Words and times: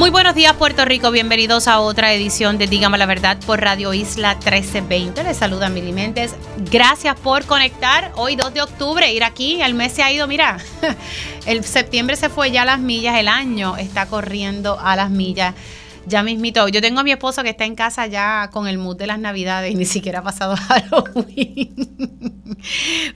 Muy 0.00 0.08
buenos 0.08 0.34
días 0.34 0.54
Puerto 0.54 0.86
Rico, 0.86 1.10
bienvenidos 1.10 1.68
a 1.68 1.78
otra 1.78 2.14
edición 2.14 2.56
de 2.56 2.66
Dígame 2.66 2.96
la 2.96 3.04
Verdad 3.04 3.36
por 3.44 3.60
Radio 3.60 3.92
Isla 3.92 4.32
1320. 4.36 5.22
Les 5.22 5.36
saluda 5.36 5.68
Mili 5.68 5.92
Méndez. 5.92 6.34
Gracias 6.70 7.20
por 7.20 7.44
conectar. 7.44 8.10
Hoy 8.16 8.34
2 8.34 8.54
de 8.54 8.62
octubre, 8.62 9.12
ir 9.12 9.22
aquí, 9.22 9.60
el 9.60 9.74
mes 9.74 9.92
se 9.92 10.02
ha 10.02 10.10
ido, 10.10 10.26
mira, 10.26 10.56
el 11.46 11.64
septiembre 11.64 12.16
se 12.16 12.30
fue 12.30 12.50
ya 12.50 12.62
a 12.62 12.64
las 12.64 12.80
millas, 12.80 13.18
el 13.18 13.28
año 13.28 13.76
está 13.76 14.06
corriendo 14.06 14.80
a 14.80 14.96
las 14.96 15.10
millas. 15.10 15.54
Ya 16.06 16.22
mismito, 16.22 16.66
yo 16.68 16.80
tengo 16.80 17.00
a 17.00 17.04
mi 17.04 17.12
esposo 17.12 17.42
que 17.42 17.50
está 17.50 17.66
en 17.66 17.74
casa 17.74 18.06
ya 18.06 18.48
con 18.50 18.68
el 18.68 18.78
mood 18.78 18.96
de 18.96 19.06
las 19.06 19.18
navidades 19.18 19.70
y 19.70 19.74
ni 19.74 19.84
siquiera 19.84 20.20
ha 20.20 20.22
pasado 20.22 20.56
Halloween. 20.68 21.74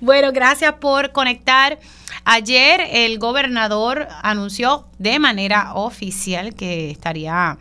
bueno, 0.02 0.32
gracias 0.32 0.74
por 0.74 1.12
conectar. 1.12 1.78
Ayer 2.24 2.80
el 2.90 3.18
gobernador 3.18 4.08
anunció 4.22 4.86
de 4.98 5.18
manera 5.18 5.74
oficial 5.74 6.54
que 6.54 6.90
estaría 6.90 7.58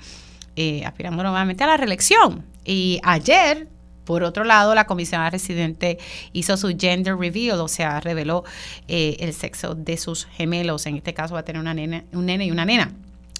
eh, 0.55 0.85
aspirando 0.85 1.21
nuevamente 1.21 1.63
a 1.65 1.67
la 1.67 1.77
reelección. 1.77 2.45
Y 2.63 3.01
ayer, 3.03 3.67
por 4.05 4.23
otro 4.23 4.45
lado, 4.45 4.73
la 4.73 4.85
comisionada 4.85 5.31
residente 5.31 5.97
hizo 6.31 6.55
su 6.55 6.73
gender 6.77 7.17
reveal, 7.17 7.59
o 7.59 7.67
sea, 7.67 7.99
reveló 7.99 8.45
eh, 8.87 9.17
el 9.19 9.33
sexo 9.33 9.75
de 9.75 9.97
sus 9.97 10.25
gemelos. 10.25 10.85
En 10.85 10.95
este 10.95 11.13
caso 11.13 11.33
va 11.33 11.41
a 11.41 11.45
tener 11.45 11.61
una 11.61 11.73
nena, 11.73 12.05
un 12.13 12.25
nene 12.25 12.45
y 12.45 12.51
una 12.51 12.63
nena. 12.63 12.93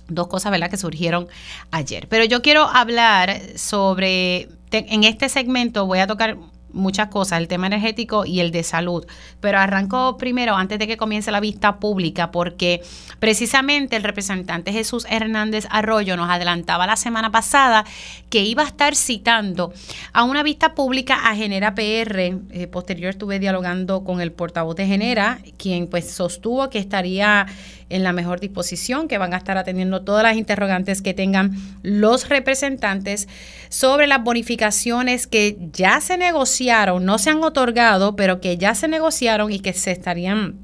Dos 0.10 0.28
cosas, 0.28 0.52
¿verdad?, 0.52 0.70
que 0.70 0.76
surgieron 0.76 1.30
ayer. 1.72 2.10
Pero 2.10 2.26
yo 2.26 2.42
quiero 2.42 2.64
hablar 2.68 3.40
sobre, 3.56 4.50
en 4.72 5.06
este 5.06 5.30
segmento 5.30 5.86
voy 5.86 6.00
a 6.00 6.08
tocar 6.08 6.38
muchas 6.74 7.08
cosas, 7.08 7.40
el 7.40 7.48
tema 7.48 7.68
energético 7.68 8.26
y 8.26 8.40
el 8.40 8.52
de 8.52 8.64
salud. 8.64 9.06
Pero 9.40 9.60
arranco 9.60 10.18
primero, 10.18 10.56
antes 10.56 10.80
de 10.80 10.88
que 10.88 10.98
comience 10.98 11.32
la 11.32 11.40
vista 11.40 11.80
pública, 11.80 12.32
porque 12.32 12.82
precisamente 13.20 13.96
el 13.96 14.04
representante 14.04 14.74
Jesús 14.74 15.06
Hernández 15.10 15.68
Arroyo 15.70 16.18
nos 16.18 16.30
adelantaba 16.30 16.88
la 16.88 16.96
semana 16.96 17.32
pasada 17.32 17.86
que 18.30 18.44
iba 18.44 18.64
a 18.64 18.68
estar 18.68 18.96
citando 18.96 19.74
a 20.12 20.24
una 20.24 20.44
vista 20.44 20.74
pública 20.76 21.30
a 21.30 21.36
Genera 21.36 21.76
PR. 21.76 22.20
Eh, 22.20 22.68
posterior 22.72 23.12
estuve 23.12 23.40
dialogando 23.40 24.04
con 24.04 24.22
el 24.22 24.32
portavoz 24.32 24.76
de 24.76 24.88
Genera, 24.88 25.40
quien 25.58 25.88
pues 25.88 26.12
sostuvo 26.12 26.70
que 26.70 26.80
estaría 26.80 27.46
en 27.94 28.04
la 28.04 28.12
mejor 28.12 28.40
disposición, 28.40 29.08
que 29.08 29.18
van 29.18 29.34
a 29.34 29.38
estar 29.38 29.58
atendiendo 29.58 30.02
todas 30.02 30.24
las 30.24 30.36
interrogantes 30.36 31.02
que 31.02 31.14
tengan 31.14 31.56
los 31.84 32.28
representantes 32.28 33.28
sobre 33.70 34.08
las 34.08 34.24
bonificaciones 34.24 35.28
que 35.28 35.58
ya 35.72 36.02
se 36.02 36.18
negociaron, 36.18 37.06
no 37.06 37.18
se 37.18 37.30
han 37.30 37.44
otorgado, 37.44 38.16
pero 38.16 38.42
que 38.42 38.58
ya 38.58 38.76
se 38.76 38.88
negociaron 38.88 39.52
y 39.52 39.60
que 39.60 39.74
se 39.74 39.92
estarían 39.92 40.60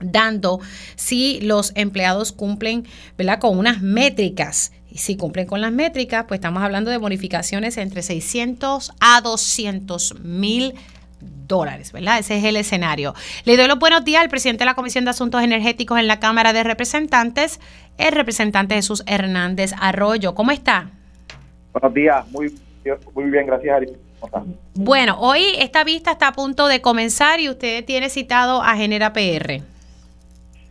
dando 0.00 0.60
si 0.96 1.40
los 1.40 1.72
empleados 1.76 2.32
cumplen 2.32 2.86
con 3.40 3.58
unas 3.58 3.80
métricas. 3.82 4.72
Y 4.90 4.98
si 4.98 5.16
cumplen 5.16 5.46
con 5.46 5.60
las 5.60 5.72
métricas, 5.72 6.24
pues 6.28 6.38
estamos 6.38 6.62
hablando 6.62 6.90
de 6.90 6.98
bonificaciones 6.98 7.78
entre 7.78 8.02
600 8.02 8.92
a 9.00 9.20
200 9.22 10.20
mil 10.20 10.74
dólares, 11.52 11.92
¿verdad? 11.92 12.18
Ese 12.18 12.38
es 12.38 12.44
el 12.44 12.56
escenario. 12.56 13.12
Le 13.44 13.58
doy 13.58 13.68
los 13.68 13.78
buenos 13.78 14.04
días 14.04 14.22
al 14.22 14.30
presidente 14.30 14.60
de 14.60 14.70
la 14.70 14.74
Comisión 14.74 15.04
de 15.04 15.10
Asuntos 15.10 15.42
Energéticos 15.42 15.98
en 15.98 16.08
la 16.08 16.18
Cámara 16.18 16.54
de 16.54 16.64
Representantes, 16.64 17.60
el 17.98 18.12
representante 18.12 18.74
Jesús 18.74 19.04
Hernández 19.06 19.74
Arroyo. 19.78 20.34
¿Cómo 20.34 20.50
está? 20.50 20.88
Buenos 21.74 21.92
días, 21.92 22.26
muy, 22.30 22.58
muy 23.14 23.30
bien, 23.30 23.44
gracias. 23.44 23.76
Ari. 23.76 23.86
Bueno, 24.74 25.18
hoy 25.20 25.44
esta 25.58 25.84
vista 25.84 26.12
está 26.12 26.28
a 26.28 26.32
punto 26.32 26.68
de 26.68 26.80
comenzar 26.80 27.38
y 27.38 27.50
usted 27.50 27.84
tiene 27.84 28.08
citado 28.08 28.62
a 28.62 28.74
Genera 28.74 29.12
PR. 29.12 29.60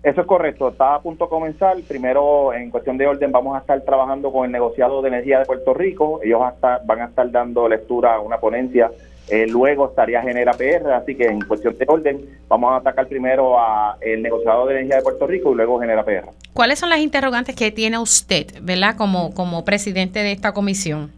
Eso 0.03 0.21
es 0.21 0.25
correcto, 0.25 0.69
está 0.69 0.95
a 0.95 0.99
punto 0.99 1.25
de 1.25 1.29
comenzar. 1.29 1.77
Primero, 1.87 2.53
en 2.53 2.71
cuestión 2.71 2.97
de 2.97 3.05
orden, 3.05 3.31
vamos 3.31 3.55
a 3.55 3.59
estar 3.59 3.79
trabajando 3.81 4.31
con 4.31 4.45
el 4.45 4.51
negociado 4.51 5.03
de 5.03 5.09
energía 5.09 5.37
de 5.37 5.45
Puerto 5.45 5.75
Rico. 5.75 6.21
Ellos 6.23 6.41
hasta 6.41 6.81
van 6.83 7.01
a 7.01 7.05
estar 7.05 7.29
dando 7.29 7.69
lectura 7.69 8.15
a 8.15 8.19
una 8.19 8.39
ponencia 8.39 8.89
eh, 9.29 9.47
luego 9.47 9.89
estaría 9.89 10.21
Genera 10.21 10.53
PR, 10.53 10.91
así 10.93 11.15
que 11.15 11.25
en 11.25 11.41
cuestión 11.41 11.77
de 11.77 11.85
orden 11.87 12.39
vamos 12.47 12.73
a 12.73 12.77
atacar 12.77 13.07
primero 13.07 13.57
a 13.57 13.97
el 14.01 14.21
negociador 14.21 14.67
de 14.67 14.75
energía 14.75 14.97
de 14.97 15.03
Puerto 15.03 15.27
Rico 15.27 15.51
y 15.51 15.55
luego 15.55 15.79
Genera 15.79 16.03
PR. 16.03 16.25
¿Cuáles 16.53 16.79
son 16.79 16.89
las 16.89 16.99
interrogantes 16.99 17.55
que 17.55 17.71
tiene 17.71 17.97
usted, 17.97 18.47
verdad, 18.61 18.95
como, 18.97 19.33
como 19.33 19.63
presidente 19.63 20.19
de 20.19 20.31
esta 20.33 20.53
comisión? 20.53 21.11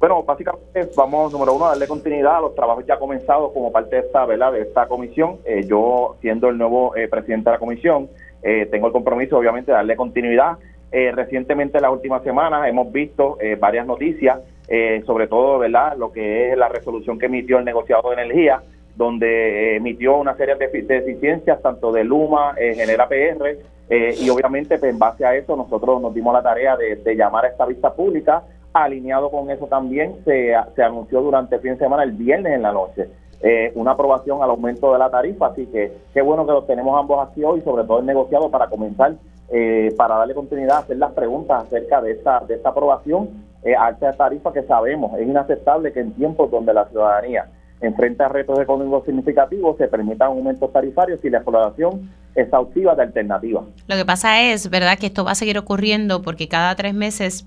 Bueno, 0.00 0.24
básicamente 0.24 0.90
vamos, 0.96 1.32
número 1.32 1.54
uno, 1.54 1.66
a 1.66 1.68
darle 1.68 1.86
continuidad 1.86 2.38
a 2.38 2.40
los 2.40 2.56
trabajos 2.56 2.84
ya 2.86 2.98
comenzados 2.98 3.52
como 3.52 3.70
parte 3.70 3.94
de 3.94 4.02
esta, 4.02 4.24
¿verdad? 4.26 4.50
de 4.50 4.62
esta 4.62 4.88
comisión. 4.88 5.36
Eh, 5.44 5.64
yo, 5.64 6.16
siendo 6.20 6.48
el 6.48 6.58
nuevo 6.58 6.96
eh, 6.96 7.06
presidente 7.06 7.50
de 7.50 7.54
la 7.54 7.60
comisión, 7.60 8.08
tengo 8.72 8.88
el 8.88 8.92
compromiso, 8.92 9.38
obviamente, 9.38 9.70
de 9.70 9.76
darle 9.76 9.94
continuidad. 9.94 10.58
recientemente, 10.90 11.78
en 11.78 11.82
las 11.82 11.92
últimas 11.92 12.24
semanas, 12.24 12.68
hemos 12.68 12.90
visto 12.90 13.38
varias 13.60 13.86
noticias 13.86 14.40
eh, 14.68 15.02
sobre 15.06 15.26
todo, 15.26 15.58
¿verdad?, 15.58 15.96
lo 15.96 16.12
que 16.12 16.52
es 16.52 16.58
la 16.58 16.68
resolución 16.68 17.18
que 17.18 17.26
emitió 17.26 17.58
el 17.58 17.64
negociado 17.64 18.10
de 18.10 18.22
energía, 18.22 18.62
donde 18.94 19.26
eh, 19.26 19.76
emitió 19.76 20.16
una 20.16 20.36
serie 20.36 20.54
de, 20.54 20.68
deficiencias, 20.82 21.60
tanto 21.62 21.92
de 21.92 22.04
Luma, 22.04 22.54
eh, 22.56 22.74
Genera 22.74 23.08
PR, 23.08 23.58
y 23.90 24.30
obviamente, 24.30 24.78
pues, 24.78 24.90
en 24.90 24.98
base 24.98 25.26
a 25.26 25.34
eso, 25.34 25.54
nosotros 25.54 26.00
nos 26.00 26.14
dimos 26.14 26.32
la 26.32 26.42
tarea 26.42 26.78
de, 26.78 27.14
llamar 27.14 27.44
a 27.44 27.48
esta 27.48 27.66
vista 27.66 27.92
pública. 27.92 28.42
Alineado 28.72 29.30
con 29.30 29.50
eso 29.50 29.66
también, 29.66 30.16
se, 30.24 30.54
se 30.74 30.82
anunció 30.82 31.20
durante 31.20 31.56
el 31.56 31.60
fin 31.60 31.72
de 31.72 31.78
semana, 31.78 32.02
el 32.02 32.12
viernes 32.12 32.54
en 32.54 32.62
la 32.62 32.72
noche, 32.72 33.08
una 33.74 33.90
aprobación 33.90 34.42
al 34.42 34.48
aumento 34.48 34.94
de 34.94 34.98
la 34.98 35.10
tarifa. 35.10 35.48
Así 35.48 35.66
que 35.66 35.92
qué 36.14 36.22
bueno 36.22 36.46
que 36.46 36.52
los 36.52 36.66
tenemos 36.66 36.98
ambos 36.98 37.28
aquí 37.28 37.44
hoy, 37.44 37.60
sobre 37.60 37.84
todo 37.84 37.98
el 37.98 38.06
negociado, 38.06 38.50
para 38.50 38.68
comenzar, 38.68 39.12
para 39.98 40.16
darle 40.16 40.32
continuidad 40.32 40.76
a 40.76 40.80
hacer 40.80 40.96
las 40.96 41.12
preguntas 41.12 41.64
acerca 41.64 42.00
de 42.00 42.12
esta, 42.12 42.40
de 42.40 42.54
esta 42.54 42.70
aprobación 42.70 43.28
eh, 43.64 43.74
alta 43.74 44.12
tarifa 44.12 44.52
que 44.52 44.62
sabemos 44.62 45.18
es 45.18 45.26
inaceptable 45.26 45.92
que 45.92 46.00
en 46.00 46.12
tiempos 46.12 46.50
donde 46.50 46.74
la 46.74 46.88
ciudadanía 46.88 47.46
enfrenta 47.80 48.28
retos 48.28 48.58
económicos 48.60 49.04
significativos 49.04 49.76
se 49.76 49.88
permitan 49.88 50.28
aumentos 50.28 50.72
tarifarios 50.72 51.20
y 51.24 51.30
la 51.30 51.38
exploración 51.38 52.10
exhaustiva 52.34 52.94
de 52.94 53.02
alternativas. 53.02 53.64
Lo 53.88 53.96
que 53.96 54.04
pasa 54.04 54.40
es, 54.40 54.70
¿verdad?, 54.70 54.98
que 54.98 55.06
esto 55.06 55.24
va 55.24 55.32
a 55.32 55.34
seguir 55.34 55.58
ocurriendo 55.58 56.22
porque 56.22 56.48
cada 56.48 56.74
tres 56.76 56.94
meses 56.94 57.46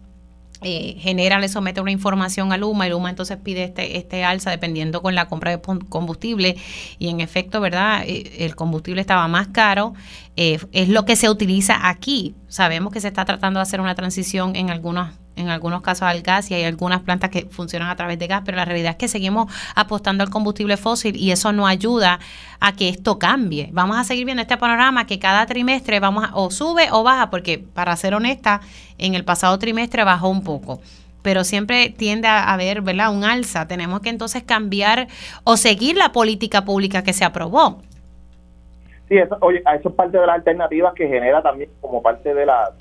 eh, 0.62 0.96
genera, 1.00 1.40
le 1.40 1.50
somete 1.50 1.82
una 1.82 1.92
información 1.92 2.54
a 2.54 2.58
Luma 2.58 2.88
y 2.88 2.90
Luma 2.90 3.10
entonces 3.10 3.38
pide 3.38 3.66
este, 3.66 3.98
este 3.98 4.24
alza 4.24 4.52
dependiendo 4.52 5.02
con 5.02 5.14
la 5.14 5.28
compra 5.28 5.52
de 5.52 5.62
combustible 5.90 6.56
y 6.98 7.10
en 7.10 7.20
efecto, 7.20 7.60
¿verdad? 7.60 8.04
Eh, 8.06 8.46
el 8.46 8.56
combustible 8.56 9.02
estaba 9.02 9.28
más 9.28 9.50
caro, 9.50 9.94
eh, 10.38 10.60
es 10.72 10.90
lo 10.90 11.04
que 11.06 11.18
se 11.18 11.30
utiliza 11.30 11.90
aquí. 11.90 12.36
Sabemos 12.48 12.94
que 12.94 13.02
se 13.02 13.10
está 13.10 13.26
tratando 13.26 13.60
de 13.60 13.64
hacer 13.64 13.82
una 13.82 13.96
transición 13.96 14.56
en 14.56 14.70
algunos 14.70 15.10
en 15.36 15.50
algunos 15.50 15.82
casos 15.82 16.04
al 16.04 16.22
gas 16.22 16.50
y 16.52 16.54
hay 16.54 16.64
algunas 16.64 17.02
plantas 17.02 17.30
que 17.30 17.46
funcionan 17.50 17.90
a 17.90 17.96
través 17.96 18.20
de 18.20 18.28
gas, 18.28 18.42
pero 18.46 18.58
la 18.58 18.66
realidad 18.66 18.92
es 18.92 18.98
que 18.98 19.08
seguimos 19.08 19.52
apostando 19.76 20.24
al 20.24 20.30
combustible 20.30 20.78
fósil 20.78 21.16
y 21.16 21.32
eso 21.32 21.52
no 21.52 21.68
ayuda 21.68 22.20
a 22.60 22.74
que 22.74 22.90
esto 22.90 23.20
cambie. 23.20 23.70
Vamos 23.74 23.98
a 23.98 24.04
seguir 24.04 24.26
viendo 24.26 24.42
este 24.42 24.58
panorama 24.58 25.06
que 25.06 25.20
cada 25.20 25.46
trimestre 25.46 26.00
vamos 26.00 26.26
a, 26.26 26.36
o 26.36 26.52
sube 26.52 26.90
o 26.92 27.04
baja, 27.04 27.30
porque 27.30 27.60
para 27.60 27.96
ser 27.96 28.14
honesta, 28.14 28.62
en 28.98 29.16
el 29.16 29.26
pasado 29.26 29.60
trimestre 29.60 30.04
bajó 30.04 30.30
un 30.30 30.44
poco 30.44 30.82
pero 31.22 31.44
siempre 31.44 31.90
tiende 31.90 32.28
a 32.28 32.54
haber 32.54 32.84
¿verdad? 32.84 33.12
un 33.12 33.24
alza. 33.24 33.68
Tenemos 33.68 34.02
que 34.02 34.10
entonces 34.10 34.44
cambiar 34.44 35.08
o 35.44 35.58
seguir 35.58 35.98
la 35.98 36.12
política 36.12 36.66
pública 36.66 37.02
que 37.02 37.14
se 37.14 37.26
aprobó. 37.26 37.82
Sí, 39.08 39.18
eso, 39.18 39.38
oye, 39.42 39.62
eso 39.78 39.90
es 39.90 39.96
parte 39.96 40.18
de 40.18 40.26
las 40.26 40.36
alternativas 40.36 40.94
que 40.96 41.08
genera 41.08 41.42
también 41.42 41.70
como 41.80 42.02
parte 42.02 42.34
de 42.34 42.46
la, 42.46 42.72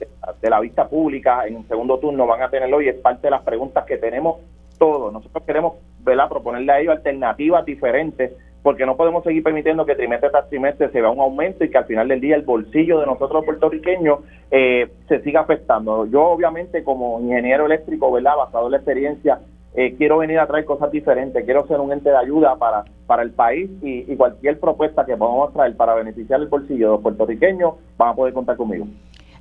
de, 0.41 0.51
la 0.51 0.61
vista 0.61 0.89
pública. 0.89 1.47
En 1.47 1.57
un 1.57 1.69
segundo 1.69 1.99
turno 1.99 2.27
van 2.27 2.43
a 2.43 2.49
tenerlo 2.49 2.81
y 2.81 2.89
es 2.89 2.97
parte 2.97 3.27
de 3.27 3.33
las 3.33 3.43
preguntas 3.43 3.85
que 3.85 3.99
tenemos 3.99 4.41
todos. 4.79 5.13
Nosotros 5.13 5.45
queremos 5.45 5.75
¿verdad? 6.01 6.29
proponerle 6.29 6.73
a 6.73 6.81
ellos 6.81 6.97
alternativas 6.97 7.65
diferentes 7.67 8.33
porque 8.63 8.87
no 8.87 8.97
podemos 8.97 9.23
seguir 9.23 9.43
permitiendo 9.43 9.85
que 9.85 9.95
trimestre 9.95 10.31
tras 10.31 10.49
trimestre 10.49 10.89
se 10.89 11.03
vea 11.03 11.11
un 11.11 11.21
aumento 11.21 11.65
y 11.65 11.71
que 11.71 11.77
al 11.77 11.85
final 11.85 12.09
del 12.09 12.23
día 12.23 12.35
el 12.35 12.43
bolsillo 12.43 12.99
de 12.99 13.05
nosotros 13.05 13.45
puertorriqueños 13.45 14.21
eh, 14.51 14.91
se 15.07 15.21
siga 15.21 15.41
afectando. 15.41 16.07
Yo 16.07 16.23
obviamente 16.23 16.83
como 16.83 17.21
ingeniero 17.21 17.67
eléctrico, 17.67 18.11
¿verdad? 18.11 18.37
basado 18.39 18.67
en 18.67 18.73
la 18.73 18.79
experiencia 18.79 19.39
eh, 19.77 19.97
quiero 19.99 20.19
venir 20.19 20.39
a 20.39 20.47
traer 20.47 20.65
cosas 20.65 20.91
diferentes, 20.93 21.45
quiero 21.45 21.67
ser 21.67 21.81
un 21.81 21.93
ente 21.93 22.09
de 22.09 22.17
ayuda 22.17 22.55
para, 22.57 22.85
para 23.07 23.25
el 23.25 23.33
país 23.33 23.69
y, 23.83 24.15
cualquier 24.17 24.61
propuesta 24.61 25.05
que 25.05 25.17
podamos 25.17 25.53
traer 25.53 25.77
para 25.77 25.95
beneficiar 25.95 26.41
el 26.41 26.47
bolsillo 26.47 26.87
de 26.87 26.93
los 26.93 27.03
puertorriqueños, 27.03 27.75
van 27.97 28.11
a 28.11 28.15
poder 28.15 28.33
contar 28.33 28.57
conmigo. 28.57 28.87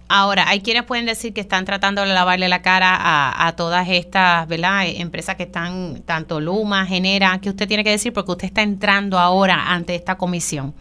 Ahora, 0.09 0.45
hay 0.47 0.61
quienes 0.61 0.83
pueden 0.83 1.05
decir 1.05 1.33
que 1.33 1.41
están 1.41 1.65
tratando 1.65 2.01
de 2.01 2.07
lavarle 2.07 2.49
la 2.49 2.61
cara 2.63 2.97
a, 2.99 3.55
todas 3.55 3.87
estas 3.89 4.47
¿verdad? 4.47 4.85
Eh, 4.85 5.01
empresas 5.01 5.35
que 5.35 5.43
están, 5.43 6.01
tanto 6.03 6.39
Luma, 6.39 6.85
Genera, 6.85 7.39
¿qué 7.39 7.49
usted 7.49 7.67
tiene 7.67 7.83
que 7.83 7.91
decir? 7.91 8.11
Porque 8.11 8.31
usted 8.31 8.47
está 8.47 8.63
entrando 8.63 9.19
ahora 9.19 9.71
ante 9.71 9.93
esta 9.93 10.17
comisión. 10.17 10.73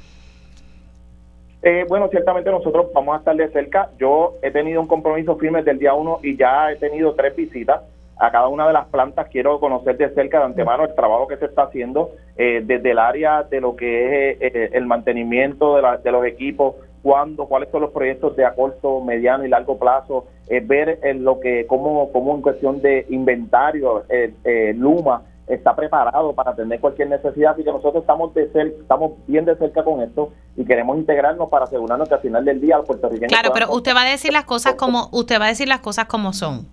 Eh, 1.63 1.85
bueno, 1.89 2.09
ciertamente 2.09 2.51
nosotros 2.51 2.87
vamos 2.93 3.15
a 3.15 3.19
estar 3.19 3.37
de 3.37 3.49
cerca. 3.51 3.91
Yo 3.99 4.35
he 4.43 4.51
tenido 4.51 4.81
un 4.81 4.89
compromiso 4.89 5.37
firme 5.37 5.59
desde 5.59 5.73
el 5.73 5.79
día 5.79 5.95
uno 5.95 6.19
y 6.23 6.37
ya 6.37 6.73
he 6.73 6.77
tenido 6.77 7.15
tres 7.15 7.37
visitas 7.37 7.83
a 8.19 8.31
cada 8.31 8.49
una 8.49 8.67
de 8.67 8.73
las 8.73 8.87
plantas. 8.87 9.29
Quiero 9.29 9.59
conocer 9.61 9.97
de 9.97 10.11
cerca, 10.15 10.39
de 10.39 10.45
antemano, 10.45 10.85
el 10.85 10.95
trabajo 10.95 11.27
que 11.27 11.37
se 11.37 11.47
está 11.47 11.65
haciendo 11.65 12.11
eh, 12.37 12.63
desde 12.65 12.93
el 12.93 12.99
área 12.99 13.43
de 13.43 13.61
lo 13.61 13.77
que 13.77 14.39
es 14.41 14.73
el 14.73 14.87
mantenimiento 14.87 15.77
de, 15.77 15.83
de 16.03 16.13
los 16.13 16.25
equipos, 16.25 16.75
cuándo, 17.03 17.47
cuáles 17.47 17.69
son 17.71 17.83
los 17.83 17.91
proyectos 17.91 18.37
de 18.37 18.45
a 18.45 18.55
corto, 18.55 19.01
mediano 19.01 19.45
y 19.45 19.49
largo 19.49 19.79
plazo, 19.79 20.27
eh, 20.49 20.61
ver 20.65 21.01
en 21.03 21.25
lo 21.25 21.41
que, 21.41 21.67
cómo, 21.67 22.11
cómo 22.13 22.35
en 22.35 22.43
cuestión 22.43 22.81
de 22.81 23.07
inventario, 23.11 24.05
eh, 24.09 24.33
eh, 24.45 24.73
Luma 24.75 25.23
está 25.47 25.75
preparado 25.75 26.33
para 26.35 26.53
atender 26.53 26.81
cualquier 26.81 27.09
necesidad, 27.09 27.53
así 27.53 27.65
que 27.65 27.73
nosotros 27.73 28.03
estamos 28.03 28.33
de 28.33 28.49
cerca, 28.53 28.81
estamos 28.81 29.13
bien 29.27 29.45
de 29.45 29.57
cerca 29.57 29.83
con 29.83 30.01
esto 30.01 30.33
y 30.57 30.65
queremos 30.65 30.97
integrarnos 30.97 31.51
para 31.51 31.65
asegurarnos 31.65 32.09
que 32.09 32.15
al 32.15 32.21
final 32.21 32.45
del 32.45 32.61
día 32.61 32.77
los 32.79 32.87
puertorriqueños 32.87 33.33
Claro, 33.33 33.51
pero 33.53 33.71
usted 33.73 33.95
va 33.95 34.03
a 34.03 34.09
decir 34.09 34.33
las 34.33 34.45
cosas 34.45 34.75
como 34.75 35.09
usted 35.11 35.41
va 35.41 35.47
a 35.47 35.49
decir 35.49 35.69
las 35.69 35.81
cosas 35.81 36.07
como 36.07 36.33
son 36.33 36.69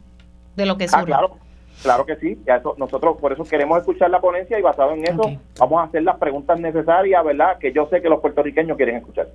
de 0.60 0.66
lo 0.66 0.78
que 0.78 0.86
ah, 0.92 1.04
claro. 1.04 1.38
Claro 1.82 2.06
que 2.06 2.18
sí, 2.18 2.38
ya 2.46 2.58
eso, 2.58 2.76
nosotros 2.78 3.18
por 3.22 3.32
eso 3.32 3.44
queremos 3.46 3.80
escuchar 3.80 4.10
la 4.10 4.20
ponencia 4.20 4.60
y 4.60 4.62
basado 4.62 4.92
en 4.92 5.06
eso 5.06 5.32
vamos 5.58 5.80
a 5.80 5.84
hacer 5.84 6.04
las 6.04 6.18
preguntas 6.18 6.60
necesarias, 6.60 7.24
¿verdad? 7.24 7.58
Que 7.58 7.72
yo 7.72 7.88
sé 7.90 8.02
que 8.02 8.10
los 8.10 8.20
puertorriqueños 8.20 8.76
quieren 8.76 8.98
escuchar. 8.98 9.30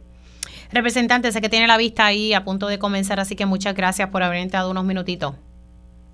Representante, 0.70 1.32
sé 1.32 1.40
que 1.40 1.48
tiene 1.48 1.66
la 1.66 1.78
vista 1.78 2.04
ahí 2.04 2.34
a 2.34 2.44
punto 2.44 2.66
de 2.66 2.78
comenzar, 2.78 3.18
así 3.18 3.34
que 3.34 3.46
muchas 3.46 3.74
gracias 3.74 4.10
por 4.10 4.22
haber 4.22 4.40
entrado 4.40 4.70
unos 4.70 4.84
minutitos. 4.84 5.34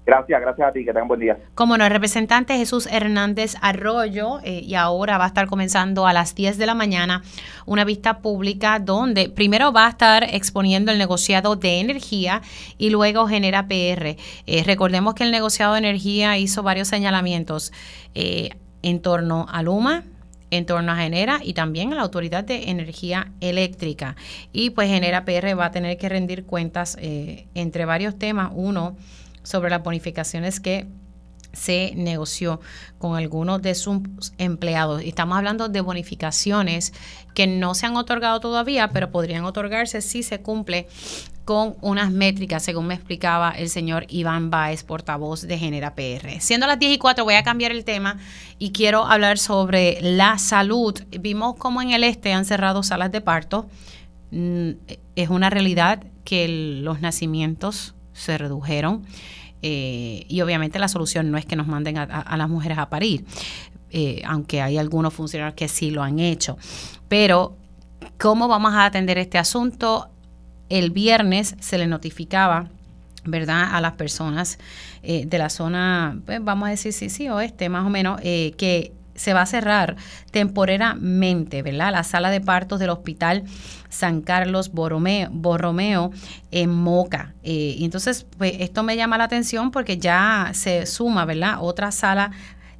Gracias, 0.06 0.41
gracias 0.41 0.69
a 0.69 0.73
ti, 0.73 0.85
que 0.85 0.93
tengan 0.93 1.08
buen 1.08 1.20
día. 1.20 1.38
Como 1.55 1.76
no, 1.76 1.85
el 1.85 1.91
representante 1.91 2.56
Jesús 2.56 2.88
Hernández 2.91 3.55
Arroyo, 3.61 4.41
eh, 4.43 4.61
y 4.64 4.75
ahora 4.75 5.19
va 5.19 5.25
a 5.25 5.29
estar 5.29 5.47
comenzando 5.47 6.06
a 6.06 6.12
las 6.12 6.35
10 6.35 6.58
de 6.58 6.67
la 6.67 6.75
mañana 6.75 7.23
una 7.67 7.85
vista 7.85 8.19
pública 8.19 8.79
donde 8.79 9.29
primero 9.29 9.73
va 9.73 9.87
a 9.87 9.91
estar 9.91 10.25
exponiendo 10.25 10.91
el 10.91 10.99
negociado 10.99 11.56
de 11.56 11.81
energía 11.81 12.43
y 12.79 12.91
luego 12.91 13.29
genera 13.29 13.69
PR. 13.69 14.17
Eh, 14.47 14.62
recordemos 14.64 15.14
que 15.14 15.25
el 15.25 15.31
negociado 15.31 15.75
de 15.75 15.81
energía 15.81 16.38
hizo 16.38 16.62
varios 16.62 16.88
señalamientos 16.88 17.73
eh, 18.14 18.50
en 18.82 19.00
torno 19.00 19.46
a 19.50 19.62
Luma, 19.62 20.05
en 20.50 20.67
torno 20.67 20.93
a 20.93 20.96
Genera 20.96 21.41
y 21.43 21.55
también 21.55 21.93
a 21.93 21.96
la 21.96 22.03
Autoridad 22.03 22.44
de 22.44 22.70
Energía 22.70 23.32
Eléctrica. 23.41 24.17
Y 24.53 24.70
pues 24.70 24.88
Genera 24.88 25.25
PR 25.25 25.58
va 25.58 25.67
a 25.67 25.70
tener 25.70 25.96
que 25.96 26.08
rendir 26.08 26.44
cuentas 26.44 26.96
eh, 27.00 27.46
entre 27.55 27.85
varios 27.85 28.19
temas. 28.19 28.50
Uno, 28.55 28.96
sobre 29.50 29.70
las 29.70 29.82
bonificaciones 29.82 30.61
que 30.61 30.87
se 31.52 31.93
negoció 31.97 32.61
con 32.99 33.17
algunos 33.17 33.61
de 33.61 33.75
sus 33.75 34.00
empleados. 34.38 35.02
Estamos 35.05 35.37
hablando 35.37 35.69
de 35.69 35.81
bonificaciones 35.81 36.93
que 37.35 37.47
no 37.47 37.75
se 37.75 37.87
han 37.87 37.97
otorgado 37.97 38.41
todavía, 38.41 38.91
pero 38.91 39.11
podrían 39.11 39.44
otorgarse 39.44 40.00
si 40.00 40.23
se 40.23 40.41
cumple 40.41 40.87
con 41.44 41.75
unas 41.81 42.12
métricas, 42.12 42.62
según 42.62 42.87
me 42.87 42.94
explicaba 42.94 43.50
el 43.50 43.69
señor 43.69 44.06
Iván 44.08 44.50
Baez, 44.50 44.85
portavoz 44.85 45.43
de 45.43 45.58
Genera 45.58 45.96
PR. 45.96 46.41
Siendo 46.41 46.69
las 46.69 46.79
10 46.79 46.93
y 46.93 46.99
4, 46.99 47.25
voy 47.25 47.35
a 47.35 47.43
cambiar 47.43 47.73
el 47.73 47.85
tema 47.85 48.19
y 48.58 48.70
quiero 48.70 49.05
hablar 49.05 49.38
sobre 49.38 49.99
la 50.00 50.38
salud. 50.38 50.94
Vimos 51.19 51.56
cómo 51.56 51.82
en 51.82 51.91
el 51.91 52.05
este 52.05 52.32
han 52.32 52.44
cerrado 52.44 52.85
salas 52.85 53.11
de 53.11 53.20
parto. 53.20 53.69
Mm, 54.31 54.70
es 55.17 55.29
una 55.29 55.50
realidad 55.50 56.05
que 56.25 56.46
los 56.82 57.00
nacimientos 57.00 57.94
se 58.20 58.38
redujeron. 58.38 59.05
Eh, 59.62 60.25
y 60.28 60.40
obviamente 60.40 60.78
la 60.78 60.88
solución 60.88 61.31
no 61.31 61.38
es 61.38 61.44
que 61.44 61.56
nos 61.56 61.67
manden 61.67 61.99
a, 61.99 62.37
las 62.37 62.49
mujeres 62.49 62.78
a 62.78 62.88
parir, 62.88 63.25
eh, 63.90 64.22
aunque 64.25 64.62
hay 64.62 64.78
algunos 64.78 65.12
funcionarios 65.12 65.55
que 65.55 65.69
sí 65.69 65.90
lo 65.90 66.02
han 66.02 66.19
hecho. 66.19 66.56
Pero, 67.08 67.56
¿cómo 68.19 68.49
vamos 68.49 68.72
a 68.75 68.87
atender 68.87 69.19
este 69.19 69.38
asunto? 69.38 70.08
el 70.69 70.93
viernes 70.93 71.56
se 71.58 71.78
le 71.78 71.88
notificaba 71.88 72.69
¿verdad? 73.25 73.75
A 73.75 73.81
las 73.81 73.94
personas 73.94 74.56
eh, 75.02 75.26
de 75.26 75.37
la 75.37 75.50
zona, 75.50 76.20
pues 76.25 76.38
vamos 76.44 76.69
a 76.69 76.70
decir 76.70 76.93
sí, 76.93 77.11
sí, 77.11 77.28
oeste, 77.28 77.69
más 77.69 77.84
o 77.84 77.90
menos, 77.90 78.20
que 78.20 78.93
se 79.20 79.34
va 79.34 79.43
a 79.43 79.46
cerrar 79.46 79.96
temporeramente, 80.31 81.61
¿verdad? 81.61 81.93
La 81.93 82.05
sala 82.05 82.31
de 82.31 82.40
partos 82.40 82.81
del 82.81 82.88
Hospital 82.88 83.44
San 83.90 84.22
Carlos 84.22 84.72
Borromeo, 84.72 86.11
en 86.50 86.70
Moca. 86.70 87.34
Eh, 87.43 87.75
y 87.76 87.84
entonces, 87.84 88.26
pues 88.38 88.55
esto 88.61 88.82
me 88.82 88.96
llama 88.96 89.19
la 89.19 89.25
atención 89.25 89.72
porque 89.72 89.99
ya 89.99 90.52
se 90.55 90.87
suma, 90.87 91.26
¿verdad? 91.26 91.58
Otra 91.61 91.93
sala 91.93 92.31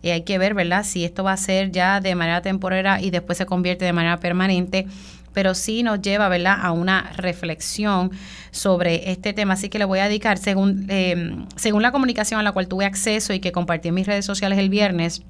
hay 0.03 0.23
que 0.23 0.39
ver, 0.39 0.55
¿verdad? 0.55 0.83
Si 0.83 1.05
esto 1.05 1.23
va 1.25 1.33
a 1.33 1.37
ser 1.37 1.73
ya 1.73 2.01
de 2.01 2.15
manera 2.15 2.41
temporera 2.41 3.03
y 3.03 3.11
después 3.11 3.37
se 3.37 3.45
convierte 3.45 3.85
de 3.85 3.93
manera 3.93 4.17
permanente 4.17 4.87
pero 5.33 5.55
sí 5.55 5.85
nos 5.85 6.03
lleva 6.03 6.29
¿verdad? 6.29 6.57
a 6.61 6.73
una 6.73 7.13
reflexión 7.17 8.11
sobre 8.51 9.13
este 9.13 9.33
tema. 9.33 9.55
Así 9.55 9.69
que 9.69 9.79
le 9.79 9.85
voy 9.85 10.01
a 10.01 10.09
dedicar, 10.09 10.39
según, 10.39 10.87
eh, 10.89 11.37
según 11.55 11.83
la 11.83 11.93
comunicación 11.93 12.41
a 12.41 12.43
la 12.43 12.51
cual 12.51 12.67
tuve 12.67 12.85
acceso 12.85 13.33
y 13.33 13.39
que 13.39 13.53
compartí 13.53 13.89
en 13.89 13.95
mis 13.95 14.09
redes 14.09 14.25
sociales 14.25 14.59
el 14.59 14.71
viernes, 14.71 15.23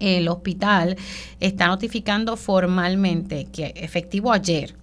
el 0.00 0.28
hospital 0.28 0.96
está 1.40 1.68
notificando 1.68 2.36
formalmente 2.36 3.46
que 3.46 3.72
efectivo 3.76 4.32
ayer, 4.32 4.74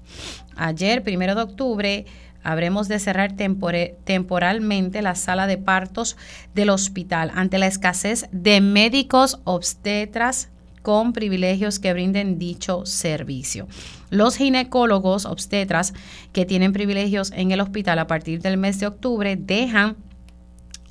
ayer, 0.55 1.03
primero 1.03 1.35
de 1.35 1.41
octubre, 1.41 2.05
habremos 2.43 2.87
de 2.87 2.99
cerrar 2.99 3.33
temporalmente 3.33 5.01
la 5.01 5.15
sala 5.15 5.47
de 5.47 5.57
partos 5.57 6.17
del 6.53 6.69
hospital 6.69 7.31
ante 7.33 7.57
la 7.57 7.67
escasez 7.67 8.27
de 8.31 8.61
médicos 8.61 9.39
obstetras 9.45 10.49
con 10.81 11.13
privilegios 11.13 11.79
que 11.79 11.93
brinden 11.93 12.37
dicho 12.37 12.85
servicio. 12.85 13.67
Los 14.09 14.35
ginecólogos 14.35 15.25
obstetras 15.25 15.93
que 16.33 16.45
tienen 16.45 16.73
privilegios 16.73 17.31
en 17.31 17.51
el 17.51 17.61
hospital 17.61 17.99
a 17.99 18.07
partir 18.07 18.41
del 18.41 18.57
mes 18.57 18.79
de 18.79 18.87
octubre 18.87 19.37
dejan 19.37 19.95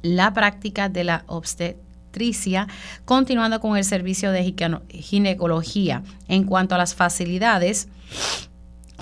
la 0.00 0.32
práctica 0.32 0.88
de 0.88 1.04
la 1.04 1.25
obstetricia, 1.28 1.91
continuando 3.05 3.61
con 3.61 3.76
el 3.76 3.85
servicio 3.85 4.31
de 4.31 4.55
ginecología. 4.91 6.03
En 6.29 6.44
cuanto 6.44 6.75
a 6.75 6.79
las 6.79 6.94
facilidades, 6.94 7.88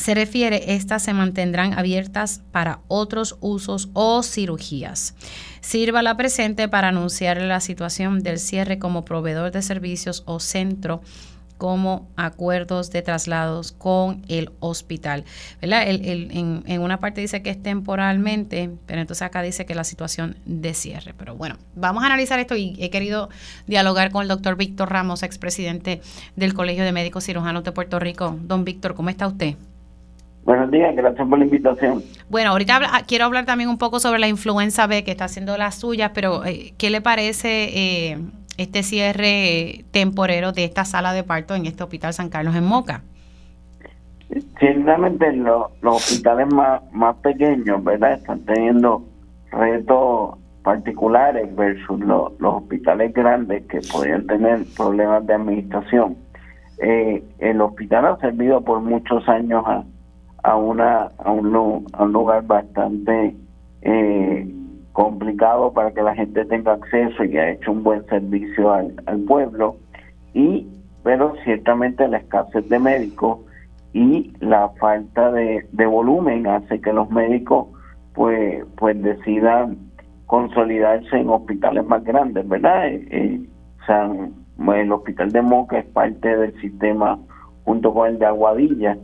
se 0.01 0.15
refiere, 0.15 0.75
estas 0.75 1.03
se 1.03 1.13
mantendrán 1.13 1.79
abiertas 1.79 2.41
para 2.53 2.81
otros 2.89 3.37
usos 3.41 3.91
o 3.93 4.23
cirugías. 4.23 5.15
Sirva 5.61 6.01
la 6.01 6.17
presente 6.17 6.69
para 6.69 6.89
anunciar 6.89 7.43
la 7.43 7.61
situación 7.61 8.23
del 8.23 8.39
cierre 8.39 8.79
como 8.79 9.05
proveedor 9.05 9.51
de 9.51 9.61
servicios 9.61 10.23
o 10.25 10.41
centro 10.41 11.03
como 11.61 12.09
acuerdos 12.17 12.91
de 12.91 13.03
traslados 13.03 13.73
con 13.73 14.23
el 14.29 14.51
hospital. 14.61 15.25
¿verdad? 15.61 15.83
en, 15.87 16.63
en, 16.65 16.81
una 16.81 17.01
parte 17.01 17.21
dice 17.21 17.43
que 17.43 17.51
es 17.51 17.63
temporalmente, 17.63 18.71
pero 18.87 19.03
entonces 19.03 19.21
acá 19.21 19.43
dice 19.43 19.67
que 19.67 19.75
la 19.75 19.85
situación 19.85 20.37
de 20.47 20.73
cierre. 20.73 21.13
Pero 21.19 21.37
bueno, 21.37 21.57
vamos 21.77 22.03
a 22.03 22.07
analizar 22.07 22.39
esto 22.39 22.57
y 22.57 22.79
he 22.81 22.89
querido 22.89 23.29
dialogar 23.67 24.11
con 24.11 24.23
el 24.23 24.29
doctor 24.29 24.57
Víctor 24.57 24.91
Ramos, 24.91 25.23
expresidente 25.23 26.01
del 26.35 26.55
Colegio 26.55 26.83
de 26.83 26.93
Médicos 26.93 27.25
Cirujanos 27.27 27.63
de 27.63 27.73
Puerto 27.73 27.99
Rico. 27.99 28.39
Don 28.41 28.65
Víctor, 28.65 28.95
¿cómo 28.95 29.11
está 29.11 29.27
usted? 29.27 29.57
Buenos 30.45 30.71
días, 30.71 30.97
gracias 30.97 31.29
por 31.29 31.39
la 31.39 31.45
invitación. 31.45 32.03
Bueno, 32.31 32.53
ahorita 32.53 33.05
quiero 33.07 33.27
hablar 33.27 33.45
también 33.45 33.69
un 33.69 33.77
poco 33.77 34.01
sobre 34.01 34.19
la 34.19 34.29
influenza 34.29 34.87
B 34.87 35.05
que 35.05 35.11
está 35.11 35.27
haciendo 35.27 35.59
las 35.59 35.75
suyas, 35.75 36.13
pero 36.15 36.47
eh, 36.47 36.73
¿qué 36.79 36.89
le 36.89 37.03
parece 37.03 37.69
eh, 37.75 38.19
este 38.63 38.83
cierre 38.83 39.85
temporero 39.91 40.53
de 40.53 40.65
esta 40.65 40.85
sala 40.85 41.13
de 41.13 41.23
parto 41.23 41.55
en 41.55 41.67
este 41.67 41.83
Hospital 41.83 42.13
San 42.13 42.29
Carlos 42.29 42.55
en 42.55 42.65
Moca? 42.65 43.03
Ciertamente 44.59 45.33
los 45.33 45.71
hospitales 45.83 46.47
más, 46.53 47.17
pequeños, 47.23 47.83
¿verdad? 47.83 48.13
Están 48.13 48.41
teniendo 48.45 49.03
retos 49.51 50.39
particulares 50.63 51.55
versus 51.57 51.99
los 52.01 52.33
hospitales 52.41 53.13
grandes 53.13 53.67
que 53.67 53.81
podrían 53.91 54.27
tener 54.27 54.65
problemas 54.77 55.27
de 55.27 55.35
administración. 55.35 56.17
Eh, 56.83 57.23
el 57.39 57.61
hospital 57.61 58.07
ha 58.07 58.17
servido 58.19 58.61
por 58.63 58.81
muchos 58.81 59.29
años 59.29 59.65
a 59.67 59.85
a, 60.43 60.57
una, 60.57 61.11
a, 61.19 61.31
un, 61.31 61.87
a 61.93 62.03
un 62.03 62.13
lugar 62.13 62.47
bastante 62.47 63.37
eh, 63.83 64.55
complicado 64.93 65.73
para 65.73 65.93
que 65.93 66.03
la 66.03 66.15
gente 66.15 66.45
tenga 66.45 66.73
acceso 66.73 67.25
y 67.25 67.37
ha 67.37 67.51
hecho 67.51 67.73
un 67.73 67.83
buen 67.83 68.05
servicio 68.07 68.73
al, 68.73 68.95
pueblo. 69.27 69.77
Y 70.35 70.67
pero 71.03 71.35
ciertamente 71.45 72.07
la 72.09 72.19
escasez 72.19 72.69
de 72.69 72.79
médicos 72.79 73.39
y 73.93 74.33
la 74.41 74.69
falta 74.81 75.33
de, 75.33 75.67
de 75.73 75.87
volumen 75.87 76.47
hace 76.47 76.81
que 76.81 76.93
los 76.93 77.11
médicos 77.11 77.69
pues 78.15 78.65
pues 78.77 79.01
decidan 79.03 79.79
consolidarse 80.27 81.17
en 81.17 81.29
hospitales 81.31 81.85
más 81.87 82.05
grandes 82.05 82.47
verdad 82.49 82.89
eh, 82.89 83.07
eh 83.11 83.41
el 84.77 84.93
hospital 84.93 85.33
de 85.33 85.43
Moca 85.43 85.79
es 85.79 85.87
parte 85.87 86.37
del 86.37 86.55
sistema 86.61 87.19
junto 87.65 87.93
con 87.93 88.09
el 88.09 88.19
de 88.21 88.27
Aguadilla 88.27 88.97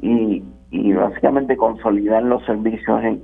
y 0.00 0.42
y 0.72 0.94
básicamente 0.94 1.56
consolidar 1.56 2.22
los 2.22 2.44
servicios 2.46 3.04
en, 3.04 3.22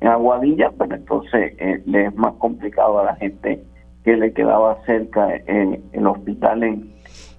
en 0.00 0.08
Aguadilla, 0.08 0.70
pero 0.78 0.94
entonces 0.94 1.54
eh, 1.58 1.82
le 1.86 2.06
es 2.06 2.14
más 2.16 2.34
complicado 2.34 3.00
a 3.00 3.04
la 3.04 3.16
gente 3.16 3.62
que 4.04 4.16
le 4.16 4.32
quedaba 4.32 4.78
cerca 4.86 5.36
en 5.46 5.82
el 5.92 6.06
hospital 6.06 6.62
en, 6.62 6.90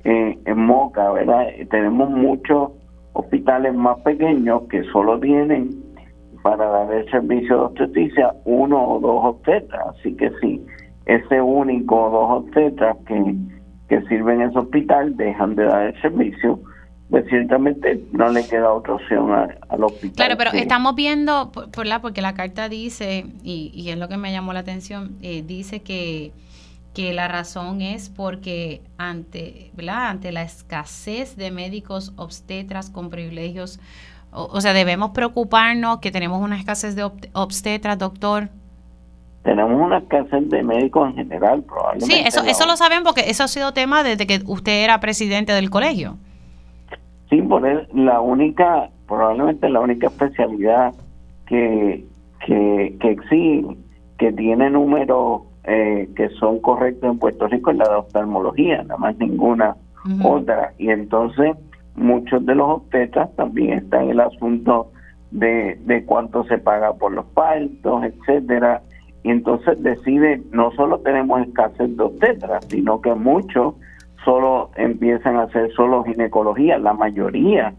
en 0.04 0.60
Moca, 0.60 1.12
¿verdad? 1.12 1.48
Tenemos 1.70 2.10
muchos 2.10 2.72
hospitales 3.14 3.74
más 3.74 4.00
pequeños 4.02 4.64
que 4.70 4.84
solo 4.84 5.20
tienen 5.20 5.90
para 6.42 6.66
dar 6.66 6.94
el 6.94 7.10
servicio 7.10 7.58
de 7.58 7.64
obstetricia 7.64 8.34
uno 8.46 8.82
o 8.82 9.00
dos 9.00 9.26
obstetras, 9.26 9.88
así 9.90 10.16
que 10.16 10.32
sí, 10.42 10.66
ese 11.06 11.42
único 11.42 11.96
o 11.96 12.10
dos 12.10 12.44
obstetras 12.44 12.98
que, 13.08 13.36
que 13.90 14.02
sirven 14.08 14.42
en 14.42 14.50
ese 14.50 14.60
hospital 14.60 15.18
dejan 15.18 15.56
de 15.56 15.66
dar 15.66 15.88
el 15.88 16.02
servicio, 16.02 16.60
pues 17.10 17.26
ciertamente 17.28 18.04
no 18.12 18.30
le 18.30 18.48
queda 18.48 18.72
otra 18.72 18.94
opción 18.94 19.32
al 19.32 19.84
hospital. 19.84 20.16
Claro, 20.16 20.38
pero 20.38 20.52
estamos 20.52 20.94
viendo, 20.94 21.52
por, 21.52 21.86
la, 21.88 22.02
porque 22.02 22.22
la 22.22 22.36
carta 22.36 22.70
dice, 22.70 23.26
y, 23.44 23.72
y, 23.74 23.90
es 23.90 23.98
lo 23.98 24.08
que 24.08 24.18
me 24.18 24.32
llamó 24.32 24.54
la 24.54 24.60
atención, 24.60 25.18
eh, 25.24 25.44
dice 25.46 25.82
que, 25.82 26.32
que 26.94 27.14
la 27.14 27.28
razón 27.28 27.82
es 27.82 28.10
porque 28.10 28.82
ante, 28.98 29.72
¿verdad? 29.74 30.10
ante 30.10 30.32
la 30.32 30.44
escasez 30.44 31.36
de 31.36 31.50
médicos 31.50 32.14
obstetras 32.16 32.92
con 32.92 33.10
privilegios, 33.10 33.80
o, 34.32 34.62
sea, 34.62 34.74
debemos 34.74 35.10
preocuparnos 35.10 36.02
que 36.02 36.12
tenemos 36.12 36.40
una 36.40 36.56
escasez 36.56 36.96
de 36.96 37.10
obstetras, 37.34 37.98
doctor. 37.98 38.50
Tenemos 39.42 39.82
una 39.82 39.98
escasez 39.98 40.48
de 40.50 40.62
médicos 40.62 41.10
en 41.10 41.16
general, 41.16 41.64
probablemente. 41.64 42.16
Sí, 42.16 42.22
eso, 42.24 42.44
eso 42.44 42.68
lo 42.68 42.78
saben 42.78 43.02
porque 43.02 43.22
eso 43.22 43.44
ha 43.44 43.48
sido 43.48 43.74
tema 43.74 44.04
desde 44.04 44.28
que 44.28 44.44
usted 44.46 44.84
era 44.84 45.00
presidente 45.00 45.54
del 45.54 45.72
colegio. 45.72 46.18
Sí, 47.30 47.42
por 47.44 47.64
la 47.94 48.22
única, 48.22 48.90
probablemente 49.08 49.70
la 49.70 49.82
única 49.82 50.08
especialidad 50.08 50.94
que, 51.46 52.06
que, 52.46 52.98
que 53.00 53.12
existe, 53.12 53.78
que 54.18 54.34
tiene 54.34 54.70
números 54.70 55.44
eh, 55.64 56.10
que 56.16 56.30
son 56.30 56.60
correctos 56.60 57.12
en 57.12 57.20
Puerto 57.20 57.48
Rico 57.48 57.70
es 57.72 57.78
la 57.78 57.88
de 57.88 57.96
oftalmología, 57.96 58.82
nada 58.84 58.98
más 58.98 59.18
ninguna 59.18 59.76
otra. 60.24 60.74
Y 60.78 60.90
entonces 60.90 61.56
muchos 61.96 62.46
de 62.46 62.56
los 62.56 62.70
obstetras 62.70 63.36
también 63.36 63.74
están 63.74 64.06
en 64.06 64.10
el 64.12 64.20
asunto 64.22 64.92
de, 65.32 65.76
de 65.86 66.06
cuánto 66.06 66.44
se 66.46 66.58
paga 66.58 66.94
por 66.94 67.12
los 67.12 67.26
partos, 67.28 68.04
etcétera. 68.04 68.82
Y 69.24 69.32
entonces 69.32 69.82
decide, 69.84 70.42
no 70.52 70.72
solo 70.72 71.00
tenemos 71.00 71.42
escasez 71.42 71.96
de 71.96 72.04
obstetras, 72.04 72.66
sino 72.70 73.02
que 73.02 73.14
muchos 73.14 73.76
solo 74.30 74.70
empiezan 74.76 75.38
a 75.38 75.44
hacer 75.44 75.74
solo 75.74 76.04
ginecología, 76.04 76.78
la 76.78 76.94
mayoría 76.94 77.74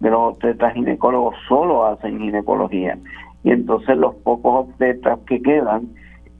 de 0.00 0.10
los 0.10 0.32
obstetras 0.32 0.74
ginecólogos 0.74 1.36
solo 1.46 1.86
hacen 1.86 2.18
ginecología. 2.18 2.98
Y 3.44 3.52
entonces 3.52 3.96
los 3.96 4.16
pocos 4.16 4.66
obstetras 4.66 5.20
que 5.28 5.40
quedan 5.40 5.90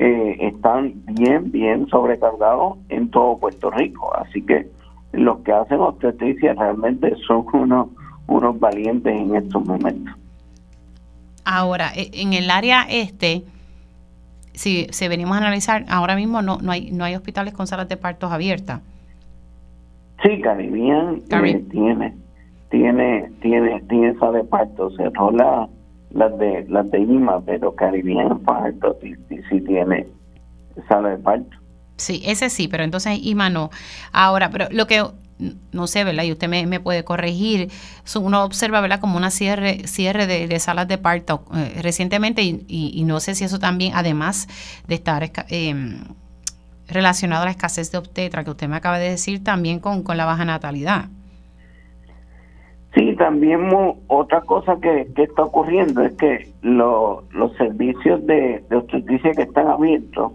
eh, 0.01 0.37
están 0.41 0.95
bien, 1.07 1.53
bien 1.53 1.87
sobrecargados 1.87 2.79
en 2.89 3.09
todo 3.13 3.39
Puerto 3.39 3.71
Rico. 3.71 4.13
Así 4.17 4.43
que 4.43 4.69
los 5.13 5.39
que 5.43 5.53
hacen 5.53 5.79
obstetricia 5.79 6.55
realmente 6.55 7.15
son 7.25 7.47
unos, 7.53 7.87
unos 8.27 8.59
valientes 8.59 9.15
en 9.15 9.37
estos 9.37 9.65
momentos. 9.65 10.13
Ahora, 11.45 11.93
e, 11.95 12.11
en 12.15 12.33
el 12.33 12.51
área 12.51 12.83
este, 12.91 13.45
si, 14.55 14.89
se 14.91 15.09
venimos 15.09 15.37
a 15.37 15.39
analizar, 15.39 15.85
ahora 15.89 16.17
mismo 16.17 16.43
no, 16.43 16.59
no, 16.61 16.73
hay, 16.73 16.91
no 16.91 17.05
hay 17.05 17.15
hospitales 17.15 17.55
con 17.55 17.69
salas 17.69 17.89
de 17.89 17.97
partos 17.97 18.33
abiertas. 18.33 18.81
Sí, 20.23 20.41
Caribbean 20.41 21.17
eh, 21.17 21.65
tiene, 21.71 22.15
tiene, 22.71 23.33
tiene, 23.41 23.83
tiene 23.89 24.15
sala 24.19 24.39
de 24.39 24.45
parto, 24.45 24.91
cerró 24.97 25.31
la, 25.33 25.69
las 26.11 26.39
de 26.39 26.65
las 26.69 26.91
de 26.91 27.01
IMA, 27.01 27.41
pero 27.45 27.75
Caribbean 27.75 28.39
Parto 28.41 28.97
sí, 29.01 29.15
sí, 29.49 29.61
tiene 29.63 30.07
sala 30.89 31.11
de 31.11 31.19
parto. 31.19 31.57
Sí, 31.97 32.23
ese 32.25 32.51
sí, 32.51 32.69
pero 32.69 32.85
entonces 32.85 33.19
IMA 33.23 33.51
no. 33.51 33.71
Ahora, 34.13 34.51
pero 34.51 34.67
lo 34.71 34.87
que 34.87 35.03
no 35.73 35.87
sé, 35.87 36.05
¿verdad? 36.05 36.25
Y 36.25 36.33
usted 36.33 36.49
me, 36.49 36.67
me 36.67 36.81
puede 36.81 37.05
corregir. 37.05 37.71
Uno 38.15 38.45
observa, 38.45 38.81
¿verdad? 38.81 39.01
Como 39.01 39.17
una 39.17 39.31
cierre, 39.31 39.87
cierre 39.87 40.27
de, 40.27 40.61
salas 40.61 40.87
de 40.89 40.99
parto 40.99 41.45
eh, 41.55 41.81
recientemente 41.83 42.43
y, 42.43 42.65
y, 42.69 43.03
no 43.05 43.19
sé 43.21 43.35
si 43.35 43.45
eso 43.45 43.59
también, 43.59 43.93
además 43.95 44.49
de 44.87 44.95
estar 44.95 45.31
eh, 45.49 45.75
relacionado 46.89 47.43
a 47.43 47.45
la 47.47 47.51
escasez 47.53 47.91
de 47.93 47.99
obstetra 47.99 48.45
que 48.45 48.51
usted 48.51 48.69
me 48.69 48.77
acaba 48.77 48.99
de 48.99 49.11
decir, 49.11 49.43
también 49.43 49.81
con, 49.81 50.03
con 50.03 50.17
la 50.17 50.25
baja 50.25 50.45
natalidad. 50.45 51.07
Sí, 52.95 53.17
también 53.17 53.71
otra 54.09 54.43
cosa 54.43 54.77
que, 54.81 55.09
que, 55.15 55.23
está 55.23 55.45
ocurriendo 55.45 56.03
es 56.03 56.13
que 56.13 56.53
los 56.61 57.25
servicios 57.57 58.25
de, 58.27 58.63
de 58.69 58.77
obstetricia 58.77 59.33
que 59.33 59.43
están 59.43 59.67
abiertos, 59.69 60.33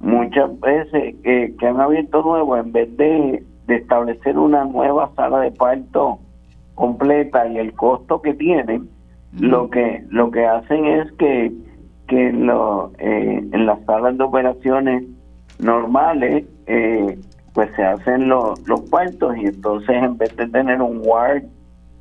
muchas 0.00 0.58
veces 0.60 1.16
que, 1.22 1.54
que 1.58 1.66
han 1.66 1.80
abierto 1.80 2.22
nuevos, 2.22 2.60
en 2.60 2.72
vez 2.72 2.96
de, 2.96 3.42
de, 3.66 3.76
establecer 3.76 4.38
una 4.38 4.64
nueva 4.64 5.10
sala 5.16 5.40
de 5.40 5.50
parto 5.50 6.18
completa 6.74 7.46
y 7.46 7.58
el 7.58 7.74
costo 7.74 8.22
que 8.22 8.32
tienen, 8.32 8.88
lo 9.38 9.68
que 9.68 10.02
lo 10.08 10.30
que 10.30 10.46
hacen 10.46 10.86
es 10.86 11.12
que, 11.12 11.52
que 12.06 12.32
lo, 12.32 12.92
eh, 12.98 13.46
en 13.52 13.66
las 13.66 13.84
salas 13.84 14.16
de 14.16 14.24
operaciones 14.24 15.04
normales, 15.58 16.44
eh, 16.66 17.18
pues 17.54 17.70
se 17.74 17.82
hacen 17.82 18.28
los, 18.28 18.66
los 18.68 18.80
partos 18.82 19.36
y 19.36 19.46
entonces 19.46 19.90
en 19.90 20.16
vez 20.16 20.34
de 20.36 20.46
tener 20.48 20.80
un 20.80 21.02
ward 21.04 21.42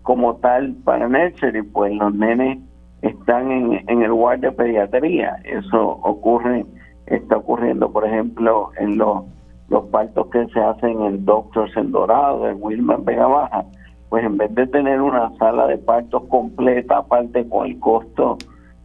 como 0.03 0.35
tal 0.37 0.73
para 0.83 1.07
nursery, 1.07 1.63
pues 1.63 1.93
los 1.93 2.13
nenes 2.13 2.59
están 3.01 3.51
en, 3.51 3.83
en 3.87 4.01
el 4.01 4.11
ward 4.11 4.39
de 4.39 4.51
pediatría. 4.51 5.37
Eso 5.43 5.99
ocurre, 6.03 6.65
está 7.07 7.37
ocurriendo, 7.37 7.91
por 7.91 8.05
ejemplo, 8.05 8.69
en 8.79 8.97
los, 8.97 9.23
los 9.69 9.85
partos 9.87 10.27
que 10.27 10.45
se 10.47 10.59
hacen 10.59 11.01
en 11.01 11.25
Doctors 11.25 11.75
en 11.75 11.91
Dorado, 11.91 12.47
en 12.47 12.57
Wilmer 12.61 12.99
Vega 12.99 13.27
Baja, 13.27 13.65
pues 14.09 14.23
en 14.23 14.37
vez 14.37 14.53
de 14.55 14.67
tener 14.67 15.01
una 15.01 15.35
sala 15.37 15.67
de 15.67 15.77
partos 15.77 16.23
completa, 16.29 16.99
aparte 16.99 17.47
con 17.49 17.67
el 17.67 17.79
costo 17.79 18.37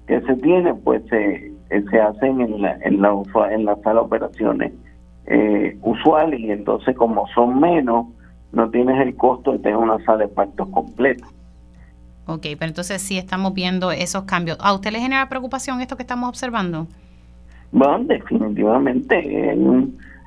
que 0.07 0.21
se 0.23 0.35
tiene, 0.37 0.75
pues 0.75 1.03
se, 1.09 1.52
se 1.91 2.01
hacen 2.01 2.41
en 2.41 2.61
la, 2.63 2.77
en 2.83 3.01
la, 3.01 3.13
en 3.51 3.65
la 3.65 3.77
sala 3.77 4.01
de 4.01 4.07
operaciones 4.07 4.73
eh, 5.27 5.79
usual 5.83 6.35
y 6.35 6.51
entonces 6.51 6.97
como 6.97 7.27
son 7.29 7.61
menos, 7.61 8.07
no 8.53 8.71
tienes 8.71 9.01
el 9.01 9.17
costo 9.17 9.53
de 9.53 9.59
tener 9.61 9.77
una 9.77 10.03
sala 10.05 10.27
de 10.27 10.29
partos 10.29 10.69
completa. 10.69 11.27
Ok, 12.27 12.43
pero 12.59 12.67
entonces 12.67 13.01
sí 13.03 13.19
estamos 13.19 13.55
viendo 13.55 13.91
esos 13.91 14.25
cambios. 14.25 14.59
¿A 14.61 14.73
usted 14.75 14.93
le 14.93 15.01
genera 15.01 15.29
preocupación 15.29 15.81
esto 15.81 15.97
que 15.97 16.03
estamos 16.03 16.29
observando? 16.29 16.87
Bueno, 17.73 18.05
definitivamente 18.05 19.55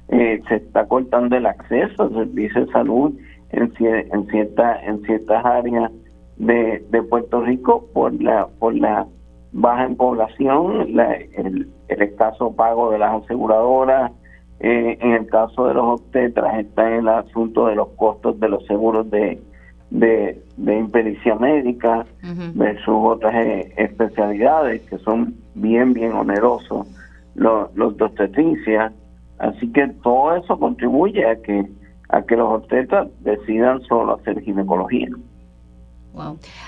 eh, 0.10 0.42
se 0.48 0.56
está 0.56 0.86
cortando 0.88 1.36
el 1.36 1.46
acceso 1.46 2.04
al 2.04 2.14
servicio 2.14 2.66
de 2.66 2.72
salud 2.72 3.14
en, 3.52 3.72
en, 3.80 4.28
cierta, 4.28 4.84
en 4.84 5.02
ciertas 5.04 5.46
áreas 5.46 5.92
de, 6.38 6.84
de 6.90 7.04
Puerto 7.04 7.42
Rico 7.42 7.88
por 7.94 8.14
la, 8.22 8.48
por 8.60 8.76
la 8.76 9.06
baja 9.56 9.86
en 9.86 9.96
población, 9.96 11.00
el, 11.38 11.70
escaso 11.88 12.54
pago 12.56 12.92
de 12.92 13.00
las 13.00 13.24
aseguradoras. 13.24 14.12
Eh, 14.60 14.98
en 15.02 15.12
el 15.12 15.28
caso 15.28 15.68
de 15.68 15.74
los 15.74 16.00
obstetras 16.00 16.60
está 16.60 16.88
en 16.88 17.00
el 17.00 17.10
asunto 17.10 17.68
de 17.68 17.76
los 17.76 17.90
costos 17.90 18.40
de 18.40 18.50
los 18.50 18.66
seguros 18.66 19.10
de, 19.12 19.42
de, 19.90 20.42
de 20.58 20.78
impericia 20.78 21.36
médica 21.36 22.06
versus 22.54 22.96
otras 22.96 23.36
eh, 23.36 23.74
especialidades 23.78 24.82
que 24.84 24.98
son 25.00 25.36
bien, 25.56 25.94
bien 25.94 26.14
onerosos, 26.14 26.88
los, 27.36 27.74
los 27.76 27.98
de 27.98 28.06
obstetricia. 28.06 28.94
Así 29.40 29.72
que 29.72 29.88
todo 30.04 30.36
eso 30.36 30.58
contribuye 30.58 31.26
a 31.26 31.36
que, 31.42 31.66
a 32.10 32.22
que 32.22 32.36
los 32.36 32.50
obstetras 32.62 33.08
decidan 33.22 33.82
solo 33.82 34.16
hacer 34.16 34.42
ginecología. 34.42 35.10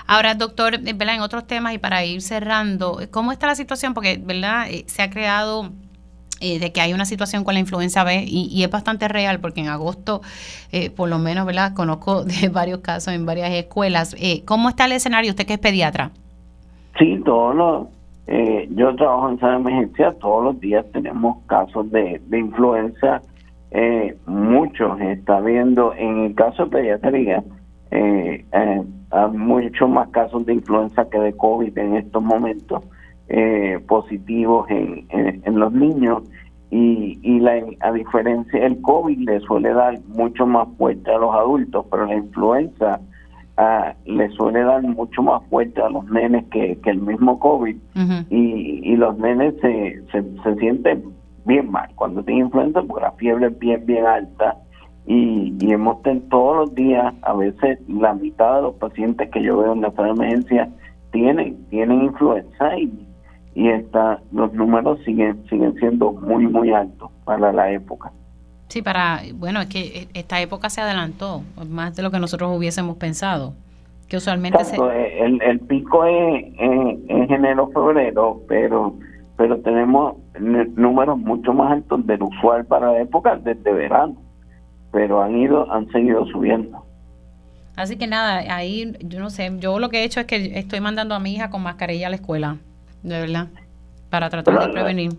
Ahora, 0.06 0.34
doctor, 0.34 0.74
eh, 0.74 0.92
¿verdad? 0.94 1.16
en 1.16 1.20
otros 1.20 1.46
temas 1.46 1.74
y 1.74 1.78
para 1.78 2.04
ir 2.04 2.22
cerrando, 2.22 2.98
¿cómo 3.10 3.32
está 3.32 3.46
la 3.46 3.54
situación? 3.54 3.94
Porque 3.94 4.20
¿verdad? 4.22 4.66
Eh, 4.70 4.84
se 4.86 5.02
ha 5.02 5.10
creado 5.10 5.70
eh, 6.40 6.58
de 6.58 6.72
que 6.72 6.80
hay 6.80 6.92
una 6.92 7.04
situación 7.04 7.44
con 7.44 7.54
la 7.54 7.60
influenza 7.60 8.04
B 8.04 8.24
y, 8.26 8.62
es 8.62 8.70
bastante 8.70 9.08
real 9.08 9.40
porque 9.40 9.60
en 9.60 9.68
agosto, 9.68 10.20
por 10.96 11.08
lo 11.08 11.18
menos, 11.18 11.46
¿verdad? 11.46 11.74
Conozco 11.74 12.24
de 12.42 12.48
varios 12.48 12.80
casos 12.80 13.14
en 13.14 13.26
varias 13.26 13.50
escuelas. 13.50 14.16
¿Cómo 14.44 14.68
está 14.68 14.84
el 14.84 14.92
escenario? 14.92 15.30
¿Usted 15.30 15.46
que 15.46 15.54
es 15.54 15.58
pediatra? 15.58 16.10
Sí, 16.98 17.20
todos 17.24 17.54
los, 17.54 17.86
yo 18.70 18.94
trabajo 18.96 19.30
en 19.30 19.38
sala 19.40 19.52
de 19.52 19.58
emergencia, 19.60 20.12
todos 20.20 20.44
los 20.44 20.60
días 20.60 20.84
tenemos 20.92 21.38
casos 21.46 21.90
de, 21.90 22.20
de 22.26 22.38
influenza, 22.38 23.22
muchos 24.26 25.00
está 25.00 25.40
viendo, 25.40 25.94
en 25.94 26.24
el 26.26 26.34
caso 26.34 26.64
de 26.64 26.70
pediatría, 26.70 27.44
eh, 27.90 28.44
eh, 28.52 28.82
hay 29.10 29.30
muchos 29.30 29.88
más 29.88 30.08
casos 30.08 30.44
de 30.46 30.54
influenza 30.54 31.08
que 31.08 31.18
de 31.18 31.32
COVID 31.34 31.76
en 31.78 31.96
estos 31.96 32.22
momentos 32.22 32.82
eh, 33.28 33.80
positivos 33.86 34.68
en, 34.70 35.06
en, 35.10 35.58
los 35.58 35.72
niños. 35.72 36.22
Y, 36.70 37.18
y 37.22 37.40
la, 37.40 37.62
a 37.80 37.92
diferencia 37.92 38.66
el 38.66 38.80
COVID 38.82 39.18
le 39.18 39.40
suele 39.40 39.72
dar 39.72 39.98
mucho 40.08 40.46
más 40.46 40.68
fuerte 40.76 41.10
a 41.10 41.18
los 41.18 41.34
adultos, 41.34 41.86
pero 41.90 42.04
la 42.06 42.16
influenza 42.16 43.00
ah, 43.56 43.94
le 44.04 44.28
suele 44.30 44.62
dar 44.62 44.82
mucho 44.82 45.22
más 45.22 45.42
fuerte 45.48 45.80
a 45.80 45.88
los 45.88 46.04
nenes 46.10 46.44
que, 46.50 46.78
el 46.84 47.00
mismo 47.00 47.38
COVID. 47.38 47.76
Y, 48.28 48.80
y, 48.82 48.96
los 48.96 49.18
nenes 49.18 49.54
se, 49.62 50.02
se, 50.12 50.22
se 50.42 50.54
sienten 50.56 51.04
bien 51.46 51.70
mal. 51.70 51.88
Cuando 51.94 52.22
tienen 52.22 52.46
influenza 52.46 52.82
porque 52.82 53.02
la 53.02 53.12
fiebre 53.12 53.46
es 53.46 53.58
bien, 53.58 53.86
bien 53.86 54.04
alta 54.04 54.58
y, 55.08 55.54
y 55.58 55.72
hemos 55.72 56.02
tenido 56.02 56.26
todos 56.28 56.56
los 56.58 56.74
días, 56.74 57.14
a 57.22 57.32
veces 57.32 57.78
la 57.88 58.12
mitad 58.12 58.56
de 58.56 58.62
los 58.62 58.74
pacientes 58.74 59.30
que 59.30 59.42
yo 59.42 59.56
veo 59.56 59.72
en 59.72 59.80
la 59.80 59.90
sala 59.92 60.08
de 60.08 60.14
emergencia 60.14 60.68
tienen, 61.12 61.56
tienen 61.70 62.02
influenza 62.02 62.76
y, 62.76 62.92
y 63.54 63.68
está, 63.70 64.20
los 64.32 64.52
números 64.52 65.00
siguen, 65.06 65.42
siguen 65.48 65.74
siendo 65.76 66.12
muy, 66.12 66.46
muy 66.46 66.72
altos 66.72 67.10
para 67.24 67.50
la 67.52 67.72
época. 67.72 68.12
Sí, 68.68 68.82
para, 68.82 69.22
bueno, 69.34 69.62
es 69.62 69.68
que 69.68 70.08
esta 70.12 70.42
época 70.42 70.68
se 70.68 70.82
adelantó, 70.82 71.42
más 71.70 71.96
de 71.96 72.02
lo 72.02 72.10
que 72.10 72.18
nosotros 72.18 72.54
hubiésemos 72.54 72.98
pensado, 72.98 73.54
que 74.08 74.18
usualmente 74.18 74.62
se... 74.62 74.76
Eh, 74.76 75.24
el, 75.24 75.40
el 75.40 75.60
pico 75.60 76.04
es 76.04 76.44
en 76.58 77.32
enero, 77.32 77.70
febrero, 77.72 78.42
pero 78.46 78.94
pero 79.38 79.56
tenemos 79.60 80.16
números 80.40 81.16
mucho 81.16 81.54
más 81.54 81.70
altos 81.70 82.04
del 82.08 82.24
usual 82.24 82.66
para 82.66 82.92
la 82.92 83.00
época 83.02 83.36
desde 83.36 83.72
verano, 83.72 84.16
pero 84.92 85.22
han 85.22 85.36
ido, 85.36 85.70
han 85.72 85.88
seguido 85.90 86.26
subiendo. 86.26 86.84
Así 87.76 87.96
que 87.96 88.06
nada, 88.06 88.42
ahí 88.54 88.92
yo 89.00 89.20
no 89.20 89.30
sé, 89.30 89.52
yo 89.58 89.78
lo 89.78 89.88
que 89.88 90.00
he 90.00 90.04
hecho 90.04 90.20
es 90.20 90.26
que 90.26 90.58
estoy 90.58 90.80
mandando 90.80 91.14
a 91.14 91.20
mi 91.20 91.34
hija 91.34 91.50
con 91.50 91.62
mascarilla 91.62 92.08
a 92.08 92.10
la 92.10 92.16
escuela, 92.16 92.56
de 93.02 93.20
verdad, 93.20 93.48
para 94.10 94.28
tratar 94.30 94.66
de 94.66 94.72
prevenir. 94.72 95.12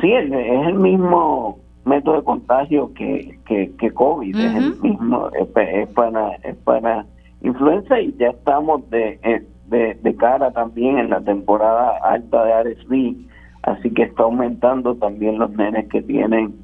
Sí, 0.00 0.12
es, 0.12 0.30
el 0.32 0.74
mismo 0.74 1.58
método 1.84 2.16
de 2.16 2.24
contagio 2.24 2.92
que, 2.94 3.38
que, 3.46 3.90
COVID, 3.92 4.34
es 4.34 4.54
el 4.54 4.80
mismo, 4.80 5.28
es, 5.38 5.46
para, 5.48 6.30
es 6.36 6.56
para 6.64 7.04
influenza 7.42 8.00
y 8.00 8.14
ya 8.16 8.28
estamos 8.28 8.88
de, 8.88 9.44
de, 9.66 9.94
de 9.94 10.16
cara 10.16 10.50
también 10.52 10.98
en 10.98 11.10
la 11.10 11.20
temporada 11.20 11.98
alta 12.02 12.44
de 12.44 12.74
RSV 12.74 13.34
Así 13.64 13.90
que 13.90 14.02
está 14.02 14.24
aumentando 14.24 14.94
también 14.96 15.38
los 15.38 15.50
nenes 15.52 15.88
que 15.88 16.02
tienen 16.02 16.54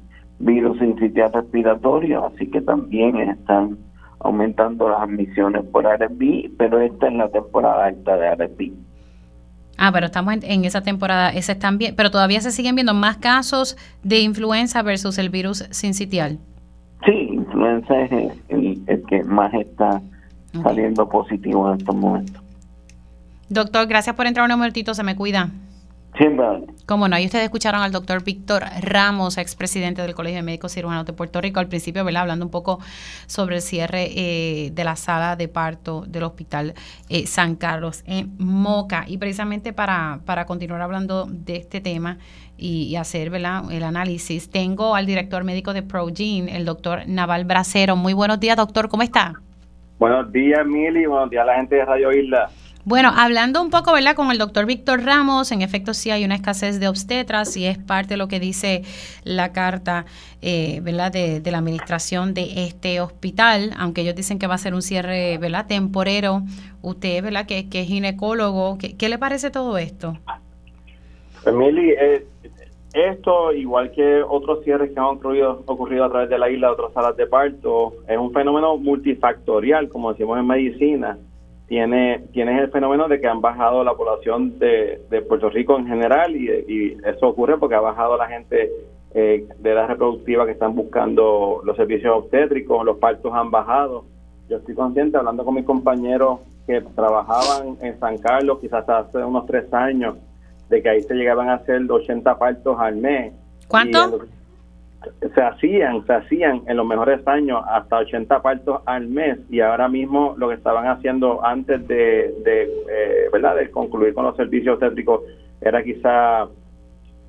virus 0.41 0.79
sincitial 0.79 1.31
respiratorio, 1.33 2.25
así 2.25 2.47
que 2.47 2.61
también 2.61 3.17
están 3.17 3.77
aumentando 4.19 4.89
las 4.89 5.01
admisiones 5.01 5.63
por 5.65 5.85
RSV, 5.85 6.51
pero 6.57 6.79
esta 6.79 7.07
es 7.07 7.13
la 7.13 7.29
temporada 7.29 7.85
alta 7.85 8.17
de 8.17 8.35
RSV. 8.35 8.71
Ah, 9.77 9.91
pero 9.91 10.05
estamos 10.05 10.35
en, 10.43 10.65
esa 10.65 10.81
temporada, 10.81 11.29
ese 11.29 11.53
están 11.53 11.77
bien, 11.79 11.95
pero 11.95 12.11
todavía 12.11 12.39
se 12.41 12.51
siguen 12.51 12.75
viendo 12.75 12.93
más 12.93 13.17
casos 13.17 13.77
de 14.03 14.19
influenza 14.19 14.83
versus 14.83 15.17
el 15.17 15.29
virus 15.29 15.65
sincitial. 15.71 16.37
Sí, 17.05 17.29
influenza 17.31 17.99
es 18.01 18.11
el, 18.49 19.03
que 19.07 19.23
más 19.23 19.51
está 19.55 20.01
saliendo 20.61 21.09
positivo 21.09 21.71
en 21.71 21.79
estos 21.79 21.95
momentos. 21.95 22.43
Doctor, 23.49 23.87
gracias 23.87 24.15
por 24.15 24.27
entrar 24.27 24.45
un 24.45 24.51
momentito, 24.51 24.93
se 24.93 25.03
me 25.03 25.15
cuida. 25.15 25.49
Siempre. 26.17 26.45
Como 26.85 27.07
no, 27.07 27.15
ahí 27.15 27.25
ustedes 27.25 27.45
escucharon 27.45 27.81
al 27.81 27.91
doctor 27.91 28.23
Víctor 28.23 28.63
Ramos, 28.81 29.37
expresidente 29.37 30.01
del 30.01 30.13
Colegio 30.13 30.39
de 30.39 30.43
Médicos 30.43 30.73
Cirujanos 30.73 31.05
de 31.05 31.13
Puerto 31.13 31.39
Rico, 31.39 31.61
al 31.61 31.67
principio, 31.67 32.03
¿verdad? 32.03 32.23
Hablando 32.23 32.43
un 32.43 32.51
poco 32.51 32.79
sobre 33.27 33.55
el 33.55 33.61
cierre 33.61 34.09
eh, 34.13 34.71
de 34.71 34.83
la 34.83 34.97
sala 34.97 35.37
de 35.37 35.47
parto 35.47 36.03
del 36.05 36.23
Hospital 36.23 36.73
eh, 37.07 37.25
San 37.27 37.55
Carlos 37.55 38.03
en 38.05 38.35
Moca. 38.39 39.05
Y 39.07 39.19
precisamente 39.19 39.71
para, 39.71 40.19
para 40.25 40.45
continuar 40.45 40.81
hablando 40.81 41.27
de 41.29 41.55
este 41.55 41.79
tema 41.79 42.17
y, 42.57 42.95
hacer 42.97 43.29
¿verdad? 43.29 43.71
el 43.71 43.83
análisis, 43.83 44.49
tengo 44.49 44.95
al 44.95 45.05
director 45.05 45.43
médico 45.45 45.73
de 45.73 45.81
Progene, 45.81 46.55
el 46.55 46.65
doctor 46.65 47.07
Naval 47.07 47.45
Bracero. 47.45 47.95
Muy 47.95 48.13
buenos 48.13 48.39
días, 48.39 48.57
doctor, 48.57 48.89
¿cómo 48.89 49.01
está? 49.01 49.35
Buenos 49.97 50.31
días, 50.31 50.65
Mili, 50.65 51.05
buenos 51.05 51.29
días 51.29 51.43
a 51.43 51.45
la 51.45 51.55
gente 51.55 51.75
de 51.75 51.85
Radio 51.85 52.11
Isla. 52.11 52.49
Bueno, 52.83 53.11
hablando 53.15 53.61
un 53.61 53.69
poco, 53.69 53.93
¿verdad? 53.93 54.15
Con 54.15 54.31
el 54.31 54.39
doctor 54.39 54.65
Víctor 54.65 55.03
Ramos, 55.03 55.51
en 55.51 55.61
efecto 55.61 55.93
sí 55.93 56.09
hay 56.09 56.25
una 56.25 56.33
escasez 56.33 56.79
de 56.79 56.87
obstetras 56.87 57.55
y 57.55 57.67
es 57.67 57.77
parte 57.77 58.15
de 58.15 58.17
lo 58.17 58.27
que 58.27 58.39
dice 58.39 58.81
la 59.23 59.53
carta, 59.53 60.05
eh, 60.41 60.79
¿verdad? 60.81 61.11
De, 61.11 61.41
la 61.51 61.59
administración 61.59 62.33
de 62.33 62.65
este 62.65 62.99
hospital, 62.99 63.71
aunque 63.77 64.01
ellos 64.01 64.15
dicen 64.15 64.39
que 64.39 64.47
va 64.47 64.55
a 64.55 64.57
ser 64.57 64.73
un 64.73 64.81
cierre, 64.81 65.37
¿verdad? 65.37 65.67
Temporero. 65.67 66.41
Usted, 66.81 67.23
¿verdad? 67.23 67.45
Que, 67.45 67.67
es 67.71 67.87
ginecólogo, 67.87 68.79
¿qué, 68.79 69.09
le 69.09 69.19
parece 69.19 69.51
todo 69.51 69.77
esto? 69.77 70.17
Emily, 71.45 71.91
eh, 71.91 72.25
esto, 72.93 73.53
igual 73.53 73.91
que 73.91 74.23
otros 74.23 74.63
cierres 74.63 74.91
que 74.91 74.99
han 74.99 75.05
ocurrido, 75.05 75.61
ocurrido 75.67 76.05
a 76.05 76.09
través 76.09 76.29
de 76.29 76.39
la 76.39 76.49
isla, 76.49 76.71
otras 76.71 76.93
salas 76.93 77.15
de 77.15 77.27
parto, 77.27 77.93
es 78.07 78.17
un 78.17 78.33
fenómeno 78.33 78.75
multifactorial, 78.77 79.87
como 79.89 80.13
decimos 80.13 80.39
en 80.39 80.47
medicina 80.47 81.17
tiene, 81.71 82.25
tienes 82.33 82.59
el 82.59 82.69
fenómeno 82.69 83.07
de 83.07 83.21
que 83.21 83.29
han 83.29 83.39
bajado 83.39 83.81
la 83.85 83.93
población 83.93 84.59
de, 84.59 84.99
Puerto 85.25 85.49
Rico 85.49 85.79
en 85.79 85.87
general 85.87 86.35
y, 86.35 86.97
eso 87.05 87.29
ocurre 87.29 87.57
porque 87.57 87.75
ha 87.75 87.79
bajado 87.79 88.17
la 88.17 88.27
gente 88.27 88.69
eh, 89.13 89.47
de 89.57 89.71
edad 89.71 89.87
reproductiva 89.87 90.45
que 90.45 90.51
están 90.51 90.75
buscando 90.75 91.61
los 91.63 91.77
servicios 91.77 92.13
obstétricos, 92.13 92.83
los 92.83 92.97
partos 92.97 93.33
han 93.33 93.51
bajado. 93.51 94.03
Yo 94.49 94.57
estoy 94.57 94.75
consciente, 94.75 95.17
hablando 95.17 95.45
con 95.45 95.55
mis 95.55 95.63
compañeros 95.63 96.41
que 96.67 96.81
trabajaban 96.93 97.77
en 97.79 97.97
San 98.01 98.17
Carlos 98.17 98.59
quizás 98.59 98.89
hace 98.89 99.19
unos 99.19 99.45
tres 99.45 99.73
años, 99.73 100.17
de 100.67 100.83
que 100.83 100.89
ahí 100.89 101.01
se 101.03 101.13
llegaban 101.13 101.47
a 101.47 101.53
hacer 101.53 101.89
80 101.89 102.37
partos 102.37 102.77
al 102.81 102.97
mes. 102.97 103.31
¿Cuánto? 103.69 104.19
Se 105.33 105.41
hacían, 105.41 106.05
se 106.05 106.13
hacían 106.13 106.61
en 106.67 106.77
los 106.77 106.85
mejores 106.85 107.25
años 107.27 107.61
hasta 107.67 107.97
80 107.97 108.41
partos 108.41 108.81
al 108.85 109.07
mes 109.07 109.39
y 109.49 109.59
ahora 109.59 109.87
mismo 109.87 110.35
lo 110.37 110.49
que 110.49 110.55
estaban 110.55 110.87
haciendo 110.87 111.43
antes 111.45 111.87
de, 111.87 112.33
de 112.43 112.63
eh, 112.63 113.29
¿verdad? 113.33 113.55
de 113.55 113.71
concluir 113.71 114.13
con 114.13 114.25
los 114.25 114.35
servicios 114.35 114.75
obstétricos 114.75 115.21
era 115.61 115.83
quizá 115.83 116.47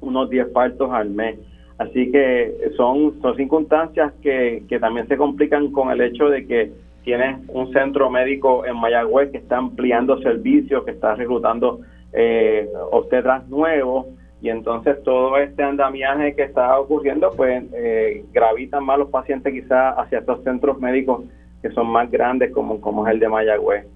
unos 0.00 0.28
10 0.30 0.48
partos 0.48 0.90
al 0.92 1.10
mes. 1.10 1.38
Así 1.78 2.12
que 2.12 2.70
son, 2.76 3.20
son 3.22 3.36
circunstancias 3.36 4.12
que, 4.22 4.64
que 4.68 4.78
también 4.78 5.08
se 5.08 5.16
complican 5.16 5.72
con 5.72 5.90
el 5.90 6.00
hecho 6.00 6.28
de 6.28 6.46
que 6.46 6.72
tienes 7.04 7.40
un 7.48 7.72
centro 7.72 8.10
médico 8.10 8.64
en 8.66 8.76
Mayagüez 8.76 9.30
que 9.30 9.38
está 9.38 9.56
ampliando 9.56 10.20
servicios, 10.20 10.84
que 10.84 10.92
está 10.92 11.14
reclutando 11.14 11.80
eh, 12.12 12.68
obstetras 12.90 13.48
nuevos 13.48 14.06
y 14.42 14.50
entonces 14.50 15.00
todo 15.04 15.36
este 15.38 15.62
andamiaje 15.62 16.34
que 16.34 16.42
está 16.42 16.78
ocurriendo 16.78 17.30
pues 17.36 17.62
eh, 17.74 18.24
gravitan 18.32 18.84
más 18.84 18.98
los 18.98 19.08
pacientes 19.08 19.52
quizás 19.52 19.94
hacia 19.96 20.18
estos 20.18 20.42
centros 20.42 20.80
médicos 20.80 21.22
que 21.62 21.70
son 21.70 21.86
más 21.86 22.10
grandes 22.10 22.50
como, 22.50 22.80
como 22.80 23.06
es 23.06 23.14
el 23.14 23.20
de 23.20 23.28
Mayagüez. 23.28 23.86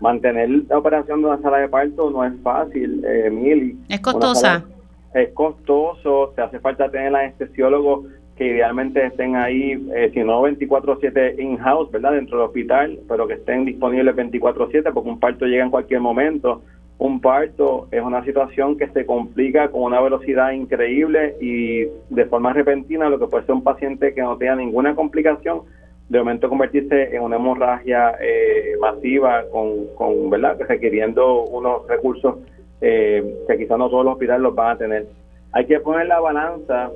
Mantener 0.00 0.48
la 0.48 0.78
operación 0.78 1.20
de 1.20 1.28
una 1.28 1.42
sala 1.42 1.58
de 1.58 1.68
parto 1.68 2.10
no 2.10 2.24
es 2.24 2.32
fácil, 2.42 3.04
eh, 3.04 3.28
Mili. 3.30 3.76
Es 3.90 4.00
costosa. 4.00 4.64
Es 5.12 5.28
costoso, 5.34 6.32
se 6.34 6.40
hace 6.40 6.58
falta 6.60 6.90
tener 6.90 7.14
anestesiólogos 7.14 8.06
que 8.36 8.46
idealmente 8.46 9.04
estén 9.04 9.36
ahí, 9.36 9.86
eh, 9.94 10.10
si 10.14 10.20
no 10.20 10.40
24/7 10.40 11.38
in-house, 11.38 11.90
¿verdad? 11.90 12.12
Dentro 12.12 12.38
del 12.38 12.46
hospital, 12.46 13.00
pero 13.06 13.26
que 13.26 13.34
estén 13.34 13.66
disponibles 13.66 14.16
24/7 14.16 14.92
porque 14.94 15.10
un 15.10 15.20
parto 15.20 15.44
llega 15.44 15.62
en 15.62 15.70
cualquier 15.70 16.00
momento 16.00 16.62
un 17.00 17.18
parto 17.18 17.88
es 17.90 18.02
una 18.02 18.22
situación 18.26 18.76
que 18.76 18.88
se 18.88 19.06
complica 19.06 19.70
con 19.70 19.84
una 19.84 20.02
velocidad 20.02 20.52
increíble 20.52 21.34
y 21.40 21.86
de 22.14 22.26
forma 22.26 22.52
repentina 22.52 23.08
lo 23.08 23.18
que 23.18 23.26
puede 23.26 23.46
ser 23.46 23.54
un 23.54 23.64
paciente 23.64 24.12
que 24.12 24.20
no 24.20 24.36
tenga 24.36 24.56
ninguna 24.56 24.94
complicación 24.94 25.62
de 26.10 26.18
momento 26.18 26.50
convertirse 26.50 27.16
en 27.16 27.22
una 27.22 27.36
hemorragia 27.36 28.16
eh, 28.20 28.74
masiva 28.78 29.44
con, 29.50 29.86
con 29.96 30.28
verdad 30.28 30.58
requiriendo 30.68 31.44
unos 31.44 31.88
recursos 31.88 32.36
eh, 32.82 33.44
que 33.48 33.56
quizás 33.56 33.78
no 33.78 33.88
todos 33.88 34.04
los 34.04 34.12
hospitales 34.14 34.42
los 34.42 34.54
van 34.54 34.76
a 34.76 34.78
tener. 34.78 35.06
Hay 35.52 35.64
que 35.64 35.80
poner 35.80 36.06
la 36.06 36.20
balanza 36.20 36.90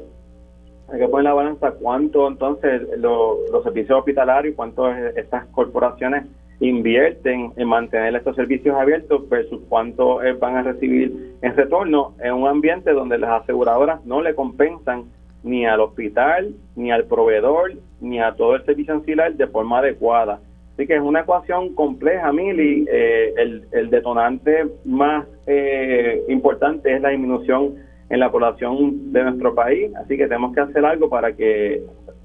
hay 0.93 0.99
que 0.99 1.09
poner 1.09 1.25
la 1.25 1.33
balanza 1.33 1.71
cuánto 1.81 2.29
entonces 2.29 2.83
los 2.99 3.63
servicios 3.63 3.99
hospitalarios 3.99 4.55
cuánto 4.55 4.87
estas 4.93 5.47
corporaciones 5.47 6.27
invierten 6.61 7.53
en 7.57 7.69
mantener 7.69 8.15
estos 8.15 8.37
servicios 8.37 8.77
abiertos 8.77 9.29
versus 9.29 9.61
cuánto 9.69 10.23
eh, 10.23 10.33
van 10.35 10.57
a 10.57 10.63
recibir 10.63 11.35
en 11.43 11.57
retorno 11.57 12.15
en 12.23 12.35
un 12.35 12.49
ambiente 12.49 12.93
donde 12.93 13.19
las 13.19 13.43
aseguradoras 13.43 14.05
no 14.05 14.23
le 14.23 14.35
compensan 14.35 15.05
ni 15.43 15.67
al 15.67 15.81
hospital, 15.81 16.55
ni 16.75 16.91
al 16.91 17.05
proveedor, 17.05 17.73
ni 18.01 18.19
a 18.19 18.33
todo 18.33 18.57
el 18.57 18.65
servicio 18.65 18.95
ancilar 18.95 19.35
de 19.35 19.47
forma 19.47 19.79
adecuada. 19.79 20.41
Así 20.73 20.87
que 20.87 20.97
es 20.97 21.03
una 21.03 21.21
ecuación 21.21 21.75
compleja, 21.75 22.33
Mili. 22.33 22.87
Eh, 22.91 23.35
el, 23.37 23.65
el, 23.71 23.91
detonante 23.91 24.67
más 24.85 25.27
eh, 25.47 26.25
importante 26.29 26.93
es 26.93 27.01
la 27.01 27.11
disminución 27.11 27.77
en 28.09 28.21
la 28.21 28.33
población 28.33 29.13
de 29.13 29.23
nuestro 29.23 29.55
país. 29.55 29.95
Así 29.97 30.17
que 30.17 30.27
tenemos 30.27 30.53
que 30.55 30.61
hacer 30.61 30.85
algo 30.85 31.09
para 31.09 31.33
que 31.33 31.83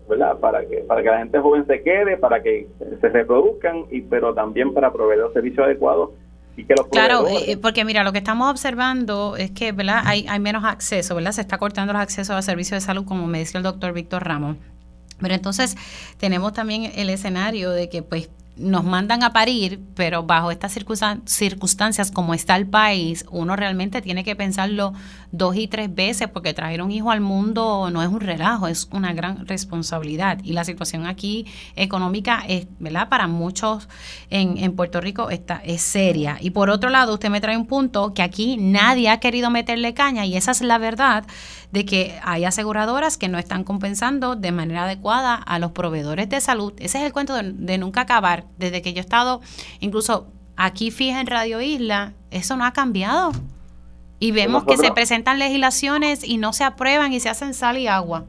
¿verdad? 0.10 0.38
Para 0.40 0.66
que, 0.66 0.78
para 0.80 1.02
que 1.02 1.10
la 1.10 1.20
gente 1.20 1.40
joven 1.40 1.66
se 1.68 1.82
quede, 1.82 2.18
para 2.18 2.42
que 2.42 2.68
se 3.00 3.10
reproduzcan, 3.10 3.86
y 3.92 4.02
pero 4.02 4.34
también 4.34 4.74
para 4.74 4.92
proveer 4.92 5.20
los 5.20 5.34
servicios 5.34 5.66
adecuados 5.66 6.10
y 6.58 6.66
que 6.66 6.74
los 6.76 6.88
Claro, 6.88 7.28
eh, 7.28 7.58
porque 7.62 7.86
mira, 7.86 8.04
lo 8.04 8.12
que 8.12 8.18
estamos 8.18 8.50
observando 8.50 9.38
es 9.38 9.52
que, 9.52 9.72
¿verdad? 9.72 10.02
Hay, 10.06 10.26
hay 10.28 10.40
menos 10.40 10.66
acceso, 10.66 11.16
¿verdad? 11.16 11.32
Se 11.32 11.42
está 11.42 11.58
cortando 11.58 11.94
los 11.94 12.02
accesos 12.02 12.36
a 12.36 12.42
servicios 12.42 12.82
de 12.82 12.86
salud, 12.86 13.06
como 13.06 13.28
me 13.28 13.40
decía 13.40 13.60
el 13.60 13.64
doctor 13.64 13.94
Víctor 13.94 14.26
Ramos. 14.26 14.58
Pero 15.22 15.34
entonces 15.34 15.78
tenemos 16.18 16.54
también 16.54 16.92
el 16.96 17.10
escenario 17.10 17.72
de 17.72 17.90
que, 17.90 18.02
pues, 18.02 18.30
nos 18.60 18.84
mandan 18.84 19.24
a 19.24 19.32
parir, 19.32 19.80
pero 19.96 20.24
bajo 20.24 20.52
estas 20.52 20.74
circunstancias 20.74 22.12
como 22.12 22.34
está 22.34 22.58
el 22.58 22.68
país, 22.68 23.26
uno 23.32 23.56
realmente 23.56 24.02
tiene 24.02 24.24
que 24.24 24.36
pensarlo 24.36 24.94
dos 25.32 25.56
y 25.56 25.68
tres 25.68 25.94
veces 25.94 26.28
porque 26.28 26.54
traer 26.54 26.82
un 26.82 26.92
hijo 26.92 27.12
al 27.12 27.22
mundo 27.22 27.90
no 27.92 28.02
es 28.02 28.10
un 28.10 28.20
relajo, 28.20 28.68
es 28.68 28.88
una 28.92 29.14
gran 29.14 29.46
responsabilidad. 29.48 30.40
Y 30.44 30.54
la 30.54 30.64
situación 30.64 31.06
aquí 31.06 31.46
económica 31.76 32.44
es, 32.48 32.68
¿verdad? 32.80 33.10
Para 33.10 33.28
muchos 33.28 33.90
en, 34.30 34.58
en 34.58 34.76
Puerto 34.76 35.02
Rico 35.02 35.30
está, 35.30 35.62
es 35.64 35.82
seria. 35.82 36.38
Y 36.42 36.52
por 36.52 36.70
otro 36.70 36.90
lado, 36.90 37.14
usted 37.14 37.30
me 37.30 37.42
trae 37.42 37.58
un 37.58 37.66
punto 37.66 38.14
que 38.14 38.22
aquí 38.22 38.58
nadie 38.58 39.10
ha 39.10 39.20
querido 39.20 39.50
meterle 39.50 39.94
caña 39.94 40.26
y 40.26 40.36
esa 40.36 40.52
es 40.52 40.62
la 40.62 40.78
verdad 40.78 41.26
de 41.72 41.86
que 41.86 42.20
hay 42.24 42.46
aseguradoras 42.46 43.18
que 43.18 43.28
no 43.28 43.38
están 43.38 43.64
compensando 43.64 44.36
de 44.36 44.52
manera 44.52 44.86
adecuada 44.86 45.36
a 45.36 45.60
los 45.60 45.72
proveedores 45.72 46.30
de 46.30 46.42
salud. 46.42 46.74
Ese 46.78 47.00
es 47.00 47.06
el 47.06 47.14
cuento 47.14 47.36
de, 47.36 47.78
nunca 47.78 48.02
acabar. 48.02 48.46
Desde 48.58 48.82
que 48.82 48.94
yo 48.94 49.00
he 49.00 49.02
estado, 49.02 49.42
incluso 49.80 50.28
aquí 50.56 50.92
fija 50.92 51.22
en 51.22 51.28
Radio 51.28 51.62
Isla, 51.62 52.14
eso 52.32 52.58
no 52.58 52.66
ha 52.66 52.74
cambiado. 52.74 53.32
Y 54.20 54.32
vemos 54.32 54.66
que 54.66 54.78
se 54.78 54.92
presentan 54.92 55.40
legislaciones 55.40 56.28
y 56.28 56.38
no 56.38 56.52
se 56.54 56.64
aprueban 56.64 57.14
y 57.14 57.20
se 57.20 57.30
hacen 57.30 57.54
sal 57.54 57.78
y 57.78 57.88
agua. 57.88 58.26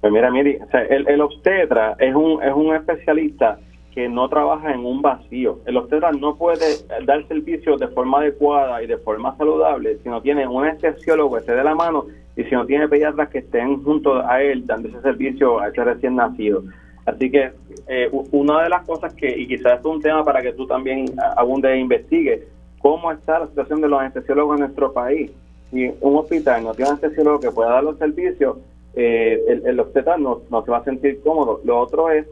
Pues 0.00 0.12
mira, 0.12 0.30
mire, 0.30 0.60
el, 0.90 1.08
el 1.08 1.20
obstetra 1.20 1.96
es 1.98 2.14
un, 2.14 2.42
es 2.42 2.52
un 2.52 2.74
especialista 2.74 3.58
que 3.96 4.10
no 4.10 4.28
trabaja 4.28 4.72
en 4.72 4.84
un 4.84 5.00
vacío. 5.00 5.60
El 5.64 5.78
obstetra 5.78 6.12
no 6.12 6.36
puede 6.36 6.66
dar 7.06 7.26
servicio 7.28 7.78
de 7.78 7.88
forma 7.88 8.18
adecuada 8.18 8.82
y 8.82 8.86
de 8.86 8.98
forma 8.98 9.34
saludable 9.38 9.96
si 10.02 10.08
no 10.10 10.20
tiene 10.20 10.46
un 10.46 10.64
anestesiólogo 10.64 11.32
que 11.32 11.40
esté 11.40 11.54
de 11.54 11.64
la 11.64 11.74
mano 11.74 12.04
y 12.36 12.44
si 12.44 12.50
no 12.50 12.66
tiene 12.66 12.88
pediatras 12.88 13.30
que 13.30 13.38
estén 13.38 13.82
junto 13.82 14.20
a 14.26 14.42
él 14.42 14.66
dando 14.66 14.88
ese 14.88 15.00
servicio 15.00 15.60
a 15.60 15.68
ese 15.68 15.82
recién 15.82 16.16
nacido. 16.16 16.62
Así 17.06 17.30
que 17.30 17.52
eh, 17.88 18.10
una 18.32 18.64
de 18.64 18.68
las 18.68 18.84
cosas 18.84 19.14
que, 19.14 19.28
y 19.28 19.48
quizás 19.48 19.78
es 19.78 19.84
un 19.86 20.02
tema 20.02 20.22
para 20.22 20.42
que 20.42 20.52
tú 20.52 20.66
también 20.66 21.06
abunde 21.36 21.72
e 21.72 21.78
investigues, 21.78 22.42
cómo 22.86 23.10
está 23.10 23.40
la 23.40 23.48
situación 23.48 23.80
de 23.80 23.88
los 23.88 23.98
anestesiólogos 23.98 24.54
en 24.54 24.60
nuestro 24.60 24.92
país. 24.92 25.32
Si 25.72 25.92
un 26.00 26.18
hospital 26.18 26.62
no 26.62 26.72
tiene 26.72 26.92
anestesiólogo 26.92 27.40
que 27.40 27.50
pueda 27.50 27.70
dar 27.70 27.82
los 27.82 27.98
servicios, 27.98 28.58
eh, 28.94 29.42
el, 29.48 29.66
el 29.66 29.80
obstetra 29.80 30.16
no, 30.16 30.42
no 30.48 30.64
se 30.64 30.70
va 30.70 30.78
a 30.78 30.84
sentir 30.84 31.20
cómodo. 31.20 31.60
Lo 31.64 31.80
otro 31.80 32.12
es 32.12 32.28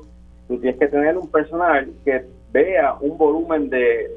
tú 0.46 0.56
tienes 0.58 0.78
que 0.78 0.86
tener 0.86 1.18
un 1.18 1.28
personal 1.28 1.90
que 2.04 2.26
vea 2.52 2.94
un 3.00 3.18
volumen 3.18 3.68
de, 3.68 4.12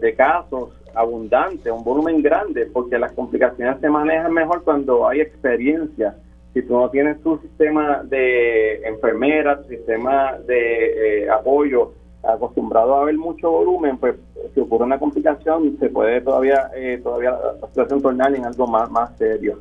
de, 0.00 0.14
casos 0.14 0.70
abundante, 0.94 1.68
un 1.72 1.82
volumen 1.82 2.22
grande, 2.22 2.66
porque 2.72 2.96
las 2.96 3.10
complicaciones 3.10 3.80
se 3.80 3.90
manejan 3.90 4.32
mejor 4.32 4.62
cuando 4.62 5.08
hay 5.08 5.20
experiencia. 5.20 6.14
Si 6.54 6.62
tú 6.62 6.74
no 6.74 6.88
tienes 6.90 7.20
tu 7.22 7.38
sistema 7.38 8.04
de 8.04 8.86
enfermeras, 8.86 9.62
tu 9.62 9.70
sistema 9.70 10.38
de 10.46 11.24
eh, 11.24 11.28
apoyo 11.28 11.92
acostumbrado 12.28 12.96
a 12.96 13.04
ver 13.04 13.16
mucho 13.16 13.50
volumen, 13.50 13.98
pues 13.98 14.16
si 14.54 14.60
ocurre 14.60 14.84
una 14.84 14.98
complicación 14.98 15.76
se 15.78 15.88
puede 15.88 16.20
todavía 16.20 16.70
eh, 16.74 17.00
todavía 17.02 17.32
la 17.32 17.66
situación 17.68 18.02
tornar 18.02 18.34
en 18.34 18.44
algo 18.44 18.66
más, 18.66 18.90
más 18.90 19.16
serio. 19.16 19.58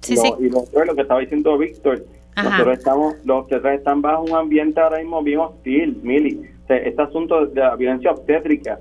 Sí, 0.00 0.16
sí. 0.16 0.34
Y 0.40 0.48
lo, 0.48 0.64
lo 0.84 0.94
que 0.94 1.02
estaba 1.02 1.20
diciendo 1.20 1.56
Víctor, 1.56 2.04
nosotros 2.36 2.78
estamos, 2.78 3.14
los 3.24 3.42
obstetras 3.42 3.78
están 3.78 4.02
bajo 4.02 4.24
un 4.24 4.34
ambiente 4.34 4.80
ahora 4.80 4.98
mismo 4.98 5.22
bien 5.22 5.40
hostil, 5.40 6.00
Mili. 6.02 6.48
este 6.68 7.02
asunto 7.02 7.46
de 7.46 7.60
la 7.60 7.76
violencia 7.76 8.10
obstétrica, 8.10 8.78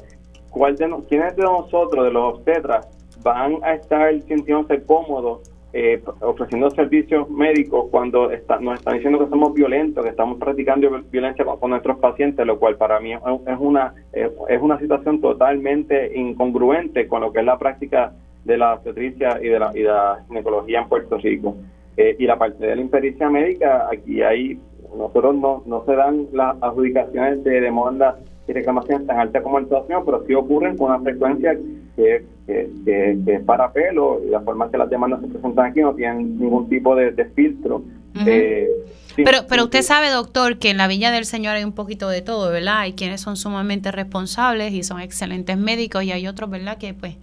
¿cuál 0.49 0.75
de 0.77 0.89
¿quiénes 1.09 1.35
de 1.35 1.43
nosotros, 1.43 2.05
de 2.05 2.11
los 2.11 2.35
obstetras, 2.35 2.87
van 3.21 3.57
a 3.63 3.73
estar 3.73 4.19
sintiéndose 4.23 4.83
cómodos 4.83 5.50
eh, 5.73 6.01
ofreciendo 6.21 6.69
servicios 6.71 7.29
médicos 7.29 7.87
cuando 7.91 8.29
nos 8.59 8.79
están 8.79 8.95
diciendo 8.95 9.19
que 9.19 9.29
somos 9.29 9.53
violentos, 9.53 10.03
que 10.03 10.09
estamos 10.09 10.37
practicando 10.37 10.89
violencia 11.11 11.45
con, 11.45 11.69
nuestros 11.69 11.97
pacientes, 11.99 12.45
lo 12.45 12.59
cual 12.59 12.75
para 12.75 12.99
mí 12.99 13.13
es 13.13 13.57
una, 13.59 13.93
es 14.13 14.61
una 14.61 14.79
situación 14.79 15.21
totalmente 15.21 16.17
incongruente 16.17 17.07
con 17.07 17.21
lo 17.21 17.31
que 17.31 17.39
es 17.39 17.45
la 17.45 17.57
práctica 17.57 18.13
de 18.43 18.57
la 18.57 18.73
obstetricia 18.73 19.39
y 19.41 19.47
de 19.47 19.59
la, 19.59 19.71
y 19.75 19.83
la 19.83 20.23
ginecología 20.27 20.81
en 20.81 20.89
Puerto 20.89 21.17
Rico. 21.17 21.55
Eh, 21.97 22.15
y 22.17 22.25
la 22.25 22.37
parte 22.37 22.65
de 22.65 22.75
la 22.75 22.81
impericia 22.81 23.29
médica, 23.29 23.87
aquí 23.91 24.21
hay, 24.21 24.59
nosotros 24.97 25.35
no, 25.35 25.63
no 25.65 25.83
se 25.85 25.95
dan 25.95 26.27
las 26.31 26.55
adjudicaciones 26.61 27.43
de 27.43 27.61
demanda 27.61 28.17
y 28.51 28.53
reclamaciones 28.53 29.07
tan 29.07 29.19
altas 29.19 29.41
como 29.41 29.57
en 29.57 29.65
situación, 29.65 30.03
pero 30.05 30.23
sí 30.27 30.33
ocurren 30.33 30.77
con 30.77 30.89
una 30.91 30.99
frecuencia 30.99 31.57
que, 31.95 32.25
que, 32.45 33.17
es 33.25 33.41
para 33.43 33.71
pelo 33.71 34.21
y 34.25 34.29
la 34.29 34.41
forma 34.41 34.69
que 34.69 34.77
las 34.77 34.89
demandas 34.89 35.21
se 35.21 35.27
presentan 35.27 35.67
aquí 35.67 35.79
no 35.79 35.95
tienen 35.95 36.37
ningún 36.37 36.67
tipo 36.67 36.95
de, 36.95 37.13
filtro. 37.33 37.83
Eh, 38.25 38.67
pero, 39.15 39.39
pero 39.47 39.63
usted 39.63 39.81
sabe, 39.83 40.09
doctor, 40.09 40.57
que 40.59 40.69
en 40.69 40.77
la 40.77 40.87
Villa 40.87 41.11
del 41.11 41.23
Señor 41.23 41.55
hay 41.55 41.63
un 41.63 41.71
poquito 41.71 42.09
de 42.09 42.21
todo, 42.21 42.51
¿verdad? 42.51 42.79
Hay 42.79 42.93
quienes 42.93 43.21
son 43.21 43.37
sumamente 43.37 43.89
responsables 43.91 44.73
y 44.73 44.83
son 44.83 44.99
excelentes 44.99 45.57
médicos 45.57 46.03
y 46.03 46.11
hay 46.11 46.27
otros, 46.27 46.49
¿verdad? 46.49 46.77
Que 46.77 46.93
pues 46.93 47.15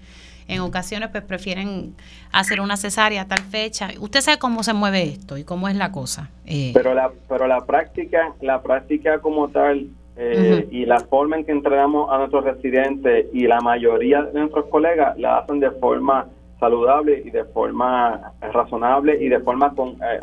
en 0.46 0.60
ocasiones 0.60 1.10
pues 1.10 1.22
prefieren 1.24 1.94
hacer 2.32 2.62
una 2.62 2.78
cesárea 2.78 3.22
a 3.22 3.28
tal 3.28 3.40
fecha. 3.40 3.90
Usted 4.00 4.22
sabe 4.22 4.38
cómo 4.38 4.62
se 4.62 4.72
mueve 4.72 5.02
esto 5.02 5.36
y 5.36 5.44
cómo 5.44 5.68
es 5.68 5.76
la 5.76 5.92
cosa. 5.92 6.30
Eh, 6.46 6.70
pero 6.72 6.94
la 6.94 7.10
pero 7.28 7.46
la 7.46 7.66
práctica, 7.66 8.32
la 8.40 8.62
práctica 8.62 9.20
como 9.20 9.48
tal 9.48 9.88
eh, 10.20 10.66
y 10.72 10.84
la 10.84 10.98
forma 10.98 11.36
en 11.36 11.44
que 11.44 11.52
entrenamos 11.52 12.10
a 12.10 12.18
nuestros 12.18 12.44
residentes 12.44 13.26
y 13.32 13.46
la 13.46 13.60
mayoría 13.60 14.22
de 14.22 14.40
nuestros 14.40 14.66
colegas 14.66 15.16
la 15.16 15.38
hacen 15.38 15.60
de 15.60 15.70
forma 15.70 16.26
saludable 16.58 17.22
y 17.24 17.30
de 17.30 17.44
forma 17.44 18.32
razonable 18.40 19.16
y 19.20 19.28
de 19.28 19.38
forma 19.38 19.72
con, 19.74 19.90
eh, 19.90 20.20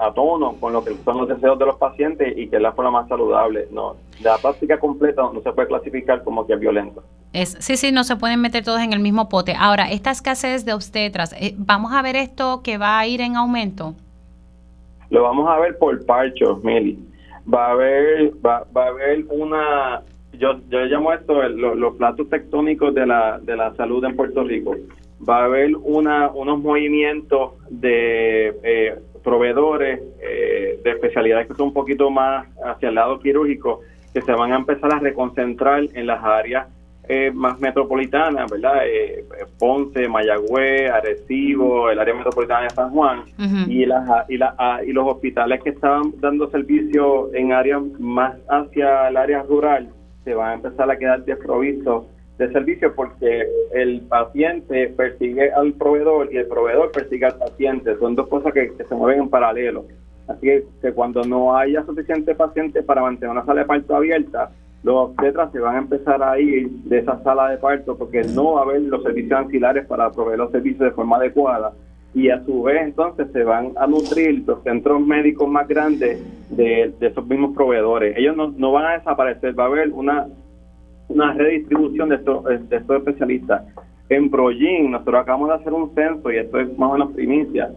a, 0.00 0.12
tono 0.14 0.54
con 0.58 0.72
lo 0.72 0.82
que 0.82 0.94
son 1.04 1.18
los 1.18 1.28
deseos 1.28 1.58
de 1.58 1.66
los 1.66 1.76
pacientes 1.76 2.38
y 2.38 2.48
que 2.48 2.56
es 2.56 2.62
la 2.62 2.72
forma 2.72 2.90
más 2.90 3.08
saludable. 3.08 3.68
No, 3.70 3.96
la 4.22 4.38
práctica 4.38 4.78
completa 4.78 5.22
no 5.22 5.42
se 5.42 5.52
puede 5.52 5.68
clasificar 5.68 6.24
como 6.24 6.46
que 6.46 6.54
es 6.54 6.60
violento. 6.60 7.02
Es, 7.34 7.56
sí, 7.60 7.76
sí, 7.76 7.92
no 7.92 8.04
se 8.04 8.16
pueden 8.16 8.40
meter 8.40 8.64
todos 8.64 8.80
en 8.80 8.94
el 8.94 9.00
mismo 9.00 9.28
pote. 9.28 9.54
Ahora, 9.58 9.90
esta 9.90 10.10
escasez 10.10 10.64
de 10.64 10.72
obstetras, 10.72 11.34
eh, 11.34 11.54
¿vamos 11.58 11.92
a 11.92 12.00
ver 12.00 12.16
esto 12.16 12.62
que 12.62 12.78
va 12.78 12.98
a 12.98 13.06
ir 13.06 13.20
en 13.20 13.36
aumento? 13.36 13.94
Lo 15.10 15.22
vamos 15.22 15.48
a 15.50 15.58
ver 15.58 15.76
por 15.76 16.04
parchos, 16.06 16.64
Mili. 16.64 16.98
Va 17.52 17.66
a 17.66 17.70
haber, 17.72 18.32
va, 18.44 18.66
va 18.76 18.84
a 18.84 18.88
haber 18.88 19.24
una, 19.30 20.02
yo, 20.32 20.60
yo 20.68 20.80
llamo 20.80 21.12
esto 21.12 21.42
los 21.48 21.96
platos 21.96 22.28
tectónicos 22.28 22.94
de 22.94 23.06
la, 23.06 23.38
de 23.38 23.56
la 23.56 23.74
salud 23.74 24.04
en 24.04 24.16
Puerto 24.16 24.44
Rico. 24.44 24.76
Va 25.28 25.40
a 25.40 25.44
haber 25.44 25.74
una, 25.76 26.30
unos 26.30 26.60
movimientos 26.60 27.52
de 27.70 28.54
eh, 28.62 28.98
proveedores 29.24 30.00
eh, 30.20 30.80
de 30.82 30.90
especialidades 30.90 31.48
que 31.48 31.54
son 31.54 31.68
un 31.68 31.72
poquito 31.72 32.10
más 32.10 32.46
hacia 32.64 32.90
el 32.90 32.94
lado 32.94 33.18
quirúrgico, 33.18 33.80
que 34.12 34.22
se 34.22 34.32
van 34.32 34.52
a 34.52 34.56
empezar 34.56 34.94
a 34.94 34.98
reconcentrar 35.00 35.84
en 35.92 36.06
las 36.06 36.22
áreas 36.22 36.68
eh, 37.08 37.30
más 37.32 37.58
metropolitanas, 37.58 38.50
¿verdad? 38.50 38.82
Ponce, 39.58 40.08
Mayagüez, 40.08 40.90
Arecibo, 40.90 41.90
el 41.90 41.98
área 41.98 42.14
metropolitana 42.14 42.64
de 42.64 42.70
San 42.70 42.90
Juan, 42.90 43.24
y, 43.66 43.86
las, 43.86 44.28
y, 44.28 44.36
la, 44.36 44.54
ah, 44.58 44.80
y 44.86 44.92
los 44.92 45.06
hospitales 45.06 45.62
que 45.62 45.70
estaban 45.70 46.12
dando 46.20 46.50
servicio 46.50 47.32
en 47.34 47.52
áreas 47.52 47.82
más 47.98 48.36
hacia 48.48 49.08
el 49.08 49.16
área 49.16 49.42
rural 49.42 49.88
se 50.24 50.34
van 50.34 50.50
a 50.50 50.54
empezar 50.54 50.90
a 50.90 50.98
quedar 50.98 51.24
desprovistos 51.24 52.04
de 52.38 52.52
servicio 52.52 52.94
porque 52.94 53.46
el 53.72 54.02
paciente 54.02 54.88
persigue 54.96 55.50
al 55.50 55.72
proveedor 55.72 56.32
y 56.32 56.36
el 56.36 56.46
proveedor 56.46 56.92
persigue 56.92 57.26
al 57.26 57.36
paciente. 57.36 57.96
Son 57.98 58.14
dos 58.14 58.28
cosas 58.28 58.52
que, 58.52 58.72
se 58.88 58.94
mueven 58.94 59.22
en 59.22 59.28
paralelo. 59.28 59.86
Así 60.28 60.46
que, 60.82 60.92
cuando 60.92 61.22
no 61.22 61.56
haya 61.56 61.84
suficiente 61.84 62.34
paciente 62.34 62.82
para 62.82 63.02
mantener 63.02 63.30
una 63.30 63.44
sala 63.44 63.62
de 63.62 63.66
parto 63.66 63.96
abierta, 63.96 64.50
los 64.82 65.10
obstetras 65.10 65.50
se 65.52 65.58
van 65.58 65.76
a 65.76 65.78
empezar 65.78 66.22
a 66.22 66.38
ir 66.38 66.68
de 66.70 66.98
esa 66.98 67.22
sala 67.22 67.50
de 67.50 67.58
parto 67.58 67.96
porque 67.96 68.22
no 68.22 68.54
va 68.54 68.60
a 68.60 68.64
haber 68.64 68.82
los 68.82 69.02
servicios 69.02 69.38
ancilares 69.38 69.86
para 69.86 70.10
proveer 70.10 70.38
los 70.38 70.50
servicios 70.50 70.80
de 70.80 70.90
forma 70.92 71.16
adecuada 71.16 71.72
y 72.14 72.30
a 72.30 72.42
su 72.44 72.62
vez 72.62 72.82
entonces 72.82 73.28
se 73.32 73.44
van 73.44 73.72
a 73.76 73.86
nutrir 73.86 74.44
los 74.46 74.62
centros 74.62 75.00
médicos 75.00 75.48
más 75.48 75.68
grandes 75.68 76.20
de, 76.50 76.94
esos 77.00 77.26
mismos 77.26 77.54
proveedores. 77.54 78.16
Ellos 78.16 78.36
no, 78.36 78.48
no 78.56 78.72
van 78.72 78.86
a 78.86 78.92
desaparecer, 78.92 79.58
va 79.58 79.64
a 79.64 79.66
haber 79.66 79.90
una 79.92 80.26
una 81.08 81.32
redistribución 81.32 82.10
de 82.10 82.16
estos, 82.16 82.44
de 82.44 82.76
estos 82.76 82.96
especialistas. 82.98 83.62
En 84.08 84.30
Proyin, 84.30 84.90
nosotros 84.90 85.22
acabamos 85.22 85.48
de 85.48 85.54
hacer 85.56 85.72
un 85.72 85.94
censo 85.94 86.30
y 86.30 86.36
esto 86.36 86.60
es 86.60 86.78
más 86.78 86.90
o 86.90 86.92
menos 86.94 87.12
primicia. 87.12 87.70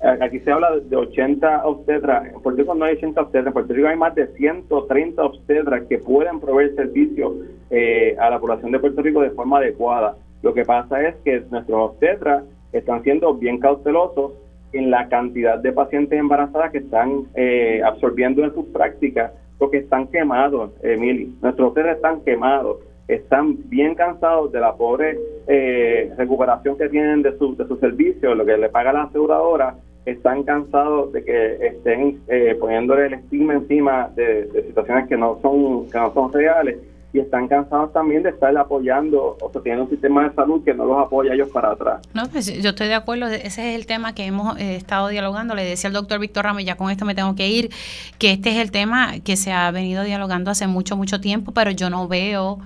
Aquí 0.00 0.38
se 0.40 0.52
habla 0.52 0.78
de 0.78 0.96
80 0.96 1.66
obstetras. 1.66 2.26
En 2.26 2.40
Puerto 2.40 2.60
Rico 2.60 2.74
no 2.74 2.84
hay 2.84 2.94
80 2.96 3.20
obstetras. 3.20 3.46
En 3.48 3.52
Puerto 3.52 3.74
Rico 3.74 3.88
hay 3.88 3.96
más 3.96 4.14
de 4.14 4.28
130 4.28 5.24
obstetras 5.24 5.82
que 5.88 5.98
pueden 5.98 6.38
proveer 6.38 6.74
servicio 6.76 7.34
eh, 7.70 8.16
a 8.20 8.30
la 8.30 8.38
población 8.38 8.70
de 8.70 8.78
Puerto 8.78 9.02
Rico 9.02 9.20
de 9.22 9.30
forma 9.30 9.58
adecuada. 9.58 10.16
Lo 10.42 10.54
que 10.54 10.64
pasa 10.64 11.02
es 11.02 11.16
que 11.24 11.42
nuestros 11.50 11.90
obstetras 11.90 12.44
están 12.72 13.02
siendo 13.02 13.34
bien 13.34 13.58
cautelosos 13.58 14.32
en 14.72 14.90
la 14.90 15.08
cantidad 15.08 15.58
de 15.58 15.72
pacientes 15.72 16.18
embarazadas 16.18 16.70
que 16.70 16.78
están 16.78 17.24
eh, 17.34 17.80
absorbiendo 17.84 18.44
en 18.44 18.54
sus 18.54 18.66
prácticas 18.66 19.32
porque 19.58 19.78
están 19.78 20.06
quemados, 20.06 20.70
Emily. 20.82 21.34
Nuestros 21.42 21.74
seres 21.74 21.96
están 21.96 22.20
quemados, 22.20 22.78
están 23.08 23.68
bien 23.68 23.94
cansados 23.94 24.52
de 24.52 24.60
la 24.60 24.76
pobre 24.76 25.18
eh, 25.48 26.12
recuperación 26.16 26.78
que 26.78 26.88
tienen 26.88 27.22
de 27.22 27.36
su, 27.38 27.56
de 27.56 27.66
su 27.66 27.76
servicio, 27.78 28.34
lo 28.34 28.46
que 28.46 28.56
le 28.56 28.68
paga 28.68 28.92
la 28.92 29.04
aseguradora, 29.04 29.74
están 30.10 30.42
cansados 30.42 31.12
de 31.12 31.24
que 31.24 31.66
estén 31.66 32.20
eh, 32.28 32.56
poniéndole 32.58 33.06
el 33.06 33.14
estigma 33.14 33.54
encima 33.54 34.10
de, 34.14 34.48
situaciones 34.66 35.08
que 35.08 35.16
no 35.16 35.38
son 35.42 35.90
que 35.90 35.98
no 35.98 36.12
son 36.14 36.32
reales 36.32 36.78
y 37.12 37.20
están 37.20 37.48
cansados 37.48 37.92
también 37.92 38.22
de 38.22 38.30
estar 38.30 38.56
apoyando 38.56 39.36
o 39.40 39.50
sea, 39.52 39.62
tienen 39.62 39.82
un 39.82 39.90
sistema 39.90 40.28
de 40.28 40.34
salud 40.34 40.62
que 40.64 40.74
no 40.74 40.84
los 40.84 40.98
apoya 40.98 41.32
ellos 41.32 41.48
para 41.50 41.72
atrás. 41.72 42.02
No, 42.12 42.28
pues 42.28 42.46
yo 42.62 42.70
estoy 42.70 42.88
de 42.88 42.94
acuerdo, 42.94 43.26
ese 43.26 43.46
es 43.46 43.76
el 43.76 43.86
tema 43.86 44.14
que 44.14 44.24
hemos 44.24 44.58
eh, 44.58 44.76
estado 44.76 45.08
dialogando, 45.08 45.54
le 45.54 45.64
decía 45.64 45.88
el 45.88 45.94
doctor 45.94 46.18
Víctor 46.20 46.44
Ramos, 46.44 46.64
ya 46.64 46.76
con 46.76 46.90
esto 46.90 47.04
me 47.04 47.14
tengo 47.14 47.34
que 47.34 47.48
ir, 47.48 47.70
que 48.18 48.32
este 48.32 48.50
es 48.50 48.56
el 48.58 48.70
tema 48.70 49.20
que 49.20 49.36
se 49.36 49.52
ha 49.52 49.70
venido 49.70 50.04
dialogando 50.04 50.50
hace 50.50 50.66
mucho, 50.66 50.96
mucho 50.96 51.20
tiempo, 51.20 51.52
pero 51.52 51.70
yo 51.70 51.88
no 51.88 52.08
veo 52.08 52.58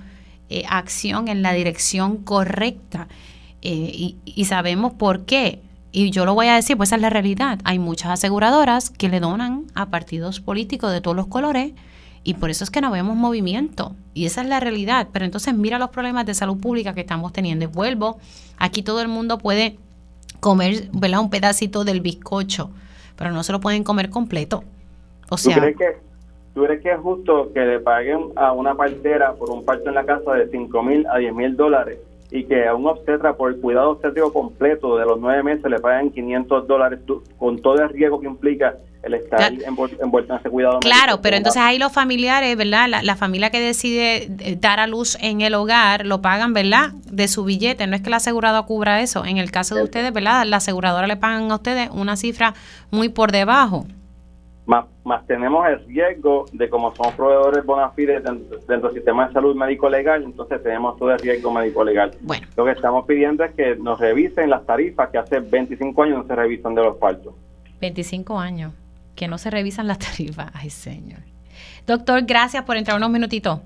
eh, 0.49 0.63
acción 0.69 1.29
en 1.29 1.41
la 1.41 1.53
dirección 1.53 2.17
correcta. 2.17 3.07
Y, 3.65 4.17
y 4.25 4.43
sabemos 4.43 4.91
por 4.91 5.23
qué 5.23 5.61
y 5.95 6.09
yo 6.09 6.25
lo 6.25 6.33
voy 6.33 6.47
a 6.47 6.55
decir, 6.55 6.75
pues 6.75 6.89
esa 6.89 6.95
es 6.95 7.03
la 7.03 7.11
realidad. 7.11 7.59
Hay 7.65 7.77
muchas 7.77 8.09
aseguradoras 8.09 8.89
que 8.89 9.09
le 9.09 9.19
donan 9.19 9.65
a 9.75 9.91
partidos 9.91 10.39
políticos 10.39 10.91
de 10.91 11.01
todos 11.01 11.15
los 11.15 11.27
colores 11.27 11.73
y 12.23 12.33
por 12.33 12.49
eso 12.49 12.63
es 12.63 12.71
que 12.71 12.81
no 12.81 12.89
vemos 12.89 13.15
movimiento. 13.15 13.95
Y 14.15 14.25
esa 14.25 14.41
es 14.41 14.47
la 14.47 14.59
realidad. 14.59 15.09
Pero 15.13 15.23
entonces 15.23 15.53
mira 15.53 15.77
los 15.77 15.91
problemas 15.91 16.25
de 16.25 16.33
salud 16.33 16.59
pública 16.59 16.95
que 16.95 17.01
estamos 17.01 17.31
teniendo. 17.31 17.65
Y 17.65 17.67
vuelvo, 17.67 18.17
aquí 18.57 18.81
todo 18.81 19.01
el 19.01 19.07
mundo 19.07 19.37
puede 19.37 19.77
comer 20.39 20.89
¿verdad? 20.93 21.19
un 21.19 21.29
pedacito 21.29 21.83
del 21.83 22.01
bizcocho, 22.01 22.71
pero 23.15 23.31
no 23.31 23.43
se 23.43 23.51
lo 23.51 23.59
pueden 23.59 23.83
comer 23.83 24.09
completo. 24.09 24.63
O 25.29 25.37
sea, 25.37 25.53
¿Tú 25.53 25.61
crees 25.61 25.77
que, 25.77 25.97
¿tú 26.55 26.63
crees 26.63 26.81
que 26.81 26.91
es 26.91 26.99
justo 26.99 27.51
que 27.53 27.59
le 27.59 27.79
paguen 27.79 28.31
a 28.35 28.51
una 28.51 28.73
partera 28.73 29.33
por 29.33 29.51
un 29.51 29.63
parto 29.63 29.89
en 29.89 29.95
la 29.95 30.05
casa 30.05 30.33
de 30.33 30.49
5 30.49 30.81
mil 30.81 31.05
a 31.05 31.19
10 31.19 31.35
mil 31.35 31.55
dólares 31.55 31.99
y 32.35 32.45
que 32.45 32.67
a 32.67 32.73
un 32.73 32.87
obstetra 32.87 33.37
por 33.37 33.51
el 33.51 33.61
cuidado 33.61 33.91
obstétrico 33.91 34.33
completo 34.33 34.97
de 34.97 35.05
los 35.05 35.19
nueve 35.19 35.43
meses 35.43 35.69
le 35.69 35.79
paguen 35.79 36.09
500 36.11 36.67
dólares 36.67 36.99
con 37.37 37.61
todo 37.61 37.75
el 37.75 37.89
riesgo 37.89 38.19
que 38.19 38.25
implica 38.25 38.75
el 39.03 39.13
estar 39.13 39.53
envuelto 40.01 40.33
en 40.33 40.39
ese 40.39 40.49
cuidado. 40.49 40.79
Claro, 40.79 41.21
pero 41.21 41.35
entonces 41.35 41.61
ahí 41.61 41.77
los 41.77 41.91
familiares, 41.91 42.57
¿verdad? 42.57 42.89
La, 43.03 43.15
familia 43.15 43.51
que 43.51 43.61
decide 43.61 44.29
eh, 44.39 44.57
dar 44.59 44.79
a 44.79 44.87
luz 44.87 45.15
en 45.21 45.41
el 45.41 45.53
hogar 45.53 46.07
lo 46.07 46.23
pagan, 46.23 46.53
¿verdad? 46.53 46.93
De 47.05 47.27
su 47.27 47.43
billete, 47.43 47.85
no 47.85 47.95
es 47.95 48.01
que 48.01 48.09
la 48.09 48.15
aseguradora 48.15 48.65
cubra 48.65 49.01
eso. 49.01 49.25
En 49.25 49.37
el 49.37 49.51
caso 49.51 49.75
de 49.75 49.83
ustedes, 49.83 50.11
¿verdad? 50.11 50.43
La 50.47 50.57
aseguradora 50.57 51.05
le 51.05 51.17
pagan 51.17 51.51
a 51.51 51.55
ustedes 51.55 51.89
una 51.91 52.17
cifra 52.17 52.55
muy 52.89 53.09
por 53.09 53.31
debajo 53.31 53.85
más, 54.65 54.85
más 55.03 55.25
tenemos 55.27 55.67
el 55.67 55.85
riesgo 55.85 56.45
de 56.53 56.69
como 56.69 56.95
somos 56.95 57.13
proveedores 57.15 57.65
bona 57.65 57.89
fide 57.89 58.21
dentro, 58.21 58.59
del 58.59 58.93
sistema 58.93 59.27
de 59.27 59.33
salud 59.33 59.55
médico 59.55 59.89
legal, 59.89 60.23
entonces 60.23 60.63
tenemos 60.63 60.97
todo 60.97 61.11
el 61.11 61.19
riesgo 61.19 61.51
médico 61.51 61.83
legal. 61.83 62.11
Bueno. 62.21 62.47
Lo 62.55 62.65
que 62.65 62.71
estamos 62.71 63.05
pidiendo 63.05 63.43
es 63.43 63.53
que 63.53 63.75
nos 63.75 63.99
revisen 63.99 64.49
las 64.49 64.65
tarifas 64.65 65.09
que 65.09 65.17
hace 65.17 65.39
25 65.39 66.03
años 66.03 66.17
no 66.19 66.27
se 66.27 66.35
revisan 66.35 66.75
de 66.75 66.83
los 66.83 66.97
partos. 66.97 67.33
25 67.81 68.39
años 68.39 68.73
que 69.15 69.27
no 69.27 69.37
se 69.37 69.49
revisan 69.49 69.87
las 69.87 69.99
tarifas. 70.17 70.51
Ay, 70.53 70.69
señor. 70.69 71.19
Doctor, 71.85 72.23
gracias 72.25 72.63
por 72.63 72.77
entrar 72.77 72.97
unos 72.97 73.09
minutitos. 73.09 73.59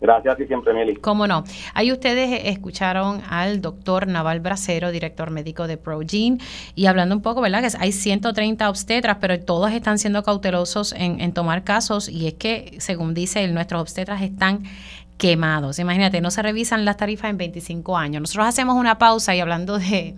Gracias 0.00 0.40
y 0.40 0.46
siempre, 0.46 0.72
Meli. 0.72 0.96
Cómo 0.96 1.26
no. 1.26 1.44
Ahí 1.74 1.92
ustedes 1.92 2.40
escucharon 2.44 3.22
al 3.28 3.60
doctor 3.60 4.06
Naval 4.06 4.40
Bracero, 4.40 4.90
director 4.90 5.30
médico 5.30 5.66
de 5.66 5.76
ProGene, 5.76 6.38
y 6.74 6.86
hablando 6.86 7.14
un 7.14 7.22
poco, 7.22 7.42
¿verdad? 7.42 7.60
Que 7.60 7.76
hay 7.78 7.92
130 7.92 8.68
obstetras, 8.68 9.18
pero 9.20 9.38
todos 9.40 9.70
están 9.72 9.98
siendo 9.98 10.22
cautelosos 10.22 10.94
en, 10.96 11.32
tomar 11.32 11.64
casos, 11.64 12.08
y 12.08 12.26
es 12.26 12.34
que, 12.34 12.76
según 12.78 13.12
dice 13.12 13.44
él, 13.44 13.52
nuestros 13.52 13.82
obstetras 13.82 14.22
están 14.22 14.64
quemados. 15.18 15.78
Imagínate, 15.78 16.22
no 16.22 16.30
se 16.30 16.40
revisan 16.40 16.86
las 16.86 16.96
tarifas 16.96 17.30
en 17.30 17.36
25 17.36 17.96
años. 17.98 18.22
Nosotros 18.22 18.46
hacemos 18.46 18.76
una 18.76 18.96
pausa 18.96 19.36
y 19.36 19.40
hablando 19.40 19.78
de 19.78 20.14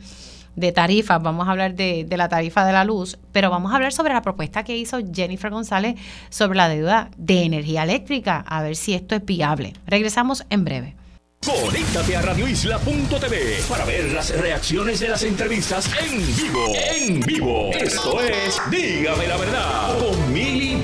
de 0.56 0.72
tarifas, 0.72 1.22
vamos 1.22 1.48
a 1.48 1.52
hablar 1.52 1.74
de, 1.74 2.06
la 2.10 2.28
tarifa 2.28 2.64
de 2.64 2.72
la 2.72 2.84
luz, 2.84 3.18
pero 3.32 3.50
vamos 3.50 3.72
a 3.72 3.76
hablar 3.76 3.92
sobre 3.92 4.12
la 4.12 4.22
propuesta 4.22 4.64
que 4.64 4.76
hizo 4.76 4.98
Jennifer 5.12 5.50
González 5.50 5.96
sobre 6.30 6.56
la 6.56 6.68
deuda 6.68 7.10
de 7.16 7.44
energía 7.44 7.84
eléctrica, 7.84 8.44
a 8.46 8.62
ver 8.62 8.76
si 8.76 8.94
esto 8.94 9.14
es 9.14 9.24
viable. 9.24 9.72
Regresamos 9.86 10.44
en 10.50 10.64
breve. 10.64 10.96
Conéctate 11.44 12.16
a 12.16 12.22
radioisla.tv 12.22 13.64
para 13.68 13.84
ver 13.84 14.12
las 14.12 14.30
reacciones 14.38 15.00
de 15.00 15.08
las 15.08 15.24
entrevistas 15.24 15.90
en 16.00 16.36
vivo. 16.36 16.72
En 16.94 17.20
vivo. 17.20 17.70
Esto 17.72 18.20
es 18.20 18.62
Dígame 18.70 19.26
la 19.26 19.36
verdad 19.36 19.98
con 19.98 20.32
Mili 20.32 20.78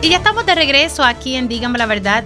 Y 0.00 0.08
ya 0.08 0.16
estamos 0.16 0.46
de 0.46 0.54
regreso 0.54 1.04
aquí 1.04 1.36
en 1.36 1.46
Dígame 1.46 1.76
la 1.76 1.84
verdad 1.84 2.24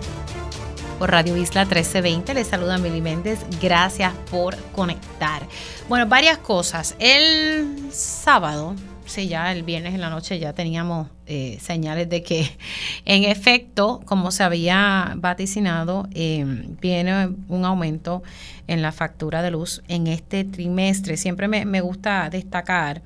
por 0.99 1.11
Radio 1.11 1.37
Isla 1.37 1.65
1320. 1.65 2.35
Les 2.35 2.47
saluda 2.47 2.79
Mili 2.79 3.01
Méndez. 3.01 3.41
Gracias 3.61 4.13
por 4.31 4.57
conectar. 4.73 5.43
Bueno, 5.89 6.07
varias 6.07 6.39
cosas. 6.39 6.97
El 6.99 7.91
sábado, 7.91 8.75
sí, 9.05 9.29
ya 9.29 9.53
el 9.53 9.63
viernes 9.63 9.95
en 9.95 10.01
la 10.01 10.11
noche 10.11 10.39
ya 10.39 10.53
teníamos 10.53 11.09
eh, 11.27 11.59
señales 11.61 12.09
de 12.09 12.23
que, 12.23 12.57
en 13.05 13.25
efecto, 13.25 14.01
como 14.05 14.31
se 14.31 14.45
había 14.45 15.13
vaticinado, 15.17 16.09
eh, 16.13 16.45
viene 16.81 17.29
un 17.49 17.65
aumento 17.65 18.23
en 18.67 18.83
la 18.83 18.93
factura 18.93 19.43
de 19.43 19.51
luz 19.51 19.83
en 19.89 20.07
este 20.07 20.45
trimestre. 20.45 21.17
Siempre 21.17 21.49
me 21.49 21.81
gusta 21.81 22.31
destacar 22.31 23.03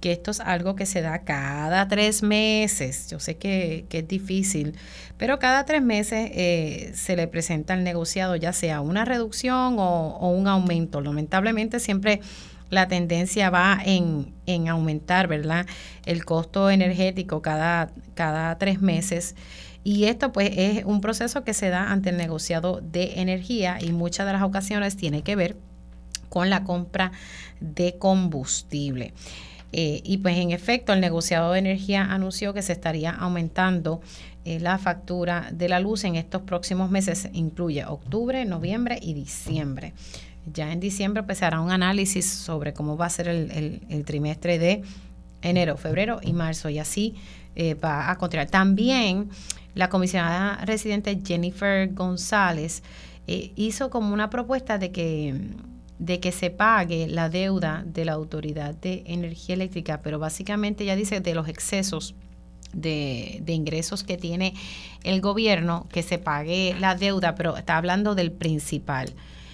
que 0.00 0.12
esto 0.12 0.30
es 0.30 0.40
algo 0.40 0.74
que 0.74 0.86
se 0.86 1.02
da 1.02 1.20
cada 1.20 1.86
tres 1.88 2.22
meses. 2.22 3.08
Yo 3.08 3.20
sé 3.20 3.36
que, 3.36 3.86
es 3.90 4.08
difícil, 4.08 4.74
pero 5.18 5.38
cada 5.38 5.64
tres 5.64 5.82
meses 5.82 6.30
eh, 6.34 6.92
se 6.94 7.16
le 7.16 7.28
presenta 7.28 7.74
al 7.74 7.84
negociado 7.84 8.36
ya 8.36 8.52
sea 8.52 8.80
una 8.80 9.04
reducción 9.04 9.76
o, 9.78 10.30
un 10.30 10.48
aumento. 10.48 11.00
Lamentablemente 11.00 11.80
siempre 11.80 12.20
la 12.70 12.88
tendencia 12.88 13.50
va 13.50 13.80
en, 13.84 14.32
en, 14.46 14.68
aumentar, 14.68 15.28
¿verdad? 15.28 15.66
El 16.06 16.24
costo 16.24 16.70
energético 16.70 17.42
cada, 17.42 17.90
cada 18.14 18.56
tres 18.58 18.80
meses. 18.80 19.34
Y 19.82 20.04
esto 20.04 20.32
pues 20.32 20.50
es 20.56 20.84
un 20.84 21.00
proceso 21.00 21.42
que 21.42 21.54
se 21.54 21.68
da 21.70 21.90
ante 21.90 22.10
el 22.10 22.16
negociado 22.16 22.80
de 22.82 23.20
energía 23.20 23.78
y 23.80 23.92
muchas 23.92 24.26
de 24.26 24.34
las 24.34 24.42
ocasiones 24.42 24.96
tiene 24.96 25.22
que 25.22 25.36
ver 25.36 25.56
con 26.28 26.48
la 26.48 26.64
compra 26.64 27.12
de 27.60 27.98
combustible. 27.98 29.12
Eh, 29.72 30.00
y 30.04 30.18
pues 30.18 30.36
en 30.36 30.50
efecto, 30.50 30.92
el 30.92 31.00
negociado 31.00 31.52
de 31.52 31.60
energía 31.60 32.04
anunció 32.04 32.52
que 32.52 32.62
se 32.62 32.72
estaría 32.72 33.10
aumentando 33.10 34.00
eh, 34.44 34.58
la 34.58 34.78
factura 34.78 35.48
de 35.52 35.68
la 35.68 35.80
luz 35.80 36.04
en 36.04 36.16
estos 36.16 36.42
próximos 36.42 36.90
meses. 36.90 37.28
Incluye 37.32 37.84
octubre, 37.84 38.44
noviembre 38.44 38.98
y 39.00 39.14
diciembre. 39.14 39.92
Ya 40.52 40.72
en 40.72 40.80
diciembre 40.80 41.22
pues 41.22 41.38
se 41.38 41.44
hará 41.44 41.60
un 41.60 41.70
análisis 41.70 42.28
sobre 42.28 42.72
cómo 42.72 42.96
va 42.96 43.06
a 43.06 43.10
ser 43.10 43.28
el, 43.28 44.04
trimestre 44.04 44.58
de 44.58 44.82
enero, 45.42 45.76
febrero 45.76 46.18
y 46.22 46.32
marzo 46.32 46.68
y 46.70 46.78
así 46.78 47.14
eh, 47.54 47.74
va 47.74 48.10
a 48.10 48.16
continuar. 48.16 48.48
También 48.48 49.28
la 49.74 49.88
comisionada 49.88 50.64
residente 50.64 51.20
Jennifer 51.24 51.92
González 51.92 52.82
hizo 53.26 53.90
como 53.90 54.12
una 54.12 54.28
propuesta 54.28 54.76
de 54.76 54.90
que 54.90 55.34
de 56.00 56.18
que 56.18 56.32
se 56.32 56.50
pague 56.50 57.06
la 57.06 57.28
deuda 57.28 57.84
de 57.86 58.06
la 58.06 58.12
Autoridad 58.12 58.74
de 58.74 59.04
Energía 59.06 59.54
Eléctrica, 59.54 60.00
pero 60.02 60.18
básicamente 60.18 60.86
ya 60.86 60.96
dice 60.96 61.20
de 61.20 61.34
los 61.34 61.46
excesos 61.46 62.14
de, 62.72 63.42
ingresos 63.46 64.02
que 64.02 64.16
tiene 64.16 64.54
el 65.04 65.20
gobierno, 65.20 65.86
que 65.92 66.02
se 66.02 66.18
pague 66.18 66.74
la 66.80 66.94
deuda, 66.94 67.34
pero 67.34 67.56
está 67.58 67.76
hablando 67.76 68.14
del 68.14 68.32
principal. 68.32 69.12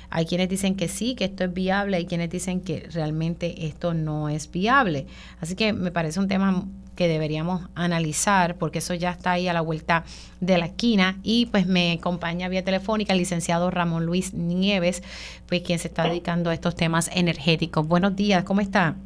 Hay 0.08 0.24
quienes 0.24 0.48
dicen 0.48 0.76
que 0.76 0.86
sí, 0.86 1.16
que 1.16 1.24
esto 1.24 1.42
es 1.42 1.52
viable, 1.52 1.96
hay 1.96 2.06
quienes 2.06 2.30
dicen 2.30 2.60
que 2.60 2.86
realmente 2.92 3.66
esto 3.66 3.92
no 3.92 4.28
es 4.28 4.48
viable. 4.48 5.06
Así 5.40 5.56
que 5.56 5.72
me 5.72 5.90
parece 5.90 6.20
un 6.20 6.28
tema 6.28 6.64
que 6.96 7.06
deberíamos 7.06 7.68
analizar, 7.74 8.56
porque 8.56 8.78
eso 8.78 8.94
ya 8.94 9.10
está 9.10 9.32
ahí 9.32 9.46
a 9.46 9.52
la 9.52 9.60
vuelta 9.60 10.04
de 10.40 10.58
la 10.58 10.66
esquina. 10.66 11.16
Y 11.22 11.46
pues 11.46 11.66
me 11.66 11.92
acompaña 11.92 12.48
vía 12.48 12.64
telefónica 12.64 13.12
el 13.12 13.20
licenciado 13.20 13.70
Ramón 13.70 14.06
Luis 14.06 14.34
Nieves, 14.34 15.02
pues 15.48 15.62
quien 15.62 15.78
se 15.78 15.88
está 15.88 16.08
dedicando 16.08 16.50
a 16.50 16.54
estos 16.54 16.74
temas 16.74 17.08
energéticos. 17.14 17.86
Buenos 17.86 18.16
días, 18.16 18.42
¿cómo 18.42 18.60
está? 18.60 18.96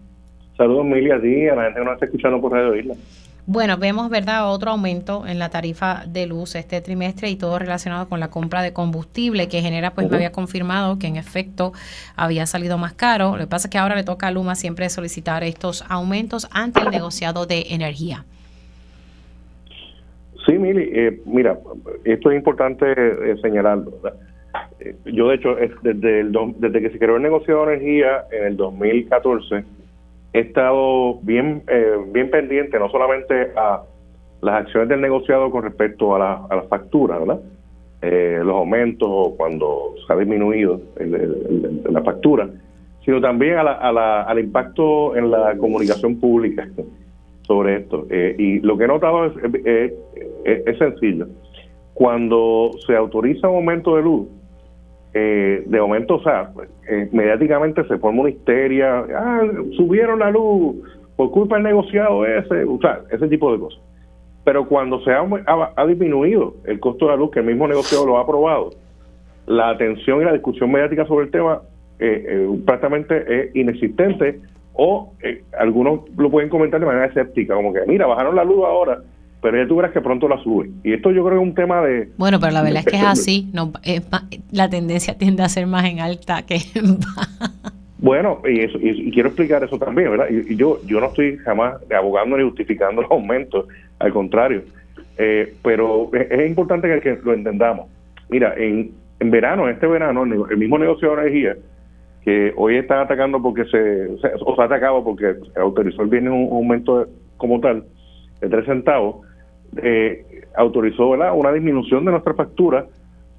Saludos, 0.57 0.87
Emilia, 0.87 1.17
a 1.17 1.21
ti, 1.21 1.49
a 1.49 1.55
la 1.55 1.65
gente 1.65 1.81
que 1.81 1.85
nos 1.85 1.95
está 1.95 2.07
escuchando 2.07 2.41
por 2.41 2.53
Radio 2.53 2.77
Isla. 2.77 2.95
Bueno, 3.53 3.79
vemos, 3.79 4.09
¿verdad?, 4.11 4.49
otro 4.49 4.71
aumento 4.71 5.27
en 5.27 5.41
la 5.41 5.49
tarifa 5.49 6.05
de 6.07 6.29
luz 6.29 6.55
este 6.55 6.81
trimestre 6.81 7.31
y 7.31 7.35
todo 7.35 7.59
relacionado 7.59 8.09
con 8.09 8.21
la 8.21 8.31
compra 8.31 8.63
de 8.63 8.73
combustible 8.73 9.49
que 9.49 9.61
genera, 9.61 9.91
pues 9.91 10.09
me 10.09 10.19
había 10.19 10.31
confirmado 10.31 11.01
que 11.01 11.09
en 11.09 11.17
efecto 11.17 11.73
había 12.15 12.47
salido 12.47 12.79
más 12.79 12.93
caro. 12.93 13.33
Lo 13.33 13.39
que 13.39 13.47
pasa 13.49 13.67
es 13.67 13.73
que 13.73 13.79
ahora 13.79 13.97
le 13.97 14.05
toca 14.05 14.29
a 14.29 14.31
Luma 14.31 14.55
siempre 14.55 14.89
solicitar 14.89 15.43
estos 15.43 15.85
aumentos 15.89 16.49
ante 16.53 16.79
el 16.79 16.91
negociado 16.91 17.45
de 17.45 17.65
energía. 17.71 18.25
Sí, 20.47 20.53
Mili, 20.53 20.89
eh, 20.95 21.21
mira, 21.25 21.59
esto 22.05 22.31
es 22.31 22.37
importante 22.37 22.87
eh, 22.93 23.37
señalarlo. 23.43 23.91
Eh, 24.79 24.95
yo, 25.07 25.29
de 25.29 25.35
hecho, 25.35 25.57
desde, 25.83 26.21
el, 26.21 26.33
desde 26.59 26.81
que 26.83 26.91
se 26.91 27.01
creó 27.01 27.17
el 27.17 27.23
negociado 27.23 27.67
de 27.67 27.75
energía 27.75 28.27
en 28.31 28.45
el 28.45 28.57
2014, 28.57 29.65
he 30.33 30.41
estado 30.41 31.21
bien, 31.23 31.63
eh, 31.69 31.97
bien 32.13 32.31
pendiente 32.31 32.79
no 32.79 32.89
solamente 32.91 33.53
a 33.57 33.83
las 34.41 34.63
acciones 34.63 34.89
del 34.89 35.01
negociado 35.01 35.51
con 35.51 35.63
respecto 35.65 36.15
a 36.15 36.19
la, 36.19 36.47
a 36.49 36.57
la 36.57 36.63
factura, 36.63 37.19
¿verdad? 37.19 37.41
Eh, 38.03 38.41
los 38.43 38.55
aumentos 38.55 39.09
o 39.13 39.37
cuando 39.37 39.95
se 40.07 40.11
ha 40.11 40.17
disminuido 40.17 40.81
la 40.99 42.03
factura, 42.03 42.49
sino 43.05 43.21
también 43.21 43.59
al 43.59 44.39
impacto 44.39 45.15
en 45.17 45.31
la 45.31 45.55
comunicación 45.59 46.19
pública 46.19 46.67
sobre 47.43 47.77
esto. 47.77 48.07
Eh, 48.09 48.37
y 48.39 48.61
lo 48.61 48.79
que 48.79 48.85
he 48.85 48.89
notado 48.89 49.27
es, 49.27 50.79
sencillo. 50.79 51.27
Cuando 51.93 52.71
se 52.87 52.97
autoriza 52.97 53.49
un 53.49 53.57
aumento 53.57 53.97
de 53.97 54.03
luz, 54.03 54.29
eh, 55.13 55.65
de 55.67 55.81
momento, 55.81 56.17
o 56.17 56.23
sea, 56.23 56.53
eh, 56.89 57.09
mediáticamente 57.13 57.85
se 57.85 57.99
forma 57.99 58.21
una 58.21 58.31
histeria, 58.31 59.05
ah, 59.17 59.43
subieron 59.77 60.21
la 60.21 60.31
luz 60.31 60.77
por 61.17 61.33
culpa 61.33 61.57
del 61.57 61.65
negociado 61.65 62.25
ese, 62.25 62.65
o 62.65 62.79
sea, 62.81 63.01
ese 63.11 63.27
tipo 63.27 63.53
de 63.53 63.59
cosas. 63.59 63.81
Pero 64.45 64.67
cuando 64.67 65.01
se 65.01 65.11
ha, 65.13 65.27
ha, 65.77 65.87
disminuido 65.87 66.55
el 66.65 66.79
costo 66.79 67.07
de 67.07 67.13
la 67.13 67.17
luz, 67.17 67.33
que 67.33 67.41
el 67.41 67.47
mismo 67.47 67.67
negociado 67.67 68.07
lo 68.07 68.19
ha 68.19 68.23
aprobado, 68.23 68.71
la 69.47 69.71
atención 69.71 70.23
y 70.23 70.25
la 70.25 70.33
discusión 70.33 70.71
mediática 70.71 71.05
sobre 71.07 71.27
el 71.27 71.33
tema 71.33 71.61
eh, 71.99 72.49
prácticamente 72.65 73.25
es 73.29 73.57
inexistente 73.57 74.41
o 74.75 75.13
algunos 75.59 76.09
lo 76.17 76.31
pueden 76.31 76.49
comentar 76.49 76.79
de 76.79 76.87
manera 76.87 77.07
escéptica, 77.07 77.55
como 77.55 77.73
que, 77.73 77.81
mira, 77.87 78.07
bajaron 78.07 78.37
la 78.37 78.45
luz 78.45 78.65
ahora, 78.65 79.03
pero 79.41 79.57
ya 79.57 79.67
tú 79.67 79.77
verás 79.77 79.93
que 79.93 80.01
pronto 80.01 80.29
la 80.29 80.43
sube. 80.43 80.71
Y 80.85 80.93
esto 80.93 81.11
yo 81.11 81.25
creo 81.25 81.39
que 81.39 81.43
es 81.43 81.49
un 81.49 81.55
tema 81.55 81.81
de... 81.83 82.11
Bueno, 82.17 82.39
pero 82.41 82.53
la 82.53 82.63
verdad 82.63 82.81
es 82.81 82.87
que 82.87 82.97
es 82.97 83.05
así, 83.05 83.49
no 83.53 83.73
la 84.51 84.69
tendencia 84.69 85.17
tiende 85.17 85.43
a 85.43 85.49
ser 85.49 85.67
más 85.67 85.85
en 85.85 86.01
alta 86.01 86.43
que 86.43 86.57
en 86.75 86.99
baja. 86.99 87.53
Bueno, 87.99 88.41
y, 88.45 88.61
eso, 88.61 88.79
y, 88.81 89.11
quiero 89.11 89.29
explicar 89.29 89.63
eso 89.63 89.79
también, 89.79 90.11
¿verdad? 90.11 90.27
Y, 90.31 90.57
yo 90.57 90.79
yo 90.87 91.01
no 91.01 91.07
estoy 91.07 91.37
jamás 91.39 91.75
abogando 91.95 92.37
ni 92.37 92.45
justificando 92.45 93.03
los 93.03 93.11
aumentos, 93.11 93.67
al 93.99 94.13
contrario. 94.13 94.63
Eh, 95.19 95.55
pero 95.63 96.11
es, 96.15 96.49
importante 96.49 96.89
que, 97.01 97.19
lo 97.23 97.35
entendamos. 97.35 97.89
Mira, 98.31 98.55
en, 98.57 98.93
en 99.19 99.31
verano, 99.31 99.69
este 99.69 99.87
verano, 99.87 100.25
el 100.25 100.57
mismo 100.57 100.79
negocio 100.79 101.09
de 101.11 101.21
energía, 101.21 101.57
que 102.23 102.53
hoy 102.57 102.77
está 102.77 103.03
atacando 103.03 103.41
porque 103.43 103.65
se, 103.67 104.07
o 104.07 104.19
sea, 104.19 104.31
o 104.45 104.55
se 104.55 104.63
ha 104.63 104.65
atacado 104.65 105.05
porque 105.05 105.35
autorizó 105.57 106.03
el 106.03 106.09
viernes 106.09 106.33
un 106.33 106.49
aumento 106.53 107.07
como 107.37 107.61
tal 107.61 107.85
de 108.41 108.49
3 108.49 108.65
centavos, 108.65 109.27
eh, 109.77 110.25
autorizó 110.57 111.09
una 111.09 111.53
disminución 111.53 112.05
de 112.05 112.13
nuestra 112.13 112.35
factura 112.35 112.87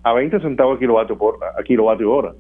a 0.03 0.13
20 0.13 0.39
centavos 0.39 0.77
a 0.77 0.79
kilovatio, 0.79 1.17
por, 1.17 1.37
kilovatio 1.65 2.11
hora. 2.11 2.33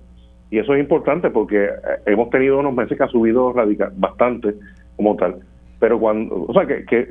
Y 0.49 0.59
eso 0.59 0.73
es 0.73 0.81
importante 0.81 1.29
porque 1.29 1.65
eh, 1.65 1.69
hemos 2.07 2.29
tenido 2.29 2.59
unos 2.59 2.73
meses 2.73 2.97
que 2.97 3.03
ha 3.03 3.07
subido 3.07 3.53
radical, 3.53 3.91
bastante 3.95 4.55
como 4.97 5.15
tal. 5.15 5.37
Pero 5.79 5.99
cuando, 5.99 6.45
o 6.47 6.53
sea, 6.53 6.65
que, 6.65 6.85
que 6.85 7.07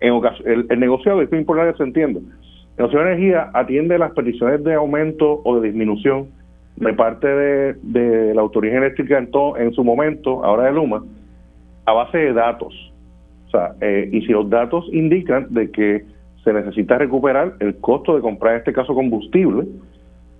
en 0.00 0.12
ocasión, 0.12 0.66
el, 0.68 0.80
negociado, 0.80 1.20
esto 1.22 1.34
es 1.34 1.40
importante 1.40 1.72
que 1.72 1.78
se 1.78 1.84
entienda, 1.84 2.20
el 2.20 2.76
negociado 2.76 3.04
de 3.04 3.12
energía 3.12 3.50
atiende 3.52 3.98
las 3.98 4.12
peticiones 4.12 4.62
de 4.62 4.74
aumento 4.74 5.40
o 5.44 5.60
de 5.60 5.68
disminución 5.68 6.28
de 6.76 6.92
parte 6.94 7.26
de, 7.26 7.74
de 7.82 8.34
la 8.34 8.40
autoridad 8.40 8.76
eléctrica 8.76 9.18
en, 9.18 9.30
todo, 9.32 9.56
en 9.56 9.72
su 9.72 9.82
momento, 9.82 10.44
ahora 10.44 10.64
de 10.64 10.72
Luma, 10.72 11.02
a 11.86 11.92
base 11.92 12.18
de 12.18 12.32
datos. 12.32 12.87
O 13.48 13.50
sea, 13.50 13.74
eh, 13.80 14.08
y 14.12 14.20
si 14.22 14.32
los 14.32 14.48
datos 14.48 14.88
indican 14.92 15.46
de 15.50 15.70
que 15.70 16.04
se 16.44 16.52
necesita 16.52 16.98
recuperar 16.98 17.54
el 17.60 17.76
costo 17.78 18.14
de 18.14 18.20
comprar, 18.20 18.54
en 18.54 18.58
este 18.60 18.72
caso, 18.72 18.94
combustible, 18.94 19.66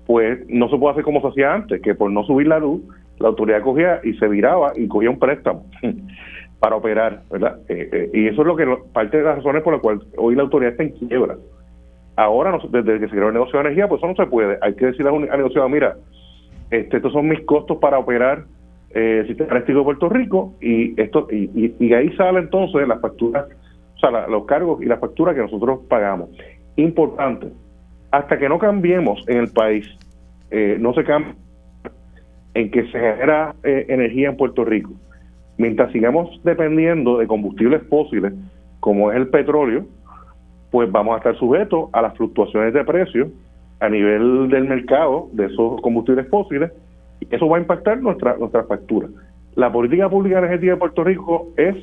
pues 0.06 0.38
no 0.48 0.68
se 0.68 0.76
puede 0.76 0.92
hacer 0.92 1.04
como 1.04 1.20
se 1.20 1.28
hacía 1.28 1.54
antes, 1.54 1.82
que 1.82 1.94
por 1.94 2.10
no 2.10 2.24
subir 2.24 2.46
la 2.46 2.58
luz, 2.58 2.82
la 3.18 3.28
autoridad 3.28 3.62
cogía 3.62 4.00
y 4.04 4.14
se 4.14 4.28
viraba 4.28 4.72
y 4.76 4.88
cogía 4.88 5.10
un 5.10 5.18
préstamo 5.18 5.64
para 6.60 6.76
operar, 6.76 7.22
¿verdad? 7.30 7.58
Eh, 7.68 7.88
eh, 7.92 8.10
y 8.12 8.26
eso 8.26 8.42
es 8.42 8.46
lo 8.46 8.56
que 8.56 8.66
parte 8.92 9.18
de 9.18 9.24
las 9.24 9.36
razones 9.36 9.62
por 9.62 9.74
las 9.74 9.82
cuales 9.82 10.02
hoy 10.16 10.34
la 10.34 10.42
autoridad 10.42 10.72
está 10.72 10.84
en 10.84 10.90
quiebra. 10.90 11.36
Ahora, 12.16 12.58
desde 12.70 13.00
que 13.00 13.06
se 13.06 13.12
creó 13.12 13.28
el 13.28 13.34
negocio 13.34 13.58
de 13.58 13.66
energía, 13.66 13.88
pues 13.88 14.00
eso 14.00 14.08
no 14.08 14.16
se 14.16 14.26
puede. 14.26 14.58
Hay 14.62 14.74
que 14.74 14.86
decirle 14.86 15.10
al 15.10 15.38
negociado, 15.38 15.68
mira, 15.68 15.96
este, 16.70 16.96
estos 16.96 17.12
son 17.12 17.28
mis 17.28 17.40
costos 17.44 17.78
para 17.78 17.98
operar 17.98 18.44
eh, 18.98 19.24
sistema 19.28 19.52
eléctrico 19.52 19.78
de 19.80 19.84
Puerto 19.84 20.08
Rico 20.08 20.54
y 20.60 21.00
esto 21.00 21.28
y, 21.30 21.74
y, 21.78 21.92
ahí 21.92 22.10
sale 22.16 22.40
entonces 22.40 22.88
las 22.88 23.00
facturas, 23.00 23.46
o 23.94 23.98
sea, 24.00 24.26
los 24.26 24.44
cargos 24.44 24.82
y 24.82 24.86
las 24.86 24.98
facturas 24.98 25.36
que 25.36 25.42
nosotros 25.42 25.80
pagamos. 25.88 26.30
Importante, 26.74 27.48
hasta 28.10 28.38
que 28.38 28.48
no 28.48 28.58
cambiemos 28.58 29.22
en 29.28 29.38
el 29.38 29.52
país, 29.52 29.86
eh, 30.50 30.76
no 30.80 30.94
se 30.94 31.04
cambia 31.04 31.34
en 32.54 32.72
que 32.72 32.82
se 32.86 32.98
genera 32.98 33.54
eh, 33.62 33.86
energía 33.88 34.30
en 34.30 34.36
Puerto 34.36 34.64
Rico. 34.64 34.90
Mientras 35.58 35.92
sigamos 35.92 36.40
dependiendo 36.42 37.18
de 37.18 37.28
combustibles 37.28 37.82
fósiles, 37.88 38.32
como 38.80 39.12
es 39.12 39.16
el 39.16 39.28
petróleo, 39.28 39.86
pues 40.72 40.90
vamos 40.90 41.14
a 41.14 41.18
estar 41.18 41.36
sujetos 41.36 41.88
a 41.92 42.02
las 42.02 42.16
fluctuaciones 42.16 42.74
de 42.74 42.84
precios 42.84 43.28
a 43.78 43.88
nivel 43.88 44.48
del 44.48 44.64
mercado 44.64 45.28
de 45.32 45.46
esos 45.46 45.80
combustibles 45.82 46.28
fósiles 46.28 46.72
y 47.20 47.34
eso 47.34 47.48
va 47.48 47.58
a 47.58 47.60
impactar 47.60 48.00
nuestra, 48.00 48.36
nuestra 48.36 48.64
factura. 48.64 49.08
La 49.54 49.72
política 49.72 50.08
pública 50.08 50.38
energética 50.38 50.72
de 50.72 50.78
Puerto 50.78 51.04
Rico 51.04 51.48
es 51.56 51.74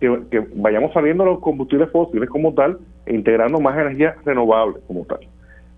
que, 0.00 0.46
vayamos 0.56 0.92
saliendo 0.92 1.24
los 1.24 1.40
combustibles 1.40 1.90
fósiles 1.90 2.28
como 2.28 2.52
tal 2.54 2.78
e 3.06 3.14
integrando 3.14 3.60
más 3.60 3.78
energía 3.78 4.16
renovable 4.24 4.80
como 4.86 5.04
tal. 5.04 5.20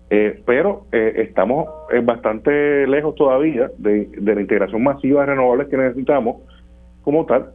Eh, 0.09 0.41
pero 0.45 0.85
eh, 0.91 1.13
estamos 1.27 1.67
eh, 1.91 1.99
bastante 2.01 2.87
lejos 2.87 3.15
todavía 3.15 3.69
de, 3.77 4.09
la 4.21 4.39
integración 4.39 4.81
masiva 4.83 5.21
de 5.21 5.27
renovables 5.27 5.67
que 5.67 5.77
necesitamos 5.77 6.37
como 7.03 7.25
tal 7.25 7.51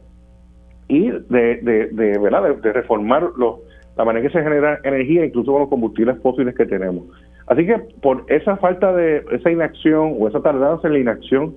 y 0.87 1.09
de, 1.09 1.19
de, 1.61 1.87
de, 1.91 2.17
de, 2.17 2.73
reformar 2.73 3.23
los, 3.37 3.59
la 3.97 4.05
manera 4.05 4.27
que 4.27 4.33
se 4.33 4.43
genera 4.43 4.79
energía 4.83 5.25
incluso 5.25 5.51
con 5.51 5.61
los 5.61 5.69
combustibles 5.69 6.19
fósiles 6.21 6.55
que 6.55 6.65
tenemos. 6.65 7.05
Así 7.47 7.65
que 7.65 7.77
por 8.01 8.25
esa 8.27 8.57
falta 8.57 8.93
de 8.93 9.23
esa 9.31 9.51
inacción 9.51 10.15
o 10.19 10.27
esa 10.27 10.41
tardanza 10.41 10.87
en 10.87 10.93
la 10.93 10.99
inacción 10.99 11.55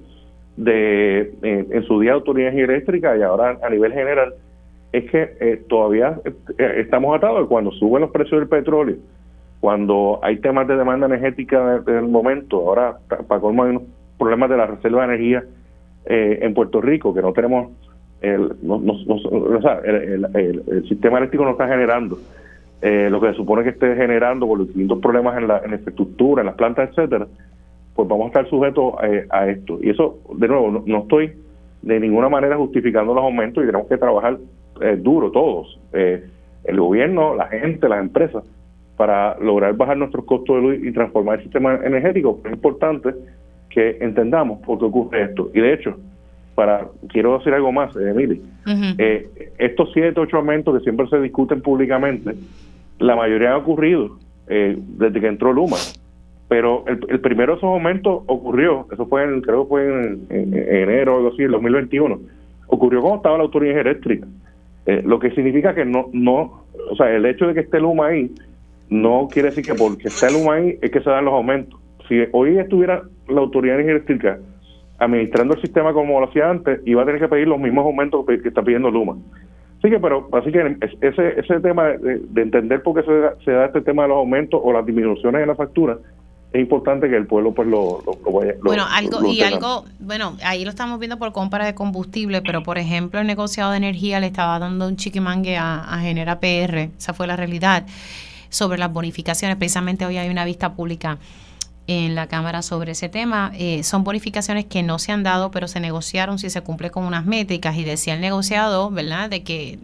de 0.56 1.20
eh, 1.42 1.66
en 1.70 1.82
su 1.84 2.00
día 2.00 2.14
autoridad 2.14 2.52
eléctrica 2.54 3.16
y 3.16 3.22
ahora 3.22 3.58
a 3.62 3.70
nivel 3.70 3.92
general 3.92 4.34
es 4.92 5.10
que 5.10 5.36
eh, 5.40 5.62
todavía 5.68 6.18
eh, 6.24 6.74
estamos 6.78 7.16
atados 7.16 7.46
cuando 7.48 7.70
suben 7.72 8.00
los 8.00 8.10
precios 8.10 8.40
del 8.40 8.48
petróleo, 8.48 8.96
cuando 9.60 10.18
hay 10.22 10.38
temas 10.38 10.66
de 10.66 10.76
demanda 10.76 11.06
energética 11.06 11.80
del 11.80 12.08
momento, 12.08 12.58
ahora 12.68 12.96
para 13.28 13.40
colmo 13.40 13.64
hay 13.64 13.70
unos 13.70 13.82
problemas 14.18 14.50
de 14.50 14.56
la 14.56 14.66
reserva 14.66 15.06
de 15.06 15.14
energía 15.14 15.44
en 16.08 16.54
Puerto 16.54 16.80
Rico 16.80 17.12
que 17.12 17.20
no 17.20 17.32
tenemos 17.32 17.72
el, 18.20 18.52
o 18.64 19.60
sea, 19.60 19.80
el 19.84 20.84
sistema 20.88 21.18
eléctrico 21.18 21.44
no 21.44 21.50
está 21.50 21.66
generando 21.66 22.16
eh, 22.82 23.08
lo 23.10 23.20
que 23.20 23.28
se 23.28 23.34
supone 23.34 23.62
que 23.62 23.70
esté 23.70 23.94
generando 23.96 24.46
por 24.46 24.58
los 24.58 24.68
distintos 24.68 24.98
problemas 25.00 25.38
en 25.38 25.48
la, 25.48 25.62
infraestructura, 25.64 26.42
en 26.42 26.46
las 26.46 26.56
plantas, 26.56 26.90
etcétera, 26.90 27.26
pues 27.94 28.08
vamos 28.08 28.26
a 28.26 28.28
estar 28.28 28.50
sujetos 28.50 28.94
eh, 29.02 29.26
a 29.30 29.48
esto. 29.48 29.78
Y 29.80 29.90
eso, 29.90 30.18
de 30.34 30.48
nuevo, 30.48 30.82
no, 30.84 30.98
estoy 30.98 31.32
de 31.82 32.00
ninguna 32.00 32.28
manera 32.28 32.56
justificando 32.56 33.14
los 33.14 33.24
aumentos 33.24 33.62
y 33.62 33.66
tenemos 33.66 33.88
que 33.88 33.96
trabajar 33.96 34.38
eh, 34.80 34.96
duro 34.98 35.30
todos, 35.30 35.80
el 35.92 36.80
gobierno, 36.80 37.34
la 37.34 37.46
gente, 37.46 37.88
las 37.88 38.00
empresas, 38.00 38.44
para 38.96 39.38
lograr 39.38 39.74
bajar 39.76 39.96
nuestros 39.96 40.24
costos 40.24 40.56
de 40.56 40.62
luz 40.62 40.78
y 40.82 40.92
transformar 40.92 41.36
el 41.38 41.44
sistema 41.44 41.76
energético. 41.76 42.40
Es 42.44 42.52
importante 42.52 43.14
que 43.70 43.98
entendamos 44.00 44.60
por 44.60 44.78
qué 44.78 44.84
ocurre 44.86 45.22
esto. 45.22 45.50
Y 45.54 45.60
de 45.60 45.72
hecho, 45.74 45.96
para 46.56 46.88
quiero 47.08 47.38
decir 47.38 47.52
algo 47.52 47.70
más, 47.70 47.94
Emily, 47.94 48.42
estos 49.58 49.90
siete, 49.92 50.18
ocho 50.18 50.38
aumentos 50.38 50.76
que 50.76 50.82
siempre 50.82 51.06
se 51.06 51.20
discuten 51.20 51.60
públicamente, 51.60 52.34
la 52.98 53.14
mayoría 53.14 53.50
han 53.50 53.56
ocurrido 53.56 54.18
eh, 54.48 54.76
desde 54.78 55.20
que 55.20 55.26
entró 55.26 55.52
Luma. 55.52 55.76
Pero 56.48 56.84
el, 56.86 57.20
primero 57.20 57.52
de 57.52 57.58
esos 57.58 57.68
momentos 57.68 58.22
ocurrió, 58.26 58.86
eso 58.92 59.06
fue 59.06 59.24
en, 59.24 59.42
creo 59.42 59.64
que 59.64 59.68
fue 59.68 59.84
en, 59.84 60.26
enero 60.30 61.14
o 61.14 61.16
algo 61.16 61.28
así, 61.30 61.42
en 61.42 61.50
2021, 61.50 62.20
ocurrió 62.68 63.00
cuando 63.00 63.16
estaba 63.16 63.36
la 63.36 63.44
autoridad 63.44 63.78
eléctrica. 63.78 64.26
Eh, 64.86 65.02
lo 65.04 65.18
que 65.18 65.32
significa 65.32 65.74
que 65.74 65.84
no, 65.84 66.08
no, 66.12 66.62
o 66.90 66.96
sea, 66.96 67.10
el 67.10 67.26
hecho 67.26 67.48
de 67.48 67.54
que 67.54 67.60
esté 67.60 67.80
Luma 67.80 68.06
ahí, 68.06 68.30
no 68.88 69.28
quiere 69.30 69.48
decir 69.48 69.64
que 69.64 69.74
porque 69.74 70.08
esté 70.08 70.32
Luma 70.32 70.54
ahí 70.54 70.78
es 70.80 70.90
que 70.90 71.00
se 71.00 71.10
dan 71.10 71.24
los 71.24 71.34
aumentos. 71.34 71.78
Si 72.08 72.22
hoy 72.30 72.56
estuviera 72.56 73.02
la 73.28 73.40
autoridad 73.40 73.80
eléctrica 73.80 74.38
administrando 74.98 75.54
el 75.54 75.60
sistema 75.60 75.92
como 75.92 76.20
lo 76.20 76.28
hacía 76.28 76.50
antes, 76.50 76.80
iba 76.84 77.02
a 77.02 77.06
tener 77.06 77.20
que 77.20 77.28
pedir 77.28 77.48
los 77.48 77.58
mismos 77.58 77.84
aumentos 77.84 78.24
que 78.26 78.48
está 78.48 78.62
pidiendo 78.62 78.90
Luma. 78.90 79.16
Así 79.78 79.90
que, 79.90 80.00
pero 80.00 80.28
así 80.32 80.50
que 80.50 80.76
ese, 81.00 81.40
ese 81.40 81.60
tema 81.60 81.84
de, 81.84 82.42
entender 82.42 82.82
por 82.82 82.94
qué 82.94 83.36
se, 83.44 83.50
da 83.50 83.66
este 83.66 83.82
tema 83.82 84.02
de 84.02 84.08
los 84.08 84.16
aumentos 84.16 84.60
o 84.62 84.72
las 84.72 84.84
disminuciones 84.86 85.42
en 85.42 85.48
la 85.48 85.54
factura, 85.54 85.98
es 86.52 86.60
importante 86.60 87.10
que 87.10 87.16
el 87.16 87.26
pueblo 87.26 87.52
pues 87.52 87.68
lo, 87.68 88.02
vaya. 88.32 88.54
bueno, 88.62 88.84
algo 88.90 89.24
y 89.26 89.42
algo, 89.42 89.84
bueno, 90.00 90.36
ahí 90.42 90.64
lo 90.64 90.70
estamos 90.70 90.98
viendo 90.98 91.18
por 91.18 91.32
compra 91.32 91.66
de 91.66 91.74
combustible, 91.74 92.40
pero 92.40 92.62
por 92.62 92.78
ejemplo 92.78 93.20
el 93.20 93.26
negociado 93.26 93.72
de 93.72 93.76
energía 93.76 94.18
le 94.20 94.26
estaba 94.26 94.58
dando 94.58 94.88
un 94.88 94.96
chiquimangue 94.96 95.58
a, 95.58 95.84
a 95.84 95.98
Genera 95.98 96.40
PR, 96.40 96.88
esa 96.96 97.12
fue 97.12 97.26
la 97.26 97.36
realidad, 97.36 97.84
sobre 98.48 98.78
las 98.78 98.90
bonificaciones. 98.90 99.56
Precisamente 99.56 100.06
hoy 100.06 100.16
hay 100.16 100.30
una 100.30 100.46
vista 100.46 100.74
pública 100.74 101.18
en 101.86 102.14
la 102.14 102.26
Cámara 102.26 102.62
sobre 102.62 102.92
ese 102.92 103.08
tema. 103.08 103.52
Eh, 103.54 103.82
son 103.82 104.04
bonificaciones 104.04 104.64
que 104.64 104.82
no 104.82 104.98
se 104.98 105.12
han 105.12 105.22
dado, 105.22 105.50
pero 105.50 105.68
se 105.68 105.80
negociaron 105.80 106.38
si 106.38 106.50
se 106.50 106.62
cumple 106.62 106.90
con 106.90 107.04
unas 107.04 107.24
métricas 107.24 107.76
y 107.76 107.84
decía 107.84 108.14
el 108.14 108.20
negociado, 108.20 108.90
¿verdad?, 108.90 109.30
de 109.30 109.42
que 109.42 109.78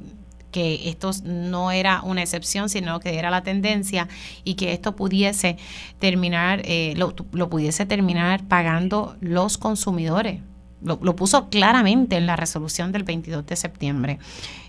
que 0.52 0.90
esto 0.90 1.10
no 1.24 1.72
era 1.72 2.02
una 2.02 2.22
excepción, 2.22 2.68
sino 2.68 3.00
que 3.00 3.18
era 3.18 3.30
la 3.30 3.42
tendencia 3.42 4.06
y 4.44 4.54
que 4.54 4.72
esto 4.72 4.94
pudiese 4.94 5.56
terminar, 5.98 6.60
eh, 6.64 6.92
lo, 6.96 7.14
lo, 7.32 7.48
pudiese 7.48 7.86
terminar 7.86 8.44
pagando 8.44 9.16
los 9.20 9.58
consumidores. 9.58 10.40
lo, 10.82 10.98
lo, 11.02 11.16
puso 11.16 11.48
claramente 11.48 12.16
en 12.16 12.26
la 12.26 12.36
resolución 12.36 12.92
del 12.92 13.02
22 13.02 13.46
de 13.46 13.56
septiembre. 13.56 14.18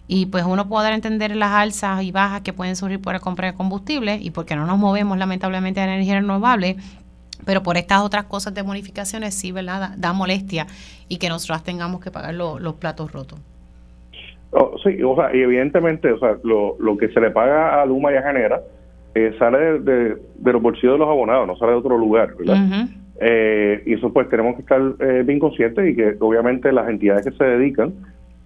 Y 0.08 0.26
pues 0.28 0.44
uno 0.46 0.68
puede 0.68 0.94
entender 0.94 1.36
las 1.36 1.52
alzas 1.52 2.04
y 2.04 2.12
bajas 2.12 2.42
que 2.42 2.54
pueden 2.54 2.76
surgir 2.76 3.00
por 3.00 3.14
la 3.14 3.20
compra 3.20 3.48
de 3.48 3.54
combustible 3.54 4.20
y 4.22 4.32
porque 4.32 4.56
no 4.56 4.66
nos 4.66 4.78
movemos 4.78 5.18
lamentablemente 5.18 5.80
a 5.80 5.86
energía 5.86 6.16
renovable, 6.16 6.78
pero 7.46 7.64
por 7.64 7.78
estas 7.78 8.02
otras 8.02 8.26
cosas 8.26 8.54
de 8.54 8.62
bonificaciones 8.62 9.34
sí, 9.36 9.52
¿verdad? 9.52 9.96
Da, 9.98 10.14
molestia 10.14 10.68
y 11.10 11.18
que 11.18 11.30
nosotros 11.30 11.64
tengamos 11.64 12.02
que 12.02 12.12
pagar 12.12 12.34
los 12.34 12.74
platos 12.76 13.12
rotos. 13.12 13.40
Oh, 14.52 14.76
sí, 14.84 15.02
o 15.02 15.16
sea, 15.16 15.36
y 15.36 15.42
evidentemente, 15.42 16.12
o 16.12 16.20
sea, 16.20 16.38
lo, 16.44 16.76
lo 16.80 16.96
que 16.96 17.08
se 17.10 17.20
le 17.20 17.32
paga 17.32 17.82
a 17.82 17.86
Luma 17.86 18.12
y 18.12 18.16
a 18.16 18.22
Genera 18.22 18.62
eh, 19.16 19.36
sale 19.40 19.80
de, 19.80 20.18
los 20.44 20.62
bolsillos 20.62 20.94
de 20.94 21.00
los 21.00 21.08
abonados, 21.08 21.48
no 21.48 21.56
sale 21.58 21.72
de 21.72 21.78
otro 21.78 21.98
lugar, 21.98 22.36
¿verdad? 22.38 22.88
Eh, 23.20 23.84
y 23.86 23.94
eso 23.94 24.12
pues 24.12 24.28
tenemos 24.28 24.56
que 24.56 24.62
estar 24.62 24.82
eh, 25.00 25.24
bien 25.24 25.40
conscientes 25.40 25.88
y 25.88 25.96
que 25.96 26.16
obviamente 26.20 26.72
las 26.72 26.90
entidades 26.90 27.26
que 27.26 27.32
se 27.32 27.44
dedican 27.44 27.94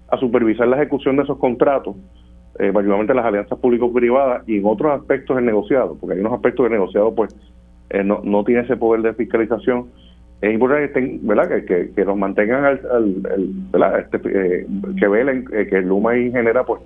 a 0.09 0.17
supervisar 0.17 0.67
la 0.67 0.77
ejecución 0.77 1.15
de 1.15 1.23
esos 1.23 1.37
contratos, 1.37 1.95
eh, 2.59 2.71
mayormente 2.71 3.13
las 3.13 3.25
alianzas 3.25 3.57
público-privadas 3.59 4.47
y 4.47 4.57
en 4.57 4.65
otros 4.65 4.99
aspectos 4.99 5.35
del 5.35 5.45
negociado, 5.45 5.95
porque 5.99 6.15
hay 6.15 6.19
unos 6.19 6.33
aspectos 6.33 6.65
del 6.65 6.73
negociado 6.73 7.13
pues 7.15 7.35
no, 8.03 8.21
no 8.23 8.43
tiene 8.43 8.61
ese 8.61 8.77
poder 8.77 9.01
de 9.01 9.13
fiscalización, 9.13 9.87
es 10.41 10.53
importante 10.53 10.93
que, 10.93 10.99
estén. 10.99 11.65
Que, 11.65 11.91
que, 11.95 12.05
mantengan 12.05 12.65
al, 12.65 13.15
¿verdad? 13.71 13.99
Este, 13.99 14.19
que 14.19 15.07
velen 15.07 15.45
que 15.45 15.77
el 15.77 15.87
Luma 15.87 16.15
y 16.15 16.31
Genera 16.31 16.63
pues 16.63 16.81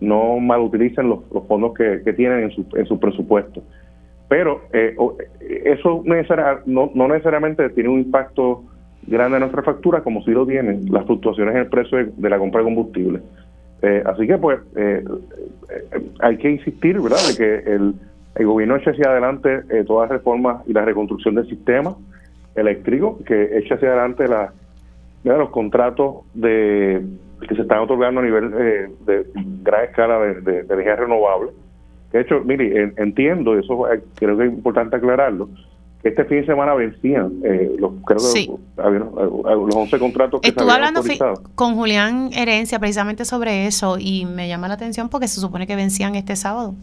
no 0.00 0.38
malutilicen 0.38 1.08
los, 1.08 1.20
los 1.32 1.46
fondos 1.46 1.74
que, 1.74 2.02
que 2.04 2.12
tienen 2.12 2.44
en 2.44 2.50
su, 2.52 2.66
en 2.74 2.86
su 2.86 2.98
presupuesto. 2.98 3.62
Pero 4.28 4.62
eh, 4.72 4.96
eso 5.64 6.02
no, 6.66 6.90
no 6.94 7.08
necesariamente 7.08 7.68
tiene 7.70 7.90
un 7.90 8.00
impacto 8.00 8.64
grande 9.06 9.36
en 9.36 9.40
nuestra 9.40 9.62
factura 9.62 10.02
como 10.02 10.22
si 10.22 10.32
lo 10.32 10.46
tienen 10.46 10.86
las 10.90 11.06
fluctuaciones 11.06 11.54
en 11.54 11.60
el 11.60 11.68
precio 11.68 11.98
de, 12.04 12.30
la 12.30 12.38
compra 12.38 12.60
de 12.60 12.64
combustible. 12.64 13.20
Eh, 13.82 14.02
así 14.04 14.26
que 14.26 14.38
pues 14.38 14.58
eh, 14.74 15.04
hay 16.20 16.38
que 16.38 16.50
insistir, 16.50 17.00
¿verdad?, 17.00 17.18
de 17.28 17.36
que 17.36 17.70
el, 17.72 17.94
el 18.36 18.46
gobierno 18.46 18.76
eche 18.76 18.90
hacia 18.90 19.10
adelante 19.10 19.62
todas 19.86 20.08
las 20.08 20.18
reformas 20.18 20.62
y 20.66 20.72
la 20.72 20.84
reconstrucción 20.84 21.34
del 21.34 21.48
sistema 21.48 21.96
eléctrico, 22.54 23.18
que 23.24 23.58
eche 23.58 23.74
hacia 23.74 23.88
adelante 23.88 24.28
la, 24.28 24.52
los 25.24 25.50
contratos 25.50 26.24
de 26.34 27.04
que 27.46 27.54
se 27.54 27.62
están 27.62 27.80
otorgando 27.80 28.20
a 28.20 28.24
nivel 28.24 28.50
de 29.06 29.26
gran 29.62 29.84
escala 29.84 30.18
de, 30.18 30.40
de 30.40 30.60
energía 30.60 30.96
renovable. 30.96 31.50
De 32.12 32.20
hecho, 32.20 32.40
mire, 32.44 32.94
entiendo, 32.96 33.58
eso 33.58 33.84
creo 34.14 34.38
que 34.38 34.44
es 34.44 34.52
importante 34.52 34.96
aclararlo, 34.96 35.48
que 36.02 36.08
este 36.10 36.24
fin 36.24 36.40
de 36.40 36.46
semana 36.46 36.74
vencían 36.74 37.32
eh, 37.44 37.74
los, 37.78 37.92
creo 38.06 38.18
que 38.18 38.48
los 38.76 39.74
11 39.74 39.98
contratos 39.98 40.40
que 40.40 40.48
Estuve 40.48 40.70
hablando 40.70 41.02
con 41.54 41.74
Julián 41.74 42.30
Herencia 42.32 42.78
precisamente 42.78 43.24
sobre 43.24 43.66
eso 43.66 43.96
y 43.98 44.24
me 44.24 44.48
llama 44.48 44.68
la 44.68 44.74
atención 44.74 45.08
porque 45.08 45.28
se 45.28 45.40
supone 45.40 45.66
que 45.66 45.76
vencían 45.76 46.14
este 46.14 46.36
sábado. 46.36 46.74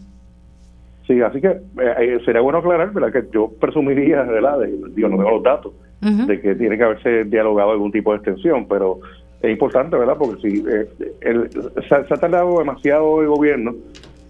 Sí, 1.06 1.20
así 1.20 1.40
que 1.40 1.48
eh, 1.48 2.18
sería 2.24 2.40
bueno 2.40 2.58
aclarar, 2.58 2.92
¿verdad? 2.92 3.12
Que 3.12 3.28
yo 3.32 3.50
presumiría, 3.60 4.22
¿verdad? 4.22 4.60
De, 4.60 4.68
digo, 4.94 5.08
no 5.08 5.16
tengo 5.18 5.30
los 5.30 5.42
datos, 5.42 5.72
de 6.00 6.40
que 6.40 6.54
tiene 6.54 6.76
que 6.76 6.84
haberse 6.84 7.24
dialogado 7.24 7.72
algún 7.72 7.92
tipo 7.92 8.12
de 8.12 8.18
extensión, 8.18 8.66
pero 8.68 9.00
es 9.42 9.50
importante, 9.50 9.96
¿verdad? 9.96 10.16
Porque 10.18 10.40
si 10.40 10.64
eh, 10.66 10.88
el, 11.20 11.50
se, 11.88 11.94
ha 11.94 12.16
tardado 12.16 12.58
demasiado 12.58 13.20
el 13.20 13.28
gobierno 13.28 13.74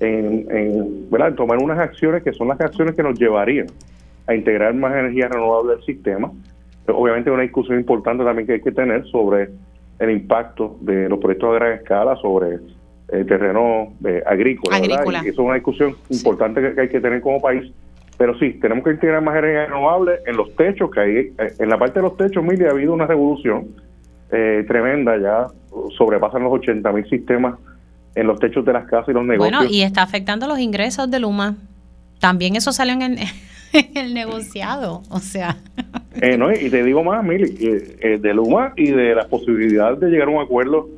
en, 0.00 0.46
en, 0.50 1.36
tomar 1.36 1.58
unas 1.58 1.78
acciones 1.78 2.22
que 2.22 2.32
son 2.32 2.48
las 2.48 2.60
acciones 2.60 2.96
que 2.96 3.02
nos 3.02 3.18
llevarían 3.18 3.66
a 4.26 4.34
integrar 4.34 4.74
más 4.74 4.94
energía 4.94 5.28
renovable 5.28 5.74
al 5.74 5.84
sistema. 5.84 6.32
Obviamente 6.88 7.30
una 7.30 7.42
discusión 7.42 7.78
importante 7.78 8.24
también 8.24 8.46
que 8.46 8.54
hay 8.54 8.60
que 8.60 8.72
tener 8.72 9.04
sobre 9.06 9.50
el 10.00 10.10
impacto 10.10 10.76
de 10.80 11.08
los 11.08 11.18
proyectos 11.18 11.52
de 11.52 11.58
gran 11.58 11.72
escala 11.74 12.16
sobre 12.16 12.58
el 13.14 13.26
terreno 13.26 13.92
eh, 14.04 14.22
agrícola. 14.26 14.78
Y 14.78 15.28
eso 15.28 15.28
es 15.28 15.38
una 15.38 15.54
discusión 15.54 15.96
importante 16.10 16.60
que, 16.60 16.80
hay 16.80 16.88
que 16.88 17.00
tener 17.00 17.20
como 17.20 17.40
país. 17.40 17.70
Pero 18.16 18.38
sí, 18.38 18.52
tenemos 18.60 18.84
que 18.84 18.90
integrar 18.90 19.22
más 19.22 19.36
energía 19.36 19.66
renovable 19.66 20.12
en 20.26 20.36
los 20.36 20.54
techos, 20.54 20.90
que 20.90 21.00
hay, 21.00 21.16
eh, 21.16 21.54
en 21.58 21.68
la 21.68 21.78
parte 21.78 21.98
de 21.98 22.02
los 22.02 22.16
techos, 22.16 22.44
mire, 22.44 22.68
ha 22.68 22.70
habido 22.70 22.92
una 22.92 23.06
revolución 23.06 23.66
eh, 24.30 24.64
tremenda, 24.68 25.16
ya 25.18 25.46
sobrepasan 25.96 26.44
los 26.44 26.52
80 26.52 26.92
mil 26.92 27.08
sistemas 27.08 27.58
en 28.14 28.26
los 28.26 28.38
techos 28.38 28.64
de 28.64 28.72
las 28.72 28.84
casas 28.86 29.08
y 29.08 29.12
los 29.12 29.24
negocios. 29.24 29.58
Bueno, 29.58 29.72
y 29.72 29.82
está 29.82 30.02
afectando 30.02 30.46
los 30.46 30.58
ingresos 30.58 31.10
de 31.10 31.18
Luma. 31.18 31.56
También 32.20 32.56
eso 32.56 32.72
salió 32.72 32.94
en 32.94 33.18
el, 33.18 34.14
negociado, 34.14 35.02
o 35.10 35.18
sea. 35.18 35.56
Eh, 36.20 36.36
no, 36.38 36.52
y 36.52 36.70
te 36.70 36.82
digo 36.84 37.02
más, 37.02 37.24
Mili, 37.24 37.56
eh, 37.60 37.96
eh, 38.00 38.18
de 38.18 38.34
Luma 38.34 38.72
y 38.76 38.90
de 38.90 39.14
la 39.14 39.26
posibilidad 39.26 39.96
de 39.96 40.08
llegar 40.08 40.28
a 40.28 40.30
un 40.30 40.42
acuerdo 40.42 40.88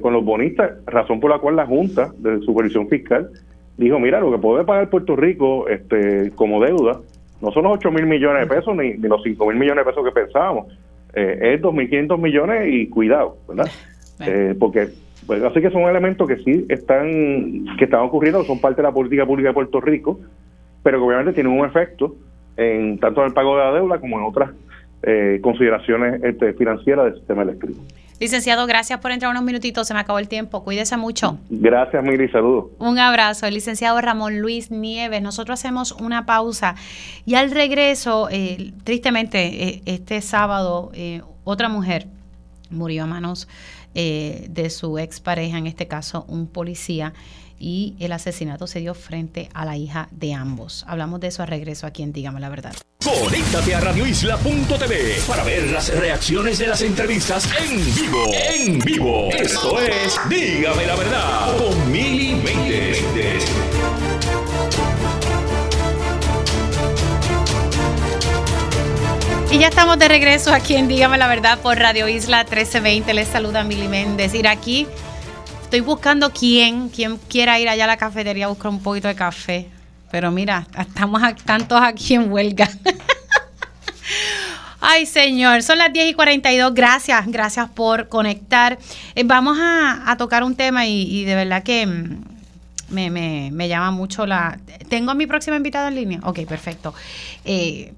con 0.00 0.12
los 0.12 0.24
bonistas, 0.24 0.72
razón 0.86 1.20
por 1.20 1.30
la 1.30 1.38
cual 1.38 1.56
la 1.56 1.66
Junta 1.66 2.10
de 2.18 2.40
Supervisión 2.40 2.88
Fiscal 2.88 3.30
dijo, 3.76 3.98
mira, 3.98 4.20
lo 4.20 4.32
que 4.32 4.38
puede 4.38 4.64
pagar 4.64 4.90
Puerto 4.90 5.14
Rico 5.14 5.68
este 5.68 6.32
como 6.34 6.60
deuda 6.60 7.00
no 7.40 7.52
son 7.52 7.64
los 7.64 7.74
8 7.74 7.92
mil 7.92 8.06
millones 8.06 8.48
de 8.48 8.54
pesos 8.54 8.74
ni, 8.76 8.94
los 8.94 9.22
5 9.22 9.46
mil 9.46 9.56
millones 9.56 9.84
de 9.84 9.90
pesos 9.90 10.04
que 10.04 10.10
pensábamos, 10.10 10.66
es 11.14 11.62
2.500 11.62 12.18
millones 12.18 12.68
y 12.72 12.88
cuidado, 12.88 13.36
¿verdad? 13.48 13.70
porque 14.58 14.88
pues, 15.28 15.42
así 15.42 15.60
que 15.60 15.70
son 15.70 15.82
elementos 15.82 16.26
que 16.26 16.38
sí 16.38 16.64
están, 16.70 17.66
que 17.76 17.84
están 17.84 18.00
ocurriendo, 18.00 18.42
son 18.44 18.60
parte 18.60 18.80
de 18.80 18.88
la 18.88 18.94
política 18.94 19.26
pública 19.26 19.50
de 19.50 19.54
Puerto 19.54 19.78
Rico, 19.78 20.18
pero 20.82 20.98
que 20.98 21.04
obviamente 21.04 21.34
tienen 21.34 21.52
un 21.52 21.66
efecto 21.66 22.16
en 22.56 22.98
tanto 22.98 23.20
en 23.20 23.26
el 23.28 23.34
pago 23.34 23.56
de 23.56 23.62
la 23.62 23.72
deuda 23.72 24.00
como 24.00 24.18
en 24.18 24.24
otras 24.24 24.52
eh, 25.02 25.38
consideraciones 25.42 26.24
este, 26.24 26.54
financieras 26.54 27.04
del 27.04 27.14
sistema 27.16 27.42
eléctrico. 27.42 27.78
Licenciado, 28.20 28.66
gracias 28.66 29.00
por 29.00 29.12
entrar 29.12 29.30
unos 29.30 29.44
minutitos, 29.44 29.86
se 29.86 29.94
me 29.94 30.00
acabó 30.00 30.18
el 30.18 30.28
tiempo, 30.28 30.64
cuídese 30.64 30.96
mucho. 30.96 31.38
Gracias, 31.50 32.02
Miri, 32.02 32.28
saludos. 32.28 32.66
Un 32.78 32.98
abrazo, 32.98 33.46
el 33.46 33.54
licenciado 33.54 34.00
Ramón 34.00 34.40
Luis 34.40 34.70
Nieves. 34.70 35.22
Nosotros 35.22 35.60
hacemos 35.60 35.92
una 35.92 36.26
pausa 36.26 36.74
y 37.26 37.34
al 37.34 37.50
regreso, 37.50 38.28
eh, 38.30 38.72
tristemente, 38.84 39.68
eh, 39.68 39.82
este 39.86 40.20
sábado, 40.20 40.90
otra 41.44 41.68
mujer 41.68 42.06
murió 42.70 43.04
a 43.04 43.06
manos 43.06 43.48
eh, 43.94 44.46
de 44.50 44.70
su 44.70 44.98
expareja, 44.98 45.58
en 45.58 45.66
este 45.66 45.88
caso 45.88 46.24
un 46.28 46.46
policía, 46.46 47.14
y 47.58 47.96
el 48.00 48.12
asesinato 48.12 48.66
se 48.66 48.80
dio 48.80 48.94
frente 48.94 49.48
a 49.54 49.64
la 49.64 49.76
hija 49.76 50.08
de 50.10 50.34
ambos. 50.34 50.84
Hablamos 50.86 51.20
de 51.20 51.28
eso 51.28 51.42
a 51.42 51.46
regreso 51.46 51.86
aquí 51.86 52.02
en 52.02 52.12
Dígame 52.12 52.40
la 52.40 52.48
Verdad. 52.48 52.74
Conéctate 53.02 53.74
a 53.74 53.80
radioisla.tv 53.80 55.20
para 55.26 55.44
ver 55.44 55.70
las 55.70 55.94
reacciones 55.94 56.58
de 56.58 56.66
las 56.66 56.82
entrevistas 56.82 57.48
en 57.60 57.94
vivo. 57.94 58.24
En 58.32 58.78
vivo. 58.80 59.28
Esto 59.30 59.80
es 59.80 60.18
Dígame 60.28 60.86
la 60.86 60.96
Verdad 60.96 61.56
con 61.56 61.92
Mili 61.92 62.28
Y 69.50 69.58
ya 69.58 69.68
estamos 69.68 69.98
de 69.98 70.08
regreso 70.08 70.52
aquí 70.52 70.76
en 70.76 70.88
Dígame 70.88 71.16
la 71.16 71.26
Verdad 71.26 71.58
por 71.60 71.78
Radio 71.78 72.06
Isla 72.06 72.44
1320. 72.44 73.14
Les 73.14 73.28
saluda 73.28 73.64
Mili 73.64 73.88
Méndez. 73.88 74.34
Ir 74.34 74.46
aquí, 74.46 74.86
estoy 75.68 75.80
buscando 75.80 76.32
quién, 76.32 76.88
quién 76.88 77.18
quiera 77.28 77.60
ir 77.60 77.68
allá 77.68 77.84
a 77.84 77.88
la 77.88 77.98
cafetería 77.98 78.46
a 78.46 78.48
buscar 78.48 78.70
un 78.70 78.80
poquito 78.80 79.06
de 79.06 79.14
café. 79.14 79.68
Pero 80.10 80.30
mira, 80.30 80.66
estamos 80.78 81.20
tantos 81.44 81.78
aquí 81.82 82.14
en 82.14 82.32
huelga. 82.32 82.70
Ay, 84.80 85.04
señor, 85.04 85.62
son 85.62 85.76
las 85.76 85.92
10 85.92 86.12
y 86.12 86.14
42. 86.14 86.72
Gracias, 86.72 87.26
gracias 87.26 87.68
por 87.68 88.08
conectar. 88.08 88.78
Eh, 89.14 89.24
vamos 89.24 89.58
a, 89.60 90.16
tocar 90.16 90.42
un 90.42 90.56
tema 90.56 90.86
y, 90.86 91.24
de 91.26 91.34
verdad 91.34 91.62
que 91.62 91.86
mm, 91.86 92.24
me, 92.88 93.10
me, 93.10 93.50
me, 93.52 93.68
llama 93.68 93.90
mucho 93.90 94.24
la... 94.24 94.58
¿Tengo 94.88 95.10
a 95.10 95.14
mi 95.14 95.26
próxima 95.26 95.58
invitada 95.58 95.88
en 95.88 95.96
línea? 95.96 96.20
Ok, 96.22 96.46
perfecto. 96.46 96.94
Eh, 97.44 97.92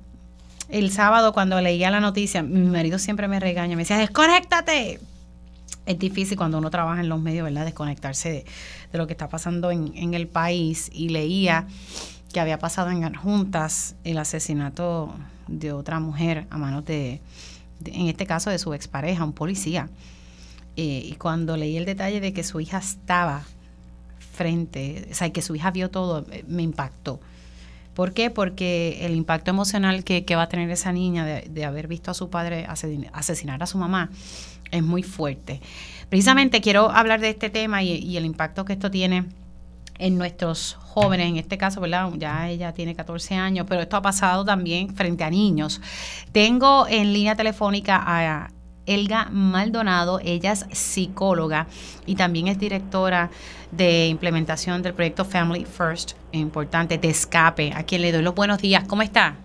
el 0.71 0.91
sábado 0.91 1.33
cuando 1.33 1.61
leía 1.61 1.93
la 1.93 2.01
noticia, 2.01 2.43
mi 2.43 2.63
marido 2.63 2.99
siempre 2.99 3.29
me 3.29 3.39
regaña, 3.39 3.77
me 3.77 3.83
decía, 3.83 3.99
desconéctate. 3.99 4.99
Es 5.87 5.99
difícil 5.99 6.37
cuando 6.37 6.59
uno 6.59 6.71
trabaja 6.71 7.01
en 7.01 7.09
los 7.09 7.21
medios, 7.21 7.45
¿verdad? 7.45 7.65
Desconectarse 7.65 8.45
de, 8.93 8.99
lo 8.99 9.07
que 9.07 9.13
está 9.13 9.29
pasando 9.29 9.71
en, 9.71 10.15
el 10.15 10.29
país. 10.29 10.91
Y 10.93 11.09
leía 11.09 11.67
que 12.33 12.41
había 12.41 12.59
pasado 12.59 12.91
en 12.91 13.15
juntas 13.15 13.97
el 14.05 14.19
asesinato 14.19 15.15
de 15.49 15.73
otra 15.73 15.99
mujer 15.99 16.47
a 16.51 16.59
manos 16.59 16.85
de, 16.85 17.21
en 17.85 18.07
este 18.07 18.27
caso, 18.27 18.51
de 18.51 18.59
su 18.59 18.75
expareja, 18.75 19.25
un 19.25 19.33
policía. 19.33 19.89
Eh, 20.77 21.03
y 21.05 21.13
cuando 21.15 21.57
leí 21.57 21.77
el 21.77 21.85
detalle 21.85 22.21
de 22.21 22.33
que 22.33 22.45
su 22.45 22.61
hija 22.61 22.79
estaba 22.79 23.43
frente, 24.33 25.09
o 25.11 25.15
sea, 25.15 25.31
que 25.31 25.43
su 25.43 25.57
hija 25.57 25.71
vio 25.71 25.91
todo, 25.91 26.25
eh, 26.31 26.45
me 26.47 26.63
impactó. 26.63 27.21
¿Por 27.95 28.13
qué? 28.13 28.31
Porque 28.31 29.05
el 29.05 29.15
impacto 29.15 29.51
emocional 29.51 30.05
que, 30.05 30.25
va 30.37 30.43
a 30.43 30.49
tener 30.49 30.71
esa 30.71 30.93
niña 30.93 31.25
de, 31.25 31.65
haber 31.65 31.89
visto 31.89 32.11
a 32.11 32.15
su 32.15 32.31
padre 32.31 32.67
asesinar 32.67 33.63
a 33.63 33.67
su 33.67 33.79
mamá 33.79 34.11
es 34.71 34.83
muy 34.83 35.03
fuerte. 35.03 35.61
Precisamente 36.09 36.61
quiero 36.61 36.91
hablar 36.91 37.21
de 37.21 37.31
este 37.31 37.51
tema 37.51 37.83
y, 37.83 38.17
el 38.17 38.25
impacto 38.25 38.65
que 38.65 38.73
esto 38.73 38.91
tiene 38.91 39.27
en 39.99 40.19
nuestros 40.19 40.77
jóvenes, 40.81 41.29
en 41.29 41.37
este 41.37 41.59
caso, 41.59 41.81
¿verdad? 41.81 42.11
Ya 42.17 42.49
ella 42.49 42.73
tiene 42.73 42.97
14 42.97 43.35
años, 43.37 43.67
pero 43.69 43.83
esto 43.83 43.97
ha 43.97 44.03
pasado 44.03 44.45
también 44.45 44.95
frente 44.97 45.25
a 45.25 45.31
niños. 45.31 45.81
Tengo 46.33 46.87
en 46.89 47.13
línea 47.13 47.37
telefónica 47.37 48.03
a 48.05 48.51
Elga 48.87 49.29
Maldonado. 49.31 50.21
Ella 50.25 50.53
es 50.53 50.67
psicóloga 50.73 51.67
y 52.07 52.17
también 52.17 52.49
es 52.49 52.59
directora 52.59 53.31
de 53.71 54.09
implementación 54.09 54.83
del 54.83 54.95
proyecto 54.95 55.25
Family 55.25 55.65
First, 55.65 56.13
importante, 56.33 56.99
de 56.99 57.11
escape, 57.11 57.73
a 57.75 57.85
quien 57.85 58.03
le 58.03 58.11
doy 58.11 58.23
los 58.23 58.35
buenos 58.35 58.59
días. 58.59 58.85
¿Cómo 58.89 59.03
está? 59.03 59.37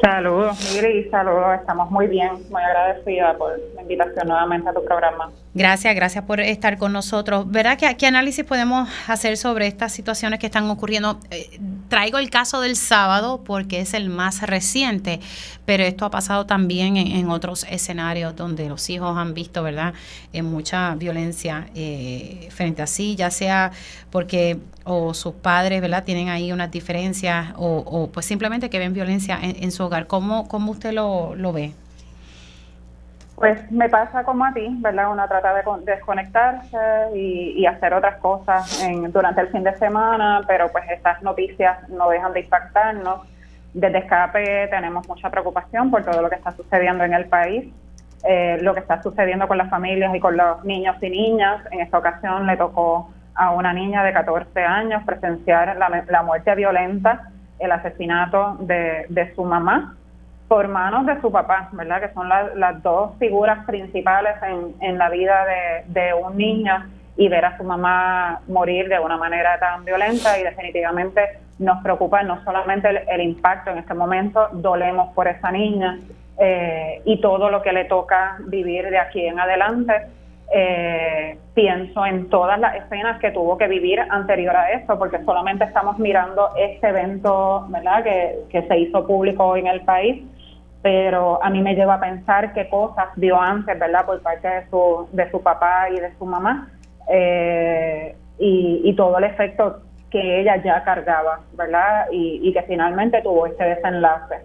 Saludos, 0.00 0.56
Miri, 0.74 1.10
saludos. 1.10 1.58
Estamos 1.60 1.90
muy 1.90 2.06
bien, 2.06 2.30
muy 2.50 2.62
agradecida 2.62 3.36
por 3.36 3.58
la 3.74 3.82
invitación 3.82 4.28
nuevamente 4.28 4.68
a 4.68 4.72
tu 4.72 4.84
programa. 4.84 5.30
Gracias, 5.54 5.92
gracias 5.96 6.24
por 6.24 6.40
estar 6.40 6.78
con 6.78 6.92
nosotros. 6.92 7.50
¿Verdad 7.50 7.76
que 7.76 7.96
qué 7.96 8.06
análisis 8.06 8.44
podemos 8.44 8.88
hacer 9.08 9.36
sobre 9.36 9.66
estas 9.66 9.92
situaciones 9.92 10.38
que 10.38 10.46
están 10.46 10.70
ocurriendo? 10.70 11.18
Eh, 11.32 11.58
traigo 11.88 12.18
el 12.18 12.30
caso 12.30 12.60
del 12.60 12.76
sábado 12.76 13.42
porque 13.44 13.80
es 13.80 13.92
el 13.92 14.08
más 14.08 14.42
reciente, 14.42 15.18
pero 15.64 15.82
esto 15.82 16.04
ha 16.04 16.10
pasado 16.10 16.46
también 16.46 16.96
en, 16.96 17.28
otros 17.28 17.66
escenarios 17.68 18.36
donde 18.36 18.68
los 18.68 18.88
hijos 18.90 19.18
han 19.18 19.34
visto, 19.34 19.64
¿verdad?, 19.64 19.94
en 20.32 20.44
mucha 20.44 20.94
violencia 20.94 21.66
eh, 21.74 22.48
frente 22.50 22.82
a 22.82 22.86
sí, 22.86 23.16
ya 23.16 23.30
sea 23.30 23.72
porque 24.10 24.58
o 24.84 25.12
sus 25.12 25.34
padres, 25.34 25.80
¿verdad?, 25.82 26.04
tienen 26.04 26.28
ahí 26.28 26.50
unas 26.52 26.70
diferencias 26.70 27.52
o, 27.56 28.08
pues 28.12 28.24
simplemente 28.24 28.70
que 28.70 28.78
ven 28.78 28.94
violencia 28.94 29.38
en, 29.42 29.57
su 29.70 29.84
hogar. 29.84 30.06
¿Cómo, 30.06 30.48
cómo 30.48 30.72
usted 30.72 30.92
lo, 30.92 31.34
lo 31.34 31.52
ve? 31.52 31.72
Pues 33.38 33.70
me 33.70 33.88
pasa 33.88 34.24
como 34.24 34.44
a 34.44 34.52
ti, 34.52 34.66
¿verdad? 34.80 35.12
Uno 35.12 35.28
trata 35.28 35.54
de 35.54 35.62
desconectarse 35.84 36.76
y, 37.14 37.64
hacer 37.66 37.94
otras 37.94 38.16
cosas 38.16 38.84
durante 39.12 39.42
el 39.42 39.48
fin 39.48 39.62
de 39.62 39.76
semana, 39.76 40.40
pero 40.48 40.72
pues 40.72 40.84
estas 40.90 41.22
noticias 41.22 41.88
no 41.88 42.08
dejan 42.08 42.32
de 42.32 42.40
impactarnos. 42.40 43.20
Desde 43.74 43.98
Escape 43.98 44.66
tenemos 44.70 45.06
mucha 45.06 45.30
preocupación 45.30 45.88
por 45.88 46.02
todo 46.02 46.20
lo 46.20 46.28
que 46.28 46.34
está 46.34 46.50
sucediendo 46.50 47.04
en 47.04 47.14
el 47.14 47.26
país, 47.26 47.72
eh, 48.24 48.58
lo 48.60 48.74
que 48.74 48.80
está 48.80 49.00
sucediendo 49.04 49.46
con 49.46 49.56
las 49.56 49.70
familias 49.70 50.12
y 50.16 50.18
con 50.18 50.36
los 50.36 50.64
niños 50.64 50.96
y 51.00 51.08
niñas. 51.08 51.62
En 51.70 51.80
esta 51.80 51.98
ocasión 51.98 52.44
le 52.44 52.56
tocó 52.56 53.08
a 53.36 53.52
una 53.52 53.72
niña 53.72 54.02
de 54.02 54.12
14 54.12 54.60
años 54.64 55.04
presenciar 55.04 55.76
la, 55.76 56.22
muerte 56.22 56.56
violenta, 56.56 57.30
el 57.58 57.72
asesinato 57.72 58.56
de, 58.60 59.06
de 59.08 59.34
su 59.34 59.44
mamá 59.44 59.96
por 60.48 60.66
manos 60.66 61.04
de 61.06 61.20
su 61.20 61.30
papá, 61.30 61.68
¿verdad? 61.72 62.00
Que 62.00 62.14
son 62.14 62.28
las 62.28 62.82
dos 62.82 63.12
figuras 63.18 63.64
principales 63.66 64.34
en, 64.42 64.74
en 64.80 64.98
la 64.98 65.10
vida 65.10 65.44
de, 65.86 66.14
un 66.14 66.36
niño 66.36 66.86
y 67.16 67.28
ver 67.28 67.44
a 67.44 67.56
su 67.58 67.64
mamá 67.64 68.40
morir 68.48 68.88
de 68.88 68.98
una 68.98 69.18
manera 69.18 69.58
tan 69.58 69.84
violenta 69.84 70.38
y 70.38 70.44
definitivamente 70.44 71.20
nos 71.58 71.82
preocupa 71.82 72.22
no 72.22 72.42
solamente 72.44 72.88
el, 72.88 73.20
impacto 73.20 73.70
en 73.70 73.78
este 73.78 73.92
momento, 73.92 74.48
dolemos 74.52 75.12
por 75.14 75.28
esa 75.28 75.50
niña 75.50 75.98
eh, 76.38 77.02
y 77.04 77.20
todo 77.20 77.50
lo 77.50 77.60
que 77.60 77.72
le 77.72 77.84
toca 77.84 78.38
vivir 78.46 78.88
de 78.88 78.98
aquí 78.98 79.26
en 79.26 79.40
adelante. 79.40 79.92
Eh, 80.50 81.38
pienso 81.54 82.06
en 82.06 82.30
todas 82.30 82.58
las 82.58 82.74
escenas 82.76 83.20
que 83.20 83.30
tuvo 83.32 83.58
que 83.58 83.68
vivir 83.68 84.00
anterior 84.00 84.56
a 84.56 84.70
eso, 84.72 84.98
porque 84.98 85.22
solamente 85.24 85.64
estamos 85.64 85.98
mirando 85.98 86.48
este 86.56 86.88
evento, 86.88 87.66
¿verdad?, 87.68 88.02
que, 88.02 88.38
que 88.48 88.62
se 88.62 88.78
hizo 88.78 89.06
público 89.06 89.44
hoy 89.44 89.60
en 89.60 89.66
el 89.66 89.82
país, 89.82 90.24
pero 90.80 91.42
a 91.42 91.50
mí 91.50 91.60
me 91.60 91.74
lleva 91.74 91.94
a 91.94 92.00
pensar 92.00 92.54
qué 92.54 92.68
cosas 92.68 93.08
vio 93.16 93.38
antes, 93.38 93.78
¿verdad?, 93.78 94.06
por 94.06 94.22
parte 94.22 94.48
de 94.48 94.70
su, 94.70 95.06
de 95.12 95.30
su 95.30 95.42
papá 95.42 95.90
y 95.90 96.00
de 96.00 96.16
su 96.16 96.24
mamá, 96.24 96.70
eh, 97.10 98.16
y, 98.38 98.94
todo 98.94 99.18
el 99.18 99.24
efecto 99.24 99.80
que 100.10 100.40
ella 100.40 100.62
ya 100.62 100.82
cargaba, 100.82 101.40
¿verdad?, 101.52 102.06
y, 102.10 102.50
que 102.54 102.62
finalmente 102.62 103.20
tuvo 103.20 103.46
este 103.46 103.64
desenlace. 103.64 104.36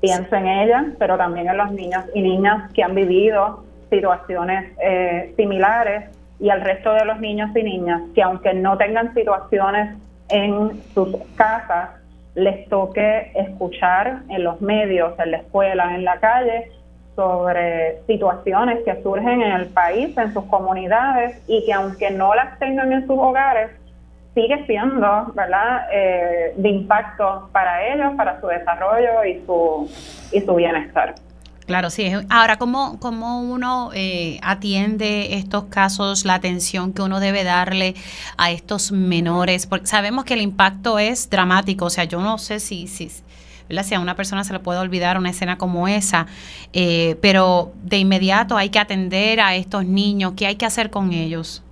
Pienso 0.00 0.34
en 0.36 0.46
ella, 0.46 0.86
pero 0.98 1.18
también 1.18 1.48
en 1.48 1.58
los 1.58 1.72
niños 1.72 2.04
y 2.14 2.22
niñas 2.22 2.72
que 2.72 2.82
han 2.82 2.94
vivido 2.94 3.65
situaciones 3.90 4.72
eh, 4.82 5.32
similares 5.36 6.10
y 6.38 6.50
al 6.50 6.60
resto 6.60 6.92
de 6.92 7.04
los 7.04 7.18
niños 7.20 7.50
y 7.56 7.62
niñas 7.62 8.02
que 8.14 8.22
aunque 8.22 8.52
no 8.54 8.76
tengan 8.76 9.14
situaciones 9.14 9.96
en 10.28 10.82
sus 10.92 11.16
casas, 11.36 11.90
les 12.34 12.68
toque 12.68 13.32
escuchar 13.34 14.22
en 14.28 14.44
los 14.44 14.60
medios, 14.60 15.18
en 15.18 15.30
la 15.30 15.38
escuela, 15.38 15.94
en 15.94 16.04
la 16.04 16.18
calle, 16.20 16.70
sobre 17.14 18.02
situaciones 18.06 18.84
que 18.84 19.02
surgen 19.02 19.40
en 19.40 19.52
el 19.52 19.66
país, 19.68 20.16
en 20.18 20.34
sus 20.34 20.44
comunidades, 20.44 21.42
y 21.48 21.64
que 21.64 21.72
aunque 21.72 22.10
no 22.10 22.34
las 22.34 22.58
tengan 22.58 22.92
en 22.92 23.06
sus 23.06 23.18
hogares, 23.18 23.70
sigue 24.34 24.66
siendo, 24.66 25.32
¿verdad?, 25.34 25.88
eh, 25.90 26.52
de 26.56 26.68
impacto 26.68 27.48
para 27.52 27.86
ellos, 27.86 28.12
para 28.18 28.38
su 28.38 28.48
desarrollo 28.48 29.24
y 29.24 29.42
su, 29.46 29.90
y 30.30 30.40
su 30.42 30.54
bienestar. 30.54 31.14
Claro, 31.66 31.90
sí. 31.90 32.12
Ahora, 32.30 32.58
¿cómo, 32.58 33.00
cómo 33.00 33.40
uno 33.40 33.90
eh, 33.92 34.38
atiende 34.42 35.34
estos 35.34 35.64
casos, 35.64 36.24
la 36.24 36.34
atención 36.34 36.92
que 36.92 37.02
uno 37.02 37.18
debe 37.18 37.42
darle 37.42 37.94
a 38.38 38.52
estos 38.52 38.92
menores? 38.92 39.66
Porque 39.66 39.86
sabemos 39.86 40.24
que 40.24 40.34
el 40.34 40.42
impacto 40.42 41.00
es 41.00 41.28
dramático, 41.28 41.86
o 41.86 41.90
sea, 41.90 42.04
yo 42.04 42.20
no 42.20 42.38
sé 42.38 42.60
si, 42.60 42.86
si, 42.86 43.08
si 43.08 43.94
a 43.94 44.00
una 44.00 44.14
persona 44.14 44.44
se 44.44 44.52
le 44.52 44.60
puede 44.60 44.78
olvidar 44.78 45.18
una 45.18 45.30
escena 45.30 45.58
como 45.58 45.88
esa, 45.88 46.26
eh, 46.72 47.16
pero 47.20 47.72
de 47.82 47.98
inmediato 47.98 48.56
hay 48.56 48.68
que 48.68 48.78
atender 48.78 49.40
a 49.40 49.56
estos 49.56 49.84
niños, 49.84 50.34
¿qué 50.36 50.46
hay 50.46 50.54
que 50.54 50.66
hacer 50.66 50.90
con 50.90 51.12
ellos? 51.12 51.64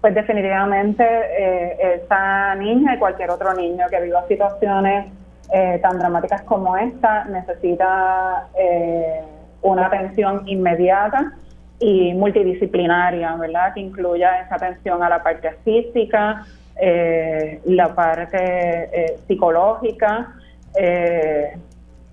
Pues 0.00 0.14
definitivamente 0.14 1.02
eh, 1.04 2.00
esa 2.04 2.54
niña 2.54 2.94
y 2.94 2.98
cualquier 3.00 3.30
otro 3.30 3.52
niño 3.52 3.86
que 3.90 4.00
viva 4.00 4.24
situaciones 4.28 5.06
eh, 5.52 5.78
tan 5.80 5.98
dramáticas 5.98 6.42
como 6.42 6.76
esta 6.76 7.24
necesita 7.26 8.48
eh, 8.58 9.22
una 9.62 9.86
atención 9.86 10.42
inmediata 10.46 11.34
y 11.78 12.14
multidisciplinaria, 12.14 13.36
¿verdad? 13.36 13.72
Que 13.74 13.80
incluya 13.80 14.40
esa 14.40 14.56
atención 14.56 15.02
a 15.04 15.08
la 15.08 15.22
parte 15.22 15.52
física, 15.64 16.44
eh, 16.80 17.60
la 17.64 17.94
parte 17.94 19.18
psicológica, 19.28 20.34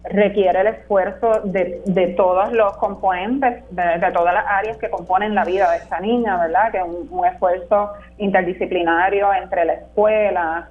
requiere 0.05 0.61
el 0.61 0.67
esfuerzo 0.67 1.41
de, 1.45 1.81
de, 1.85 2.07
todos 2.09 2.51
los 2.51 2.75
componentes, 2.77 3.63
de, 3.71 4.11
todas 4.13 4.33
las 4.33 4.45
áreas 4.47 4.77
que 4.77 4.89
componen 4.89 5.33
la 5.33 5.43
vida 5.43 5.71
de 5.71 5.77
esta 5.77 5.99
niña, 5.99 6.37
¿verdad? 6.37 6.71
Que 6.71 6.77
es 6.77 6.83
un 7.09 7.25
esfuerzo 7.25 7.93
interdisciplinario 8.17 9.33
entre 9.33 9.65
la 9.65 9.73
escuela, 9.73 10.69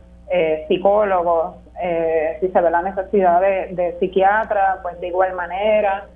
psicólogos, 0.68 1.61
eh, 1.84 2.36
si 2.40 2.48
se 2.48 2.60
ve 2.60 2.70
la 2.70 2.80
necesidad 2.80 3.40
de, 3.40 3.96
psiquiatra, 3.98 4.78
pues 4.82 5.00
de 5.00 5.08
igual 5.08 5.32
manera, 5.34 6.06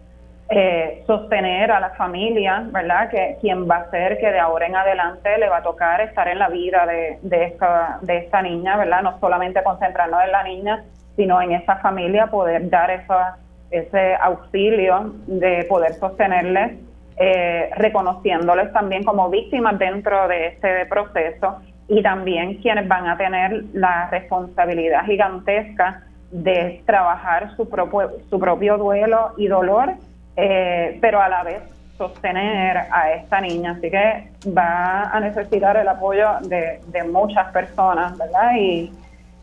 eh, 0.49 1.03
sostener 1.09 1.73
a 1.73 1.81
la 1.81 1.91
familia, 1.91 2.63
¿verdad? 2.71 3.11
Que 3.11 3.37
quien 3.41 3.69
va 3.69 3.79
a 3.79 3.91
ser 3.91 4.17
que 4.19 4.31
de 4.31 4.39
ahora 4.39 4.67
en 4.67 4.77
adelante 4.77 5.37
le 5.39 5.49
va 5.49 5.57
a 5.57 5.63
tocar 5.65 6.01
estar 6.03 6.29
en 6.29 6.39
la 6.39 6.49
vida 6.49 6.87
de, 6.87 7.19
de, 7.21 7.45
esta, 7.47 7.99
de 8.03 8.19
esta 8.19 8.43
niña, 8.43 8.77
¿verdad? 8.77 9.03
No 9.03 9.19
solamente 9.19 9.65
concentrarnos 9.65 10.23
en 10.23 10.31
la 10.31 10.45
niña, 10.45 10.85
sino 11.17 11.43
en 11.43 11.51
esa 11.51 11.79
familia, 11.79 12.29
poder 12.29 12.71
dar 12.71 12.93
esa, 12.93 13.37
ese 13.73 14.15
auxilio 14.15 15.15
de 15.27 15.65
poder 15.69 15.95
sostenerles, 15.95 16.75
eh, 17.17 17.71
reconociéndoles 17.77 18.73
también 18.73 19.03
como 19.03 19.31
víctimas 19.31 19.77
dentro 19.81 20.29
de 20.29 20.47
este 20.47 20.87
proceso 20.87 21.61
y 21.89 22.03
también 22.03 22.57
quienes 22.57 22.89
van 22.89 23.07
a 23.07 23.17
tener 23.17 23.65
la 23.73 24.09
responsabilidad 24.11 25.05
gigantesca 25.05 26.03
de 26.31 26.83
trabajar 26.85 27.55
su 27.57 27.69
propio, 27.69 28.13
su 28.29 28.39
propio 28.39 28.77
duelo 28.79 29.33
y 29.37 29.47
dolor, 29.47 29.95
eh, 30.37 30.99
pero 31.01 31.21
a 31.21 31.29
la 31.29 31.45
vez 31.45 31.63
sostener 31.97 32.77
a 32.91 33.13
esta 33.13 33.41
niña. 33.41 33.73
Así 33.73 33.91
que 33.91 34.29
va 34.57 35.03
a 35.11 35.21
necesitar 35.21 35.77
el 35.77 35.89
apoyo 35.89 36.29
de, 36.43 36.81
muchas 37.05 37.51
personas, 37.53 38.19
¿verdad? 38.19 38.53
Y, 38.59 38.93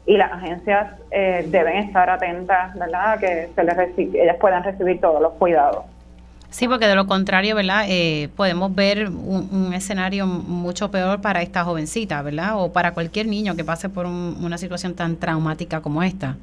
y 0.06 0.18
las 0.18 0.32
agencias 0.34 0.92
eh, 1.12 1.46
deben 1.48 1.78
estar 1.78 2.10
atentas, 2.10 2.78
¿verdad? 2.78 3.20
Que 3.20 3.50
se 3.56 3.64
les 3.64 3.98
ellas 3.98 4.38
puedan 4.40 4.64
recibir 4.64 5.00
todos 5.00 5.22
los 5.22 5.34
cuidados. 5.34 5.86
Sí, 6.54 6.68
porque 6.68 6.86
de 6.86 6.94
lo 6.94 7.08
contrario, 7.08 7.56
¿verdad? 7.56 7.86
Eh, 7.90 8.30
podemos 8.38 8.76
ver 8.76 9.08
un, 9.10 9.74
escenario 9.74 10.28
mucho 10.28 10.92
peor 10.92 11.20
para 11.20 11.42
esta 11.42 11.64
jovencita, 11.64 12.22
¿verdad? 12.22 12.52
O 12.58 12.72
para 12.72 12.94
cualquier 12.94 13.26
niño 13.26 13.56
que 13.56 13.64
pase 13.64 13.90
por 13.90 14.06
una 14.06 14.60
situación 14.60 14.96
tan 14.96 15.16
traumática 15.16 15.82
como 15.82 16.04
esta. 16.04 16.36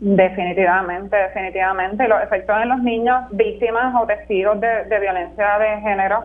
Definitivamente, 0.00 1.16
definitivamente. 1.16 2.08
Los 2.08 2.20
efectos 2.24 2.56
en 2.60 2.70
los 2.70 2.82
niños 2.82 3.22
víctimas 3.30 3.94
o 4.02 4.04
testigos 4.04 4.60
de, 4.60 4.98
violencia 5.00 5.56
de 5.60 5.80
género 5.80 6.24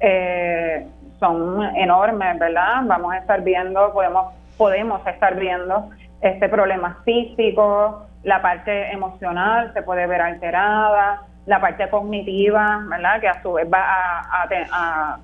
eh, 0.00 0.86
son 1.20 1.62
enormes, 1.76 2.38
¿verdad? 2.38 2.84
Vamos 2.86 3.12
a 3.12 3.18
estar 3.18 3.44
viendo, 3.44 3.92
podemos, 3.92 4.32
podemos 4.56 5.06
estar 5.06 5.36
viendo 5.38 5.90
este 6.22 6.48
problema 6.48 6.96
físico, 7.04 8.06
la 8.22 8.40
parte 8.40 8.90
emocional 8.92 9.74
se 9.74 9.82
puede 9.82 10.06
ver 10.06 10.22
alterada, 10.22 11.27
la 11.48 11.60
parte 11.60 11.88
cognitiva, 11.88 12.84
¿verdad? 12.88 13.20
Que 13.20 13.28
a 13.28 13.42
su 13.42 13.54
vez 13.54 13.66
va 13.72 14.22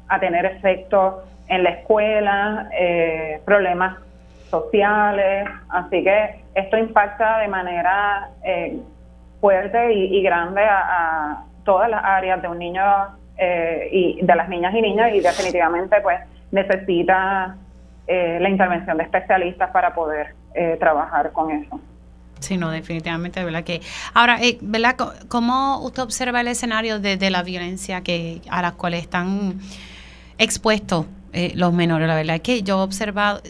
a, 0.09 0.19
tener 0.19 0.47
efectos 0.47 1.23
en 1.49 1.63
la 1.63 1.71
escuela, 1.71 2.71
eh, 2.79 3.41
problemas 3.45 3.99
sociales, 4.49 5.47
así 5.69 6.03
que 6.03 6.43
esto 6.55 6.79
impacta 6.79 7.39
de 7.41 7.49
manera 7.49 8.31
eh, 8.43 8.79
fuerte 9.41 9.93
y, 9.93 10.23
grande 10.23 10.63
a, 10.65 11.45
todas 11.65 11.91
las 11.91 12.03
áreas 12.03 12.41
de 12.41 12.49
un 12.49 12.59
niño 12.59 12.83
eh, 13.37 13.89
y 13.93 14.25
de 14.25 14.35
las 14.35 14.49
niñas 14.49 14.75
y 14.75 14.81
niños 14.81 15.09
y 15.13 15.21
definitivamente 15.21 16.01
pues 16.03 16.21
necesita 16.51 17.57
eh, 18.07 18.39
la 18.41 18.49
intervención 18.49 18.97
de 18.97 19.05
especialistas 19.05 19.71
para 19.71 19.95
poder 19.95 20.35
eh, 20.55 20.77
trabajar 20.79 21.33
con 21.33 21.51
eso. 21.51 21.81
Sí, 22.45 22.57
no, 22.57 22.71
definitivamente, 22.71 23.43
¿verdad? 23.45 23.65
Que, 23.65 23.81
ahora, 24.13 24.43
eh, 24.43 24.59
¿verdad? 24.61 24.97
¿Cómo 25.29 25.81
usted 25.81 26.03
observa 26.03 26.41
el 26.41 26.49
escenario 26.49 27.01
de, 27.01 27.31
la 27.31 27.43
violencia 27.43 28.03
que 28.03 28.43
a 28.51 28.63
la 28.63 28.73
cual 28.73 28.95
están 28.95 29.61
expuestos 30.39 31.07
los 31.55 31.73
menores? 31.73 32.07
La 32.07 32.15
verdad 32.15 32.37
es 32.37 32.43
que 32.43 32.63
yo 32.63 32.81
he 32.81 32.83
observado, 32.83 33.43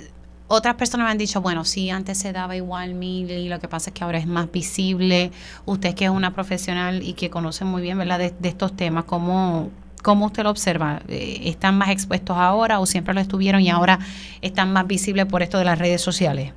otras 0.46 0.74
personas 0.74 1.06
me 1.06 1.10
han 1.10 1.18
dicho, 1.18 1.40
bueno, 1.40 1.64
sí, 1.64 1.90
antes 1.90 2.18
se 2.18 2.32
daba 2.32 2.54
igual 2.54 2.94
mil 2.94 3.30
y 3.30 3.48
lo 3.48 3.58
que 3.58 3.68
pasa 3.68 3.90
es 3.90 3.94
que 3.94 4.04
ahora 4.04 4.18
es 4.18 4.26
más 4.26 4.50
visible. 4.52 5.32
Usted 5.64 5.94
que 5.94 6.04
es 6.04 6.10
una 6.10 6.34
profesional 6.34 7.02
y 7.02 7.14
que 7.14 7.30
conoce 7.30 7.64
muy 7.64 7.82
bien, 7.82 7.98
¿verdad? 7.98 8.18
De, 8.18 8.34
de 8.38 8.48
estos 8.48 8.76
temas, 8.76 9.04
¿cómo, 9.04 9.70
¿Cómo 10.04 10.26
usted 10.26 10.42
lo 10.42 10.50
observa? 10.50 11.00
Eh, 11.08 11.40
¿Están 11.44 11.78
más 11.78 11.88
expuestos 11.88 12.36
ahora 12.36 12.78
o 12.78 12.84
siempre 12.84 13.14
lo 13.14 13.20
estuvieron 13.20 13.62
y 13.62 13.70
ahora 13.70 13.98
están 14.42 14.70
más 14.70 14.86
visibles 14.86 15.24
por 15.24 15.42
esto 15.42 15.56
de 15.56 15.64
las 15.64 15.78
redes 15.78 16.02
sociales? 16.02 16.52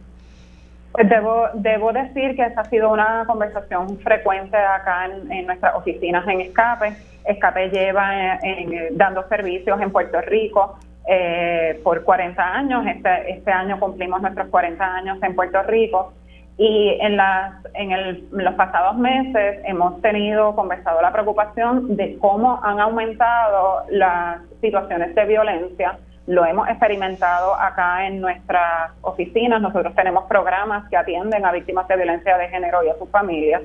Pues 0.98 1.10
debo, 1.10 1.46
debo 1.54 1.94
decir 1.94 2.36
que 2.36 2.42
esa 2.42 2.62
ha 2.62 2.66
sido 2.66 2.92
una 2.92 3.24
conversación 3.28 4.00
frecuente 4.00 4.58
acá 4.58 5.06
en, 5.06 5.46
nuestras 5.46 5.76
oficinas 5.76 6.28
en 6.28 6.42
Escape. 6.42 6.92
Escape 7.24 7.70
lleva 7.70 8.40
eh, 8.42 8.90
dando 8.94 9.22
servicios 9.28 9.80
en 9.80 9.92
Puerto 9.92 10.20
Rico 10.22 10.80
eh, 11.08 11.80
por 11.84 12.04
40 12.04 12.42
años. 12.42 12.84
Este, 12.88 13.32
este 13.32 13.52
año 13.52 13.80
cumplimos 13.80 14.24
nuestros 14.24 14.48
40 14.48 14.84
años 14.84 15.20
en 15.22 15.36
Puerto 15.36 15.62
Rico. 15.62 16.14
Y 16.58 16.98
en, 17.00 17.16
las, 17.16 17.54
en, 17.76 18.28
los 18.32 18.56
pasados 18.56 18.98
meses 18.98 19.60
hemos 19.66 20.02
tenido, 20.02 20.56
conversado 20.56 21.00
la 21.04 21.14
preocupación 21.14 21.96
de 21.96 22.18
cómo 22.18 22.60
han 22.64 22.80
aumentado 22.80 23.84
las 23.92 24.40
situaciones 24.62 25.14
de 25.14 25.26
violencia. 25.26 26.00
Lo 26.28 26.46
hemos 26.46 26.68
experimentado 26.68 27.56
acá 27.56 28.06
en 28.06 28.20
nuestras 28.20 28.92
oficinas. 29.02 29.62
Nosotros 29.62 29.96
tenemos 29.96 30.26
programas 30.26 30.88
que 30.90 30.98
atienden 30.98 31.46
a 31.46 31.54
víctimas 31.54 31.88
de 31.88 31.96
violencia 31.96 32.38
de 32.38 32.50
género 32.50 32.84
y 32.84 32.90
a 32.90 32.98
sus 32.98 33.10
familias. 33.10 33.62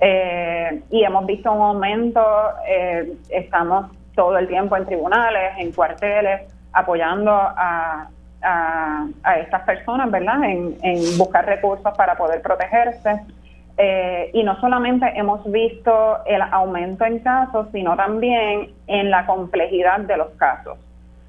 Eh, 0.00 0.82
y 0.90 1.04
hemos 1.04 1.26
visto 1.26 1.52
un 1.52 1.60
aumento, 1.60 2.22
eh, 2.66 3.12
estamos 3.28 3.90
todo 4.14 4.38
el 4.38 4.48
tiempo 4.48 4.78
en 4.78 4.86
tribunales, 4.86 5.52
en 5.58 5.72
cuarteles, 5.72 6.42
apoyando 6.72 7.32
a, 7.32 8.08
estas 9.38 9.60
personas, 9.64 10.10
¿verdad? 10.10 10.42
En, 10.44 11.18
buscar 11.18 11.44
recursos 11.44 11.92
para 11.98 12.16
poder 12.16 12.40
protegerse. 12.40 13.20
Eh, 13.76 14.30
y 14.32 14.42
no 14.42 14.58
solamente 14.58 15.06
hemos 15.14 15.44
visto 15.52 16.24
el 16.24 16.40
aumento 16.40 17.04
en 17.04 17.18
casos, 17.18 17.68
sino 17.72 17.94
también 17.94 18.72
en 18.86 19.10
la 19.10 19.26
complejidad 19.26 20.00
de 20.00 20.16
los 20.16 20.30
casos. 20.38 20.78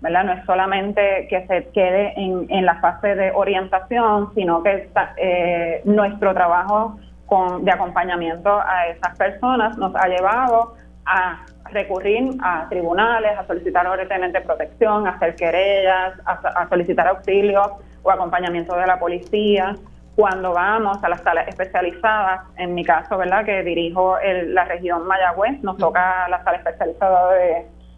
¿Verdad? 0.02 0.24
No 0.24 0.34
es 0.34 0.46
solamente 0.46 1.28
que 1.30 1.46
se 1.48 1.70
quede 1.72 2.14
en, 2.18 2.66
la 2.66 2.76
fase 2.82 3.16
de 3.16 3.32
orientación, 3.32 4.34
sino 4.36 4.64
que 4.64 4.90
eh, 5.18 5.82
nuestro 5.86 6.34
trabajo 6.34 6.98
con, 7.28 7.64
de 7.64 7.72
acompañamiento 7.72 8.50
a 8.50 8.88
esas 8.88 9.18
personas 9.18 9.78
nos 9.78 9.96
ha 9.96 10.08
llevado 10.08 10.74
a 11.06 11.46
recurrir 11.72 12.38
a 12.44 12.68
tribunales, 12.70 13.38
a 13.38 13.46
solicitar 13.48 13.88
orden 13.88 14.32
de 14.32 14.42
protección, 14.42 15.08
a 15.08 15.12
hacer 15.12 15.36
querellas, 15.36 16.14
a, 16.26 16.68
solicitar 16.70 17.08
auxilio 17.08 17.62
o 18.04 18.12
acompañamiento 18.12 18.76
de 18.76 18.88
la 18.88 19.00
policía. 19.00 19.76
Cuando 20.16 20.54
vamos 20.54 21.02
a 21.04 21.10
las 21.10 21.22
salas 21.22 21.48
especializadas, 21.48 22.42
en 22.58 22.74
mi 22.74 22.84
caso, 22.84 23.18
¿verdad?, 23.18 23.46
que 23.46 23.64
dirijo 23.64 24.18
la 24.48 24.66
región 24.66 25.08
Mayagüez, 25.08 25.62
nos 25.64 25.78
toca 25.78 26.28
la 26.28 26.44
sala 26.44 26.58
especializada 26.58 27.32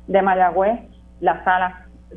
de, 0.08 0.22
Mayagüez, 0.22 0.80
las 1.20 1.44
salas 1.44 1.74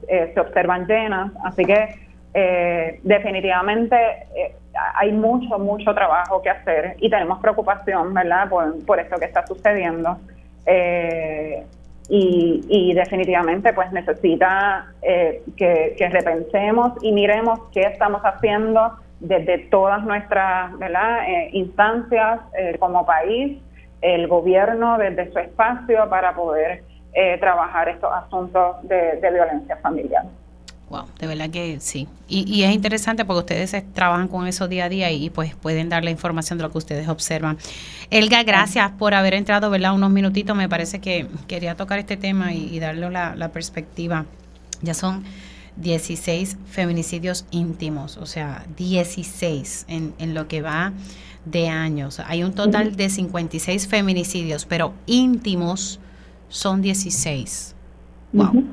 eh, 0.09 0.30
se 0.34 0.40
observan 0.40 0.86
llenas, 0.86 1.32
así 1.44 1.64
que 1.64 1.88
eh, 2.34 3.01
definitivamente 3.03 3.97
eh, 4.36 4.55
hay 4.94 5.12
mucho, 5.12 5.59
mucho 5.59 5.94
trabajo 5.94 6.42
que 6.42 6.51
hacer 6.51 6.97
y 6.99 7.09
tenemos 7.09 7.40
preocupación, 7.40 8.12
¿verdad?, 8.12 8.49
por, 8.49 8.84
por 8.84 9.01
esto 9.01 9.16
que 9.18 9.24
está 9.24 9.47
sucediendo. 9.47 10.18
Eh, 10.66 11.64
y, 12.09 12.94
definitivamente 12.94 13.72
pues 13.72 13.90
necesita 13.90 14.92
eh, 15.03 15.42
que, 15.57 16.09
repensemos 16.09 16.92
y 17.03 17.11
miremos 17.11 17.59
qué 17.72 17.82
estamos 17.82 18.22
haciendo 18.22 18.92
desde 19.18 19.59
todas 19.70 20.05
nuestras 20.05 20.70
eh, 20.80 21.51
instancias 21.53 22.40
como 22.78 23.05
país, 23.05 23.59
el 24.03 24.28
gobierno 24.28 24.99
desde 24.99 25.32
su 25.32 25.38
espacio 25.40 26.09
para 26.09 26.34
poder 26.34 26.84
trabajar 27.40 27.88
estos 27.88 28.11
asuntos 28.12 28.76
de 28.82 29.30
violencia 29.32 29.76
familiar. 29.78 30.24
Wow, 30.88 31.07
de 31.18 31.26
verdad 31.26 31.50
que 31.50 31.80
sí. 31.80 32.07
Y, 32.28 32.62
es 32.62 32.72
interesante 32.72 33.24
porque 33.24 33.40
ustedes 33.40 33.92
trabajan 33.92 34.28
con 34.28 34.46
eso 34.46 34.68
día 34.68 34.84
a 34.84 34.88
día 34.88 35.11
y 35.11 35.30
pues 35.30 35.54
pueden 35.57 35.88
dar 35.88 36.04
la 36.04 36.11
información 36.11 36.59
de 36.59 36.64
lo 36.64 36.70
que 36.70 36.78
ustedes 36.78 37.09
observan. 37.09 37.59
Elga, 38.11 38.44
gracias 38.44 38.92
por 38.92 39.14
haber 39.14 39.34
entrado, 39.34 39.68
¿verdad? 39.68 39.94
Unos 39.94 40.11
minutitos. 40.11 40.57
Me 40.57 40.68
parece 40.68 41.00
que 41.00 41.26
quería 41.48 41.74
tocar 41.74 41.98
este 41.98 42.16
tema 42.16 42.52
y, 42.52 42.78
darle 42.78 43.11
la, 43.11 43.50
perspectiva. 43.52 44.26
Ya 44.80 44.94
son 44.94 45.24
16 45.76 46.57
feminicidios 46.66 47.46
íntimos, 47.50 48.16
o 48.16 48.26
sea, 48.26 48.64
16 48.76 49.86
en, 49.88 50.14
en 50.18 50.34
lo 50.34 50.46
que 50.46 50.62
va 50.62 50.92
de 51.44 51.68
años. 51.68 52.20
Hay 52.20 52.44
un 52.44 52.54
total 52.54 52.94
de 52.94 53.09
56 53.09 53.88
feminicidios, 53.88 54.66
pero 54.66 54.92
íntimos 55.07 55.98
son 56.49 56.82
16. 56.82 57.74
Wow. 58.32 58.64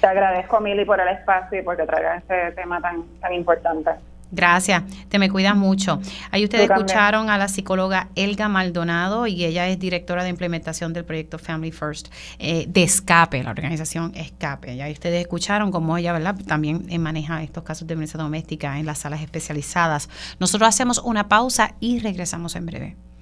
Te 0.00 0.06
agradezco, 0.06 0.60
Mili, 0.60 0.84
por 0.84 1.00
el 1.00 1.08
espacio 1.08 1.60
y 1.60 1.62
porque 1.62 1.84
traigas 1.84 2.22
este 2.22 2.52
tema 2.52 2.80
tan, 2.80 3.04
tan 3.20 3.32
importante. 3.32 3.90
Gracias, 4.32 4.82
te 5.10 5.18
me 5.18 5.28
cuidas 5.28 5.54
mucho. 5.54 6.00
Ahí 6.30 6.42
ustedes 6.42 6.70
escucharon 6.70 7.28
a 7.28 7.36
la 7.36 7.48
psicóloga 7.48 8.08
Elga 8.14 8.48
Maldonado 8.48 9.26
y 9.26 9.44
ella 9.44 9.68
es 9.68 9.78
directora 9.78 10.24
de 10.24 10.30
implementación 10.30 10.94
del 10.94 11.04
proyecto 11.04 11.38
Family 11.38 11.70
First 11.70 12.08
eh, 12.38 12.64
de 12.66 12.82
Escape, 12.82 13.42
la 13.42 13.50
organización 13.50 14.12
Escape. 14.14 14.74
Ya 14.74 14.88
ustedes 14.88 15.20
escucharon 15.20 15.70
cómo 15.70 15.98
ella, 15.98 16.14
¿verdad? 16.14 16.34
También 16.48 16.86
maneja 16.98 17.42
estos 17.42 17.62
casos 17.62 17.86
de 17.86 17.94
violencia 17.94 18.18
doméstica 18.18 18.78
en 18.78 18.86
las 18.86 19.00
salas 19.00 19.20
especializadas. 19.20 20.08
Nosotros 20.40 20.66
hacemos 20.66 20.98
una 21.04 21.28
pausa 21.28 21.74
y 21.78 21.98
regresamos 21.98 22.56
en 22.56 22.64
breve. 22.64 22.96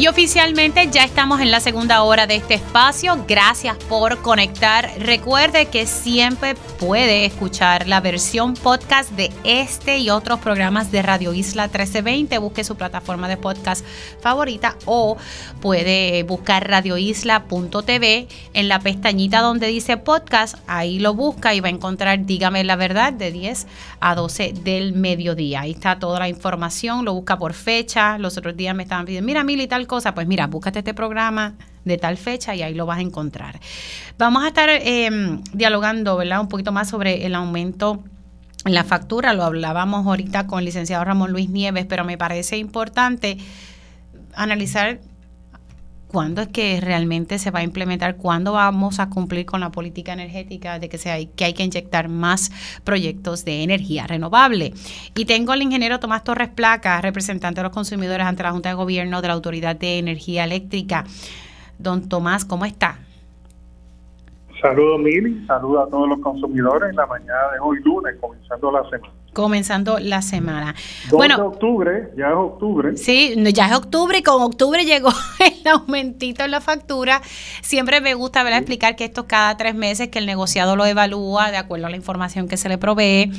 Y 0.00 0.06
oficialmente 0.06 0.88
ya 0.90 1.04
estamos 1.04 1.42
en 1.42 1.50
la 1.50 1.60
segunda 1.60 2.02
hora 2.04 2.26
de 2.26 2.36
este 2.36 2.54
espacio. 2.54 3.22
Gracias 3.28 3.76
por 3.84 4.22
conectar. 4.22 4.90
Recuerde 4.98 5.66
que 5.66 5.84
siempre 5.84 6.54
puede 6.54 7.26
escuchar 7.26 7.86
la 7.86 8.00
versión 8.00 8.54
podcast 8.54 9.10
de 9.10 9.30
este 9.44 9.98
y 9.98 10.08
otros 10.08 10.40
programas 10.40 10.90
de 10.90 11.02
Radio 11.02 11.34
Isla 11.34 11.64
1320. 11.64 12.38
Busque 12.38 12.64
su 12.64 12.76
plataforma 12.76 13.28
de 13.28 13.36
podcast 13.36 13.84
favorita 14.22 14.74
o 14.86 15.18
puede 15.60 16.22
buscar 16.22 16.66
radioisla.tv 16.66 18.26
en 18.54 18.68
la 18.68 18.80
pestañita 18.80 19.42
donde 19.42 19.66
dice 19.66 19.98
podcast. 19.98 20.56
Ahí 20.66 20.98
lo 20.98 21.12
busca 21.12 21.54
y 21.54 21.60
va 21.60 21.68
a 21.68 21.72
encontrar 21.72 22.24
Dígame 22.24 22.64
la 22.64 22.76
verdad 22.76 23.12
de 23.12 23.32
10 23.32 23.66
a 24.00 24.14
12 24.14 24.54
del 24.64 24.94
mediodía. 24.94 25.60
Ahí 25.60 25.72
está 25.72 25.98
toda 25.98 26.20
la 26.20 26.30
información. 26.30 27.04
Lo 27.04 27.12
busca 27.12 27.38
por 27.38 27.52
fecha. 27.52 28.16
Los 28.16 28.38
otros 28.38 28.56
días 28.56 28.74
me 28.74 28.84
estaban 28.84 29.04
pidiendo, 29.04 29.26
mira, 29.26 29.44
Mili, 29.44 29.66
tal 29.66 29.89
cosa, 29.90 30.14
pues 30.14 30.28
mira, 30.28 30.46
búscate 30.46 30.78
este 30.78 30.94
programa 30.94 31.54
de 31.84 31.98
tal 31.98 32.16
fecha 32.16 32.54
y 32.54 32.62
ahí 32.62 32.74
lo 32.74 32.86
vas 32.86 32.98
a 32.98 33.02
encontrar. 33.02 33.58
Vamos 34.18 34.44
a 34.44 34.48
estar 34.48 34.68
em, 34.70 35.42
dialogando, 35.52 36.16
¿verdad? 36.16 36.40
Un 36.40 36.48
poquito 36.48 36.70
más 36.70 36.88
sobre 36.88 37.26
el 37.26 37.34
aumento 37.34 38.04
en 38.64 38.74
la 38.74 38.84
factura, 38.84 39.32
lo 39.32 39.42
hablábamos 39.42 40.06
ahorita 40.06 40.46
con 40.46 40.60
el 40.60 40.66
licenciado 40.66 41.02
Ramón 41.02 41.32
Luis 41.32 41.50
Nieves, 41.50 41.86
pero 41.86 42.04
me 42.04 42.16
parece 42.16 42.56
importante 42.56 43.38
analizar 44.34 45.00
cuándo 46.10 46.42
es 46.42 46.48
que 46.48 46.80
realmente 46.80 47.38
se 47.38 47.50
va 47.50 47.60
a 47.60 47.62
implementar, 47.62 48.16
cuándo 48.16 48.52
vamos 48.52 48.98
a 48.98 49.08
cumplir 49.08 49.46
con 49.46 49.60
la 49.60 49.70
política 49.70 50.12
energética 50.12 50.78
de 50.78 50.88
que, 50.88 50.98
se 50.98 51.10
hay, 51.10 51.26
que 51.28 51.44
hay 51.44 51.54
que 51.54 51.62
inyectar 51.62 52.08
más 52.08 52.50
proyectos 52.84 53.44
de 53.44 53.62
energía 53.62 54.06
renovable. 54.06 54.72
Y 55.14 55.24
tengo 55.24 55.52
al 55.52 55.62
ingeniero 55.62 56.00
Tomás 56.00 56.24
Torres 56.24 56.48
Placa, 56.48 57.00
representante 57.00 57.60
de 57.60 57.62
los 57.64 57.72
consumidores 57.72 58.26
ante 58.26 58.42
la 58.42 58.50
Junta 58.50 58.70
de 58.70 58.74
Gobierno 58.74 59.22
de 59.22 59.28
la 59.28 59.34
Autoridad 59.34 59.76
de 59.76 59.98
Energía 59.98 60.44
Eléctrica. 60.44 61.04
Don 61.78 62.08
Tomás, 62.08 62.44
¿cómo 62.44 62.64
está? 62.64 62.98
Saludos, 64.60 65.00
Mili. 65.00 65.46
Saludos 65.46 65.86
a 65.86 65.90
todos 65.90 66.08
los 66.08 66.18
consumidores 66.20 66.90
en 66.90 66.96
la 66.96 67.06
mañana 67.06 67.52
de 67.52 67.60
hoy 67.60 67.78
lunes, 67.82 68.16
comenzando 68.20 68.72
la 68.72 68.82
semana. 68.90 69.14
Comenzando 69.32 69.98
la 69.98 70.22
semana. 70.22 70.74
2 71.10 71.16
bueno, 71.16 71.36
de 71.36 71.42
octubre, 71.42 72.10
ya 72.16 72.28
es 72.28 72.34
octubre. 72.34 72.96
Sí, 72.96 73.34
ya 73.52 73.68
es 73.68 73.76
octubre 73.76 74.18
y 74.18 74.22
con 74.22 74.42
octubre 74.42 74.84
llegó 74.84 75.10
el 75.38 75.68
aumentito 75.68 76.44
en 76.44 76.50
la 76.50 76.60
factura. 76.60 77.20
Siempre 77.62 78.00
me 78.00 78.14
gusta 78.14 78.42
ver 78.42 78.54
explicar 78.54 78.96
que 78.96 79.04
esto 79.04 79.26
cada 79.26 79.56
tres 79.56 79.74
meses 79.74 80.08
que 80.08 80.18
el 80.18 80.26
negociado 80.26 80.76
lo 80.76 80.84
evalúa 80.84 81.50
de 81.50 81.56
acuerdo 81.56 81.86
a 81.86 81.90
la 81.90 81.96
información 81.96 82.48
que 82.48 82.56
se 82.56 82.68
le 82.68 82.78
provee 82.78 83.30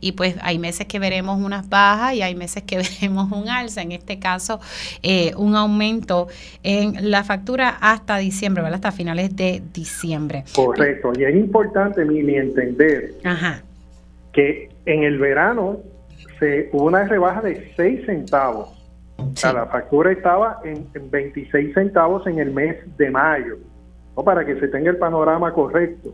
y 0.00 0.12
pues 0.12 0.36
hay 0.42 0.58
meses 0.58 0.86
que 0.86 0.98
veremos 0.98 1.40
unas 1.40 1.68
bajas 1.68 2.14
y 2.14 2.22
hay 2.22 2.34
meses 2.34 2.62
que 2.62 2.76
veremos 3.00 3.30
un 3.32 3.48
alza. 3.48 3.82
En 3.82 3.92
este 3.92 4.18
caso, 4.18 4.60
eh, 5.02 5.32
un 5.36 5.56
aumento 5.56 6.28
en 6.62 7.10
la 7.10 7.24
factura 7.24 7.76
hasta 7.80 8.18
diciembre, 8.18 8.62
¿verdad? 8.62 8.76
Hasta 8.76 8.92
finales 8.92 9.34
de 9.36 9.62
diciembre. 9.72 10.44
Correcto. 10.54 11.12
Y 11.18 11.24
es 11.24 11.34
importante, 11.34 12.04
Mimi, 12.04 12.34
entender 12.36 13.14
Ajá 13.24 13.62
que 14.34 14.68
en 14.84 15.04
el 15.04 15.18
verano 15.18 15.78
se 16.38 16.68
hubo 16.72 16.84
una 16.84 17.04
rebaja 17.04 17.40
de 17.40 17.72
6 17.76 18.04
centavos. 18.04 18.68
O 19.16 19.36
sea, 19.36 19.52
la 19.52 19.66
factura 19.66 20.12
estaba 20.12 20.58
en, 20.64 20.86
26 21.10 21.72
centavos 21.72 22.26
en 22.26 22.40
el 22.40 22.52
mes 22.52 22.76
de 22.98 23.10
mayo, 23.10 23.56
¿no? 24.16 24.24
para 24.24 24.44
que 24.44 24.58
se 24.60 24.68
tenga 24.68 24.90
el 24.90 24.98
panorama 24.98 25.52
correcto. 25.52 26.12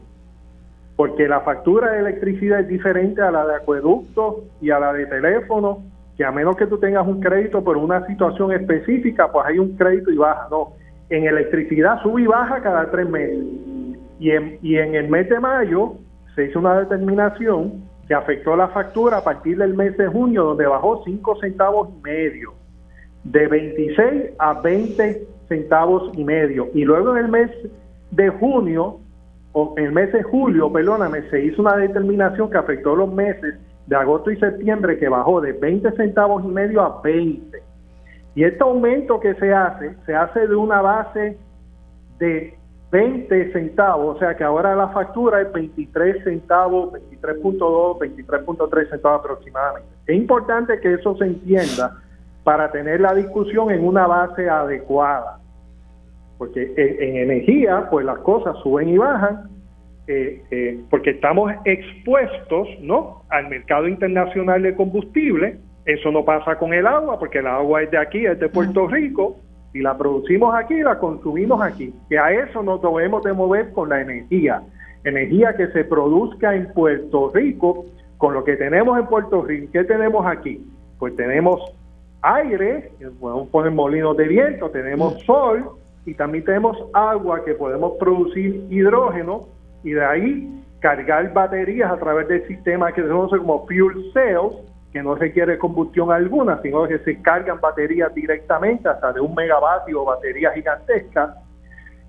Porque 0.97 1.27
la 1.27 1.41
factura 1.41 1.93
de 1.93 2.01
electricidad 2.01 2.61
es 2.61 2.69
diferente 2.69 3.23
a 3.23 3.31
la 3.31 3.47
de 3.47 3.57
acueducto 3.57 4.45
y 4.61 4.71
a 4.71 4.79
la 4.79 4.93
de 4.93 5.07
teléfono, 5.07 5.83
que 6.17 6.25
a 6.25 6.31
menos 6.31 6.57
que 6.57 6.67
tú 6.67 6.79
tengas 6.79 7.07
un 7.07 7.21
crédito 7.21 7.65
por 7.65 7.79
una 7.79 8.07
situación 8.07 8.53
específica, 8.53 9.33
pues 9.33 9.47
hay 9.47 9.59
un 9.59 9.77
crédito 9.77 10.11
y 10.11 10.17
baja. 10.17 10.47
No, 10.51 10.75
en 11.09 11.25
electricidad 11.27 12.03
sube 12.03 12.23
y 12.23 12.27
baja 12.27 12.61
cada 12.61 12.91
tres 12.91 13.09
meses. 13.09 13.45
Y 14.19 14.31
en, 14.31 14.59
y 14.61 14.77
en 14.77 14.95
el 14.95 15.09
mes 15.09 15.31
de 15.31 15.41
mayo 15.41 15.95
se 16.35 16.47
hizo 16.47 16.59
una 16.59 16.79
determinación 16.81 17.90
que 18.11 18.15
afectó 18.17 18.57
la 18.57 18.67
factura 18.67 19.19
a 19.19 19.23
partir 19.23 19.57
del 19.57 19.75
mes 19.75 19.97
de 19.97 20.09
junio, 20.09 20.43
donde 20.43 20.67
bajó 20.67 21.01
5 21.05 21.37
centavos 21.37 21.91
y 21.97 22.03
medio, 22.03 22.55
de 23.23 23.47
26 23.47 24.33
a 24.37 24.61
20 24.61 25.29
centavos 25.47 26.11
y 26.19 26.25
medio. 26.25 26.67
Y 26.75 26.83
luego 26.83 27.17
en 27.17 27.27
el 27.27 27.31
mes 27.31 27.53
de 28.11 28.31
junio, 28.31 28.99
o 29.53 29.75
en 29.77 29.85
el 29.85 29.93
mes 29.93 30.13
de 30.13 30.25
julio, 30.25 30.73
perdóname, 30.73 31.23
se 31.31 31.41
hizo 31.41 31.63
una 31.63 31.77
determinación 31.77 32.51
que 32.51 32.59
afectó 32.59 32.97
los 32.97 33.13
meses 33.13 33.55
de 33.87 33.95
agosto 33.95 34.33
y 34.33 34.37
septiembre, 34.39 34.99
que 34.99 35.09
bajó 35.09 35.41
de 35.41 35.53
20 35.53 35.93
centavos 35.93 36.45
y 36.45 36.49
medio 36.49 36.81
a 36.81 37.01
20. 37.03 37.63
Y 38.35 38.43
este 38.43 38.65
aumento 38.65 39.21
que 39.21 39.35
se 39.35 39.55
hace, 39.55 39.95
se 40.05 40.17
hace 40.17 40.49
de 40.49 40.57
una 40.57 40.83
base 40.83 41.39
de 42.19 42.59
20 42.91 43.53
centavos, 43.53 44.17
o 44.17 44.19
sea 44.19 44.37
que 44.37 44.43
ahora 44.43 44.75
la 44.75 44.89
factura 44.89 45.41
es 45.41 45.53
23 45.53 46.25
centavos, 46.25 46.93
23.2, 46.93 47.99
23.3 47.99 48.91
centavos 48.91 49.21
aproximadamente. 49.21 49.89
Es 50.07 50.17
importante 50.17 50.81
que 50.81 50.95
eso 50.95 51.17
se 51.17 51.27
entienda 51.27 52.01
para 52.43 52.73
tener 52.73 53.01
la 53.01 53.15
discusión 53.15 53.71
en 53.71 53.87
una 53.87 54.09
base 54.09 54.49
adecuada, 54.49 55.39
porque 56.37 56.73
en, 56.77 57.17
energía 57.17 57.87
pues 57.91 58.05
las 58.05 58.19
cosas 58.21 58.57
suben 58.63 58.89
y 58.89 58.99
bajan, 58.99 59.49
eh, 60.09 60.43
eh, 60.51 60.81
porque 60.91 61.11
estamos 61.11 61.53
expuestos 61.65 62.67
¿no? 62.81 63.23
al 63.29 63.49
mercado 63.49 63.87
internacional 63.87 64.63
de 64.63 64.75
combustible, 64.75 65.59
eso 65.85 66.11
no 66.11 66.25
pasa 66.25 66.59
con 66.59 66.75
el 66.75 66.89
agua, 66.89 67.21
porque 67.21 67.39
el 67.39 67.47
agua 67.47 67.83
es 67.83 67.91
de 67.93 67.99
aquí, 67.99 68.27
es 68.27 68.39
de 68.41 68.49
Puerto 68.49 68.89
Rico, 68.89 69.37
y 69.73 69.81
la 69.81 69.97
producimos 69.97 70.55
aquí 70.55 70.75
y 70.75 70.83
la 70.83 70.99
consumimos 70.99 71.63
aquí. 71.63 71.95
Que 72.09 72.19
a 72.19 72.31
eso 72.33 72.63
nos 72.63 72.83
debemos 72.83 73.23
de 73.23 73.33
mover 73.33 73.73
con 73.73 73.89
la 73.89 74.01
energía. 74.01 74.63
Energía 75.05 75.55
que 75.57 75.69
se 75.69 75.85
produzca 75.85 76.55
en 76.55 76.73
Puerto 76.73 77.31
Rico 77.33 77.87
con 78.19 78.35
lo 78.35 78.45
que 78.45 78.57
tenemos 78.57 78.99
en 78.99 79.07
Puerto 79.07 79.43
Rico. 79.43 79.71
¿Qué 79.73 79.85
tenemos 79.85 80.27
aquí? 80.27 80.67
Pues 80.99 81.17
tenemos 81.17 81.61
aire, 82.23 82.91
podemos 83.19 83.49
poner 83.49 83.73
molinos 83.73 84.17
de 84.17 84.29
viento, 84.29 84.71
tenemos 84.71 85.15
mm. 85.15 85.19
sol 85.21 85.71
y 86.05 86.15
también 86.15 86.45
tenemos 86.45 86.77
agua 86.93 87.45
que 87.45 87.55
podemos 87.55 87.95
producir 87.99 88.67
hidrógeno 88.71 89.47
y 89.83 89.93
de 89.93 90.05
ahí 90.05 90.63
cargar 90.81 91.33
baterías 91.33 91.91
a 91.91 91.99
través 91.99 92.29
del 92.29 92.47
sistema 92.47 92.93
que 92.93 93.03
se 93.03 93.09
conoce 93.09 93.39
como 93.39 93.67
fuel 93.67 94.11
cells 94.13 94.55
que 94.93 95.03
no 95.03 95.15
requiere 95.15 95.59
combustión 95.59 96.11
alguna, 96.11 96.61
sino 96.63 96.87
que 96.87 96.99
se 97.01 97.23
cargan 97.23 97.61
baterías 97.61 98.13
directamente 98.15 98.89
hasta 98.89 99.13
de 99.13 99.21
un 99.21 99.35
megavatio 99.35 100.03
o 100.03 100.05
baterías 100.05 100.55
gigantescas. 100.55 101.37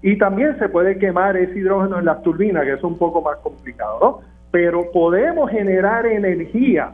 Y 0.01 0.17
también 0.17 0.57
se 0.57 0.67
puede 0.67 0.97
quemar 0.97 1.38
ese 1.38 1.59
hidrógeno 1.59 1.99
en 1.99 2.05
las 2.05 2.23
turbinas, 2.23 2.63
que 2.63 2.73
es 2.73 2.84
un 2.84 2.97
poco 2.97 3.21
más 3.21 3.38
complicado, 3.38 3.99
¿no? 4.01 4.19
Pero 4.49 4.91
podemos 4.91 5.49
generar 5.51 6.07
energía 6.07 6.93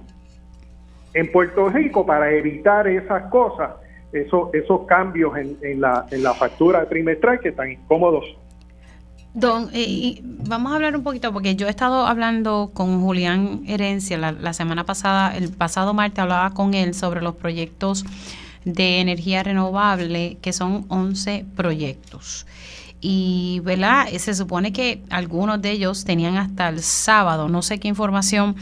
en 1.13 1.31
Puerto 1.31 1.69
Rico 1.69 2.05
para 2.05 2.31
evitar 2.31 2.87
esas 2.87 3.23
cosas, 3.31 3.71
esos, 4.11 4.53
esos 4.53 4.85
cambios 4.85 5.37
en, 5.37 5.57
en, 5.61 5.81
la, 5.81 6.05
en 6.11 6.21
la 6.21 6.33
factura 6.33 6.85
trimestral 6.85 7.39
que 7.39 7.53
tan 7.53 7.71
incómodos 7.71 8.37
Don, 9.37 9.69
eh, 9.71 10.19
vamos 10.23 10.71
a 10.71 10.75
hablar 10.77 10.95
un 10.95 11.03
poquito, 11.03 11.31
porque 11.31 11.55
yo 11.55 11.67
he 11.67 11.69
estado 11.69 12.07
hablando 12.07 12.71
con 12.73 13.03
Julián 13.03 13.61
Herencia 13.67 14.17
la, 14.17 14.53
semana 14.53 14.83
pasada, 14.83 15.37
el 15.37 15.51
pasado 15.51 15.93
martes 15.93 16.17
hablaba 16.17 16.55
con 16.55 16.73
él 16.73 16.95
sobre 16.95 17.21
los 17.21 17.35
proyectos 17.35 18.03
de 18.65 18.99
energía 18.99 19.43
renovable, 19.43 20.39
que 20.41 20.53
son 20.53 20.85
11 20.87 21.45
proyectos. 21.55 22.47
Y, 22.99 23.61
¿verdad? 23.63 24.07
Se 24.17 24.33
supone 24.33 24.73
que 24.73 25.03
algunos 25.11 25.61
de 25.61 25.69
ellos 25.69 26.03
tenían 26.03 26.35
hasta 26.37 26.69
el 26.69 26.81
sábado, 26.81 27.47
no 27.47 27.61
sé 27.61 27.79
qué 27.79 27.87
información 27.87 28.55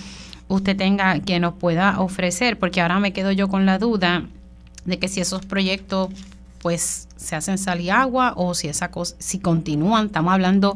usted 0.49 0.75
tenga 0.75 1.21
que 1.21 1.39
nos 1.39 1.53
pueda 1.53 2.01
ofrecer, 2.01 2.59
porque 2.59 2.81
ahora 2.81 2.99
me 2.99 3.13
quedo 3.13 3.31
yo 3.31 3.47
con 3.47 3.65
la 3.65 3.79
duda 3.79 4.25
de 4.83 4.99
que 4.99 5.07
si 5.07 5.21
esos 5.21 5.45
proyectos 5.45 6.09
pues 6.65 7.07
se 7.15 7.35
hacen 7.35 7.59
sal 7.59 7.79
y 7.79 7.91
agua 7.91 8.33
o 8.37 8.55
si 8.55 8.67
esa 8.67 8.89
cosa, 8.89 9.15
si 9.19 9.39
continúan, 9.39 10.07
estamos 10.07 10.33
hablando 10.33 10.73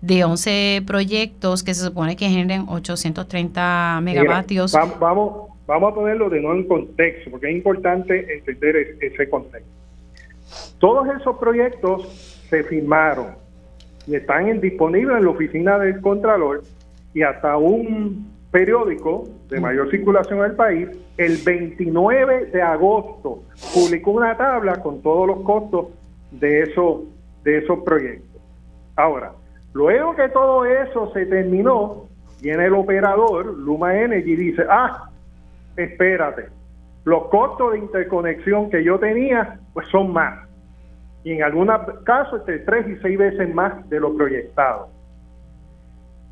de 0.00 0.24
11 0.24 0.84
proyectos 0.86 1.62
que 1.62 1.74
se 1.74 1.84
supone 1.84 2.16
que 2.16 2.30
generen 2.30 2.64
830 2.66 4.00
megavatios. 4.02 4.72
vamos, 4.72 5.50
vamos 5.66 5.92
a 5.92 5.94
ponerlo 5.94 6.30
de 6.30 6.40
nuevo 6.40 6.58
en 6.58 6.66
contexto, 6.66 7.30
porque 7.30 7.50
es 7.50 7.56
importante 7.56 8.38
entender 8.38 8.96
ese 9.02 9.28
contexto. 9.28 9.68
Todos 10.78 11.06
esos 11.20 11.36
proyectos 11.36 12.08
se 12.48 12.64
firmaron 12.64 13.32
y 14.06 14.14
están 14.14 14.62
disponibles 14.62 15.18
en 15.18 15.24
la 15.26 15.30
oficina 15.30 15.78
del 15.78 16.00
Contralor 16.00 16.62
y 17.12 17.20
hasta 17.20 17.54
un 17.58 18.32
periódico 18.50 19.24
de 19.48 19.60
mayor 19.60 19.90
circulación 19.90 20.40
del 20.40 20.52
país, 20.52 20.88
el 21.16 21.36
29 21.44 22.46
de 22.46 22.62
agosto 22.62 23.42
publicó 23.74 24.12
una 24.12 24.36
tabla 24.36 24.80
con 24.80 25.02
todos 25.02 25.26
los 25.26 25.40
costos 25.40 25.86
de 26.30 26.62
esos, 26.62 27.02
de 27.44 27.58
esos 27.58 27.80
proyectos. 27.80 28.40
Ahora, 28.96 29.32
luego 29.72 30.16
que 30.16 30.28
todo 30.30 30.64
eso 30.64 31.12
se 31.12 31.26
terminó, 31.26 32.06
viene 32.40 32.66
el 32.66 32.74
operador, 32.74 33.46
Luma 33.46 33.94
Energy, 33.94 34.32
y 34.32 34.36
dice, 34.36 34.64
ah, 34.68 35.10
espérate, 35.76 36.46
los 37.04 37.28
costos 37.28 37.72
de 37.72 37.78
interconexión 37.78 38.70
que 38.70 38.82
yo 38.82 38.98
tenía, 38.98 39.60
pues 39.72 39.88
son 39.88 40.12
más. 40.12 40.46
Y 41.24 41.32
en 41.32 41.42
algunos 41.42 41.80
casos, 42.04 42.40
entre 42.40 42.60
tres 42.60 42.88
y 42.88 42.96
seis 43.02 43.18
veces 43.18 43.54
más 43.54 43.88
de 43.88 44.00
lo 44.00 44.14
proyectado. 44.16 44.88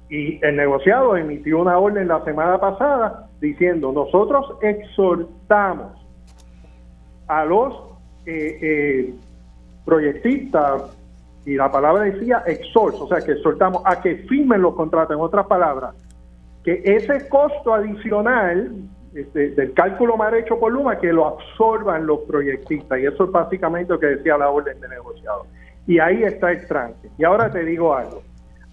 Y 0.09 0.45
el 0.45 0.57
negociado 0.57 1.17
emitió 1.17 1.61
una 1.61 1.79
orden 1.79 2.07
la 2.09 2.23
semana 2.25 2.59
pasada 2.59 3.29
diciendo, 3.41 3.93
nosotros 3.93 4.55
exhortamos 4.63 5.93
a 7.27 7.45
los 7.45 7.75
eh, 8.25 8.59
eh, 8.63 9.15
proyectistas, 9.85 10.97
y 11.45 11.55
la 11.55 11.71
palabra 11.71 12.05
decía 12.05 12.43
exhort, 12.47 12.97
o 13.01 13.09
sea 13.09 13.21
que 13.21 13.33
exhortamos 13.33 13.83
a 13.85 14.01
que 14.01 14.17
firmen 14.29 14.63
los 14.63 14.75
contratos, 14.75 15.17
en 15.17 15.23
otras 15.23 15.47
palabras, 15.47 15.95
que 16.65 16.83
ese 16.85 17.29
costo 17.29 17.75
adicional 17.75 18.73
este, 19.15 19.51
del 19.51 19.73
cálculo 19.73 20.17
mal 20.17 20.35
hecho 20.35 20.59
por 20.59 20.73
Luma, 20.73 20.99
que 20.99 21.13
lo 21.13 21.27
absorban 21.27 22.07
los 22.07 22.21
proyectistas, 22.21 22.99
y 23.01 23.07
eso 23.07 23.25
es 23.25 23.31
básicamente 23.31 23.93
lo 23.93 23.99
que 23.99 24.07
decía 24.07 24.39
la 24.39 24.51
orden 24.51 24.81
de 24.81 24.89
negociado. 24.89 25.47
Y 25.87 26.01
ahí 26.01 26.25
está 26.25 26.51
el 26.51 26.67
tranque. 26.67 27.09
Y 27.17 27.25
ahora 27.25 27.51
te 27.51 27.65
digo 27.65 27.95
algo 27.95 28.23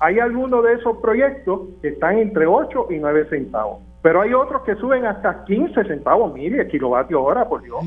hay 0.03 0.19
algunos 0.19 0.65
de 0.65 0.73
esos 0.73 0.97
proyectos 0.97 1.61
que 1.81 1.87
están 1.87 2.17
entre 2.17 2.45
8 2.45 2.87
y 2.89 2.97
9 2.97 3.27
centavos, 3.29 3.79
pero 4.01 4.21
hay 4.21 4.33
otros 4.33 4.61
que 4.63 4.75
suben 4.75 5.05
hasta 5.05 5.45
15 5.45 5.81
centavos, 5.85 6.33
mire, 6.33 6.67
kilovatio 6.67 7.23
hora, 7.23 7.47
por 7.47 7.63
Dios. 7.63 7.79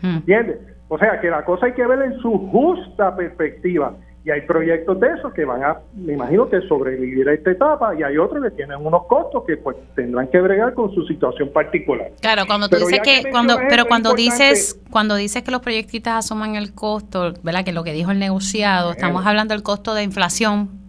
¿Entiendes? 0.00 0.58
O 0.86 0.96
sea, 0.98 1.20
que 1.20 1.28
la 1.28 1.44
cosa 1.44 1.66
hay 1.66 1.72
que 1.72 1.84
ver 1.84 2.02
en 2.02 2.18
su 2.20 2.30
justa 2.52 3.16
perspectiva. 3.16 3.94
Y 4.24 4.30
hay 4.30 4.42
proyectos 4.42 5.00
de 5.00 5.08
esos 5.08 5.32
que 5.32 5.44
van 5.44 5.64
a, 5.64 5.78
me 5.96 6.12
imagino 6.12 6.48
que 6.48 6.60
sobrevivir 6.68 7.28
a 7.28 7.32
esta 7.32 7.50
etapa 7.50 7.92
y 7.98 8.04
hay 8.04 8.16
otros 8.18 8.40
que 8.44 8.52
tienen 8.52 8.76
unos 8.86 9.04
costos 9.08 9.42
que 9.44 9.56
pues 9.56 9.76
tendrán 9.96 10.28
que 10.28 10.40
bregar 10.40 10.74
con 10.74 10.94
su 10.94 11.04
situación 11.06 11.48
particular. 11.52 12.12
Claro, 12.20 12.46
cuando 12.46 12.68
tú 12.68 12.76
dices 12.76 13.00
que, 13.02 13.28
cuando, 13.32 13.56
pero 13.68 13.86
cuando 13.86 14.14
dices, 14.14 14.80
cuando 14.92 15.16
dices 15.16 15.42
que 15.42 15.50
los 15.50 15.62
proyectistas 15.62 16.24
asuman 16.24 16.54
el 16.54 16.72
costo, 16.72 17.34
¿verdad? 17.42 17.64
Que 17.64 17.72
lo 17.72 17.82
que 17.82 17.92
dijo 17.92 18.12
el 18.12 18.20
negociado, 18.20 18.92
estamos 18.92 19.26
hablando 19.26 19.54
del 19.54 19.64
costo 19.64 19.94
de 19.94 20.04
inflación 20.04 20.81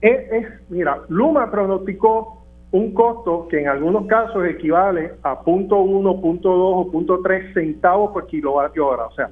es, 0.00 0.46
mira, 0.68 1.02
Luma 1.08 1.50
pronosticó 1.50 2.42
un 2.72 2.92
costo 2.92 3.46
que 3.48 3.60
en 3.60 3.68
algunos 3.68 4.06
casos 4.06 4.44
equivale 4.44 5.12
a 5.22 5.40
punto 5.40 5.78
uno, 5.78 6.20
punto 6.20 6.50
dos 6.50 6.86
o 6.86 6.90
punto 6.90 7.20
tres 7.22 7.52
centavos 7.54 8.12
por 8.12 8.26
kilovatio 8.26 8.86
hora. 8.86 9.06
O 9.06 9.12
sea, 9.12 9.30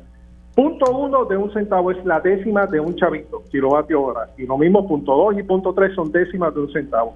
punto 0.54 0.96
uno 0.96 1.24
de 1.24 1.36
un 1.36 1.52
centavo 1.52 1.90
es 1.90 2.04
la 2.04 2.20
décima 2.20 2.66
de 2.66 2.80
un 2.80 2.94
chavito, 2.94 3.42
kilovatio 3.50 4.02
hora. 4.02 4.30
Y 4.38 4.46
lo 4.46 4.56
mismo 4.56 4.86
punto 4.86 5.14
dos 5.14 5.36
y 5.36 5.42
punto 5.42 5.74
tres 5.74 5.94
son 5.94 6.10
décimas 6.12 6.54
de 6.54 6.60
un 6.60 6.72
centavo. 6.72 7.14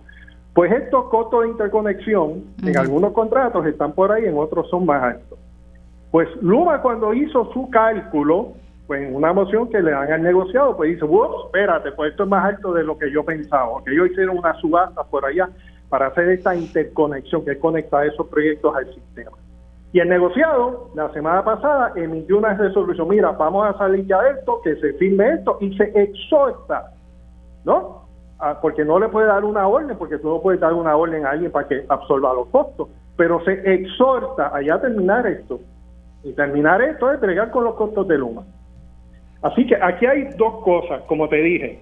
Pues 0.55 0.73
estos 0.73 1.05
costos 1.05 1.43
de 1.43 1.51
interconexión 1.51 2.45
en 2.63 2.77
algunos 2.77 3.13
contratos 3.13 3.65
están 3.65 3.93
por 3.93 4.11
ahí, 4.11 4.25
en 4.25 4.37
otros 4.37 4.69
son 4.69 4.85
más 4.87 5.03
altos. 5.03 5.39
Pues 6.11 6.29
Luma 6.43 6.83
cuando 6.83 7.15
hizo 7.15 7.51
su 7.53 7.71
cálculo, 7.71 8.55
pues 8.89 9.03
en 9.03 9.15
una 9.15 9.35
moción 9.35 9.69
que 9.69 9.83
le 9.83 9.91
dan 9.91 10.11
al 10.11 10.23
negociado, 10.23 10.75
pues 10.75 10.91
dice, 10.91 11.05
wow, 11.05 11.45
espérate, 11.45 11.93
pues 11.93 12.11
esto 12.11 12.23
es 12.23 12.29
más 12.31 12.43
alto 12.43 12.73
de 12.73 12.83
lo 12.83 12.97
que 12.97 13.13
yo 13.13 13.23
pensaba, 13.23 13.85
que 13.85 13.93
ellos 13.93 14.09
hicieron 14.11 14.39
una 14.39 14.55
subasta 14.55 15.05
por 15.05 15.27
allá 15.27 15.51
para 15.91 16.07
hacer 16.07 16.31
esta 16.31 16.57
interconexión, 16.57 17.45
que 17.45 17.53
es 17.53 17.59
conectar 17.59 18.07
esos 18.07 18.27
proyectos 18.29 18.75
al 18.75 18.87
sistema. 18.95 19.37
Y 19.93 20.01
el 20.01 20.09
negociado, 20.09 20.89
la 20.95 21.13
semana 21.13 21.45
pasada, 21.45 21.93
emitió 21.97 22.39
una 22.39 22.55
resolución, 22.55 23.09
mira, 23.09 23.33
vamos 23.33 23.67
a 23.67 23.77
salir 23.77 24.07
ya 24.07 24.23
de 24.23 24.31
esto, 24.31 24.63
que 24.65 24.75
se 24.77 24.95
firme 24.95 25.35
esto, 25.35 25.59
y 25.61 25.77
se 25.77 25.85
exhorta, 25.95 26.91
¿no? 27.67 28.09
Ah, 28.39 28.59
porque 28.63 28.87
no 28.87 28.99
le 28.99 29.09
puede 29.09 29.27
dar 29.27 29.45
una 29.45 29.69
orden, 29.69 29.99
porque 29.99 30.17
tú 30.17 30.31
no 30.31 30.41
puedes 30.41 30.63
dar 30.63 30.73
una 30.73 30.97
orden 30.97 31.27
a 31.27 31.33
alguien 31.33 31.53
para 31.53 31.69
que 31.69 31.85
absorba 31.91 32.33
los 32.33 32.47
costos, 32.49 32.89
pero 33.19 33.45
se 33.45 33.53
exhorta 33.71 34.51
a 34.57 34.63
ya 34.63 34.81
terminar 34.81 35.27
esto. 35.27 35.61
Y 36.25 36.33
terminar 36.33 36.81
esto 36.81 37.13
es 37.13 37.21
bregar 37.21 37.51
con 37.51 37.65
los 37.65 37.75
costos 37.75 38.09
de 38.09 38.17
Luma. 38.17 38.45
Así 39.43 39.67
que 39.67 39.77
aquí 39.77 40.07
hay 40.07 40.29
dos 40.37 40.63
cosas, 40.65 41.03
como 41.03 41.29
te 41.29 41.37
dije. 41.37 41.81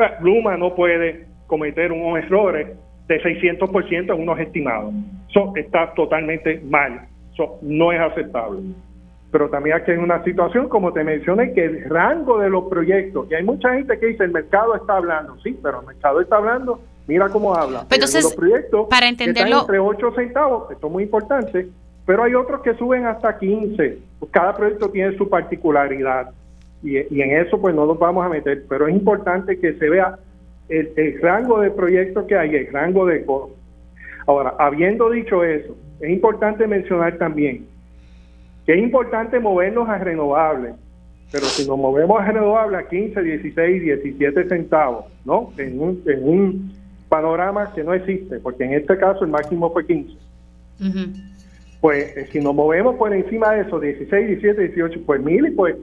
Eh, 0.00 0.10
Luma 0.20 0.56
no 0.56 0.74
puede 0.74 1.26
cometer 1.46 1.92
unos 1.92 2.18
errores 2.18 2.68
de 3.06 3.22
600% 3.22 4.14
en 4.14 4.22
unos 4.22 4.38
estimados. 4.38 4.92
Eso 5.30 5.52
está 5.56 5.92
totalmente 5.94 6.60
mal. 6.64 7.06
Eso 7.32 7.58
no 7.62 7.92
es 7.92 8.00
aceptable. 8.00 8.60
Pero 9.30 9.48
también 9.50 9.76
aquí 9.76 9.90
hay 9.90 9.98
una 9.98 10.22
situación, 10.24 10.68
como 10.68 10.92
te 10.92 11.04
mencioné, 11.04 11.52
que 11.52 11.64
el 11.64 11.84
rango 11.88 12.38
de 12.38 12.48
los 12.48 12.64
proyectos, 12.64 13.30
y 13.30 13.34
hay 13.34 13.44
mucha 13.44 13.74
gente 13.74 13.98
que 13.98 14.06
dice 14.06 14.24
el 14.24 14.32
mercado 14.32 14.74
está 14.74 14.96
hablando, 14.96 15.38
sí, 15.42 15.58
pero 15.62 15.80
el 15.80 15.86
mercado 15.86 16.20
está 16.20 16.36
hablando, 16.36 16.80
mira 17.06 17.28
cómo 17.28 17.54
habla. 17.54 17.86
entonces, 17.90 18.24
los 18.24 18.34
proyectos 18.34 18.86
para 18.88 19.06
entenderlo, 19.06 19.60
entre 19.60 19.78
8 19.78 20.12
centavos, 20.16 20.70
esto 20.70 20.86
es 20.86 20.92
muy 20.92 21.02
importante, 21.02 21.68
pero 22.06 22.22
hay 22.22 22.34
otros 22.34 22.62
que 22.62 22.72
suben 22.74 23.04
hasta 23.04 23.38
15. 23.38 23.98
Cada 24.30 24.56
proyecto 24.56 24.90
tiene 24.90 25.14
su 25.18 25.28
particularidad 25.28 26.30
y, 26.82 26.96
en 26.96 27.30
eso 27.32 27.60
pues 27.60 27.74
no 27.74 27.86
nos 27.86 27.98
vamos 27.98 28.24
a 28.24 28.28
meter, 28.28 28.64
pero 28.68 28.86
es 28.86 28.94
importante 28.94 29.58
que 29.58 29.74
se 29.74 29.88
vea 29.88 30.18
el, 30.68 31.18
rango 31.20 31.60
de 31.60 31.70
proyectos 31.70 32.26
que 32.26 32.36
hay, 32.36 32.54
el 32.54 32.72
rango 32.72 33.06
de 33.06 33.24
costos. 33.24 33.58
Ahora, 34.26 34.54
habiendo 34.58 35.10
dicho 35.10 35.42
eso, 35.42 35.76
es 36.00 36.10
importante 36.10 36.66
mencionar 36.66 37.16
también 37.18 37.66
que 38.68 38.74
es 38.74 38.82
importante 38.82 39.40
movernos 39.40 39.88
a 39.88 39.96
renovables, 39.96 40.74
pero 41.32 41.46
si 41.46 41.66
nos 41.66 41.78
movemos 41.78 42.20
a 42.20 42.26
renovables 42.26 42.80
a 42.80 42.86
15, 42.86 43.22
16, 43.22 43.82
17 43.82 44.46
centavos, 44.46 45.06
¿no? 45.24 45.54
En 45.56 45.80
un, 45.80 46.02
en 46.04 46.28
un 46.28 46.72
panorama 47.08 47.72
que 47.72 47.82
no 47.82 47.94
existe, 47.94 48.38
porque 48.40 48.64
en 48.64 48.74
este 48.74 48.98
caso 48.98 49.24
el 49.24 49.30
máximo 49.30 49.72
fue 49.72 49.86
15. 49.86 50.12
Pues 51.80 52.14
eh, 52.14 52.28
si 52.30 52.40
nos 52.40 52.54
movemos 52.54 52.96
por 52.96 53.10
encima 53.14 53.54
de 53.54 53.62
eso, 53.62 53.80
16, 53.80 54.26
17, 54.26 54.60
18, 54.60 55.00
pues 55.06 55.22
mil, 55.22 55.46
y 55.46 55.50
pues 55.52 55.74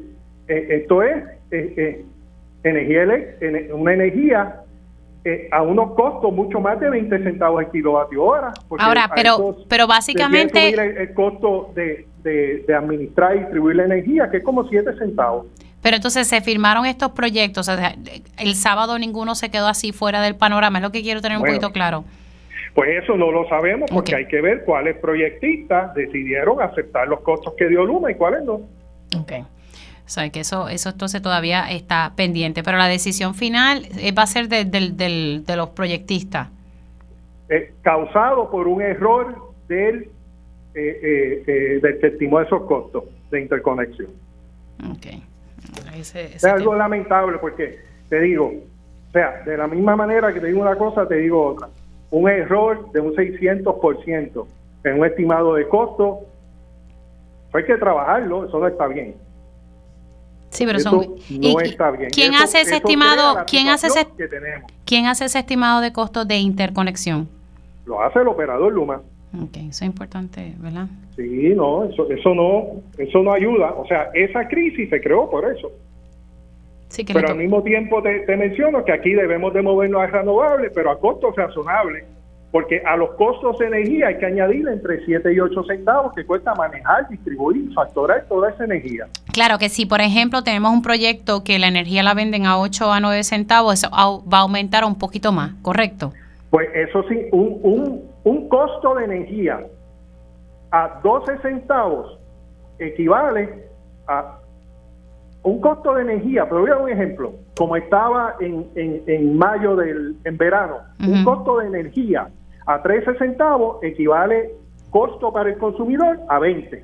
esto 0.47 1.03
es 1.03 1.23
eh, 1.51 1.73
eh, 1.77 2.05
energía 2.63 3.03
una 3.73 3.93
energía 3.93 4.61
a 5.51 5.61
unos 5.63 5.95
costos 5.95 6.31
mucho 6.31 6.59
más 6.59 6.79
de 6.79 6.87
20 6.87 7.23
centavos 7.23 7.63
el 7.63 7.71
kilovatio 7.71 8.23
hora. 8.23 8.53
Ahora, 8.77 9.09
pero, 9.15 9.57
pero 9.67 9.87
básicamente... 9.87 10.69
El, 10.69 11.13
costo 11.15 11.71
de, 11.73 12.05
de, 12.21 12.75
administrar 12.75 13.35
y 13.35 13.39
distribuir 13.39 13.77
la 13.77 13.85
energía, 13.85 14.29
que 14.29 14.37
es 14.37 14.43
como 14.43 14.67
7 14.67 14.97
centavos. 14.99 15.47
Pero 15.81 15.95
entonces 15.95 16.27
se 16.27 16.41
firmaron 16.41 16.85
estos 16.85 17.11
proyectos, 17.11 17.69
el 18.37 18.55
sábado 18.55 18.99
ninguno 18.99 19.35
se 19.35 19.49
quedó 19.49 19.67
así 19.67 19.91
fuera 19.91 20.21
del 20.21 20.35
panorama, 20.35 20.79
es 20.79 20.83
lo 20.83 20.91
que 20.91 21.01
quiero 21.01 21.21
tener 21.21 21.37
un 21.37 21.43
poquito 21.43 21.71
claro. 21.71 22.05
Pues 22.73 23.03
eso 23.03 23.15
no 23.15 23.31
lo 23.31 23.47
sabemos 23.47 23.89
porque 23.89 24.15
hay 24.15 24.27
que 24.27 24.41
ver 24.41 24.65
cuáles 24.65 24.97
proyectistas 24.97 25.93
decidieron 25.93 26.61
aceptar 26.61 27.07
los 27.07 27.21
costos 27.21 27.53
que 27.57 27.69
dio 27.69 27.85
Luma 27.85 28.11
y 28.11 28.15
cuáles 28.15 28.43
no. 28.43 28.61
Okay. 29.21 29.45
O 30.05 30.09
sea, 30.09 30.29
que 30.29 30.41
eso, 30.41 30.69
eso 30.69 30.89
entonces 30.89 31.21
todavía 31.21 31.71
está 31.71 32.13
pendiente. 32.15 32.63
Pero 32.63 32.77
la 32.77 32.87
decisión 32.87 33.33
final 33.33 33.87
eh, 33.97 34.11
va 34.11 34.23
a 34.23 34.27
ser 34.27 34.47
de, 34.47 34.65
de 34.65 35.55
los 35.55 35.69
proyectistas. 35.69 36.49
Eh, 37.47 37.73
causado 37.83 38.49
por 38.49 38.67
un 38.67 38.81
error 38.81 39.53
del, 39.67 40.09
eh, 40.73 41.43
eh 41.47 41.79
del 41.81 41.99
que 41.99 42.07
estimó 42.07 42.41
esos 42.41 42.63
costos 42.63 43.03
de 43.29 43.41
interconexión. 43.41 44.09
Ok. 44.89 45.05
es 45.95 46.43
algo 46.43 46.75
lamentable 46.75 47.37
porque, 47.37 47.79
te 48.09 48.19
digo, 48.21 48.47
o 48.47 49.11
sea, 49.11 49.43
de 49.45 49.57
la 49.57 49.67
misma 49.67 49.95
manera 49.95 50.33
que 50.33 50.39
te 50.39 50.47
digo 50.47 50.61
una 50.61 50.75
cosa, 50.75 51.07
te 51.07 51.15
digo 51.17 51.45
otra. 51.45 51.69
Un 52.09 52.29
error 52.29 52.91
de 52.91 52.99
un 52.99 53.13
600% 53.13 54.47
en 54.85 54.99
un 54.99 55.05
estimado 55.05 55.53
de 55.55 55.67
costo, 55.67 56.21
hay 57.53 57.63
que 57.63 57.77
trabajarlo, 57.77 58.45
eso 58.45 58.59
no 58.59 58.67
está 58.67 58.87
bien. 58.87 59.15
Sí, 60.55 60.65
pero 60.65 60.79
son. 60.79 61.15
No 61.29 61.59
está 61.59 61.91
bien. 61.91 62.09
¿Quién 62.09 62.33
hace 62.33 62.61
ese 62.61 62.77
estimado? 62.77 63.43
¿Quién 63.45 63.67
hace 63.67 63.87
ese, 63.87 64.07
¿Quién 64.85 65.05
hace 65.05 65.25
ese 65.25 65.39
estimado 65.39 65.81
de 65.81 65.91
costos 65.91 66.27
de 66.27 66.37
interconexión? 66.37 67.27
Lo 67.85 68.01
hace 68.01 68.19
el 68.19 68.27
operador 68.27 68.71
Luma. 68.71 69.01
Ok, 69.41 69.57
eso 69.57 69.67
es 69.67 69.81
importante, 69.83 70.53
¿verdad? 70.59 70.87
Sí, 71.15 71.53
no, 71.55 71.83
eso, 71.85 72.09
eso 72.09 72.33
no, 72.33 72.81
eso 72.97 73.21
no 73.21 73.33
ayuda. 73.33 73.73
O 73.73 73.85
sea, 73.85 74.09
esa 74.13 74.47
crisis 74.47 74.89
se 74.89 75.01
creó 75.01 75.29
por 75.29 75.51
eso. 75.51 75.71
Sí, 76.87 77.03
que 77.03 77.13
pero 77.13 77.29
al 77.29 77.37
mismo 77.37 77.61
tiempo 77.61 78.01
te, 78.01 78.19
te, 78.21 78.37
menciono 78.37 78.85
que 78.85 78.93
aquí 78.93 79.11
debemos 79.11 79.53
de 79.53 79.61
movernos 79.61 80.01
a 80.01 80.07
renovables, 80.07 80.71
pero 80.73 80.91
a 80.91 80.99
costos 80.99 81.35
razonables 81.35 82.05
porque 82.55 82.81
a 82.85 82.95
los 82.95 83.09
costos 83.15 83.59
de 83.59 83.65
energía 83.65 84.07
hay 84.07 84.17
que 84.17 84.27
añadir 84.27 84.65
entre 84.69 85.03
7 85.03 85.33
y 85.33 85.41
8 85.41 85.65
centavos 85.65 86.13
que 86.13 86.25
cuesta 86.25 86.55
manejar, 86.55 87.05
distribuir, 87.09 87.73
factorar 87.73 88.23
toda 88.29 88.49
esa 88.49 88.63
energía. 88.63 89.07
Claro 89.33 89.57
que 89.57 89.67
si, 89.67 89.85
por 89.85 89.99
ejemplo, 89.99 90.41
tenemos 90.41 90.71
un 90.71 90.81
proyecto 90.81 91.43
que 91.43 91.59
la 91.59 91.67
energía 91.67 92.01
la 92.01 92.13
venden 92.13 92.45
a 92.45 92.57
8 92.57 92.93
a 92.93 93.01
9 93.01 93.25
centavos, 93.25 93.73
eso 93.73 93.89
va 93.91 94.37
a 94.37 94.41
aumentar 94.43 94.85
un 94.85 94.97
poquito 94.97 95.33
más, 95.33 95.51
¿correcto? 95.63 96.13
Pues 96.49 96.69
eso 96.73 97.03
sí, 97.09 97.25
un, 97.33 97.59
un, 97.61 98.03
un 98.23 98.47
costo 98.47 98.95
de 98.95 99.03
energía 99.03 99.59
a 100.71 101.01
12 101.03 101.39
centavos 101.39 102.17
equivale 102.79 103.65
a 104.07 104.39
un 105.43 105.59
costo 105.59 105.93
de 105.95 106.03
energía, 106.03 106.45
pero 106.45 106.61
voy 106.61 106.69
a 106.69 106.75
dar 106.75 106.83
un 106.83 106.89
ejemplo, 106.89 107.33
como 107.57 107.75
estaba 107.75 108.37
en, 108.39 108.65
en, 108.75 109.03
en 109.07 109.37
mayo 109.37 109.75
del 109.75 110.15
en 110.23 110.37
verano, 110.37 110.77
un 111.05 111.25
costo 111.25 111.57
de 111.57 111.67
energía 111.67 112.29
a 112.65 112.81
13 112.81 113.17
centavos 113.17 113.83
equivale 113.83 114.55
costo 114.89 115.31
para 115.31 115.49
el 115.49 115.57
consumidor 115.57 116.19
a 116.29 116.39
20, 116.39 116.83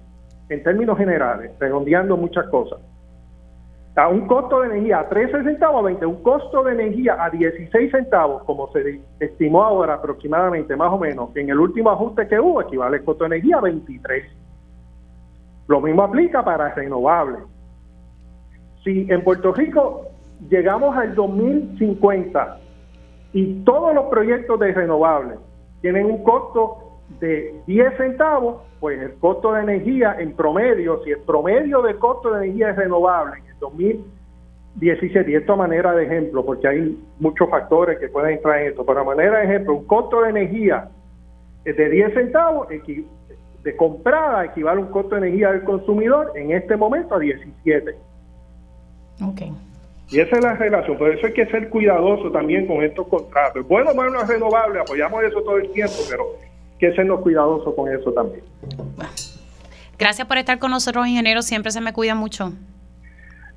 en 0.50 0.64
términos 0.64 0.98
generales, 0.98 1.52
redondeando 1.60 2.18
muchas 2.18 2.48
cosas. 2.50 2.80
A 3.96 4.08
un 4.08 4.28
costo 4.28 4.62
de 4.62 4.68
energía 4.68 5.00
a 5.00 5.10
13 5.10 5.44
centavos 5.44 5.80
a 5.80 5.86
20, 5.86 6.06
un 6.06 6.24
costo 6.24 6.64
de 6.64 6.74
energía 6.74 7.22
a 7.22 7.30
16 7.30 7.92
centavos, 7.92 8.44
como 8.44 8.72
se 8.72 9.02
estimó 9.20 9.64
ahora 9.64 9.96
aproximadamente, 9.96 10.76
más 10.76 10.94
o 10.94 10.98
menos, 10.98 11.36
en 11.36 11.50
el 11.50 11.60
último 11.60 11.90
ajuste 11.90 12.28
que 12.28 12.40
hubo, 12.40 12.62
equivale 12.62 12.98
el 12.98 13.04
costo 13.04 13.26
de 13.26 13.36
energía 13.36 13.58
a 13.58 13.62
23. 13.62 14.26
Lo 15.68 15.82
mismo 15.82 16.04
aplica 16.04 16.44
para 16.44 16.74
renovables. 16.74 17.44
Si 18.84 19.08
en 19.10 19.24
Puerto 19.24 19.54
Rico 19.54 20.08
llegamos 20.50 20.96
al 20.96 21.16
2050 21.16 22.60
y 23.34 23.64
todos 23.64 23.94
los 23.94 24.06
proyectos 24.06 24.60
de 24.60 24.74
renovables 24.74 25.38
tienen 25.82 26.06
un 26.06 26.24
costo 26.24 27.00
de 27.20 27.62
10 27.68 27.98
centavos, 27.98 28.62
pues 28.80 29.00
el 29.00 29.14
costo 29.16 29.54
de 29.54 29.62
energía 29.62 30.16
en 30.20 30.34
promedio, 30.34 31.04
si 31.04 31.12
el 31.12 31.20
promedio 31.20 31.82
de 31.82 31.96
costo 31.96 32.32
de 32.32 32.46
energía 32.46 32.70
es 32.70 32.78
renovable 32.78 33.40
en 33.40 33.46
el 33.48 33.60
2017, 33.60 35.32
y 35.32 35.36
esto 35.36 35.54
a 35.54 35.58
manera 35.58 35.94
de 35.94 36.06
ejemplo, 36.06 36.46
porque 36.46 36.68
hay 36.68 37.04
muchos 37.20 37.50
factores 37.50 38.00
que 38.00 38.08
pueden 38.08 38.38
entrar 38.38 38.62
en 38.62 38.70
esto, 38.70 38.86
pero 38.86 39.02
a 39.02 39.04
manera 39.04 39.40
de 39.40 39.46
ejemplo, 39.46 39.76
un 39.76 39.86
costo 39.86 40.22
de 40.22 40.30
energía 40.30 40.90
de 41.64 41.90
10 41.90 42.14
centavos 42.14 42.68
de 42.70 43.76
comprada 43.76 44.46
equivale 44.46 44.82
a 44.82 44.84
un 44.86 44.92
costo 44.92 45.16
de 45.16 45.28
energía 45.28 45.52
del 45.52 45.64
consumidor 45.64 46.32
en 46.36 46.52
este 46.52 46.76
momento 46.76 47.16
a 47.16 47.20
17. 47.20 47.96
Okay. 49.24 49.54
Y 50.12 50.20
esa 50.20 50.36
es 50.36 50.44
la 50.44 50.56
relación. 50.56 50.98
Por 50.98 51.10
eso 51.10 51.28
hay 51.28 51.34
que 51.34 51.46
ser 51.46 51.70
cuidadoso 51.70 52.32
también 52.32 52.68
con 52.68 52.84
estos 52.84 53.08
contratos. 53.08 53.66
Bueno, 53.68 53.94
bueno, 53.96 54.22
es 54.22 54.28
renovable, 54.28 54.80
apoyamos 54.80 55.24
eso 55.24 55.42
todo 55.42 55.58
el 55.58 55.72
tiempo, 55.72 55.96
pero 56.10 56.24
hay 56.42 56.78
que 56.78 56.94
sernos 56.96 57.22
cuidadosos 57.22 57.74
con 57.74 57.90
eso 57.94 58.12
también. 58.12 58.44
Gracias 59.98 60.28
por 60.28 60.38
estar 60.38 60.60
con 60.60 60.72
nosotros, 60.72 61.08
ingeniero. 61.08 61.42
Siempre 61.42 61.72
se 61.72 61.80
me 61.80 61.94
cuida 61.94 62.14
mucho. 62.14 62.52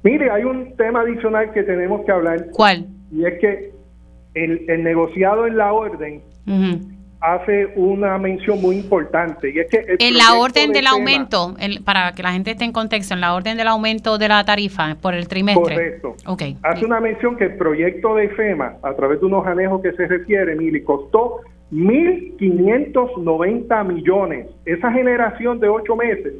Mire, 0.05 0.31
hay 0.31 0.45
un 0.45 0.77
tema 0.77 1.01
adicional 1.01 1.53
que 1.53 1.63
tenemos 1.63 2.05
que 2.05 2.13
hablar. 2.13 2.47
¿Cuál? 2.53 2.87
Y 3.11 3.25
es 3.25 3.41
que 3.41 3.73
el, 4.35 4.85
negociado 4.85 5.47
en 5.47 5.57
la 5.57 5.73
orden 5.73 6.23
hace 7.25 7.73
una 7.75 8.17
mención 8.19 8.61
muy 8.61 8.77
importante 8.77 9.51
y 9.51 9.59
es 9.59 9.67
que 9.71 9.97
en 9.99 10.19
la 10.19 10.35
orden 10.35 10.73
del 10.73 10.87
aumento, 10.87 11.55
para 11.83 12.13
que 12.13 12.23
la 12.23 12.33
gente 12.33 12.51
esté 12.51 12.67
en 12.67 12.73
contexto, 12.73 13.15
en 13.15 13.23
la 13.23 13.35
orden 13.35 13.57
del 13.57 13.69
aumento 13.69 14.19
de 14.19 14.29
la 14.29 14.45
tarifa 14.45 14.97
por 15.01 15.15
el 15.15 15.27
trimestre. 15.27 15.75
Correcto. 15.75 16.17
Okay. 16.27 16.59
Hace 16.63 16.85
una 16.85 17.01
mención 17.01 17.37
que 17.37 17.45
el 17.45 17.57
proyecto 17.57 18.17
de 18.17 18.29
FEMA, 18.29 18.75
a 18.83 18.93
través 18.93 19.21
de 19.21 19.27
unos 19.27 19.47
anejos 19.47 19.81
que 19.81 19.93
se 19.93 20.07
refiere, 20.07 20.55
Mili, 20.55 20.83
costó 20.83 21.41
1.590 21.73 23.87
millones. 23.87 24.49
Esa 24.67 24.93
generación 24.93 25.61
de 25.61 25.71
ocho 25.71 25.97
meses 25.97 26.35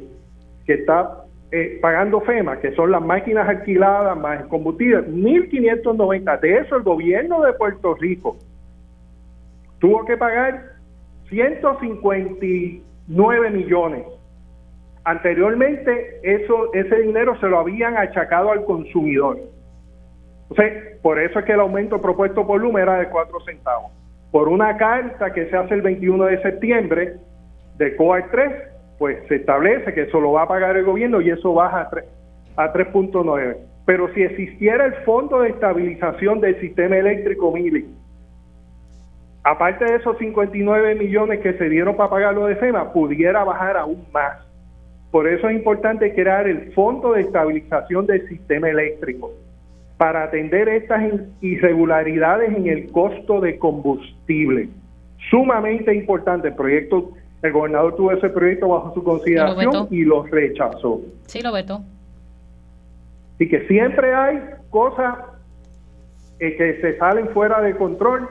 que 0.67 0.75
está 0.75 1.23
eh, 1.51 1.79
pagando 1.81 2.21
FEMA, 2.21 2.59
que 2.59 2.75
son 2.75 2.91
las 2.91 3.01
máquinas 3.01 3.49
alquiladas 3.49 4.15
más 4.19 4.41
el 4.41 4.47
combustible, 4.49 4.99
1.590. 4.99 6.39
De 6.41 6.59
eso 6.59 6.75
el 6.75 6.83
gobierno 6.83 7.41
de 7.41 7.53
Puerto 7.53 7.95
Rico 7.95 8.37
tuvo 9.79 10.05
que 10.05 10.15
pagar 10.15 10.74
159 11.29 13.49
millones. 13.51 14.03
Anteriormente 15.03 16.19
eso, 16.23 16.73
ese 16.73 17.01
dinero 17.01 17.39
se 17.39 17.47
lo 17.47 17.59
habían 17.59 17.95
achacado 17.97 18.51
al 18.51 18.65
consumidor. 18.65 19.37
Entonces, 20.49 20.97
por 21.01 21.19
eso 21.19 21.39
es 21.39 21.45
que 21.45 21.53
el 21.53 21.59
aumento 21.59 22.01
propuesto 22.01 22.45
por 22.45 22.61
Luma 22.61 22.81
era 22.81 22.99
de 22.99 23.09
4 23.09 23.39
centavos. 23.41 23.91
Por 24.31 24.49
una 24.49 24.77
carta 24.77 25.33
que 25.33 25.49
se 25.49 25.57
hace 25.57 25.75
el 25.75 25.81
21 25.81 26.25
de 26.25 26.41
septiembre 26.41 27.15
de 27.77 27.95
COAR 27.95 28.29
3, 28.31 28.51
pues 28.97 29.17
se 29.27 29.35
establece 29.35 29.93
que 29.93 30.03
eso 30.03 30.19
lo 30.19 30.33
va 30.33 30.43
a 30.43 30.47
pagar 30.47 30.77
el 30.77 30.85
gobierno 30.85 31.21
y 31.21 31.29
eso 31.29 31.53
baja 31.53 31.89
a 32.55 32.73
3.9. 32.73 33.57
Pero 33.85 34.11
si 34.13 34.23
existiera 34.23 34.85
el 34.85 34.93
Fondo 35.05 35.41
de 35.41 35.49
Estabilización 35.49 36.41
del 36.41 36.59
Sistema 36.59 36.97
Eléctrico 36.97 37.51
MILI, 37.51 37.85
aparte 39.45 39.85
de 39.85 39.95
esos 39.97 40.17
59 40.17 40.95
millones 40.95 41.39
que 41.39 41.53
se 41.53 41.69
dieron 41.69 41.95
para 41.95 42.09
pagar 42.09 42.33
lo 42.33 42.47
de 42.47 42.55
FEMA, 42.55 42.91
pudiera 42.91 43.43
bajar 43.43 43.77
aún 43.77 44.03
más. 44.11 44.39
Por 45.11 45.27
eso 45.27 45.47
es 45.47 45.55
importante 45.55 46.13
crear 46.15 46.47
el 46.47 46.73
Fondo 46.73 47.13
de 47.13 47.21
Estabilización 47.21 48.07
del 48.07 48.27
Sistema 48.27 48.69
Eléctrico 48.69 49.31
para 49.97 50.23
atender 50.23 50.67
estas 50.67 51.13
irregularidades 51.41 52.57
en 52.57 52.67
el 52.67 52.91
costo 52.91 53.39
de 53.39 53.59
combustible. 53.59 54.67
Sumamente 55.29 55.93
importante. 55.93 56.47
El 56.47 56.55
proyecto, 56.55 57.11
el 57.43 57.53
gobernador 57.53 57.95
tuvo 57.95 58.11
ese 58.13 58.29
proyecto 58.29 58.69
bajo 58.69 58.95
su 58.95 59.03
consideración 59.03 59.87
y 59.91 60.03
lo, 60.03 60.23
rechazó. 60.23 61.01
Sí, 61.27 61.41
lo 61.41 61.53
vetó. 61.53 61.83
Y 63.37 63.47
que 63.47 63.67
siempre 63.67 64.13
hay 64.13 64.41
cosas 64.71 65.17
eh, 66.39 66.57
que 66.57 66.81
se 66.81 66.97
salen 66.97 67.29
fuera 67.29 67.61
de 67.61 67.75
control 67.77 68.27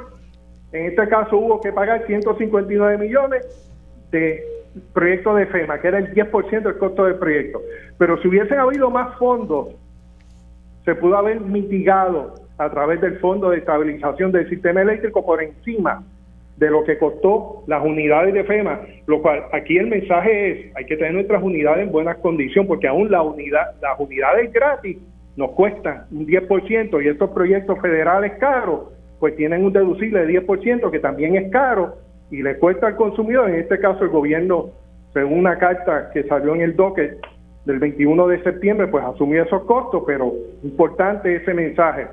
en 0.74 0.86
este 0.86 1.08
caso 1.08 1.38
hubo 1.38 1.60
que 1.60 1.72
pagar 1.72 2.04
159 2.06 2.98
millones 2.98 3.46
de 4.10 4.42
proyecto 4.92 5.34
de 5.36 5.46
FEMA, 5.46 5.80
que 5.80 5.86
era 5.88 5.98
el 5.98 6.12
10% 6.12 6.62
del 6.62 6.78
costo 6.78 7.04
del 7.04 7.14
proyecto. 7.14 7.62
Pero 7.96 8.20
si 8.20 8.26
hubiesen 8.26 8.58
habido 8.58 8.90
más 8.90 9.16
fondos, 9.16 9.68
se 10.84 10.96
pudo 10.96 11.16
haber 11.16 11.40
mitigado 11.40 12.34
a 12.58 12.68
través 12.70 13.00
del 13.00 13.18
Fondo 13.20 13.50
de 13.50 13.58
Estabilización 13.58 14.32
del 14.32 14.48
Sistema 14.50 14.82
Eléctrico 14.82 15.24
por 15.24 15.40
encima 15.42 16.02
de 16.56 16.70
lo 16.70 16.82
que 16.82 16.98
costó 16.98 17.62
las 17.68 17.84
unidades 17.84 18.34
de 18.34 18.42
FEMA, 18.42 18.80
lo 19.06 19.22
cual 19.22 19.44
aquí 19.52 19.78
el 19.78 19.86
mensaje 19.86 20.50
es, 20.50 20.76
hay 20.76 20.86
que 20.86 20.96
tener 20.96 21.14
nuestras 21.14 21.42
unidades 21.42 21.84
en 21.84 21.92
buenas 21.92 22.16
condiciones, 22.18 22.68
porque 22.68 22.88
aún 22.88 23.12
la 23.12 23.22
unidad, 23.22 23.74
las 23.80 23.98
unidades 23.98 24.52
gratis 24.52 24.98
nos 25.36 25.50
cuestan 25.52 26.06
un 26.10 26.26
10% 26.26 27.04
y 27.04 27.08
estos 27.08 27.30
proyectos 27.30 27.80
federales 27.80 28.32
caros 28.38 28.93
pues 29.24 29.36
tienen 29.36 29.64
un 29.64 29.72
deducible 29.72 30.26
de 30.26 30.42
10% 30.42 30.90
que 30.90 30.98
también 30.98 31.34
es 31.34 31.50
caro 31.50 31.96
y 32.30 32.42
le 32.42 32.58
cuesta 32.58 32.88
al 32.88 32.96
consumidor, 32.96 33.48
en 33.48 33.54
este 33.54 33.78
caso 33.78 34.04
el 34.04 34.10
gobierno, 34.10 34.66
según 35.14 35.38
una 35.38 35.56
carta 35.56 36.10
que 36.12 36.24
salió 36.24 36.54
en 36.54 36.60
el 36.60 36.76
docket 36.76 37.16
del 37.64 37.78
21 37.78 38.26
de 38.28 38.42
septiembre, 38.42 38.86
pues 38.88 39.02
asumió 39.02 39.42
esos 39.42 39.62
costos, 39.62 40.02
pero 40.06 40.34
importante 40.62 41.36
ese 41.36 41.54
mensaje 41.54 42.08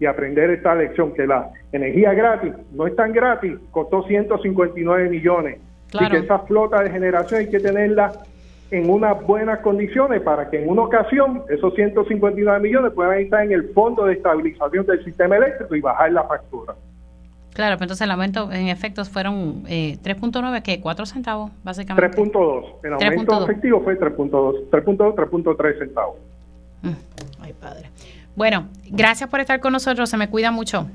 y 0.00 0.06
aprender 0.06 0.48
esta 0.48 0.74
lección, 0.74 1.12
que 1.12 1.26
la 1.26 1.50
energía 1.72 2.14
gratis 2.14 2.54
no 2.72 2.86
es 2.86 2.96
tan 2.96 3.12
gratis, 3.12 3.52
costó 3.70 4.04
159 4.04 5.10
millones. 5.10 5.58
Y 5.92 6.08
que 6.08 6.16
esa 6.16 6.38
flota 6.38 6.82
de 6.82 6.88
generación 6.88 7.40
hay 7.40 7.50
que 7.50 7.60
tenerla 7.60 8.12
en 8.70 8.90
unas 8.90 9.24
buenas 9.26 9.60
condiciones 9.60 10.22
para 10.22 10.50
que 10.50 10.62
en 10.62 10.68
una 10.68 10.82
ocasión 10.82 11.42
esos 11.48 11.74
159 11.74 12.60
millones 12.60 12.92
puedan 12.92 13.18
estar 13.20 13.44
en 13.44 13.52
el 13.52 13.72
fondo 13.72 14.04
de 14.06 14.14
estabilización 14.14 14.86
del 14.86 15.04
sistema 15.04 15.36
eléctrico 15.36 15.74
y 15.74 15.80
bajar 15.80 16.12
la 16.12 16.24
factura. 16.24 16.74
Claro, 17.54 17.76
pero 17.76 17.84
entonces 17.84 18.04
el 18.04 18.10
aumento 18.10 18.52
en 18.52 18.68
efectos 18.68 19.08
fueron 19.08 19.64
eh, 19.66 19.96
3.9, 20.02 20.62
que 20.62 20.80
4 20.80 21.06
centavos, 21.06 21.50
básicamente. 21.64 22.18
3.2. 22.18 22.64
El 22.82 22.92
aumento 22.92 23.44
efectivo 23.44 23.80
fue 23.82 23.98
3.2, 23.98 24.68
3.2, 24.70 25.14
3.3 25.14 25.78
centavos. 25.78 26.16
Mm, 26.82 26.90
ay, 27.40 27.54
padre. 27.54 27.90
Bueno, 28.34 28.68
gracias 28.90 29.30
por 29.30 29.40
estar 29.40 29.60
con 29.60 29.72
nosotros, 29.72 30.10
se 30.10 30.18
me 30.18 30.28
cuida 30.28 30.50
mucho. 30.50 30.86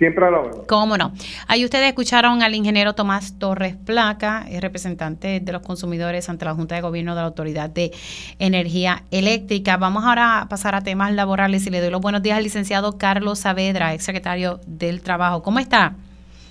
Siempre 0.00 0.24
a 0.24 0.30
la 0.30 0.40
hora. 0.40 0.52
Cómo 0.66 0.96
no. 0.96 1.12
Ahí 1.46 1.62
ustedes 1.62 1.86
escucharon 1.86 2.42
al 2.42 2.54
ingeniero 2.54 2.94
Tomás 2.94 3.38
Torres 3.38 3.76
Placa, 3.76 4.46
representante 4.62 5.40
de 5.40 5.52
los 5.52 5.60
consumidores 5.60 6.30
ante 6.30 6.46
la 6.46 6.54
Junta 6.54 6.74
de 6.74 6.80
Gobierno 6.80 7.14
de 7.14 7.20
la 7.20 7.26
Autoridad 7.26 7.68
de 7.68 7.90
Energía 8.38 9.02
Eléctrica. 9.10 9.76
Vamos 9.76 10.02
ahora 10.06 10.40
a 10.40 10.48
pasar 10.48 10.74
a 10.74 10.80
temas 10.80 11.12
laborales 11.12 11.66
y 11.66 11.70
le 11.70 11.82
doy 11.82 11.90
los 11.90 12.00
buenos 12.00 12.22
días 12.22 12.38
al 12.38 12.44
licenciado 12.44 12.96
Carlos 12.96 13.40
Saavedra, 13.40 13.92
ex 13.92 14.02
secretario 14.02 14.58
del 14.66 15.02
Trabajo. 15.02 15.42
¿Cómo 15.42 15.58
está? 15.58 15.92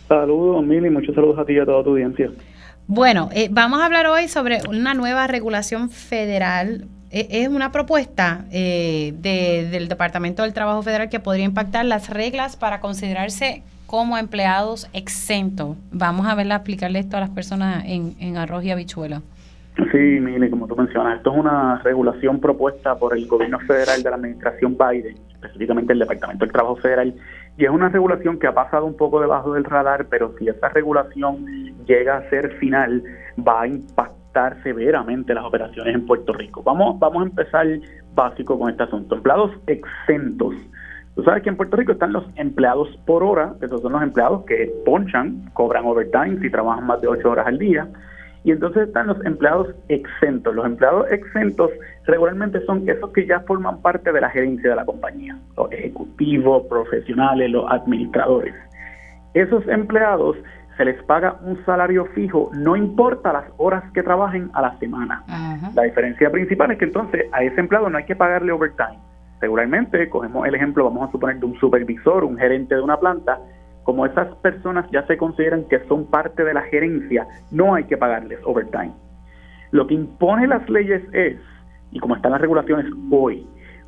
Saludos, 0.08 0.64
Mili, 0.64 0.92
muchos 0.92 1.16
saludos 1.16 1.40
a 1.40 1.46
ti 1.46 1.54
y 1.54 1.60
a 1.60 1.66
toda 1.66 1.84
tu 1.84 1.90
audiencia. 1.90 2.30
Bueno, 2.86 3.30
eh, 3.34 3.48
vamos 3.50 3.82
a 3.82 3.86
hablar 3.88 4.06
hoy 4.06 4.28
sobre 4.28 4.60
una 4.70 4.94
nueva 4.94 5.26
regulación 5.26 5.90
federal 5.90 6.86
es 7.12 7.48
una 7.48 7.72
propuesta 7.72 8.46
eh, 8.52 9.14
del 9.18 9.88
Departamento 9.88 10.44
del 10.44 10.54
Trabajo 10.54 10.82
Federal 10.84 11.10
que 11.10 11.20
podría 11.20 11.46
impactar 11.46 11.86
las 11.86 12.10
reglas 12.10 12.56
para 12.56 12.80
considerarse 12.80 13.64
como 13.88 14.18
empleados 14.18 14.88
exentos. 14.94 15.76
Vamos 15.92 16.28
a 16.28 16.36
verla 16.36 16.56
aplicarle 16.56 17.00
esto 17.00 17.18
a 17.18 17.22
las 17.22 17.30
personas 17.32 17.84
en, 17.86 18.16
en 18.20 18.38
arroz 18.38 18.64
y 18.64 18.72
habichuela. 18.72 19.22
Sí, 19.92 19.98
mire, 19.98 20.50
como 20.50 20.68
tú 20.68 20.76
mencionas, 20.76 21.18
esto 21.18 21.32
es 21.32 21.38
una 21.38 21.82
regulación 21.84 22.40
propuesta 22.40 22.96
por 22.96 23.18
el 23.18 23.26
gobierno 23.28 23.60
federal 23.60 24.04
de 24.04 24.10
la 24.10 24.18
administración 24.18 24.78
Biden, 24.78 25.16
específicamente 25.34 25.94
el 25.94 26.00
Departamento 26.00 26.44
del 26.46 26.52
Trabajo 26.52 26.76
Federal, 26.76 27.16
y 27.58 27.64
es 27.64 27.70
una 27.70 27.90
regulación 27.90 28.38
que 28.40 28.48
ha 28.48 28.54
pasado 28.54 28.86
un 28.86 28.98
poco 28.98 29.22
debajo 29.22 29.54
del 29.54 29.64
radar, 29.64 30.08
pero 30.10 30.36
si 30.38 30.50
esa 30.50 30.70
regulación 30.70 31.46
llega 31.86 32.18
a 32.18 32.30
ser 32.30 32.58
final, 32.58 33.04
va 33.38 33.62
a 33.62 33.68
impactar 33.68 34.19
severamente 34.64 35.34
las 35.34 35.44
operaciones 35.44 35.96
en 35.96 36.06
Puerto 36.06 36.34
Rico. 36.34 36.64
Vamos, 36.64 37.00
vamos 37.00 37.24
a 37.24 37.26
empezar 37.26 37.68
básico 38.14 38.58
con 38.58 38.70
este 38.70 38.84
asunto. 38.84 39.16
Empleados 39.16 39.52
exentos. 39.68 40.56
Tú 41.16 41.24
sabes 41.24 41.44
que 41.44 41.50
en 41.50 41.58
Puerto 41.58 41.76
Rico 41.76 41.92
están 41.92 42.14
los 42.14 42.26
empleados 42.36 42.88
por 43.06 43.24
hora, 43.24 43.54
esos 43.62 43.82
son 43.82 43.94
los 43.94 44.02
empleados 44.02 44.46
que 44.46 44.72
ponchan, 44.86 45.50
cobran 45.54 45.86
overtime 45.86 46.40
si 46.40 46.50
trabajan 46.50 46.86
más 46.86 47.02
de 47.02 47.08
ocho 47.08 47.32
horas 47.32 47.48
al 47.48 47.58
día. 47.58 47.88
Y 48.46 48.52
entonces 48.52 48.88
están 48.88 49.08
los 49.08 49.24
empleados 49.26 49.76
exentos. 49.90 50.56
Los 50.56 50.66
empleados 50.66 51.12
exentos 51.12 51.72
regularmente 52.06 52.64
son 52.66 52.88
esos 52.88 53.12
que 53.12 53.26
ya 53.26 53.42
forman 53.42 53.82
parte 53.82 54.14
de 54.14 54.22
la 54.22 54.30
gerencia 54.30 54.70
de 54.70 54.76
la 54.78 54.86
compañía, 54.86 55.38
los 55.58 55.70
ejecutivos, 55.74 56.64
profesionales, 56.68 57.52
los 57.52 57.70
administradores. 57.70 58.56
Esos 59.34 59.68
empleados 59.68 60.38
se 60.80 60.86
les 60.86 61.04
paga 61.04 61.36
un 61.42 61.62
salario 61.66 62.06
fijo, 62.16 62.52
no 62.54 62.74
importa 62.78 63.34
las 63.34 63.44
horas 63.58 63.84
que 63.92 64.02
trabajen 64.02 64.50
a 64.54 64.62
la 64.62 64.78
semana. 64.80 65.26
La 65.76 65.84
diferencia 65.84 66.32
principal 66.32 66.72
es 66.72 66.78
que 66.78 66.86
entonces 66.86 67.26
a 67.34 67.44
ese 67.44 67.60
empleado 67.60 67.90
no 67.90 67.98
hay 67.98 68.06
que 68.06 68.16
pagarle 68.16 68.54
overtime. 68.54 68.98
Regularmente, 69.42 70.08
cogemos 70.08 70.48
el 70.48 70.56
ejemplo, 70.56 70.86
vamos 70.86 71.10
a 71.10 71.12
suponer 71.12 71.38
de 71.38 71.48
un 71.48 71.60
supervisor, 71.60 72.24
un 72.24 72.38
gerente 72.38 72.76
de 72.76 72.82
una 72.82 72.96
planta, 72.96 73.40
como 73.84 74.06
esas 74.06 74.34
personas 74.38 74.90
ya 74.90 75.06
se 75.06 75.18
consideran 75.18 75.66
que 75.66 75.80
son 75.90 76.06
parte 76.06 76.46
de 76.46 76.54
la 76.54 76.62
gerencia, 76.62 77.28
no 77.52 77.76
hay 77.76 77.84
que 77.84 77.98
pagarles 77.98 78.40
overtime. 78.46 78.94
Lo 79.72 79.86
que 79.86 79.96
impone 79.96 80.48
las 80.48 80.70
leyes 80.70 81.04
es, 81.12 81.42
y 81.92 82.00
como 82.00 82.16
están 82.16 82.32
las 82.32 82.40
regulaciones 82.40 82.86
hoy, 83.12 83.46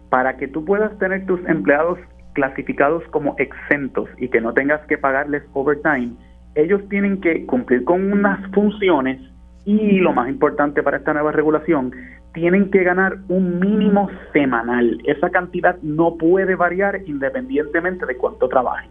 para 0.10 0.36
que 0.36 0.50
tú 0.50 0.66
puedas 0.66 0.98
tener 0.98 1.26
tus 1.26 1.40
empleados 1.48 2.00
clasificados 2.34 3.02
como 3.12 3.34
exentos 3.38 4.10
y 4.18 4.28
que 4.28 4.42
no 4.42 4.54
tengas 4.54 4.82
que 4.88 4.98
pagarles 4.98 5.44
overtime, 5.54 6.16
ellos 6.56 6.82
tienen 6.90 7.22
que 7.22 7.46
cumplir 7.46 7.84
con 7.84 8.12
unas 8.12 8.40
funciones 8.52 9.20
y 9.66 10.00
lo 10.00 10.14
más 10.14 10.30
importante 10.30 10.82
para 10.84 10.98
esta 10.98 11.14
nueva 11.14 11.32
regulación, 11.32 11.92
tienen 12.34 12.72
que 12.72 12.84
ganar 12.84 13.18
un 13.28 13.60
mínimo 13.60 14.10
semanal. 14.34 15.00
Esa 15.06 15.30
cantidad 15.30 15.78
no 15.82 16.18
puede 16.18 16.56
variar 16.56 17.02
independientemente 17.06 18.06
de 18.06 18.18
cuánto 18.18 18.48
trabajen. 18.48 18.90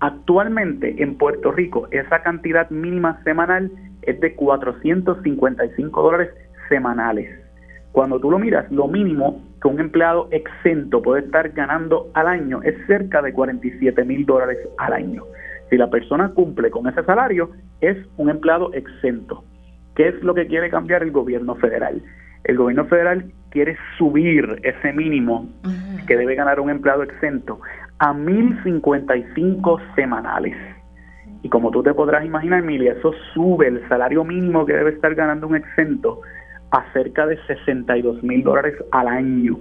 Actualmente 0.00 1.02
en 1.02 1.16
Puerto 1.16 1.52
Rico 1.52 1.88
esa 1.90 2.22
cantidad 2.22 2.68
mínima 2.70 3.22
semanal 3.24 3.70
es 4.02 4.20
de 4.20 4.34
455 4.34 6.02
dólares 6.02 6.30
semanales. 6.68 7.28
Cuando 7.92 8.20
tú 8.20 8.30
lo 8.30 8.38
miras, 8.38 8.70
lo 8.70 8.88
mínimo 8.88 9.42
que 9.60 9.68
un 9.68 9.80
empleado 9.80 10.28
exento 10.30 11.00
puede 11.00 11.24
estar 11.24 11.50
ganando 11.50 12.10
al 12.12 12.26
año 12.26 12.62
es 12.62 12.74
cerca 12.86 13.22
de 13.22 13.32
47 13.32 14.04
mil 14.04 14.26
dólares 14.26 14.58
al 14.76 14.92
año. 14.92 15.24
Si 15.70 15.76
la 15.76 15.90
persona 15.90 16.30
cumple 16.30 16.70
con 16.70 16.86
ese 16.86 17.02
salario, 17.04 17.50
es 17.80 17.96
un 18.16 18.30
empleado 18.30 18.72
exento. 18.72 19.44
¿Qué 19.94 20.08
es 20.08 20.22
lo 20.22 20.34
que 20.34 20.46
quiere 20.46 20.70
cambiar 20.70 21.02
el 21.02 21.10
gobierno 21.10 21.54
federal? 21.56 22.02
El 22.44 22.56
gobierno 22.56 22.84
federal 22.84 23.32
quiere 23.50 23.76
subir 23.98 24.60
ese 24.62 24.92
mínimo 24.92 25.48
que 26.06 26.16
debe 26.16 26.34
ganar 26.34 26.60
un 26.60 26.70
empleado 26.70 27.02
exento 27.02 27.60
a 27.98 28.12
1.055 28.12 29.94
semanales. 29.94 30.56
Y 31.42 31.48
como 31.48 31.70
tú 31.70 31.82
te 31.82 31.94
podrás 31.94 32.24
imaginar, 32.24 32.60
Emilia, 32.60 32.92
eso 32.92 33.12
sube 33.32 33.68
el 33.68 33.88
salario 33.88 34.24
mínimo 34.24 34.66
que 34.66 34.74
debe 34.74 34.90
estar 34.90 35.14
ganando 35.14 35.46
un 35.46 35.56
exento 35.56 36.20
a 36.70 36.84
cerca 36.92 37.26
de 37.26 37.38
62 37.46 38.22
mil 38.22 38.42
dólares 38.42 38.74
al 38.92 39.08
año. 39.08 39.58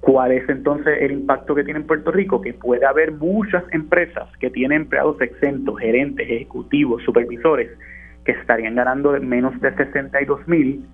¿Cuál 0.00 0.32
es 0.32 0.48
entonces 0.48 0.96
el 1.00 1.12
impacto 1.12 1.54
que 1.54 1.62
tiene 1.62 1.80
en 1.80 1.86
Puerto 1.86 2.10
Rico? 2.10 2.40
Que 2.40 2.54
puede 2.54 2.86
haber 2.86 3.12
muchas 3.12 3.62
empresas 3.70 4.28
que 4.38 4.50
tienen 4.50 4.82
empleados 4.82 5.20
exentos, 5.20 5.78
gerentes, 5.78 6.26
ejecutivos, 6.28 7.02
supervisores, 7.04 7.70
que 8.24 8.32
estarían 8.32 8.74
ganando 8.74 9.12
menos 9.20 9.58
de 9.60 9.74
62 9.74 10.48
mil 10.48 10.84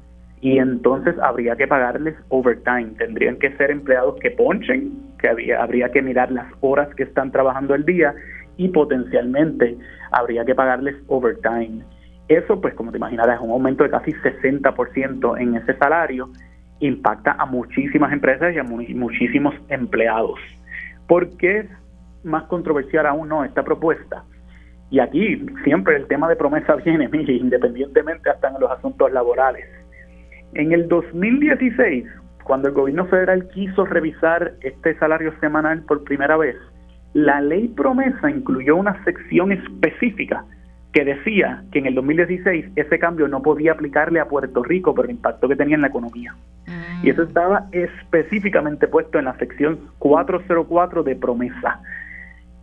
y 0.40 0.59
entonces 0.59 1.14
habría 1.22 1.57
que 1.57 1.66
pagarles 1.66 2.14
overtime. 2.28 2.94
Tendrían 2.98 3.36
que 3.36 3.57
ser 3.57 3.70
empleados 3.70 4.18
que 4.20 4.30
ponchen, 4.32 4.92
que 5.18 5.28
había, 5.28 5.62
habría 5.62 5.90
que 5.90 6.02
mirar 6.02 6.30
las 6.30 6.46
horas 6.61 6.92
que 6.94 7.04
están 7.04 7.30
trabajando 7.30 7.74
el 7.74 7.84
día 7.84 8.14
y 8.57 8.68
potencialmente 8.68 9.76
habría 10.11 10.44
que 10.44 10.54
pagarles 10.54 10.96
overtime. 11.07 11.84
Eso, 12.28 12.61
pues 12.61 12.74
como 12.74 12.90
te 12.90 12.98
imaginarás, 12.98 13.36
es 13.36 13.42
un 13.42 13.50
aumento 13.50 13.84
de 13.84 13.90
casi 13.90 14.12
60% 14.12 15.40
en 15.40 15.54
ese 15.57 15.74
salario, 15.74 16.28
impacta 16.81 17.33
a 17.39 17.47
muchísimas 17.47 18.12
empresas 18.12 18.55
y 18.55 18.59
a 18.59 18.64
muchísimos 18.64 19.55
empleados. 19.68 20.39
¿Por 21.07 21.37
qué 21.37 21.61
es 21.61 21.66
más 22.24 22.45
controversial 22.45 23.07
aún 23.07 23.29
no 23.29 23.45
esta 23.45 23.62
propuesta? 23.62 24.24
Y 24.91 25.01
aquí 25.01 25.45
siempre 25.64 25.97
el 25.97 26.07
tema 26.07 26.29
de 26.29 26.37
promesa 26.37 26.74
viene, 26.85 27.09
mire, 27.09 27.35
independientemente 27.35 28.31
hasta 28.31 28.49
en 28.49 28.61
los 28.61 28.70
asuntos 28.70 29.12
laborales. 29.12 29.66
En 30.55 30.72
el 30.72 30.89
2016, 30.89 32.07
cuando 32.45 32.68
el 32.68 32.74
gobierno 32.74 33.07
federal 33.07 33.49
quiso 33.49 33.85
revisar 33.85 34.53
este 34.61 34.97
salario 34.99 35.33
semanal 35.41 35.83
por 35.83 36.05
primera 36.05 36.37
vez, 36.37 36.57
la 37.12 37.41
ley 37.41 37.68
promesa 37.68 38.31
incluyó 38.31 38.77
una 38.77 39.03
sección 39.05 39.53
específica 39.53 40.45
que 40.97 41.05
decía 41.05 41.62
que 41.72 41.80
en 41.80 41.84
el 41.84 41.94
2016 41.94 42.70
ese 42.74 42.99
cambio 42.99 43.28
no 43.28 43.42
podía 43.42 43.72
aplicarle 43.72 44.18
a 44.18 44.28
Puerto 44.28 44.62
Rico 44.62 44.94
por 44.94 45.05
el 45.05 45.11
impacto 45.11 45.47
que 45.47 45.55
tenía 45.55 45.74
en 45.74 45.82
la 45.82 45.88
economía. 45.88 46.34
Ah. 46.66 47.01
Y 47.03 47.11
eso 47.11 47.24
estaba 47.24 47.66
específicamente 47.70 48.88
puesto 48.88 49.18
en 49.18 49.26
la 49.26 49.36
sección 49.36 49.78
404 49.99 51.03
de 51.03 51.14
promesa. 51.14 51.82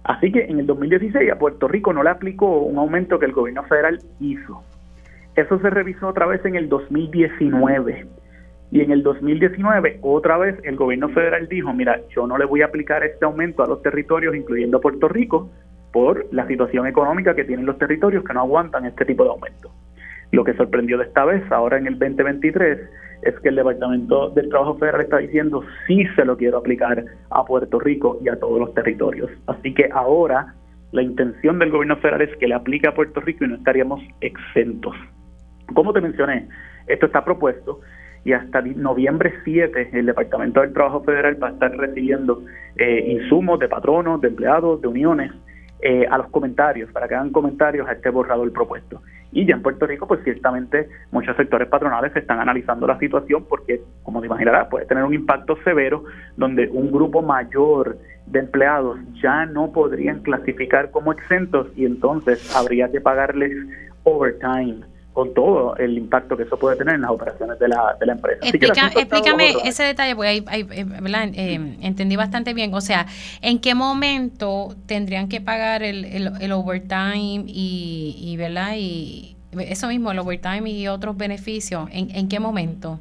Así 0.03 0.31
que 0.31 0.45
en 0.45 0.57
el 0.57 0.65
2016 0.65 1.31
a 1.31 1.38
Puerto 1.38 1.67
Rico 1.67 1.93
no 1.93 2.01
le 2.01 2.09
aplicó 2.09 2.61
un 2.61 2.79
aumento 2.79 3.19
que 3.19 3.27
el 3.27 3.34
gobierno 3.34 3.65
federal 3.65 3.99
hizo. 4.19 4.63
Eso 5.36 5.59
se 5.59 5.69
revisó 5.69 6.07
otra 6.07 6.25
vez 6.25 6.43
en 6.43 6.55
el 6.55 6.69
2019. 6.69 8.07
Y 8.71 8.81
en 8.81 8.89
el 8.89 9.03
2019, 9.03 9.99
otra 10.01 10.39
vez, 10.39 10.57
el 10.63 10.75
gobierno 10.75 11.09
federal 11.09 11.47
dijo, 11.47 11.71
mira, 11.71 12.01
yo 12.15 12.25
no 12.25 12.39
le 12.39 12.45
voy 12.45 12.63
a 12.63 12.65
aplicar 12.65 13.03
este 13.03 13.25
aumento 13.25 13.63
a 13.63 13.67
los 13.67 13.84
territorios, 13.84 14.36
incluyendo 14.36 14.81
Puerto 14.81 15.07
Rico, 15.07 15.51
por 15.93 16.25
la 16.33 16.45
situación 16.47 16.87
económica 16.87 17.35
que 17.35 17.45
tienen 17.45 17.65
los 17.65 17.77
territorios 17.77 18.25
que 18.25 18.33
no 18.33 18.41
aguantan 18.41 18.85
este 18.85 19.05
tipo 19.05 19.23
de 19.23 19.29
aumento. 19.29 19.71
Lo 20.31 20.43
que 20.43 20.55
sorprendió 20.55 20.97
de 20.97 21.05
esta 21.05 21.23
vez, 21.23 21.49
ahora 21.51 21.77
en 21.77 21.85
el 21.85 21.99
2023, 21.99 22.79
es 23.21 23.39
que 23.39 23.49
el 23.49 23.55
Departamento 23.55 24.31
del 24.31 24.49
Trabajo 24.49 24.75
Federal 24.79 25.01
está 25.01 25.19
diciendo 25.19 25.63
sí 25.87 26.05
se 26.15 26.25
lo 26.25 26.35
quiero 26.35 26.57
aplicar 26.57 27.05
a 27.29 27.45
Puerto 27.45 27.79
Rico 27.79 28.17
y 28.25 28.27
a 28.27 28.39
todos 28.39 28.59
los 28.59 28.73
territorios. 28.73 29.29
Así 29.45 29.73
que 29.73 29.87
ahora 29.93 30.55
la 30.91 31.03
intención 31.03 31.59
del 31.59 31.69
gobierno 31.69 31.97
federal 31.97 32.23
es 32.23 32.35
que 32.37 32.47
le 32.47 32.55
aplique 32.55 32.87
a 32.87 32.95
Puerto 32.95 33.21
Rico 33.21 33.45
y 33.45 33.49
no 33.49 33.55
estaríamos 33.55 34.01
exentos. 34.19 34.95
Como 35.73 35.93
te 35.93 36.01
mencioné, 36.01 36.47
esto 36.87 37.05
está 37.05 37.23
propuesto 37.23 37.81
y 38.25 38.33
hasta 38.33 38.61
noviembre 38.61 39.33
7 39.43 39.89
el 39.93 40.07
Departamento 40.07 40.61
del 40.61 40.73
Trabajo 40.73 41.03
Federal 41.03 41.41
va 41.41 41.49
a 41.49 41.51
estar 41.51 41.71
recibiendo 41.77 42.43
eh, 42.77 43.05
insumos 43.07 43.59
de 43.59 43.69
patronos, 43.69 44.19
de 44.21 44.29
empleados, 44.29 44.81
de 44.81 44.87
uniones 44.87 45.31
eh, 45.86 46.07
a 46.09 46.17
los 46.17 46.29
comentarios, 46.29 46.89
para 46.93 47.09
que 47.09 47.15
hagan 47.15 47.31
comentarios 47.31 47.86
a 47.89 47.91
este 47.91 48.09
borrador 48.09 48.53
propuesto. 48.53 49.01
Y 49.34 49.45
ya 49.45 49.55
en 49.55 49.61
Puerto 49.61 49.86
Rico, 49.86 50.07
pues 50.07 50.23
ciertamente 50.23 50.88
muchos 51.11 51.36
sectores 51.36 51.67
patronales 51.67 52.15
están 52.15 52.39
analizando 52.39 52.88
la 52.88 52.97
situación 52.99 53.43
porque, 53.49 53.81
como 54.01 54.21
te 54.21 54.27
imaginarás, 54.27 54.69
puede 54.69 54.86
tener 54.86 55.03
un 55.03 55.13
impacto 55.13 55.57
severo 55.65 56.05
donde 56.38 56.69
un 56.69 56.89
grupo 56.89 57.21
mayor 57.21 57.97
de 58.27 58.39
empleados 58.39 58.97
ya 59.21 59.45
no 59.45 59.73
podrían 59.73 60.21
clasificar 60.21 60.89
como 60.89 61.11
exentos 61.11 61.67
y 61.75 61.86
entonces 61.86 62.55
habría 62.55 62.89
que 62.89 63.01
pagarles 63.01 63.51
overtime 64.03 64.86
con 65.14 65.34
todo 65.34 65.78
el 65.78 65.97
impacto 65.97 66.36
que 66.36 66.43
eso 66.43 66.57
puede 66.57 66.76
tener 66.76 66.95
en 66.95 67.01
las 67.01 67.11
operaciones 67.11 67.59
de 67.59 67.68
la, 67.68 67.95
de 67.99 68.05
la 68.05 68.14
empresa. 68.14 68.39
explícame 68.43 69.53
ese 69.64 69.84
detalle, 69.84 70.16
porque 70.16 70.30
ahí, 70.30 70.45
eh, 70.51 70.76
eh, 71.36 71.78
entendí 71.82 72.16
bastante 72.16 72.53
bien. 72.53 72.74
O 72.74 72.82
sea, 72.82 73.05
¿en 73.41 73.59
qué 73.59 73.76
momento 73.76 74.76
tendrían 74.88 75.30
que 75.30 75.39
pagar 75.39 75.84
el, 75.84 76.05
el, 76.05 76.51
overtime 76.51 77.43
y, 77.47 78.16
y, 78.20 78.38
¿verdad? 78.38 78.74
y 78.76 79.38
eso 79.59 79.88
mismo, 79.88 80.11
el 80.11 80.20
overtime 80.20 80.70
y 80.70 80.88
otros 80.88 81.16
beneficios? 81.16 81.88
¿En, 81.91 82.09
en 82.16 82.28
qué 82.28 82.39
momento? 82.39 82.99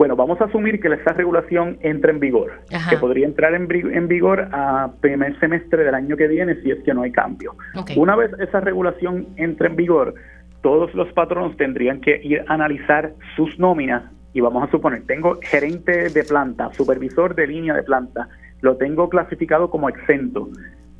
Bueno, 0.00 0.16
vamos 0.16 0.40
a 0.40 0.44
asumir 0.44 0.80
que 0.80 0.88
esa 0.88 1.12
regulación 1.12 1.76
entra 1.82 2.10
en 2.10 2.20
vigor, 2.20 2.62
que 2.88 2.96
podría 2.96 3.26
entrar 3.26 3.52
en, 3.52 3.68
en, 3.70 4.08
vigor 4.08 4.48
a 4.50 4.92
primer 5.02 5.38
semestre 5.40 5.84
del 5.84 5.94
año 5.94 6.16
que 6.16 6.26
viene 6.26 6.54
si 6.62 6.70
es 6.70 6.82
que 6.84 6.94
no 6.94 7.02
hay 7.02 7.12
cambio. 7.12 7.54
Una 7.96 8.16
vez 8.16 8.30
esa 8.38 8.60
regulación 8.60 9.26
entre 9.36 9.68
en 9.68 9.76
vigor, 9.76 10.14
todos 10.62 10.94
los 10.94 11.12
patronos 11.12 11.56
tendrían 11.56 12.00
que 12.00 12.20
ir 12.22 12.44
a 12.46 12.54
analizar 12.54 13.14
sus 13.36 13.58
nóminas 13.58 14.04
y 14.32 14.40
vamos 14.40 14.68
a 14.68 14.70
suponer, 14.70 15.04
tengo 15.06 15.38
gerente 15.42 16.08
de 16.08 16.24
planta, 16.24 16.72
supervisor 16.72 17.34
de 17.34 17.46
línea 17.46 17.74
de 17.74 17.82
planta, 17.82 18.28
lo 18.60 18.76
tengo 18.76 19.08
clasificado 19.08 19.70
como 19.70 19.88
exento, 19.88 20.48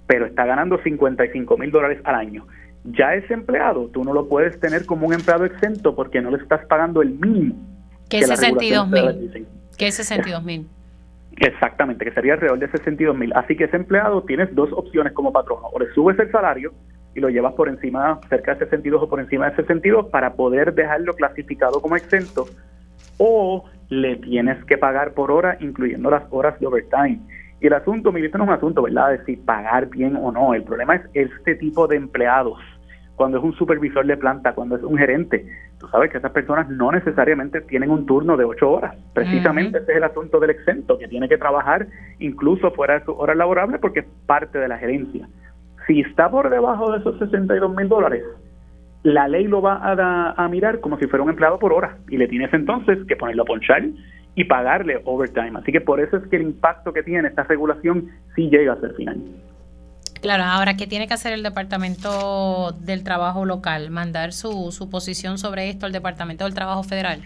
pero 0.06 0.26
está 0.26 0.44
ganando 0.44 0.78
55 0.82 1.56
mil 1.56 1.70
dólares 1.70 2.00
al 2.04 2.16
año. 2.16 2.46
Ya 2.84 3.14
ese 3.14 3.34
empleado, 3.34 3.88
tú 3.88 4.02
no 4.02 4.12
lo 4.12 4.28
puedes 4.28 4.58
tener 4.58 4.86
como 4.86 5.06
un 5.06 5.12
empleado 5.12 5.44
exento 5.44 5.94
porque 5.94 6.20
no 6.20 6.30
le 6.30 6.38
estás 6.38 6.64
pagando 6.66 7.02
el 7.02 7.10
mínimo. 7.10 7.54
¿Qué 8.08 8.20
es 8.20 8.28
62 8.28 8.88
mil? 8.88 9.46
¿Qué 9.76 9.88
es 9.88 9.94
62 9.94 10.42
mil? 10.42 10.66
Exactamente, 11.36 12.04
que 12.04 12.12
sería 12.12 12.34
alrededor 12.34 12.58
de 12.58 12.70
62 12.70 13.16
mil. 13.16 13.32
Así 13.34 13.56
que 13.56 13.64
ese 13.64 13.76
empleado 13.76 14.22
tienes 14.24 14.52
dos 14.54 14.70
opciones 14.72 15.12
como 15.12 15.32
patrono. 15.32 15.68
O 15.72 15.78
le 15.78 15.92
subes 15.92 16.18
el 16.18 16.30
salario 16.32 16.72
y 17.14 17.20
lo 17.20 17.28
llevas 17.28 17.54
por 17.54 17.68
encima, 17.68 18.20
cerca 18.28 18.54
de 18.54 18.60
62 18.60 19.02
o 19.02 19.08
por 19.08 19.20
encima 19.20 19.50
de 19.50 19.56
62 19.56 20.06
para 20.06 20.34
poder 20.34 20.74
dejarlo 20.74 21.14
clasificado 21.14 21.80
como 21.80 21.96
exento, 21.96 22.46
o 23.18 23.64
le 23.88 24.16
tienes 24.16 24.64
que 24.64 24.78
pagar 24.78 25.12
por 25.12 25.30
hora, 25.30 25.56
incluyendo 25.60 26.10
las 26.10 26.22
horas 26.30 26.58
de 26.60 26.66
overtime. 26.66 27.20
Y 27.60 27.66
el 27.66 27.74
asunto, 27.74 28.12
mi 28.12 28.22
no 28.22 28.26
es 28.26 28.34
un 28.34 28.48
asunto, 28.50 28.82
¿verdad?, 28.82 29.10
de 29.10 29.24
si 29.24 29.36
pagar 29.36 29.90
bien 29.90 30.16
o 30.16 30.32
no. 30.32 30.54
El 30.54 30.62
problema 30.62 30.94
es 30.94 31.02
este 31.12 31.56
tipo 31.56 31.86
de 31.86 31.96
empleados. 31.96 32.58
Cuando 33.16 33.36
es 33.36 33.44
un 33.44 33.52
supervisor 33.52 34.06
de 34.06 34.16
planta, 34.16 34.54
cuando 34.54 34.76
es 34.76 34.82
un 34.82 34.96
gerente, 34.96 35.44
tú 35.78 35.86
sabes 35.88 36.10
que 36.10 36.16
esas 36.16 36.30
personas 36.30 36.70
no 36.70 36.90
necesariamente 36.90 37.60
tienen 37.60 37.90
un 37.90 38.06
turno 38.06 38.38
de 38.38 38.44
ocho 38.44 38.70
horas. 38.70 38.96
Precisamente 39.12 39.78
ese 39.78 39.92
es 39.92 39.98
el 39.98 40.04
asunto 40.04 40.40
del 40.40 40.50
exento, 40.50 40.96
que 40.96 41.06
tiene 41.06 41.28
que 41.28 41.36
trabajar 41.36 41.86
incluso 42.18 42.70
fuera 42.70 42.98
de 42.98 43.04
sus 43.04 43.14
horas 43.18 43.36
laborables 43.36 43.78
porque 43.80 44.00
es 44.00 44.06
parte 44.24 44.58
de 44.58 44.68
la 44.68 44.78
gerencia. 44.78 45.28
Si 45.86 46.00
está 46.00 46.30
por 46.30 46.50
debajo 46.50 46.92
de 46.92 46.98
esos 46.98 47.18
62 47.18 47.74
mil 47.74 47.88
dólares, 47.88 48.22
la 49.02 49.28
ley 49.28 49.44
lo 49.46 49.62
va 49.62 49.80
a, 50.36 50.48
mirar 50.48 50.80
como 50.80 50.98
si 50.98 51.06
fuera 51.06 51.22
un 51.22 51.30
empleado 51.30 51.58
por 51.58 51.72
hora 51.72 51.98
y 52.08 52.18
le 52.18 52.28
tienes 52.28 52.52
entonces 52.52 52.98
que 53.08 53.16
ponerlo 53.16 53.42
a 53.42 53.46
ponchar 53.46 53.82
y 54.34 54.44
pagarle 54.44 55.00
overtime. 55.04 55.52
Así 55.58 55.72
que 55.72 55.80
por 55.80 56.00
eso 56.00 56.18
es 56.18 56.26
que 56.28 56.36
el 56.36 56.42
impacto 56.42 56.92
que 56.92 57.02
tiene 57.02 57.28
esta 57.28 57.44
regulación 57.44 58.08
sí 58.34 58.48
llega 58.50 58.74
a 58.74 58.80
ser 58.80 58.94
final. 58.94 59.18
Claro, 60.20 60.44
ahora, 60.44 60.76
¿qué 60.76 60.86
tiene 60.86 61.08
que 61.08 61.14
hacer 61.14 61.32
el 61.32 61.42
Departamento 61.42 62.72
del 62.72 63.02
Trabajo 63.04 63.46
local? 63.46 63.90
¿Mandar 63.90 64.32
su, 64.32 64.70
su 64.70 64.90
posición 64.90 65.38
sobre 65.38 65.70
esto 65.70 65.86
al 65.86 65.92
Departamento 65.92 66.44
del 66.44 66.52
Trabajo 66.52 66.82
federal? 66.82 67.22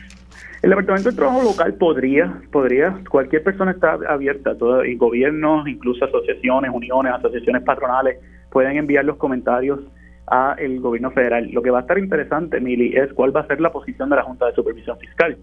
El 0.62 0.70
Departamento 0.70 1.08
del 1.08 1.16
Trabajo 1.16 1.42
local 1.42 1.74
podría, 1.74 2.40
podría, 2.52 3.00
cualquier 3.10 3.42
persona 3.42 3.72
está 3.72 3.98
abierta, 4.08 4.56
todo, 4.56 4.84
y 4.84 4.94
gobiernos, 4.94 5.66
incluso 5.66 6.04
asociaciones, 6.04 6.70
uniones, 6.72 7.12
asociaciones 7.14 7.62
patronales, 7.64 8.18
pueden 8.54 8.76
enviar 8.76 9.04
los 9.04 9.16
comentarios 9.16 9.80
a 10.28 10.54
el 10.58 10.80
gobierno 10.80 11.10
federal. 11.10 11.50
Lo 11.50 11.60
que 11.60 11.70
va 11.70 11.78
a 11.78 11.80
estar 11.82 11.98
interesante, 11.98 12.60
Mili, 12.60 12.96
es 12.96 13.12
cuál 13.12 13.36
va 13.36 13.40
a 13.40 13.46
ser 13.48 13.60
la 13.60 13.72
posición 13.72 14.08
de 14.10 14.16
la 14.16 14.22
Junta 14.22 14.46
de 14.46 14.54
Supervisión 14.54 14.96
Fiscal. 14.96 15.36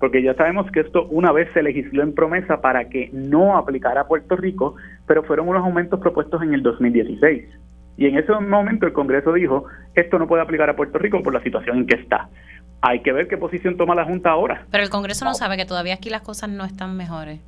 Porque 0.00 0.22
ya 0.22 0.34
sabemos 0.34 0.70
que 0.72 0.80
esto 0.80 1.06
una 1.10 1.32
vez 1.32 1.48
se 1.52 1.62
legisló 1.62 2.02
en 2.02 2.14
promesa 2.14 2.62
para 2.62 2.88
que 2.88 3.10
no 3.12 3.58
aplicara 3.58 4.00
a 4.00 4.08
Puerto 4.08 4.36
Rico, 4.36 4.74
pero 5.06 5.22
fueron 5.22 5.48
unos 5.48 5.62
aumentos 5.62 6.00
propuestos 6.00 6.42
en 6.42 6.54
el 6.54 6.62
2016. 6.62 7.44
Y 7.98 8.06
en 8.06 8.16
ese 8.16 8.32
momento 8.32 8.86
el 8.86 8.94
Congreso 8.94 9.34
dijo, 9.34 9.66
esto 9.94 10.18
no 10.18 10.26
puede 10.26 10.42
aplicar 10.42 10.70
a 10.70 10.76
Puerto 10.76 10.98
Rico 10.98 11.22
por 11.22 11.34
la 11.34 11.42
situación 11.42 11.76
en 11.76 11.86
que 11.86 11.96
está. 11.96 12.30
Hay 12.80 13.00
que 13.00 13.12
ver 13.12 13.28
qué 13.28 13.36
posición 13.36 13.76
toma 13.76 13.94
la 13.94 14.06
Junta 14.06 14.30
ahora. 14.30 14.64
Pero 14.70 14.82
el 14.82 14.90
Congreso 14.90 15.26
no 15.26 15.34
sabe 15.34 15.58
que 15.58 15.66
todavía 15.66 15.94
aquí 15.94 16.08
las 16.08 16.22
cosas 16.22 16.48
no 16.48 16.64
están 16.64 16.96
mejores. 16.96 17.40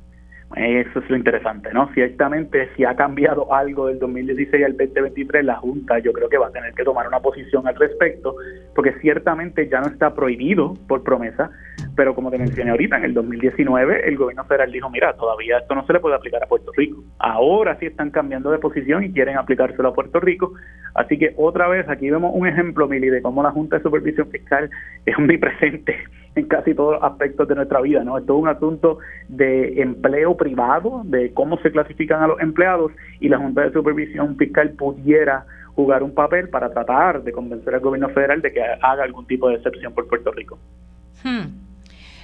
Eso 0.55 0.99
es 0.99 1.09
lo 1.09 1.15
interesante, 1.15 1.71
¿no? 1.73 1.93
Ciertamente, 1.93 2.69
si 2.75 2.83
ha 2.83 2.95
cambiado 2.95 3.53
algo 3.53 3.85
del 3.87 3.99
2016 3.99 4.65
al 4.65 4.77
2023, 4.77 5.45
la 5.45 5.55
Junta 5.57 5.99
yo 5.99 6.11
creo 6.11 6.27
que 6.27 6.39
va 6.39 6.47
a 6.47 6.51
tener 6.51 6.73
que 6.73 6.83
tomar 6.83 7.07
una 7.07 7.19
posición 7.19 7.67
al 7.67 7.75
respecto, 7.75 8.35
porque 8.73 8.93
ciertamente 8.99 9.69
ya 9.69 9.79
no 9.79 9.87
está 9.87 10.15
prohibido 10.15 10.73
por 10.87 11.03
promesa, 11.03 11.51
pero 11.95 12.15
como 12.15 12.31
te 12.31 12.39
mencioné 12.39 12.71
ahorita, 12.71 12.97
en 12.97 13.03
el 13.05 13.13
2019 13.13 14.07
el 14.07 14.17
gobierno 14.17 14.43
federal 14.45 14.71
dijo, 14.71 14.89
mira, 14.89 15.13
todavía 15.13 15.59
esto 15.59 15.75
no 15.75 15.85
se 15.85 15.93
le 15.93 15.99
puede 15.99 16.15
aplicar 16.15 16.43
a 16.43 16.47
Puerto 16.47 16.71
Rico. 16.75 17.03
Ahora 17.19 17.77
sí 17.77 17.85
están 17.85 18.09
cambiando 18.09 18.49
de 18.49 18.57
posición 18.57 19.03
y 19.03 19.13
quieren 19.13 19.37
aplicárselo 19.37 19.89
a 19.89 19.93
Puerto 19.93 20.19
Rico. 20.19 20.53
Así 20.95 21.19
que 21.19 21.33
otra 21.37 21.67
vez 21.67 21.87
aquí 21.87 22.09
vemos 22.09 22.31
un 22.33 22.47
ejemplo, 22.47 22.87
Mili, 22.87 23.09
de 23.09 23.21
cómo 23.21 23.43
la 23.43 23.51
Junta 23.51 23.77
de 23.77 23.83
Supervisión 23.83 24.29
Fiscal 24.31 24.69
es 25.05 25.17
omnipresente 25.17 25.95
en 26.39 26.47
casi 26.47 26.73
todos 26.73 26.93
los 26.93 27.03
aspectos 27.03 27.47
de 27.47 27.55
nuestra 27.55 27.81
vida, 27.81 28.03
¿no? 28.03 28.17
Esto 28.17 28.35
es 28.35 28.41
un 28.41 28.47
asunto 28.47 28.99
de 29.27 29.81
empleo 29.81 30.35
privado, 30.35 31.01
de 31.05 31.33
cómo 31.33 31.57
se 31.59 31.71
clasifican 31.71 32.23
a 32.23 32.27
los 32.27 32.39
empleados 32.39 32.91
y 33.19 33.29
la 33.29 33.37
Junta 33.37 33.61
de 33.61 33.71
Supervisión 33.71 34.35
Fiscal 34.37 34.71
pudiera 34.71 35.45
jugar 35.75 36.03
un 36.03 36.13
papel 36.13 36.49
para 36.49 36.69
tratar 36.71 37.23
de 37.23 37.31
convencer 37.31 37.73
al 37.73 37.79
gobierno 37.79 38.09
federal 38.09 38.41
de 38.41 38.51
que 38.51 38.61
haga 38.61 39.03
algún 39.03 39.25
tipo 39.25 39.47
de 39.49 39.55
excepción 39.55 39.93
por 39.93 40.07
Puerto 40.07 40.31
Rico. 40.31 40.57
Hmm. 41.23 41.47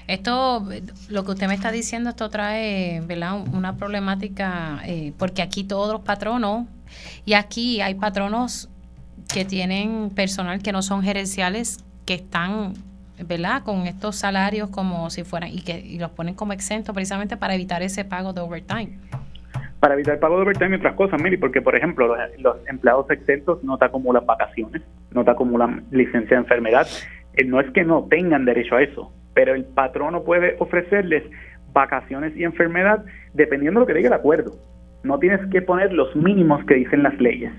Esto, 0.07 0.63
lo 1.09 1.23
que 1.23 1.31
usted 1.31 1.47
me 1.47 1.55
está 1.55 1.71
diciendo, 1.71 2.11
esto 2.11 2.29
trae 2.29 3.01
¿verdad? 3.07 3.39
una 3.53 3.75
problemática, 3.75 4.81
eh, 4.85 5.13
porque 5.17 5.41
aquí 5.41 5.63
todos 5.63 5.91
los 5.91 6.01
patronos, 6.01 6.67
y 7.25 7.33
aquí 7.33 7.81
hay 7.81 7.95
patronos 7.95 8.69
que 9.33 9.45
tienen 9.45 10.11
personal 10.11 10.61
que 10.61 10.71
no 10.71 10.81
son 10.81 11.01
gerenciales, 11.01 11.83
que 12.05 12.13
están 12.13 12.73
¿verdad? 13.23 13.63
Con 13.63 13.87
estos 13.87 14.15
salarios 14.15 14.69
como 14.69 15.09
si 15.09 15.23
fueran 15.23 15.49
y 15.49 15.61
que 15.61 15.79
y 15.79 15.99
los 15.99 16.11
ponen 16.11 16.35
como 16.35 16.53
exentos 16.53 16.93
precisamente 16.93 17.37
para 17.37 17.55
evitar 17.55 17.81
ese 17.81 18.05
pago 18.05 18.33
de 18.33 18.41
overtime. 18.41 18.97
Para 19.79 19.93
evitar 19.93 20.15
el 20.15 20.19
pago 20.19 20.37
de 20.37 20.43
overtime 20.43 20.71
y 20.75 20.79
otras 20.79 20.95
cosas, 20.95 21.21
Miri, 21.21 21.37
porque 21.37 21.61
por 21.61 21.75
ejemplo 21.75 22.15
los, 22.39 22.57
empleados 22.67 23.09
exentos 23.11 23.63
no 23.63 23.77
te 23.77 23.85
acumulan 23.85 24.25
vacaciones, 24.25 24.81
no 25.11 25.23
te 25.23 25.31
acumulan 25.31 25.83
licencia 25.91 26.37
de 26.37 26.43
enfermedad. 26.43 26.87
Eh, 27.33 27.45
no 27.45 27.59
es 27.59 27.69
que 27.71 27.83
no 27.83 28.07
tengan 28.09 28.45
derecho 28.45 28.75
a 28.75 28.81
eso, 28.81 29.11
pero 29.33 29.53
el 29.53 29.65
patrono 29.65 30.23
puede 30.23 30.55
ofrecerles 30.59 31.23
vacaciones 31.73 32.35
y 32.35 32.43
enfermedad 32.43 33.03
dependiendo 33.33 33.79
de 33.79 33.83
lo 33.83 33.87
que 33.87 33.93
diga 33.93 34.07
el 34.07 34.13
acuerdo. 34.13 34.53
No 35.03 35.19
tienes 35.19 35.41
que 35.51 35.61
poner 35.61 35.93
los 35.93 36.15
mínimos 36.15 36.65
que 36.65 36.75
dicen 36.75 37.03
las 37.03 37.19
leyes. 37.19 37.51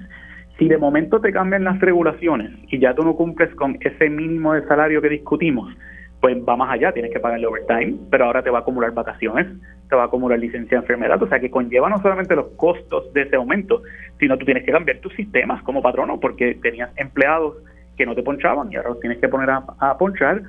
Si 0.59 0.69
de 0.69 0.79
momento 0.79 1.21
te 1.21 1.33
cambian 1.33 1.65
las 1.65 1.79
regulaciones 1.81 2.53
y 2.69 2.79
ya 2.79 2.95
tú 2.95 3.05
no 3.05 3.15
cumples 3.15 3.55
con 3.57 3.77
ese 3.81 4.09
mínimo 4.09 4.55
de 4.55 4.67
salario 4.67 5.03
que 5.03 5.11
discutimos, 5.11 5.75
pues 6.21 6.37
va 6.49 6.57
más 6.57 6.73
allá, 6.73 6.93
tienes 6.93 7.13
que 7.13 7.21
pagar 7.21 7.39
el 7.39 7.45
overtime, 7.45 7.95
pero 8.11 8.25
ahora 8.25 8.43
te 8.43 8.51
va 8.51 8.59
a 8.59 8.61
acumular 8.63 8.93
vacaciones, 8.93 9.47
te 9.89 9.95
va 9.95 10.05
a 10.05 10.07
acumular 10.07 10.39
licencia 10.39 10.79
de 10.79 10.83
enfermedad, 10.83 11.23
o 11.23 11.29
sea 11.29 11.39
que 11.39 11.51
conlleva 11.51 11.91
no 11.91 12.01
solamente 12.01 12.35
los 12.35 12.49
costos 12.57 13.13
de 13.13 13.23
ese 13.23 13.37
aumento, 13.37 13.83
sino 14.19 14.39
tú 14.39 14.47
tienes 14.47 14.65
que 14.65 14.73
cambiar 14.73 14.99
tus 14.99 15.13
sistemas 15.15 15.63
como 15.63 15.83
patrono, 15.83 16.19
porque 16.19 16.55
tenías 16.63 16.91
empleados 16.97 17.57
que 17.97 18.07
no 18.07 18.15
te 18.15 18.23
ponchaban 18.23 18.73
y 18.73 18.77
ahora 18.77 18.91
los 18.91 19.01
tienes 19.01 19.19
que 19.19 19.29
poner 19.29 19.51
a, 19.51 19.63
a 19.79 19.99
ponchar 19.99 20.43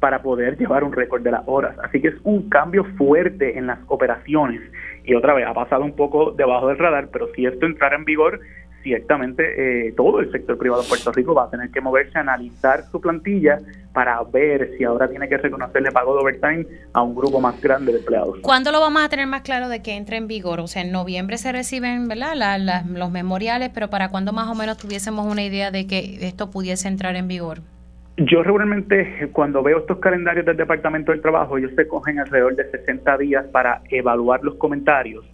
para 0.00 0.20
poder 0.20 0.58
llevar 0.58 0.82
un 0.82 0.92
récord 0.92 1.22
de 1.22 1.30
las 1.30 1.44
horas. 1.46 1.76
Así 1.84 2.00
que 2.00 2.08
es 2.08 2.16
un 2.24 2.48
cambio 2.48 2.84
fuerte 2.98 3.56
en 3.56 3.68
las 3.68 3.78
operaciones. 3.86 4.60
Y 5.04 5.14
otra 5.14 5.32
vez, 5.32 5.46
ha 5.46 5.54
pasado 5.54 5.84
un 5.84 5.94
poco 5.94 6.32
debajo 6.32 6.66
del 6.66 6.78
radar, 6.78 7.08
pero 7.12 7.28
si 7.34 7.46
esto 7.46 7.66
entrara 7.66 7.94
en 7.94 8.04
vigor, 8.04 8.40
ciertamente 8.82 9.88
eh, 9.88 9.92
todo 9.92 10.20
el 10.20 10.30
sector 10.30 10.58
privado 10.58 10.82
de 10.82 10.88
Puerto 10.88 11.12
Rico 11.12 11.34
va 11.34 11.44
a 11.44 11.50
tener 11.50 11.70
que 11.70 11.80
moverse 11.80 12.18
a 12.18 12.20
analizar 12.20 12.84
su 12.90 13.00
plantilla 13.00 13.58
para 13.92 14.22
ver 14.22 14.70
si 14.76 14.84
ahora 14.84 15.08
tiene 15.08 15.28
que 15.28 15.36
reconocerle 15.36 15.90
pago 15.90 16.14
de 16.14 16.22
overtime 16.22 16.66
a 16.92 17.02
un 17.02 17.14
grupo 17.14 17.40
más 17.40 17.60
grande 17.60 17.92
de 17.92 17.98
empleados. 17.98 18.38
¿Cuándo 18.42 18.72
lo 18.72 18.80
vamos 18.80 19.02
a 19.02 19.08
tener 19.08 19.26
más 19.26 19.42
claro 19.42 19.68
de 19.68 19.82
que 19.82 19.96
entre 19.96 20.16
en 20.16 20.28
vigor? 20.28 20.60
O 20.60 20.66
sea, 20.66 20.82
en 20.82 20.92
noviembre 20.92 21.38
se 21.38 21.52
reciben 21.52 22.08
¿verdad? 22.08 22.34
los 22.86 23.10
memoriales, 23.10 23.70
pero 23.72 23.90
¿para 23.90 24.08
cuándo 24.08 24.32
más 24.32 24.48
o 24.48 24.54
menos 24.54 24.78
tuviésemos 24.78 25.26
una 25.26 25.42
idea 25.42 25.70
de 25.70 25.86
que 25.86 26.18
esto 26.22 26.50
pudiese 26.50 26.88
entrar 26.88 27.16
en 27.16 27.28
vigor? 27.28 27.60
Yo 28.18 28.42
regularmente 28.42 29.30
cuando 29.32 29.62
veo 29.62 29.78
estos 29.78 29.98
calendarios 29.98 30.44
del 30.44 30.56
Departamento 30.56 31.12
del 31.12 31.22
Trabajo, 31.22 31.56
ellos 31.56 31.72
se 31.76 31.88
cogen 31.88 32.18
alrededor 32.18 32.56
de 32.56 32.70
60 32.70 33.16
días 33.18 33.46
para 33.52 33.82
evaluar 33.90 34.42
los 34.42 34.56
comentarios 34.56 35.24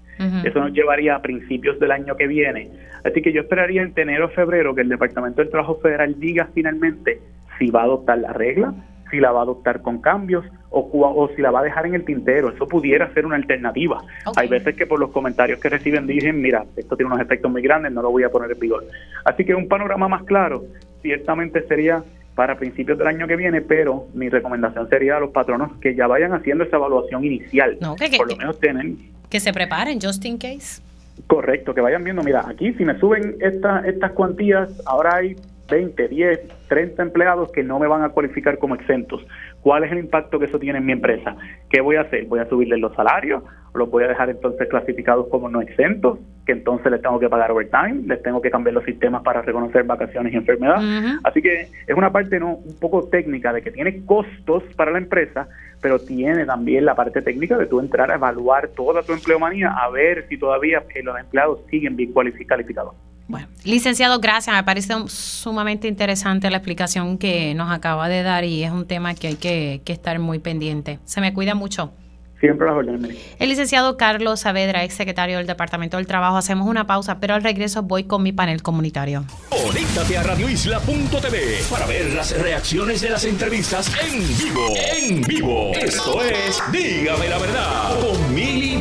eso 0.45 0.61
nos 0.61 0.73
llevaría 0.73 1.15
a 1.15 1.23
principios 1.23 1.79
del 1.79 1.93
año 1.93 2.17
que 2.17 2.27
viene. 2.27 2.71
Así 3.05 3.23
que 3.23 3.33
yo 3.33 3.43
esperaría 3.43 3.83
en 3.83 3.93
enero 3.95 4.27
o 4.27 4.29
febrero 4.31 4.75
que 4.75 4.83
el 4.83 4.89
Departamento 4.89 5.41
del 5.41 5.51
Trabajo 5.51 5.79
Federal 5.81 6.19
diga 6.19 6.49
finalmente 6.55 7.21
si 7.59 7.71
va 7.71 7.83
a 7.83 7.85
adoptar 7.85 8.19
la 8.19 8.33
regla, 8.33 8.75
si 9.11 9.19
la 9.21 9.33
va 9.33 9.41
a 9.41 9.43
adoptar 9.43 9.81
con 9.81 10.01
cambios 10.01 10.45
o, 10.71 10.91
o 10.93 11.29
si 11.35 11.43
la 11.43 11.51
va 11.51 11.61
a 11.61 11.65
dejar 11.65 11.87
en 11.87 11.95
el 11.95 12.05
tintero. 12.05 12.51
Eso 12.51 12.67
pudiera 12.67 13.13
ser 13.15 13.27
una 13.27 13.37
alternativa. 13.37 14.03
Hay 14.37 14.49
veces 14.49 14.77
que 14.77 14.87
por 14.87 15.01
los 15.01 15.11
comentarios 15.11 15.61
que 15.61 15.69
reciben 15.69 16.07
dicen, 16.07 16.41
mira, 16.41 16.65
esto 16.77 16.97
tiene 16.97 17.13
unos 17.13 17.25
efectos 17.25 17.51
muy 17.51 17.63
grandes, 17.63 17.93
no 17.93 18.03
lo 18.03 18.11
voy 18.11 18.25
a 18.25 18.31
poner 18.31 18.51
en 18.51 18.59
vigor. 18.59 18.85
Así 19.25 19.45
que 19.45 19.55
un 19.55 19.69
panorama 19.69 20.09
más 20.09 20.25
claro 20.25 20.65
ciertamente 21.01 21.63
sería 21.67 22.03
para 22.39 22.57
principios 22.57 22.97
del 22.97 23.09
año 23.09 23.27
que 23.27 23.35
viene, 23.35 23.63
pero 23.63 24.07
mi 24.15 24.29
recomendación 24.29 24.89
sería 24.89 25.17
a 25.17 25.19
los 25.19 25.31
patronos 25.31 25.73
que 25.81 25.97
ya 25.97 26.07
vayan 26.07 26.33
haciendo 26.33 26.63
esa 26.63 26.77
evaluación 26.77 27.25
inicial. 27.25 27.77
por 27.81 28.31
lo 28.31 28.37
menos 28.37 28.61
tienen 28.61 28.97
que 29.29 29.41
se 29.41 29.53
preparen, 29.53 29.99
just 30.01 30.25
in 30.25 30.39
case. 30.39 30.81
Correcto, 31.27 31.75
que 31.75 31.81
vayan 31.81 32.05
viendo, 32.05 32.23
mira, 32.23 32.45
aquí 32.49 32.73
si 32.75 32.85
me 32.85 32.97
suben 33.01 33.35
esta, 33.41 33.81
estas 33.81 34.13
cuantías, 34.13 34.71
ahora 34.87 35.17
hay 35.17 35.35
20, 35.69 36.07
10, 36.07 36.41
30 36.69 37.03
empleados 37.03 37.51
que 37.51 37.65
no 37.65 37.81
me 37.81 37.89
van 37.89 38.05
a 38.05 38.11
cualificar 38.11 38.57
como 38.59 38.77
exentos. 38.77 39.27
¿Cuál 39.61 39.85
es 39.85 39.93
el 39.93 39.99
impacto 39.99 40.39
que 40.39 40.47
eso 40.47 40.59
tiene 40.59 40.79
en 40.79 40.87
mi 40.87 40.93
empresa? 40.93 41.37
¿Qué 41.69 41.81
voy 41.81 41.97
a 41.97 42.03
hacer? 42.03 42.27
¿Voy 42.27 42.41
a 42.41 42.49
subirles 42.49 42.79
los 42.81 42.95
salarios? 42.95 43.43
¿O 43.73 43.79
los 43.79 43.91
voy 43.91 44.05
a 44.05 44.09
dejar 44.09 44.31
entonces 44.31 44.69
clasificados 44.69 45.29
como 45.29 45.49
no 45.49 45.61
exentos? 45.61 46.19
Que 46.47 46.53
entonces 46.53 46.91
les 46.91 47.03
tengo 47.03 47.19
que 47.19 47.29
pagar 47.29 47.51
overtime, 47.51 48.03
les 48.07 48.23
tengo 48.23 48.41
que 48.41 48.51
cambiar 48.51 48.75
los 48.75 48.85
sistemas 48.85 49.23
para 49.23 49.43
reconocer 49.43 49.85
vacaciones 49.85 50.33
y 50.33 50.37
enfermedad. 50.37 50.79
Así 51.25 51.43
que 51.43 51.69
es 51.87 51.97
una 51.97 52.11
parte 52.11 52.39
no 52.41 52.55
un 52.55 52.79
poco 52.79 53.09
técnica 53.09 53.53
de 53.53 53.63
que 53.63 53.71
tiene 53.71 54.05
costos 54.07 54.63
para 54.77 54.91
la 54.91 54.99
empresa, 54.99 55.49
pero 55.81 55.99
tiene 55.99 56.45
también 56.45 56.85
la 56.85 56.95
parte 56.95 57.23
técnica 57.23 57.57
de 57.57 57.67
tú 57.67 57.81
entrar 57.81 58.11
a 58.11 58.17
evaluar 58.17 58.69
toda 58.69 59.03
tu 59.03 59.13
empleomanía 59.13 59.71
a 59.71 59.89
ver 59.91 60.27
si 60.29 60.39
todavía 60.39 60.85
eh, 60.95 61.03
los 61.03 61.19
empleados 61.19 61.61
siguen 61.71 61.97
bien 61.97 62.13
cualificados. 62.13 62.95
Bueno, 63.29 63.47
licenciado, 63.63 64.19
gracias. 64.21 64.57
Me 64.57 64.65
parece 64.65 64.95
sumamente 65.09 65.87
interesante 65.87 66.51
la 66.51 66.57
explicación 66.57 67.19
que 67.19 67.55
nos 67.55 67.71
acaba 67.71 68.09
de 68.09 68.23
dar 68.23 68.45
y 68.45 68.65
es 68.65 68.71
un 68.71 68.87
tema 68.87 69.15
que 69.15 69.29
hay 69.29 69.35
que, 69.35 69.83
estar 69.87 70.19
muy 70.19 70.39
pendiente. 70.39 70.99
Se 71.05 71.21
me 71.21 71.35
cuida 71.35 71.55
mucho. 71.55 71.93
Siempre 72.41 72.67
las 72.67 72.77
órdenes. 72.77 73.17
El 73.39 73.49
licenciado 73.49 73.97
Carlos 73.97 74.41
Saavedra, 74.41 74.85
ex 74.85 74.95
secretario 74.95 75.39
del 75.39 75.47
Departamento 75.47 75.97
del 75.97 76.07
Trabajo. 76.07 76.37
Hacemos 76.37 76.69
una 76.69 76.87
pausa, 76.87 77.19
pero 77.19 77.35
al 77.35 77.43
regreso 77.43 77.83
voy 77.83 78.05
con 78.05 78.23
mi 78.23 78.33
panel 78.33 78.63
comunitario. 78.63 79.25
Conéctate 79.49 80.19
a 80.19 80.23
radioisla.tv 80.23 81.63
para 81.71 81.87
ver 81.87 82.13
las 82.15 82.39
reacciones 82.41 83.01
de 83.01 83.11
las 83.11 83.25
entrevistas 83.25 83.93
en 84.05 84.21
vivo. 84.39 84.67
En 84.77 85.23
vivo. 85.23 85.73
Esto 85.75 86.23
es 86.23 86.63
Dígame 86.71 87.29
la 87.29 87.39
verdad 87.39 88.01
con 88.01 88.35
Mili 88.35 88.79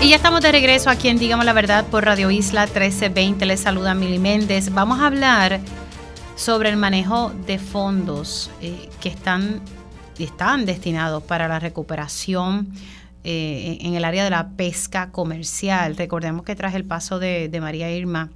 Y 0.00 0.08
ya 0.08 0.16
estamos 0.16 0.40
de 0.40 0.52
regreso 0.52 0.88
aquí 0.88 1.08
en 1.08 1.18
Digamos 1.18 1.44
la 1.44 1.52
Verdad 1.52 1.84
por 1.86 2.04
Radio 2.04 2.30
Isla 2.30 2.66
1320. 2.66 3.44
Les 3.44 3.60
saluda 3.60 3.94
Mili 3.94 4.18
Méndez. 4.18 4.72
Vamos 4.72 5.00
a 5.00 5.08
hablar 5.08 5.60
sobre 6.40 6.70
el 6.70 6.78
manejo 6.78 7.32
de 7.46 7.58
fondos 7.58 8.50
eh, 8.62 8.88
que 9.00 9.10
están, 9.10 9.60
están 10.24 10.66
destinados 10.66 11.22
para 11.22 11.48
la 11.48 11.58
recuperación 11.58 12.72
eh, 13.24 13.78
en 13.80 13.94
el 13.94 14.04
área 14.04 14.24
de 14.24 14.30
la 14.30 14.50
pesca 14.50 15.10
comercial. 15.10 15.96
Recordemos 15.96 16.44
que 16.44 16.56
tras 16.56 16.74
el 16.74 16.84
paso 16.84 17.18
de, 17.18 17.50
María 17.60 17.90
Irma 17.94 18.30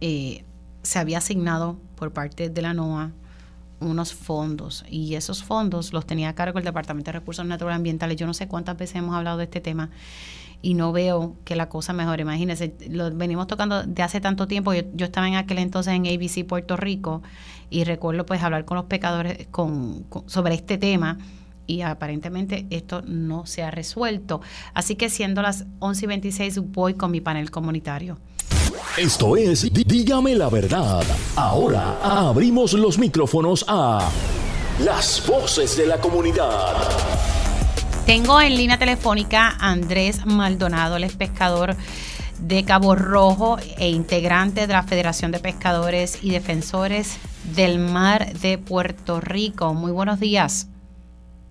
eh, 0.00 0.44
se 0.82 0.98
había 0.98 1.18
asignado 1.18 1.78
por 1.96 2.12
parte 2.12 2.48
de 2.48 2.62
la 2.62 2.74
NOAA 2.74 3.12
unos 3.80 4.12
fondos 4.12 4.84
y 4.90 5.14
esos 5.14 5.42
fondos 5.42 5.92
los 5.92 6.06
tenía 6.06 6.28
a 6.28 6.34
cargo 6.34 6.58
el 6.58 6.64
Departamento 6.64 7.12
de 7.12 7.18
Recursos 7.18 7.46
Naturales 7.46 7.76
Ambientales. 7.76 8.16
Yo 8.16 8.26
no 8.26 8.34
sé 8.34 8.46
cuántas 8.46 8.76
veces 8.76 8.96
hemos 8.96 9.14
hablado 9.14 9.38
de 9.38 9.44
este 9.44 9.60
tema 9.60 9.90
y 10.62 10.74
no 10.74 10.92
veo 10.92 11.36
que 11.44 11.56
la 11.56 11.68
cosa 11.68 11.92
mejore. 11.92 12.22
Imagínense, 12.22 12.74
lo 12.90 13.10
venimos 13.10 13.46
tocando 13.46 13.82
de 13.82 14.02
hace 14.02 14.20
tanto 14.20 14.46
tiempo. 14.46 14.74
Yo, 14.74 15.06
estaba 15.06 15.26
en 15.28 15.36
aquel 15.36 15.58
entonces 15.58 15.94
en 15.94 16.06
ABC 16.06 16.46
Puerto 16.46 16.76
Rico 16.76 17.22
y 17.70 17.84
recuerdo 17.84 18.26
pues 18.26 18.42
hablar 18.42 18.64
con 18.64 18.76
los 18.76 18.86
pecadores 18.86 19.46
con, 19.50 20.06
sobre 20.26 20.54
este 20.54 20.76
tema 20.76 21.18
y 21.66 21.82
aparentemente 21.82 22.66
esto 22.70 23.00
no 23.02 23.46
se 23.46 23.62
ha 23.62 23.70
resuelto. 23.70 24.40
Así 24.74 24.96
que 24.96 25.08
siendo 25.08 25.40
las 25.40 25.66
11 25.78 26.04
y 26.04 26.08
26 26.08 26.58
voy 26.72 26.94
con 26.94 27.12
mi 27.12 27.20
panel 27.20 27.50
comunitario. 27.50 28.18
Esto 28.98 29.36
es 29.36 29.72
Dígame 29.72 30.34
la 30.34 30.48
verdad. 30.48 31.04
Ahora 31.36 31.98
abrimos 32.02 32.72
los 32.72 32.98
micrófonos 32.98 33.64
a 33.68 34.10
las 34.80 35.24
voces 35.26 35.76
de 35.76 35.86
la 35.86 36.00
comunidad. 36.00 36.76
Tengo 38.04 38.40
en 38.40 38.56
línea 38.56 38.78
telefónica 38.78 39.56
a 39.60 39.70
Andrés 39.70 40.26
Maldonado, 40.26 40.96
el 40.96 41.04
es 41.04 41.14
pescador 41.14 41.76
de 42.40 42.64
Cabo 42.64 42.94
Rojo 42.94 43.58
e 43.78 43.90
integrante 43.90 44.66
de 44.66 44.72
la 44.72 44.82
Federación 44.82 45.32
de 45.32 45.38
Pescadores 45.38 46.22
y 46.24 46.30
Defensores 46.30 47.18
del 47.54 47.78
Mar 47.78 48.32
de 48.34 48.58
Puerto 48.58 49.20
Rico. 49.20 49.74
Muy 49.74 49.92
buenos 49.92 50.20
días. 50.20 50.70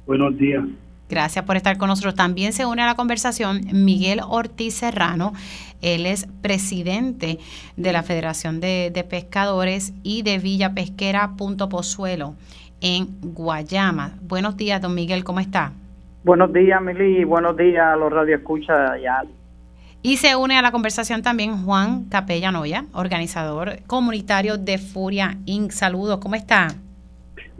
Buenos 0.06 0.38
días. 0.38 0.64
Gracias 1.10 1.44
por 1.46 1.56
estar 1.56 1.78
con 1.78 1.90
nosotros. 1.90 2.14
También 2.14 2.54
se 2.54 2.66
une 2.66 2.84
a 2.84 2.86
la 2.86 2.96
conversación 2.96 3.62
Miguel 3.74 4.22
Ortiz 4.28 4.76
Serrano. 4.76 5.34
Él 5.82 6.06
es 6.06 6.28
presidente 6.42 7.40
de 7.78 7.94
la 7.94 8.04
Federación 8.04 8.60
de, 8.60 9.06
Pescadores 9.10 9.94
y 10.04 10.22
de 10.22 10.38
Villa 10.38 10.74
Pesquera 10.74 11.32
Punto 11.38 11.68
Pozuelo 11.70 12.36
en 12.82 13.08
Guayama. 13.22 14.14
Buenos 14.22 14.56
días, 14.56 14.82
don 14.82 14.94
Miguel, 14.94 15.24
¿cómo 15.24 15.40
está? 15.40 15.74
Buenos 16.24 16.54
días, 16.54 16.82
Mili, 16.82 17.24
buenos 17.24 17.58
días 17.58 17.86
a 17.86 17.96
los 17.96 18.12
radioescuchas 18.12 19.02
ya. 19.02 19.24
Y 20.02 20.18
se 20.18 20.36
une 20.38 20.58
a 20.58 20.62
la 20.62 20.72
conversación 20.72 21.22
también 21.22 21.66
Juan 21.66 22.06
Capella 22.06 22.52
Noya, 22.52 22.86
organizador 22.94 23.82
comunitario 23.86 24.58
de 24.58 24.78
Furia 24.78 25.38
Inc. 25.46 25.72
Saludos, 25.72 26.20
¿cómo 26.22 26.36
está? 26.36 26.76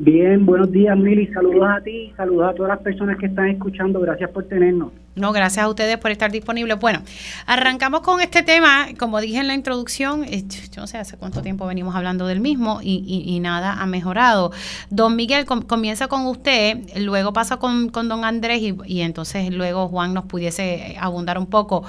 Bien, 0.02 0.46
buenos 0.46 0.72
días, 0.72 0.98
Mili. 0.98 1.28
Saludos 1.28 1.68
a 1.68 1.82
ti, 1.82 2.14
saludos 2.16 2.52
a 2.52 2.54
todas 2.54 2.70
las 2.70 2.80
personas 2.80 3.18
que 3.18 3.26
están 3.26 3.50
escuchando. 3.50 4.00
Gracias 4.00 4.30
por 4.30 4.46
tenernos. 4.46 4.94
No, 5.18 5.34
gracias 5.34 5.66
a 5.66 5.68
ustedes 5.68 5.98
por 5.98 6.10
estar 6.10 6.32
disponibles. 6.32 6.80
Bueno, 6.80 7.00
arrancamos 7.46 8.00
con 8.00 8.22
este 8.22 8.42
tema. 8.42 8.88
Como 8.98 9.20
dije 9.20 9.40
en 9.40 9.48
la 9.48 9.56
introducción, 9.56 10.24
eh, 10.24 10.44
yo 10.72 10.80
no 10.80 10.88
sé 10.88 11.00
hace 11.00 11.18
cuánto 11.18 11.42
tiempo 11.42 11.68
venimos 11.68 11.98
hablando 11.98 12.28
del 12.28 12.40
mismo 12.40 12.80
y, 12.82 13.38
nada 13.42 13.74
ha 13.74 13.86
mejorado. 13.88 14.52
Don 14.90 15.18
Miguel, 15.18 15.46
comienza 15.46 16.08
con 16.08 16.28
usted, 16.28 16.78
luego 16.96 17.34
pasa 17.34 17.58
con, 17.58 17.92
don 17.92 18.24
Andrés 18.24 18.62
y, 18.62 19.02
entonces 19.02 19.54
luego 19.54 19.90
Juan 19.90 20.14
nos 20.14 20.24
pudiese 20.24 20.96
abundar 20.98 21.38
un 21.38 21.48
poco. 21.48 21.84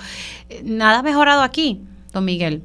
¿Nada 0.65 0.99
ha 0.99 1.03
mejorado 1.05 1.43
aquí, 1.43 1.81
don 2.13 2.25
Miguel? 2.25 2.65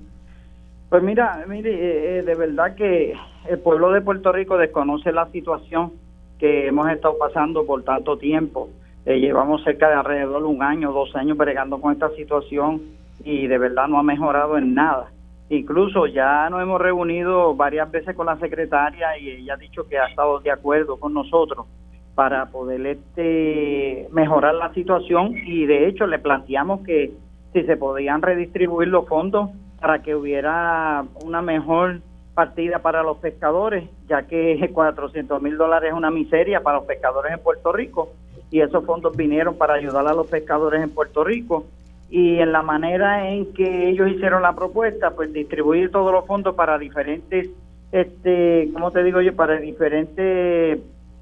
Pues 0.89 1.03
mira, 1.03 1.45
mire, 1.47 1.71
eh, 1.71 2.17
eh, 2.17 2.23
de 2.23 2.33
verdad 2.33 2.73
que 2.73 3.13
el 3.49 3.59
pueblo 3.59 3.91
de 3.91 4.01
Puerto 4.01 4.31
Rico 4.31 4.57
desconoce 4.57 5.11
la 5.11 5.27
situación 5.27 5.93
que 6.39 6.67
hemos 6.67 6.89
estado 6.89 7.17
pasando 7.17 7.65
por 7.65 7.83
tanto 7.83 8.17
tiempo. 8.17 8.69
Eh, 9.05 9.19
llevamos 9.19 9.63
cerca 9.63 9.87
de 9.89 9.95
alrededor 9.95 10.41
de 10.41 10.47
un 10.47 10.63
año, 10.63 10.91
dos 10.91 11.15
años 11.15 11.37
bregando 11.37 11.79
con 11.79 11.93
esta 11.93 12.09
situación 12.11 12.81
y 13.23 13.47
de 13.47 13.57
verdad 13.57 13.87
no 13.87 13.99
ha 13.99 14.03
mejorado 14.03 14.57
en 14.57 14.73
nada. 14.73 15.11
Incluso 15.49 16.07
ya 16.07 16.49
nos 16.49 16.61
hemos 16.61 16.81
reunido 16.81 17.55
varias 17.55 17.89
veces 17.91 18.15
con 18.15 18.25
la 18.25 18.37
secretaria 18.37 19.17
y 19.17 19.29
ella 19.29 19.53
ha 19.53 19.57
dicho 19.57 19.87
que 19.87 19.99
ha 19.99 20.07
estado 20.07 20.39
de 20.39 20.51
acuerdo 20.51 20.97
con 20.97 21.13
nosotros 21.13 21.67
para 22.15 22.47
poder 22.47 22.85
este, 22.87 24.07
mejorar 24.11 24.55
la 24.55 24.73
situación 24.73 25.35
y 25.45 25.65
de 25.65 25.87
hecho 25.87 26.07
le 26.07 26.17
planteamos 26.17 26.81
que 26.81 27.11
si 27.53 27.63
se 27.63 27.77
podían 27.77 28.21
redistribuir 28.21 28.87
los 28.87 29.07
fondos 29.07 29.51
para 29.79 30.01
que 30.01 30.15
hubiera 30.15 31.05
una 31.23 31.41
mejor 31.41 31.99
partida 32.35 32.79
para 32.79 33.01
los 33.01 33.17
pescadores, 33.17 33.89
ya 34.07 34.23
que 34.23 34.69
400 34.73 35.41
mil 35.41 35.57
dólares 35.57 35.91
es 35.91 35.97
una 35.97 36.11
miseria 36.11 36.61
para 36.61 36.77
los 36.77 36.85
pescadores 36.85 37.33
en 37.33 37.39
Puerto 37.39 37.71
Rico 37.71 38.09
y 38.51 38.61
esos 38.61 38.85
fondos 38.85 39.17
vinieron 39.17 39.57
para 39.57 39.73
ayudar 39.73 40.07
a 40.07 40.13
los 40.13 40.27
pescadores 40.27 40.83
en 40.83 40.91
Puerto 40.91 41.23
Rico 41.23 41.65
y 42.09 42.37
en 42.37 42.51
la 42.51 42.61
manera 42.61 43.29
en 43.29 43.51
que 43.53 43.89
ellos 43.89 44.09
hicieron 44.09 44.43
la 44.43 44.53
propuesta, 44.53 45.11
pues 45.11 45.33
distribuir 45.33 45.89
todos 45.91 46.11
los 46.11 46.25
fondos 46.27 46.53
para 46.53 46.77
diferentes, 46.77 47.49
este, 47.91 48.69
¿cómo 48.73 48.91
te 48.91 49.03
digo 49.03 49.21
yo? 49.21 49.35
Para 49.35 49.57
diferentes 49.57 50.79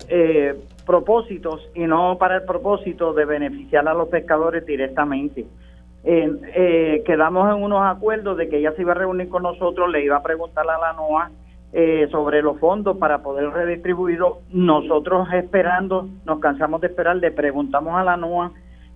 eh, 0.09 0.55
propósitos 0.85 1.69
y 1.73 1.81
no 1.81 2.17
para 2.17 2.37
el 2.37 2.43
propósito 2.43 3.13
de 3.13 3.25
beneficiar 3.25 3.87
a 3.87 3.93
los 3.93 4.09
pescadores 4.09 4.65
directamente 4.65 5.45
eh, 6.03 7.01
quedamos 7.05 7.55
en 7.55 7.63
unos 7.63 7.81
acuerdos 7.83 8.37
de 8.37 8.49
que 8.49 8.57
ella 8.57 8.73
se 8.73 8.81
iba 8.81 8.91
a 8.91 8.95
reunir 8.95 9.29
con 9.29 9.43
nosotros, 9.43 9.89
le 9.89 10.03
iba 10.03 10.17
a 10.17 10.23
preguntar 10.23 10.65
a 10.69 10.77
la 10.77 10.93
NOA 10.93 11.31
eh, 11.71 12.07
sobre 12.11 12.41
los 12.41 12.59
fondos 12.59 12.97
para 12.97 13.23
poder 13.23 13.49
redistribuirlos. 13.49 14.39
Nosotros 14.51 15.27
esperando, 15.33 16.09
nos 16.25 16.39
cansamos 16.39 16.81
de 16.81 16.87
esperar, 16.87 17.15
le 17.15 17.31
preguntamos 17.31 17.95
a 17.95 18.03
la 18.03 18.17
NOA 18.17 18.51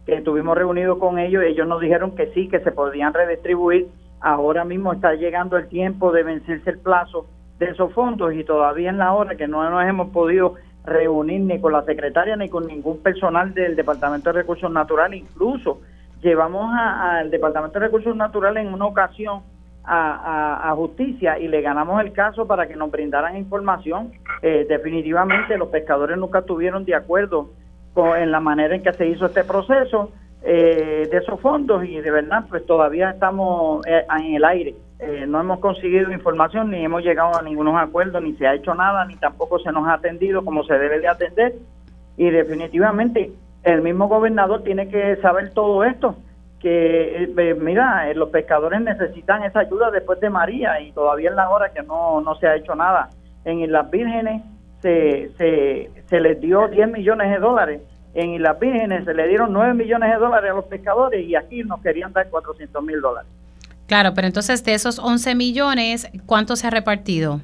que 0.06 0.16
estuvimos 0.16 0.58
reunidos 0.58 1.00
con 1.00 1.20
ellos, 1.20 1.44
ellos 1.44 1.68
nos 1.68 1.82
dijeron 1.82 2.16
que 2.16 2.28
sí, 2.34 2.48
que 2.48 2.60
se 2.60 2.72
podían 2.72 3.14
redistribuir. 3.14 3.88
Ahora 4.20 4.64
mismo 4.64 4.94
está 4.94 5.14
llegando 5.14 5.58
el 5.58 5.68
tiempo 5.68 6.12
de 6.12 6.24
vencerse 6.24 6.70
el 6.70 6.80
plazo 6.80 7.28
de 7.60 7.68
esos 7.68 7.94
fondos 7.94 8.34
y 8.34 8.44
todavía 8.44 8.90
en 8.90 8.98
la 8.98 9.14
hora 9.14 9.36
que 9.36 9.48
no 9.48 9.68
nos 9.70 9.84
hemos 9.86 10.10
podido 10.10 10.56
reunir 10.86 11.42
ni 11.42 11.60
con 11.60 11.74
la 11.74 11.84
secretaria 11.84 12.36
ni 12.36 12.48
con 12.48 12.66
ningún 12.66 13.02
personal 13.02 13.54
del 13.54 13.76
Departamento 13.76 14.32
de 14.32 14.40
Recursos 14.40 14.72
Naturales, 14.72 15.20
incluso 15.20 15.82
llevamos 16.22 16.74
al 16.76 17.30
Departamento 17.30 17.80
de 17.80 17.86
Recursos 17.86 18.16
Naturales 18.16 18.66
en 18.66 18.74
una 18.74 18.86
ocasión 18.86 19.42
a, 19.88 20.74
justicia 20.76 21.40
y 21.40 21.48
le 21.48 21.62
ganamos 21.62 22.02
el 22.02 22.12
caso 22.12 22.46
para 22.46 22.68
que 22.68 22.76
nos 22.76 22.92
brindaran 22.92 23.38
información. 23.38 24.12
Eh, 24.42 24.66
definitivamente 24.68 25.58
los 25.58 25.70
pescadores 25.70 26.18
nunca 26.18 26.40
estuvieron 26.40 26.84
de 26.84 26.96
acuerdo 26.96 27.52
con, 27.94 28.18
en 28.18 28.32
la 28.32 28.40
manera 28.40 28.76
en 28.76 28.84
que 28.84 28.94
se 28.94 29.08
hizo 29.08 29.28
este 29.28 29.44
proceso 29.44 30.12
eh, 30.44 31.08
de 31.10 31.18
esos 31.18 31.40
fondos 31.40 31.86
y 31.86 32.00
de 32.00 32.12
verdad 32.12 32.46
pues 32.50 32.66
todavía 32.66 33.12
estamos 33.12 33.86
eh, 33.88 34.06
en 34.20 34.36
el 34.36 34.44
aire. 34.44 34.76
no 35.28 35.40
hemos 35.40 35.60
conseguido 35.60 36.12
información 36.12 36.70
ni 36.70 36.84
hemos 36.84 37.04
llegado 37.04 37.38
a 37.38 37.42
ningunos 37.42 37.76
acuerdos, 37.78 38.22
ni 38.22 38.34
se 38.34 38.46
ha 38.46 38.56
hecho 38.56 38.76
nada, 38.76 39.06
ni 39.06 39.16
tampoco 39.16 39.58
se 39.60 39.72
nos 39.72 39.88
ha 39.88 39.94
atendido 39.94 40.44
como 40.44 40.64
se 40.64 40.78
debe 40.78 41.00
de 41.00 41.08
atender. 41.08 41.56
Y 42.18 42.30
definitivamente 42.30 43.32
el 43.68 43.82
mismo 43.82 44.08
gobernador 44.08 44.64
tiene 44.64 44.88
que 44.88 45.18
saber 45.18 45.52
todo 45.54 45.84
esto, 45.84 46.16
que 46.60 47.24
eh, 47.24 47.54
mira, 47.60 48.10
eh, 48.10 48.16
los 48.16 48.30
pescadores 48.30 48.80
necesitan 48.82 49.44
esa 49.44 49.60
ayuda 49.60 49.92
después 49.92 50.20
de 50.20 50.30
María 50.30 50.80
y 50.80 50.92
todavía 50.94 51.30
en 51.30 51.36
la 51.36 51.50
hora 51.50 51.72
que 51.74 51.84
no, 51.84 52.22
no 52.22 52.36
se 52.36 52.48
ha 52.48 52.56
hecho 52.56 52.76
nada. 52.76 53.10
En 53.44 53.60
Islas 53.60 53.92
Vírgenes 53.92 54.42
se, 54.82 55.32
se, 55.38 55.92
se 56.08 56.20
les 56.20 56.40
dio 56.40 56.68
10 56.70 56.92
millones 56.92 57.30
de 57.30 57.40
dólares, 57.40 57.82
en 58.14 58.34
Islas 58.34 58.58
Vírgenes 58.60 59.04
se 59.06 59.14
le 59.14 59.28
dieron 59.28 59.52
9 59.52 59.74
millones 59.74 60.12
de 60.12 60.18
dólares 60.18 60.52
a 60.52 60.56
los 60.56 60.66
pescadores 60.66 61.28
y 61.28 61.36
aquí 61.36 61.64
nos 61.64 61.82
querían 61.82 62.14
dar 62.14 62.30
400 62.30 62.84
mil 62.84 63.02
dólares. 63.02 63.30
Claro, 63.86 64.14
pero 64.16 64.28
entonces 64.28 64.64
de 64.64 64.74
esos 64.74 64.98
11 64.98 65.36
millones, 65.36 66.10
¿cuánto 66.26 66.56
se 66.56 66.68
ha 66.68 66.70
repartido? 66.70 67.42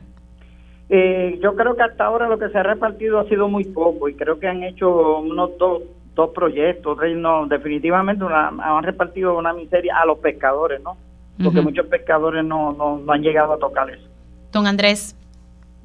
Eh, 0.90 1.40
yo 1.41 1.56
creo 1.56 1.76
que 1.76 1.84
hasta 1.84 2.06
ahora 2.06 2.28
lo 2.28 2.40
que 2.40 2.50
se 2.50 2.58
ha 2.58 2.64
repartido 2.64 3.20
ha 3.20 3.28
sido 3.30 3.48
muy 3.50 3.66
poco 3.66 4.10
y 4.10 4.16
creo 4.16 4.40
que 4.40 4.48
han 4.48 4.64
hecho 4.64 5.20
unos 5.20 5.58
dos, 5.58 5.84
dos 6.15 6.30
proyectos, 6.34 6.98
no, 7.15 7.48
definitivamente 7.48 8.23
han 8.26 8.84
repartido 8.84 9.38
una 9.38 9.53
miseria 9.53 9.98
a 9.98 10.06
los 10.06 10.19
pescadores, 10.19 10.81
¿no? 10.84 10.98
Porque 11.44 11.61
muchos 11.61 11.88
pescadores 11.88 12.45
no, 12.45 12.72
no, 12.73 13.11
han 13.11 13.22
llegado 13.22 13.53
a 13.53 13.57
tocar 13.57 13.90
eso. 13.90 14.07
Don 14.52 14.68
Andrés. 14.68 15.15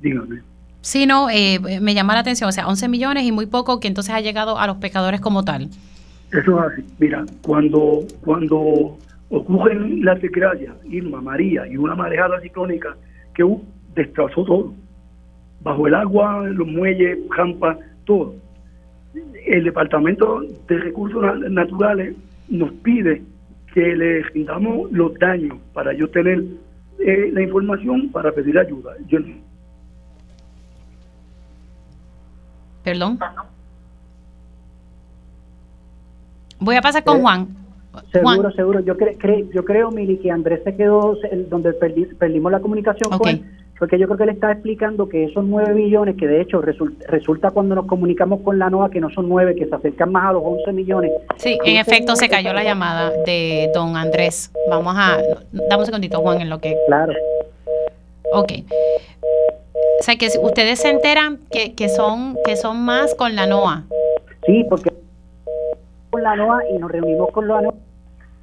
Dígame. 0.01 0.43
Sí, 0.83 1.07
no, 1.07 1.31
eh, 1.31 1.59
me 1.81 1.95
llama 1.95 2.15
la 2.15 2.21
atención, 2.21 2.49
o 2.49 2.53
sea, 2.53 2.69
11 2.69 2.89
millones 2.89 3.25
y 3.25 3.33
muy 3.33 3.47
poco 3.47 3.81
que 3.81 3.89
entonces 3.89 4.15
ha 4.15 4.21
llegado 4.21 4.59
a 4.59 4.67
los 4.67 4.77
pescadores 4.77 5.21
como 5.21 5.45
tal. 5.45 5.69
Eso 6.31 6.59
es 6.61 6.73
así. 6.73 6.85
Mira, 6.99 7.25
cuando, 7.43 8.03
cuando 8.21 8.99
ocurren 9.31 10.05
las 10.05 10.21
desgracias, 10.21 10.75
Irma, 10.85 11.21
María 11.23 11.67
y 11.67 11.77
una 11.77 11.95
marejada 11.95 12.41
ciclónica 12.41 12.95
que 13.35 13.43
uh, 13.43 13.61
destrozó 13.95 14.45
todo, 14.45 14.75
bajo 15.63 15.87
el 15.87 15.95
agua, 15.95 16.47
los 16.47 16.69
muelles, 16.69 17.19
campas, 17.35 17.79
todo 18.05 18.35
el 19.47 19.65
Departamento 19.65 20.43
de 20.69 20.79
Recursos 20.79 21.23
Naturales 21.51 22.15
nos 22.49 22.73
pide 22.83 23.23
que 23.73 23.97
le 23.97 24.23
rindamos 24.23 24.91
los 24.93 25.15
daños 25.15 25.59
para 25.73 25.93
yo 25.93 26.09
tener 26.11 26.43
eh, 26.99 27.31
la 27.33 27.43
información 27.43 28.11
para 28.11 28.33
pedir 28.33 28.59
ayuda. 28.59 28.95
Yo, 29.07 29.19
Perdón. 32.83 33.19
Voy 36.61 36.77
a 36.77 36.81
pasar 36.81 37.05
con 37.05 37.21
Juan. 37.21 37.49
Seguro, 38.13 38.51
seguro. 38.53 38.81
Yo, 38.81 38.95
yo 39.53 39.65
creo, 39.65 39.91
Mili, 39.91 40.19
que 40.19 40.31
Andrés 40.31 40.61
se 40.65 40.75
quedó 40.75 41.17
donde 41.49 41.73
perdimos 41.73 42.53
la 42.53 42.61
comunicación 42.61 43.11
con 43.11 43.29
él 43.29 43.45
porque 43.79 43.99
yo 43.99 44.07
creo 44.07 44.19
que 44.19 44.27
le 44.27 44.33
está 44.33 44.51
explicando 44.51 45.09
que 45.09 45.25
esos 45.25 45.45
9 45.45 45.73
millones, 45.75 46.17
que 46.17 46.27
de 46.27 46.41
hecho 46.41 46.61
resulta, 46.61 47.51
cuando 47.53 47.77
nos 47.77 47.87
comunicamos 47.87 48.41
con 48.41 48.59
la 48.59 48.69
NOA 48.69 48.91
que 48.91 49.01
no 49.01 49.09
son 49.11 49.29
9, 49.29 49.55
que 49.55 49.67
se 49.67 49.75
acercan 49.75 50.11
más 50.11 50.31
a 50.31 50.33
los 50.33 50.43
11 50.45 50.73
millones. 50.73 51.13
Sí, 51.37 51.59
en 51.65 51.77
efecto 51.77 52.17
se 52.17 52.29
cayó 52.29 52.53
la 52.53 52.65
llamada 52.65 53.11
de 53.25 53.71
don 53.73 53.97
Andrés. 53.97 54.53
Vamos 54.69 54.95
a, 54.97 55.19
dame 55.53 55.81
un 55.81 55.87
segundito, 55.87 56.21
Juan, 56.21 56.41
en 56.41 56.51
lo 56.51 56.61
que... 56.61 56.77
Claro. 56.89 57.13
Ok. 58.33 58.53
O 60.01 60.03
sea, 60.03 60.17
que 60.17 60.29
ustedes 60.43 60.81
se 60.81 60.91
enteran 60.91 61.39
que, 61.51 61.75
que, 61.75 61.89
son, 61.89 62.37
que 62.45 62.57
son 62.57 62.85
más 62.85 63.15
con 63.15 63.37
la 63.37 63.47
NOA. 63.47 63.85
Sí, 64.45 64.67
porque 64.69 64.93
con 66.11 66.23
la 66.23 66.35
NOA 66.35 66.69
y 66.71 66.79
nos 66.79 66.91
reunimos 66.91 67.31
con 67.31 67.47
la 67.47 67.61
NOA 67.61 67.75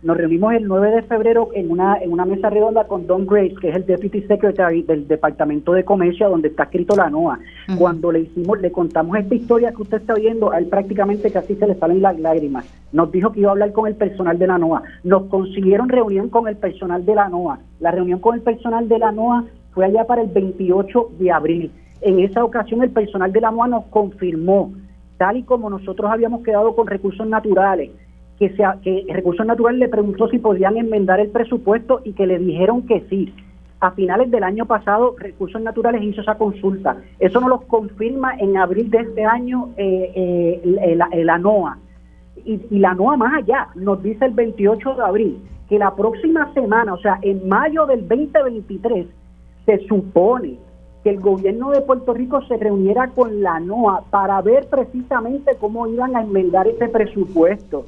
nos 0.06 0.18
reunimos 0.18 0.54
el 0.54 0.68
9 0.68 0.92
de 0.92 1.02
febrero 1.02 1.50
en 1.56 1.72
una, 1.72 1.98
en 1.98 2.14
una 2.14 2.26
mesa 2.26 2.52
redonda 2.52 2.84
con 2.86 3.08
Don 3.08 3.26
Grace, 3.26 3.56
que 3.60 3.70
es 3.70 3.76
el 3.76 3.88
Deputy 3.88 4.22
Secretary 4.22 4.84
del 4.84 5.08
Departamento 5.08 5.74
de 5.74 5.84
Comercio, 5.84 6.30
donde 6.30 6.50
está 6.50 6.66
escrito 6.66 6.96
la 6.96 7.10
NOA. 7.10 7.40
Cuando 7.80 8.12
le 8.12 8.20
hicimos, 8.20 8.62
le 8.62 8.72
contamos 8.72 9.18
esta 9.18 9.34
historia 9.34 9.72
que 9.72 9.82
usted 9.82 9.98
está 9.98 10.14
oyendo, 10.14 10.52
a 10.52 10.60
él 10.60 10.68
prácticamente 10.68 11.32
casi 11.32 11.56
se 11.56 11.66
le 11.66 11.74
salen 11.74 12.04
las 12.04 12.20
lágrimas. 12.20 12.66
Nos 12.92 13.12
dijo 13.12 13.32
que 13.32 13.40
iba 13.40 13.50
a 13.50 13.54
hablar 13.54 13.72
con 13.72 13.88
el 13.88 13.96
personal 13.96 14.38
de 14.38 14.46
la 14.46 14.60
NOA. 14.60 14.84
Nos 15.04 15.24
consiguieron 15.24 15.90
reunión 15.90 16.30
con 16.30 16.48
el 16.48 16.56
personal 16.56 17.04
de 17.04 17.16
la 17.16 17.28
NOA. 17.28 17.58
La 17.80 17.90
reunión 17.90 18.20
con 18.20 18.36
el 18.36 18.42
personal 18.42 18.88
de 18.88 19.00
la 19.00 19.12
NOA 19.12 19.46
fue 19.72 19.86
allá 19.86 20.06
para 20.06 20.22
el 20.22 20.30
28 20.30 21.14
de 21.18 21.32
abril. 21.32 21.72
En 22.02 22.20
esa 22.20 22.44
ocasión 22.44 22.84
el 22.84 22.92
personal 22.92 23.34
de 23.34 23.42
la 23.42 23.50
NOA 23.50 23.70
nos 23.70 23.86
confirmó 23.86 24.72
tal 25.18 25.38
y 25.38 25.44
como 25.44 25.68
nosotros 25.68 26.12
habíamos 26.12 26.44
quedado 26.44 26.76
con 26.76 26.86
recursos 26.86 27.28
naturales, 27.28 27.90
que, 28.40 28.50
sea, 28.56 28.78
que 28.84 29.06
Recursos 29.10 29.46
Naturales 29.46 29.80
le 29.80 29.90
preguntó 29.90 30.28
si 30.28 30.40
podían 30.40 30.78
enmendar 30.78 31.20
el 31.20 31.30
presupuesto 31.30 32.02
y 32.04 32.14
que 32.14 32.28
le 32.28 32.40
dijeron 32.40 32.86
que 32.86 33.06
sí. 33.10 33.34
A 33.80 33.92
finales 33.92 34.32
del 34.32 34.44
año 34.44 34.66
pasado, 34.66 35.16
Recursos 35.18 35.62
Naturales 35.62 36.02
hizo 36.02 36.22
esa 36.22 36.36
consulta. 36.36 36.98
Eso 37.20 37.40
nos 37.40 37.50
lo 37.50 37.62
confirma 37.62 38.36
en 38.40 38.58
abril 38.58 38.90
de 38.90 39.00
este 39.00 39.24
año 39.26 39.70
eh, 39.78 40.62
eh, 40.64 40.96
la, 40.96 41.38
NOAA. 41.38 41.78
Y, 42.46 42.80
la 42.80 42.94
NOAA 42.94 43.18
más 43.18 43.34
allá 43.44 43.68
nos 43.76 44.02
dice 44.02 44.26
el 44.26 44.34
28 44.34 44.96
de 44.96 45.04
abril 45.04 45.38
que 45.70 45.80
la 45.80 45.96
próxima 45.96 46.54
semana, 46.54 46.94
o 46.94 47.00
sea, 47.00 47.20
en 47.22 47.48
mayo 47.48 47.86
del 47.86 48.08
2023, 48.08 49.08
se 49.66 49.88
supone 49.88 50.58
que 51.04 51.10
el 51.12 51.20
gobierno 51.20 51.72
de 51.72 51.82
Puerto 51.82 52.14
Rico 52.14 52.42
se 52.48 52.58
reuniera 52.58 53.10
con 53.10 53.42
la 53.42 53.60
NOAA 53.60 54.02
para 54.10 54.42
ver 54.42 54.68
precisamente 54.70 55.52
cómo 55.60 55.88
iban 55.88 56.16
a 56.16 56.22
enmendar 56.22 56.68
ese 56.68 56.88
presupuesto. 56.88 57.86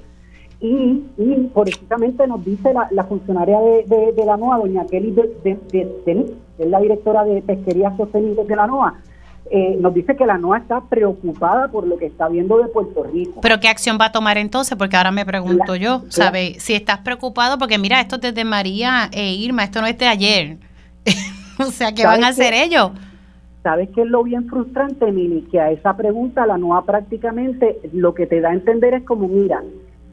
Y, 0.60 1.04
y 1.18 1.52
precisamente 1.54 2.26
nos 2.26 2.44
dice 2.44 2.74
la, 2.74 3.04
funcionaria 3.04 3.60
de, 3.60 4.26
la 4.26 4.38
NOAA, 4.38 4.58
doña 4.58 4.86
Kelly 4.88 5.12
de, 5.12 5.60
que 5.72 6.26
es 6.58 6.68
la 6.68 6.80
directora 6.80 7.24
de 7.26 7.44
Pesquería 7.44 7.96
Sostenible 7.96 8.44
de 8.44 8.56
la 8.56 8.66
NOAA, 8.66 8.96
eh, 9.50 9.78
nos 9.80 9.94
dice 9.94 10.16
que 10.16 10.26
la 10.26 10.38
NOAA 10.38 10.60
está 10.60 10.82
preocupada 10.82 11.70
por 11.70 11.88
lo 11.88 11.98
que 11.98 12.08
está 12.08 12.28
viendo 12.28 12.58
de 12.58 12.68
Puerto 12.68 13.04
Rico. 13.04 13.40
Pero 13.42 13.60
¿qué 13.60 13.70
acción 13.70 13.98
va 14.02 14.06
a 14.06 14.12
tomar 14.12 14.38
entonces? 14.38 14.78
Porque 14.78 14.98
ahora 14.98 15.12
me 15.12 15.26
pregunto 15.26 15.76
yo, 15.76 16.04
¿sabe? 16.10 16.56
Si 16.60 16.74
estás 16.74 17.00
preocupado, 17.00 17.58
porque 17.58 17.78
mira, 17.78 18.02
esto 18.02 18.18
es 18.22 18.34
de 18.34 18.44
María 18.44 19.10
e 19.12 19.34
Irma, 19.36 19.64
esto 19.64 19.80
no 19.80 19.88
es 19.88 19.98
de 19.98 20.08
ayer. 20.08 20.58
o 21.60 21.66
sea, 21.66 21.94
¿qué 21.94 22.06
van 22.06 22.24
a 22.24 22.30
hacer 22.30 22.54
ellos? 22.54 22.92
¿Sabes 23.64 23.90
qué 23.94 24.02
es 24.02 24.08
lo 24.08 24.24
bien 24.24 24.48
frustrante, 24.48 25.12
Mili? 25.12 25.42
Que 25.52 25.60
a 25.60 25.72
esa 25.72 25.96
pregunta 25.96 26.46
la 26.46 26.58
NOAA 26.58 26.84
prácticamente 26.86 27.80
lo 27.94 28.14
que 28.14 28.26
te 28.26 28.42
da 28.42 28.50
a 28.50 28.54
entender 28.54 28.96
es 28.96 29.04
como, 29.04 29.28
mira, 29.28 29.62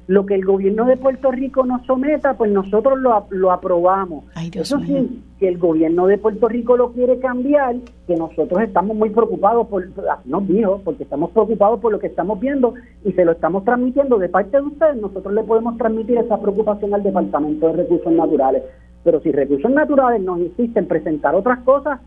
lo 0.07 0.27
que 0.27 0.35
el 0.35 0.45
gobierno 0.45 0.85
de 0.85 0.97
Puerto 0.97 1.31
Rico 1.31 1.65
nos 1.65 1.85
someta, 1.87 2.35
pues 2.35 2.51
nosotros 2.51 2.99
lo, 2.99 3.27
lo 3.31 3.53
aprobamos. 3.53 4.25
Eso 4.53 4.79
sí, 4.81 5.23
que 5.39 5.49
el 5.49 5.59
gobierno 5.59 6.07
de 6.07 6.19
Puerto 6.19 6.49
Rico 6.49 6.77
lo 6.77 6.93
quiere 6.93 7.19
cambiar, 7.19 7.77
que 8.07 8.17
nosotros 8.17 8.61
estamos 8.63 8.97
muy 8.97 9.11
preocupados 9.11 9.67
por, 9.69 9.85
así 9.85 10.29
nos 10.29 10.47
dijo, 10.47 10.81
porque 10.85 11.05
estamos 11.05 11.31
preocupados 11.31 11.81
por 11.81 11.93
lo 11.93 11.99
que 11.99 12.09
estamos 12.09 12.39
viendo 12.39 12.75
y 13.05 13.13
se 13.13 13.25
lo 13.25 13.33
estamos 13.33 13.65
transmitiendo 13.65 14.19
de 14.19 14.29
parte 14.29 14.59
de 14.59 14.63
ustedes, 14.63 14.97
nosotros 14.97 15.33
le 15.33 15.43
podemos 15.43 15.77
transmitir 15.79 16.19
esa 16.19 16.39
preocupación 16.39 16.93
al 16.95 17.03
Departamento 17.03 17.69
de 17.69 17.73
Recursos 17.73 18.13
Naturales. 18.13 18.63
Pero 19.03 19.21
si 19.21 19.33
Recursos 19.33 19.71
Naturales 19.71 20.23
nos 20.23 20.39
insiste 20.39 20.79
en 20.79 20.89
presentar 20.89 21.35
otras 21.35 21.61
cosas, 21.61 22.01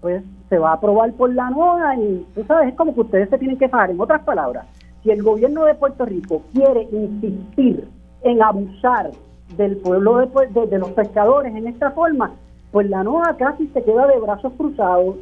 pues 0.00 0.22
se 0.48 0.58
va 0.58 0.70
a 0.70 0.74
aprobar 0.74 1.12
por 1.12 1.32
la 1.32 1.48
nueva 1.50 1.96
y 1.96 2.26
tú 2.34 2.44
sabes, 2.44 2.70
es 2.70 2.74
como 2.74 2.94
que 2.94 3.00
ustedes 3.02 3.30
se 3.30 3.38
tienen 3.38 3.56
que 3.56 3.68
pagar. 3.68 3.90
En 3.90 4.00
otras 4.00 4.22
palabras, 4.22 4.66
si 5.02 5.10
el 5.10 5.22
gobierno 5.22 5.64
de 5.64 5.74
Puerto 5.74 6.04
Rico 6.04 6.42
quiere 6.52 6.88
insistir 6.92 7.88
en 8.22 8.42
abusar 8.42 9.10
del 9.56 9.76
pueblo 9.78 10.18
de, 10.18 10.66
de, 10.66 10.78
los 10.78 10.90
pescadores 10.90 11.54
en 11.54 11.66
esta 11.66 11.90
forma, 11.90 12.32
pues 12.70 12.88
la 12.88 13.02
NOA 13.02 13.36
casi 13.36 13.66
se 13.68 13.82
queda 13.82 14.06
de 14.06 14.18
brazos 14.18 14.52
cruzados. 14.56 15.16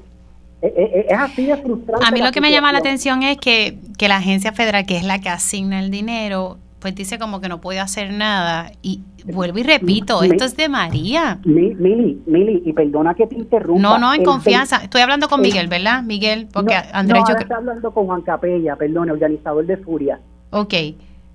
E, 0.63 0.67
e, 0.67 1.01
e, 1.01 1.07
es 1.09 1.19
así 1.19 1.47
de 1.47 1.57
frustrante. 1.57 2.05
A 2.07 2.11
mí 2.11 2.21
lo 2.21 2.31
que 2.31 2.41
me 2.41 2.51
llama 2.51 2.73
la 2.73 2.79
atención 2.79 3.23
es 3.23 3.39
que, 3.39 3.79
que 3.99 4.09
la 4.09 4.19
agencia 4.19 4.53
federal, 4.53 4.85
que 4.85 4.99
es 4.99 5.05
la 5.05 5.19
que 5.19 5.31
asigna 5.31 5.81
el 5.81 5.91
dinero, 5.91 6.59
pues 6.81 6.95
dice 6.95 7.19
como 7.19 7.41
que 7.41 7.49
no 7.49 7.61
puede 7.61 7.79
hacer 7.79 8.13
nada. 8.13 8.73
Y 8.83 9.03
vuelvo 9.25 9.59
y 9.59 9.63
repito, 9.63 10.23
esto 10.23 10.45
es 10.45 10.57
de 10.57 10.69
María. 10.69 11.39
Mili, 11.45 12.21
Mili, 12.27 12.63
y 12.65 12.73
perdona 12.73 13.15
que 13.15 13.27
te 13.27 13.37
interrumpa. 13.37 13.83
No, 13.83 13.99
no, 13.99 14.15
en 14.15 14.25
confianza. 14.25 14.79
Estoy 14.83 15.03
hablando 15.03 15.29
con 15.29 15.41
Miguel, 15.41 15.69
¿verdad? 15.69 16.03
Miguel, 16.03 16.49
porque 16.53 16.75
Andrés... 16.93 17.23
No, 17.29 17.39
está 17.39 17.57
hablando 17.57 17.93
con 17.93 18.07
Juan 18.07 18.23
Capella, 18.23 18.77
perdón, 18.77 19.11
organizador 19.11 19.67
de 19.67 19.77
Furia. 19.77 20.21
Ok, 20.51 20.75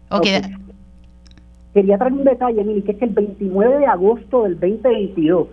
ok. 0.09 0.27
Quería 1.73 1.97
traer 1.97 2.13
un 2.13 2.23
detalle, 2.23 2.63
Mili, 2.63 2.81
que 2.81 2.93
es 2.93 2.97
que 2.97 3.05
el 3.05 3.11
29 3.11 3.79
de 3.79 3.85
agosto 3.85 4.43
del 4.43 4.59
2022, 4.59 5.47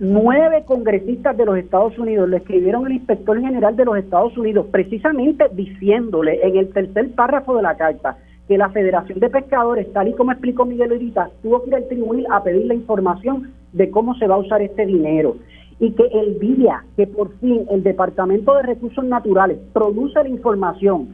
nueve 0.00 0.64
congresistas 0.66 1.36
de 1.36 1.46
los 1.46 1.56
Estados 1.56 1.96
Unidos 1.98 2.28
le 2.28 2.38
escribieron 2.38 2.86
al 2.86 2.92
inspector 2.92 3.40
general 3.40 3.76
de 3.76 3.84
los 3.84 3.96
Estados 3.96 4.36
Unidos, 4.36 4.66
precisamente 4.70 5.44
diciéndole 5.52 6.40
en 6.42 6.56
el 6.56 6.72
tercer 6.72 7.10
párrafo 7.12 7.56
de 7.56 7.62
la 7.62 7.76
carta, 7.76 8.18
que 8.50 8.58
la 8.58 8.70
Federación 8.70 9.20
de 9.20 9.30
Pescadores, 9.30 9.92
tal 9.92 10.08
y 10.08 10.12
como 10.14 10.32
explicó 10.32 10.64
Miguel 10.64 10.90
ahorita, 10.90 11.30
tuvo 11.40 11.62
que 11.62 11.68
ir 11.68 11.76
al 11.76 11.86
tribunal 11.86 12.26
a 12.32 12.42
pedir 12.42 12.66
la 12.66 12.74
información 12.74 13.52
de 13.72 13.88
cómo 13.92 14.16
se 14.16 14.26
va 14.26 14.34
a 14.34 14.38
usar 14.38 14.60
este 14.60 14.86
dinero. 14.86 15.36
Y 15.78 15.92
que 15.92 16.02
el 16.06 16.40
día 16.40 16.82
que 16.96 17.06
por 17.06 17.32
fin 17.38 17.64
el 17.70 17.84
Departamento 17.84 18.52
de 18.56 18.64
Recursos 18.64 19.04
Naturales 19.04 19.56
produce 19.72 20.20
la 20.20 20.28
información, 20.28 21.10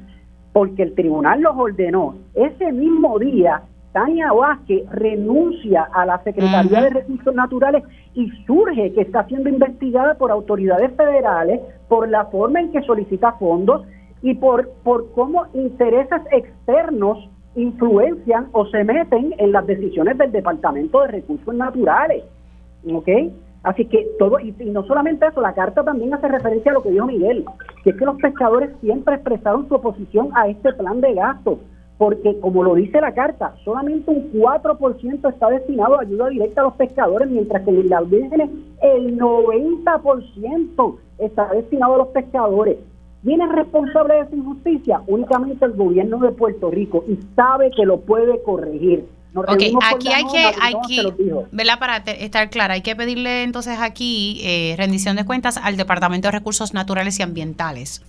porque 0.55 0.83
el 0.83 0.95
tribunal 0.95 1.43
los 1.43 1.55
ordenó, 1.55 2.15
ese 2.33 2.73
mismo 2.73 3.19
día 3.19 3.65
Tania 3.93 4.33
Vázquez 4.33 4.89
renuncia 4.91 5.89
a 5.93 6.07
la 6.07 6.23
Secretaría 6.25 6.85
de 6.85 6.89
Recursos 6.89 7.35
Naturales 7.35 7.83
y 8.15 8.31
surge 8.47 8.95
que 8.95 9.03
está 9.03 9.27
siendo 9.27 9.51
investigada 9.51 10.15
por 10.15 10.31
autoridades 10.31 10.91
federales 10.97 11.61
por 11.89 12.09
la 12.09 12.25
forma 12.25 12.61
en 12.61 12.73
que 12.73 12.81
solicita 12.81 13.33
fondos 13.33 13.83
y 14.23 14.35
por, 14.35 14.71
por 14.83 15.11
cómo 15.13 15.47
intereses 15.55 16.23
externos 16.33 17.29
influencian 17.55 18.49
o 18.53 18.67
se 18.67 18.85
meten 18.85 19.35
en 19.39 19.53
las 19.53 19.67
decisiones 19.67 20.19
del 20.19 20.33
Departamento 20.33 21.01
de 21.03 21.09
Recursos 21.09 21.55
Naturales. 21.55 22.25
¿Ok? 22.93 23.09
Así 23.67 23.85
que 23.87 24.07
todo, 24.19 24.39
y, 24.39 24.53
no 24.67 24.85
solamente 24.85 25.27
eso, 25.27 25.41
la 25.41 25.53
carta 25.53 25.83
también 25.83 26.15
hace 26.15 26.29
referencia 26.29 26.71
a 26.71 26.75
lo 26.75 26.83
que 26.85 26.93
dijo 26.93 27.07
Miguel, 27.07 27.45
que 27.83 27.91
es 27.91 27.97
que 27.97 28.05
los 28.05 28.17
pescadores 28.19 28.71
siempre 28.81 29.17
expresaron 29.17 29.67
su 29.67 29.75
oposición 29.75 30.31
a 30.37 30.47
este 30.47 30.73
plan 30.75 31.01
de 31.01 31.15
gasto, 31.15 31.59
porque 31.99 32.39
como 32.39 32.63
lo 32.63 32.77
dice 32.77 33.01
la 33.01 33.13
carta, 33.13 33.57
solamente 33.65 34.09
un 34.09 34.33
4% 34.35 35.33
está 35.33 35.49
destinado 35.49 35.99
a 35.99 36.03
ayuda 36.03 36.29
directa 36.29 36.61
a 36.61 36.65
los 36.65 36.75
pescadores, 36.75 37.29
mientras 37.29 37.65
que 37.65 37.71
en 37.71 37.89
las 37.89 38.09
vírgenes 38.09 38.51
el 38.83 39.19
90% 39.19 40.99
está 41.19 41.49
destinado 41.49 41.95
a 41.95 41.99
los 41.99 42.09
pescadores. 42.09 42.77
¿Quién 43.27 43.41
es 43.41 43.49
responsable 43.49 44.15
de 44.15 44.21
esa 44.21 44.37
injusticia? 44.37 45.03
Únicamente 45.09 45.65
el 45.65 45.73
gobierno 45.73 46.19
de 46.19 46.31
Puerto 46.31 46.71
Rico 46.71 47.05
y 47.09 47.19
sabe 47.35 47.73
que 47.77 47.85
lo 47.85 48.01
puede 48.01 48.41
corregir. 48.45 49.05
aquí 49.49 49.75
hay 50.13 50.25
que, 50.27 50.45
hay 50.63 50.75
que 50.87 51.77
Para 51.81 51.97
estar 51.97 52.49
clara, 52.51 52.75
hay 52.75 52.83
que 52.83 52.95
pedirle 52.95 53.43
entonces 53.43 53.81
aquí 53.81 54.41
eh, 54.45 54.77
rendición 54.79 55.17
de 55.17 55.25
cuentas 55.25 55.57
al 55.57 55.77
Departamento 55.77 56.29
de 56.29 56.33
Recursos 56.39 56.73
Naturales 56.73 57.19
y 57.19 57.25
Ambientales. 57.25 58.01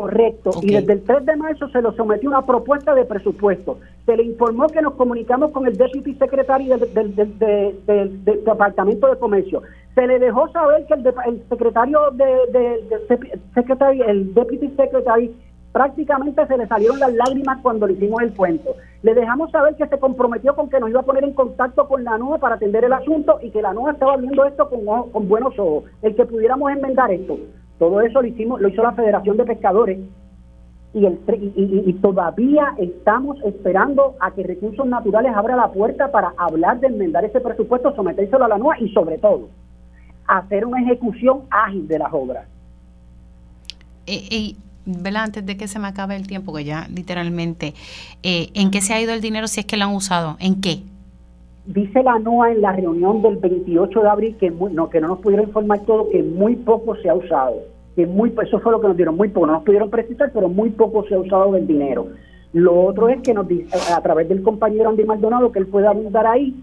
Correcto. 0.00 0.50
Y 0.62 0.74
desde 0.74 0.92
el 0.94 1.02
3 1.02 1.26
de 1.26 1.36
marzo 1.36 1.68
se 1.68 1.82
lo 1.82 1.92
sometió 1.92 2.28
una 2.28 2.44
propuesta 2.44 2.94
de 2.94 3.04
presupuesto. 3.04 3.78
Se 4.04 4.16
le 4.16 4.24
informó 4.24 4.66
que 4.68 4.82
nos 4.82 4.94
comunicamos 4.94 5.50
con 5.50 5.66
el 5.66 5.76
Deputy 5.76 6.14
Secretary 6.14 6.68
del, 6.68 7.14
del 7.16 8.24
Departamento 8.24 9.08
de 9.08 9.18
Comercio 9.18 9.62
se 9.96 10.06
le 10.06 10.18
dejó 10.18 10.46
saber 10.50 10.84
que 10.86 10.92
el, 10.92 11.42
secretario 11.48 12.10
de, 12.12 12.84
secretary, 13.54 14.02
el 14.02 14.34
deputy 14.34 14.68
secretary 14.76 15.34
prácticamente 15.72 16.46
se 16.46 16.58
le 16.58 16.66
salieron 16.68 17.00
las 17.00 17.14
lágrimas 17.14 17.58
cuando 17.62 17.86
le 17.86 17.94
hicimos 17.94 18.20
el 18.20 18.34
cuento. 18.34 18.76
Le 19.02 19.14
dejamos 19.14 19.50
saber 19.50 19.74
que 19.76 19.86
se 19.86 19.98
comprometió 19.98 20.54
con 20.54 20.68
que 20.68 20.80
nos 20.80 20.90
iba 20.90 21.00
a 21.00 21.04
poner 21.04 21.24
en 21.24 21.32
contacto 21.32 21.88
con 21.88 22.04
la 22.04 22.18
NOA 22.18 22.36
para 22.38 22.56
atender 22.56 22.84
el 22.84 22.92
asunto 22.92 23.38
y 23.42 23.50
que 23.50 23.62
la 23.62 23.72
NOA 23.72 23.92
estaba 23.92 24.18
viendo 24.18 24.44
esto 24.44 24.68
con, 24.68 25.10
con 25.10 25.28
buenos 25.28 25.58
ojos, 25.58 25.84
el 26.02 26.14
que 26.14 26.26
pudiéramos 26.26 26.70
enmendar 26.70 27.10
esto. 27.10 27.38
Todo 27.78 28.00
eso 28.00 28.22
lo 28.22 28.28
hicimos, 28.28 28.60
lo 28.60 28.68
hizo 28.68 28.82
la 28.82 28.92
Federación 28.92 29.36
de 29.36 29.44
Pescadores 29.44 29.98
y, 30.94 31.92
todavía 32.00 32.74
estamos 32.78 33.36
esperando 33.44 34.14
a 34.18 34.30
que 34.30 34.42
Recursos 34.42 34.86
Naturales 34.86 35.32
abra 35.34 35.54
la 35.54 35.70
puerta 35.70 36.10
para 36.10 36.32
hablar 36.38 36.80
de 36.80 36.86
enmendar 36.86 37.24
ese 37.24 37.40
presupuesto, 37.40 37.94
sometérselo 37.94 38.44
a 38.46 38.48
la 38.48 38.56
NOA 38.56 38.80
y 38.80 38.88
sobre 38.92 39.18
todo 39.18 39.48
hacer 40.26 40.64
una 40.64 40.80
ejecución 40.80 41.42
ágil 41.50 41.86
de 41.86 41.98
las 41.98 42.12
obras. 42.12 42.46
Y, 44.06 44.56
Antes 45.16 45.44
de 45.44 45.56
que 45.56 45.66
se 45.66 45.80
me 45.80 45.88
acabe 45.88 46.14
el 46.14 46.28
tiempo, 46.28 46.54
que 46.54 46.64
ya 46.64 46.86
literalmente, 46.94 47.74
eh, 48.22 48.50
¿en 48.54 48.70
qué 48.70 48.80
se 48.80 48.94
ha 48.94 49.00
ido 49.00 49.12
el 49.12 49.20
dinero 49.20 49.48
si 49.48 49.60
es 49.60 49.66
que 49.66 49.76
lo 49.76 49.84
han 49.84 49.94
usado? 49.94 50.36
¿En 50.38 50.60
qué? 50.60 50.82
Dice 51.66 52.02
la 52.02 52.18
NOA 52.18 52.52
en 52.52 52.60
la 52.62 52.72
reunión 52.72 53.22
del 53.22 53.36
28 53.36 54.00
de 54.00 54.08
abril 54.08 54.36
que, 54.38 54.50
no, 54.50 54.88
que 54.88 55.00
no 55.00 55.08
nos 55.08 55.18
pudieron 55.18 55.48
informar 55.48 55.80
todo, 55.80 56.08
que 56.10 56.22
muy 56.22 56.56
poco 56.56 56.94
se 56.96 57.08
ha 57.08 57.14
usado. 57.14 57.56
que 57.96 58.06
muy 58.06 58.32
Eso 58.42 58.60
fue 58.60 58.72
lo 58.72 58.80
que 58.80 58.88
nos 58.88 58.96
dieron, 58.96 59.16
muy 59.16 59.28
poco. 59.28 59.46
No 59.46 59.54
nos 59.54 59.64
pudieron 59.64 59.90
precisar, 59.90 60.30
pero 60.32 60.48
muy 60.48 60.70
poco 60.70 61.04
se 61.08 61.14
ha 61.14 61.18
usado 61.18 61.52
del 61.52 61.66
dinero. 61.66 62.06
Lo 62.52 62.84
otro 62.84 63.08
es 63.08 63.20
que 63.20 63.34
nos 63.34 63.48
dice, 63.48 63.76
a 63.92 64.00
través 64.00 64.28
del 64.28 64.42
compañero 64.42 64.88
Andy 64.88 65.04
Maldonado, 65.04 65.50
que 65.50 65.58
él 65.58 65.66
pueda 65.66 65.90
abundar 65.90 66.26
ahí, 66.26 66.54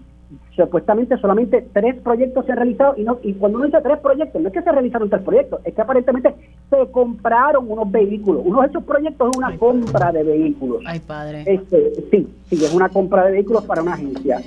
supuestamente 0.56 1.16
solamente 1.18 1.66
tres 1.72 1.96
proyectos 2.00 2.46
se 2.46 2.52
han 2.52 2.58
realizado 2.58 2.94
y 2.96 3.02
no 3.02 3.18
y 3.22 3.34
cuando 3.34 3.58
uno 3.58 3.66
dice 3.66 3.78
tres 3.82 3.98
proyectos 3.98 4.40
no 4.40 4.48
es 4.48 4.54
que 4.54 4.62
se 4.62 4.72
realizaron 4.72 5.10
tres 5.10 5.22
proyectos 5.22 5.60
es 5.64 5.74
que 5.74 5.80
aparentemente 5.80 6.34
se 6.70 6.90
compraron 6.90 7.70
unos 7.70 7.90
vehículos 7.90 8.42
uno 8.44 8.62
de 8.62 8.68
esos 8.68 8.84
proyectos 8.84 9.30
es 9.30 9.36
una 9.36 9.56
compra 9.58 10.12
de 10.12 10.22
vehículos 10.22 10.82
ay 10.86 11.00
padre 11.00 11.44
este 11.46 11.92
sí 12.10 12.28
sí 12.48 12.64
es 12.64 12.72
una 12.72 12.88
compra 12.88 13.26
de 13.26 13.32
vehículos 13.32 13.64
para 13.64 13.82
una 13.82 13.94
agencia 13.94 14.40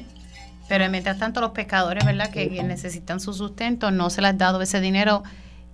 pero 0.68 0.90
mientras 0.90 1.18
tanto 1.18 1.42
los 1.42 1.52
pescadores 1.52 2.06
verdad 2.06 2.30
que, 2.30 2.62
necesitan 2.64 3.20
su 3.20 3.34
sustento 3.34 3.92
no 3.92 4.10
se 4.10 4.22
les 4.22 4.32
ha 4.32 4.34
dado 4.34 4.62
ese 4.62 4.82
dinero 4.82 5.24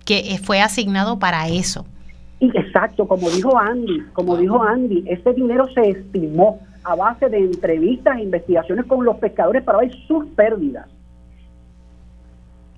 que 0.04 0.38
fue 0.42 0.60
asignado 0.60 1.18
para 1.18 1.48
eso. 1.48 1.86
Y 2.40 2.46
Exacto, 2.56 3.06
como 3.06 3.30
dijo 3.30 3.56
Andy, 3.58 4.00
como 4.12 4.36
dijo 4.36 4.62
Andy, 4.62 5.04
ese 5.06 5.32
dinero 5.32 5.66
se 5.72 5.90
estimó 5.90 6.60
a 6.82 6.94
base 6.94 7.28
de 7.28 7.38
entrevistas 7.38 8.18
e 8.18 8.22
investigaciones 8.22 8.84
con 8.86 9.04
los 9.04 9.16
pescadores 9.16 9.62
para 9.62 9.78
ver 9.78 9.94
sus 10.06 10.26
pérdidas. 10.30 10.86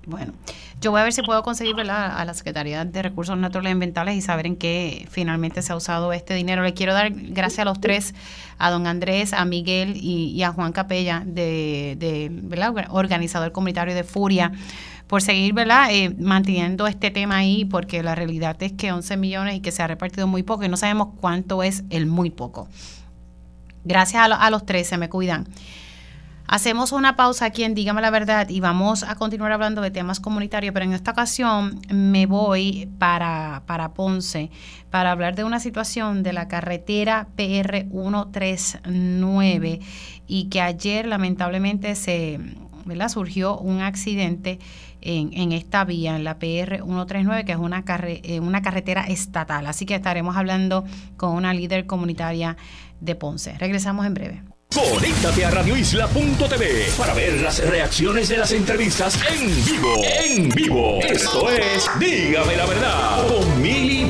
Bueno, 0.05 0.31
yo 0.79 0.91
voy 0.91 1.01
a 1.01 1.03
ver 1.03 1.13
si 1.13 1.23
puedo 1.23 1.41
conseguir 1.41 1.75
a 1.79 2.25
la 2.25 2.33
Secretaría 2.35 2.85
de 2.85 3.01
Recursos 3.01 3.35
Naturales 3.37 3.71
y 3.71 3.73
Ambientales 3.73 4.15
y 4.15 4.21
saber 4.21 4.45
en 4.45 4.55
qué 4.55 5.07
finalmente 5.09 5.61
se 5.61 5.73
ha 5.73 5.75
usado 5.75 6.13
este 6.13 6.35
dinero. 6.35 6.61
Le 6.61 6.73
quiero 6.73 6.93
dar 6.93 7.11
gracias 7.11 7.59
a 7.59 7.65
los 7.65 7.81
tres, 7.81 8.13
a 8.59 8.69
don 8.69 8.85
Andrés, 8.85 9.33
a 9.33 9.43
Miguel 9.45 9.97
y, 9.97 10.41
a 10.43 10.51
Juan 10.51 10.73
Capella, 10.73 11.23
de, 11.25 11.95
de 11.97 12.31
organizador 12.89 13.51
comunitario 13.51 13.95
de 13.95 14.03
Furia 14.03 14.51
por 15.07 15.21
seguir 15.21 15.53
¿verdad? 15.53 15.87
Eh, 15.89 16.13
manteniendo 16.19 16.85
este 16.85 17.11
tema 17.11 17.37
ahí, 17.37 17.65
porque 17.65 18.03
la 18.03 18.13
realidad 18.13 18.61
es 18.61 18.73
que 18.73 18.91
11 18.91 19.17
millones 19.17 19.55
y 19.55 19.59
que 19.61 19.71
se 19.71 19.81
ha 19.81 19.87
repartido 19.87 20.27
muy 20.27 20.43
poco 20.43 20.63
y 20.63 20.69
no 20.69 20.77
sabemos 20.77 21.09
cuánto 21.19 21.63
es 21.63 21.83
el 21.89 22.05
muy 22.05 22.29
poco. 22.29 22.67
Gracias 23.83 24.21
a, 24.21 24.25
a 24.25 24.49
los 24.51 24.65
tres, 24.65 24.87
se 24.87 24.97
me 24.97 25.09
cuidan. 25.09 25.47
Hacemos 26.49 26.93
una 26.93 27.17
pausa 27.17 27.43
aquí 27.43 27.65
en 27.65 27.75
Dígame 27.75 28.01
la 28.01 28.09
Verdad 28.09 28.47
y 28.47 28.61
vamos 28.61 29.03
a 29.03 29.15
continuar 29.15 29.51
hablando 29.51 29.81
de 29.81 29.91
temas 29.91 30.21
comunitarios, 30.21 30.73
pero 30.73 30.85
en 30.85 30.93
esta 30.93 31.11
ocasión 31.11 31.81
me 31.89 32.25
voy 32.25 32.89
para, 32.99 33.63
para 33.65 33.93
Ponce 33.93 34.49
para 34.89 35.11
hablar 35.11 35.35
de 35.35 35.43
una 35.43 35.59
situación 35.59 36.23
de 36.23 36.31
la 36.31 36.47
carretera 36.47 37.27
PR 37.35 37.85
139 37.91 39.81
y 40.25 40.45
que 40.45 40.61
ayer 40.61 41.05
lamentablemente 41.05 41.95
se 41.95 42.39
surgió 43.09 43.57
un 43.57 43.81
accidente 43.81 44.59
en, 45.01 45.33
en, 45.33 45.51
esta 45.51 45.83
vía, 45.83 46.15
en 46.15 46.23
la 46.23 46.39
PR 46.39 46.77
139, 46.77 47.43
que 47.43 47.51
es 47.51 47.57
una, 47.57 47.83
eh, 48.05 48.39
una 48.39 48.61
carretera 48.61 49.01
estatal. 49.01 49.67
Así 49.67 49.85
que 49.85 49.95
estaremos 49.95 50.37
hablando 50.37 50.85
con 51.17 51.31
una 51.31 51.53
líder 51.53 51.85
comunitaria 51.85 52.55
de 53.01 53.15
Ponce. 53.15 53.57
Regresamos 53.57 54.05
en 54.05 54.13
breve. 54.13 54.56
Conéctate 54.73 55.45
a 55.45 55.51
radioisla.tv 55.51 56.91
para 56.97 57.13
ver 57.13 57.41
las 57.41 57.59
reacciones 57.67 58.29
de 58.29 58.37
las 58.37 58.51
entrevistas 58.51 59.17
en 59.31 59.65
vivo. 59.65 59.93
En 60.03 60.49
vivo. 60.49 60.99
Esto 61.01 61.49
es 61.49 61.89
Dígame 61.99 62.57
la 62.57 62.65
verdad 62.65 63.27
con 63.27 63.61
Mili 63.61 64.05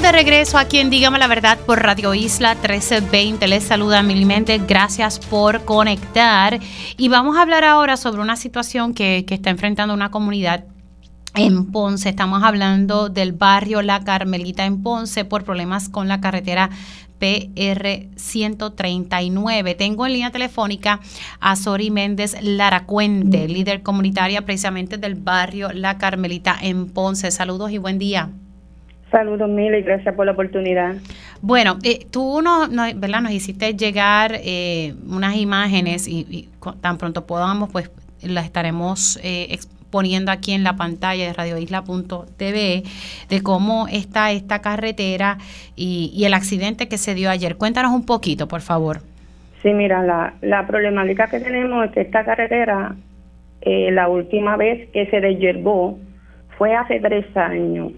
De 0.00 0.12
regreso 0.12 0.58
aquí 0.58 0.78
en 0.78 0.90
Dígame 0.90 1.18
la 1.18 1.28
Verdad 1.28 1.58
por 1.60 1.80
Radio 1.82 2.12
Isla 2.12 2.54
1320. 2.54 3.46
Les 3.48 3.64
saluda 3.64 4.02
Mili 4.02 4.26
Gracias 4.68 5.18
por 5.18 5.64
conectar. 5.64 6.60
Y 6.96 7.08
vamos 7.08 7.36
a 7.36 7.42
hablar 7.42 7.64
ahora 7.64 7.96
sobre 7.96 8.20
una 8.20 8.36
situación 8.36 8.94
que, 8.94 9.24
que 9.26 9.34
está 9.34 9.50
enfrentando 9.50 9.94
una 9.94 10.10
comunidad 10.10 10.64
en 11.34 11.72
Ponce. 11.72 12.10
Estamos 12.10 12.42
hablando 12.42 13.08
del 13.08 13.32
barrio 13.32 13.82
La 13.82 14.00
Carmelita 14.04 14.64
en 14.64 14.82
Ponce 14.82 15.24
por 15.24 15.44
problemas 15.44 15.88
con 15.88 16.08
la 16.08 16.20
carretera 16.20 16.70
PR 17.22 18.08
139. 18.16 19.74
Tengo 19.76 20.06
en 20.06 20.12
línea 20.12 20.32
telefónica 20.32 20.98
a 21.38 21.54
Sori 21.54 21.92
Méndez 21.92 22.36
Laracuente, 22.42 23.46
líder 23.46 23.82
comunitaria 23.82 24.42
precisamente 24.42 24.98
del 24.98 25.14
barrio 25.14 25.72
La 25.72 25.98
Carmelita 25.98 26.56
en 26.60 26.88
Ponce. 26.88 27.30
Saludos 27.30 27.70
y 27.70 27.78
buen 27.78 28.00
día. 28.00 28.30
Saludos 29.12 29.48
mil 29.48 29.72
y 29.72 29.82
gracias 29.82 30.16
por 30.16 30.26
la 30.26 30.32
oportunidad. 30.32 30.96
Bueno, 31.40 31.78
eh, 31.84 32.06
tú 32.10 32.42
no, 32.42 32.66
¿verdad? 32.96 33.20
nos 33.20 33.30
hiciste 33.30 33.74
llegar 33.74 34.32
eh, 34.42 34.94
unas 35.06 35.36
imágenes 35.36 36.08
y, 36.08 36.48
tan 36.80 36.98
pronto 36.98 37.24
podamos, 37.24 37.70
pues 37.70 37.88
las 38.22 38.46
estaremos 38.46 39.20
eh, 39.22 39.60
poniendo 39.92 40.32
aquí 40.32 40.52
en 40.52 40.64
la 40.64 40.74
pantalla 40.74 41.26
de 41.26 41.32
radioisla.tv 41.32 42.82
de 43.28 43.42
cómo 43.42 43.86
está 43.86 44.32
esta 44.32 44.60
carretera 44.60 45.38
y, 45.76 46.24
el 46.24 46.34
accidente 46.34 46.88
que 46.88 46.98
se 46.98 47.14
dio 47.14 47.30
ayer. 47.30 47.56
Cuéntanos 47.56 47.92
un 47.92 48.04
poquito, 48.04 48.48
por 48.48 48.62
favor. 48.62 49.00
Sí, 49.62 49.72
mira, 49.72 50.02
la, 50.02 50.34
la 50.40 50.66
problemática 50.66 51.28
que 51.28 51.38
tenemos 51.38 51.84
es 51.84 51.92
que 51.92 52.00
esta 52.00 52.24
carretera, 52.24 52.96
eh, 53.60 53.92
la 53.92 54.08
última 54.08 54.56
vez 54.56 54.88
que 54.90 55.06
se 55.06 55.20
desyerbó 55.20 55.98
fue 56.58 56.74
hace 56.74 56.98
tres 56.98 57.24
años. 57.36 57.92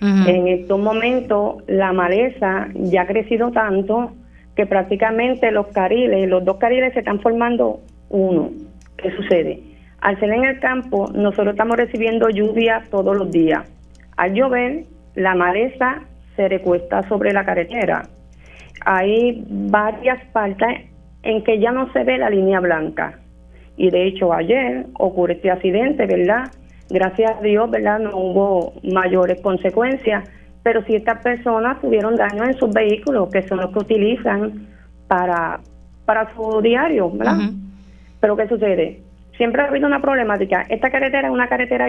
En 0.00 0.48
estos 0.48 0.80
momentos 0.80 1.62
la 1.68 1.92
maleza 1.92 2.66
ya 2.74 3.02
ha 3.02 3.06
crecido 3.06 3.52
tanto 3.52 4.10
que 4.56 4.66
prácticamente 4.66 5.52
los 5.52 5.68
cariles, 5.68 6.28
los 6.28 6.44
dos 6.44 6.56
cariles 6.56 6.92
se 6.92 6.98
están 6.98 7.20
formando 7.20 7.78
uno. 8.10 8.50
¿Qué 8.96 9.12
sucede? 9.12 9.71
Al 10.02 10.18
ser 10.18 10.32
en 10.32 10.44
el 10.44 10.58
campo, 10.58 11.08
nosotros 11.14 11.54
estamos 11.54 11.76
recibiendo 11.76 12.28
lluvia 12.28 12.82
todos 12.90 13.16
los 13.16 13.30
días. 13.30 13.70
Al 14.16 14.34
llover, 14.34 14.82
la 15.14 15.36
maleza 15.36 16.02
se 16.34 16.48
recuesta 16.48 17.08
sobre 17.08 17.32
la 17.32 17.44
carretera. 17.44 18.02
Hay 18.84 19.44
varias 19.48 20.24
partes 20.32 20.90
en 21.22 21.44
que 21.44 21.60
ya 21.60 21.70
no 21.70 21.92
se 21.92 22.02
ve 22.02 22.18
la 22.18 22.30
línea 22.30 22.58
blanca. 22.58 23.20
Y 23.76 23.90
de 23.90 24.08
hecho 24.08 24.32
ayer 24.32 24.86
ocurrió 24.94 25.36
este 25.36 25.52
accidente, 25.52 26.04
¿verdad? 26.06 26.50
Gracias 26.90 27.38
a 27.38 27.40
Dios, 27.40 27.70
¿verdad? 27.70 28.00
No 28.00 28.16
hubo 28.16 28.72
mayores 28.82 29.40
consecuencias, 29.40 30.28
pero 30.64 30.82
si 30.84 30.96
estas 30.96 31.22
personas 31.22 31.80
tuvieron 31.80 32.16
daño 32.16 32.42
en 32.42 32.54
sus 32.54 32.70
vehículos, 32.74 33.30
que 33.30 33.42
son 33.42 33.58
los 33.58 33.70
que 33.70 33.78
utilizan 33.78 34.66
para, 35.06 35.60
para 36.04 36.34
su 36.34 36.60
diario, 36.60 37.08
¿verdad? 37.08 37.36
Pero 38.20 38.36
¿qué 38.36 38.48
sucede? 38.48 39.01
Siempre 39.36 39.62
ha 39.62 39.66
habido 39.66 39.86
una 39.86 40.00
problemática. 40.00 40.64
Esta 40.68 40.90
carretera 40.90 41.28
es 41.28 41.34
una 41.34 41.48
carretera 41.48 41.88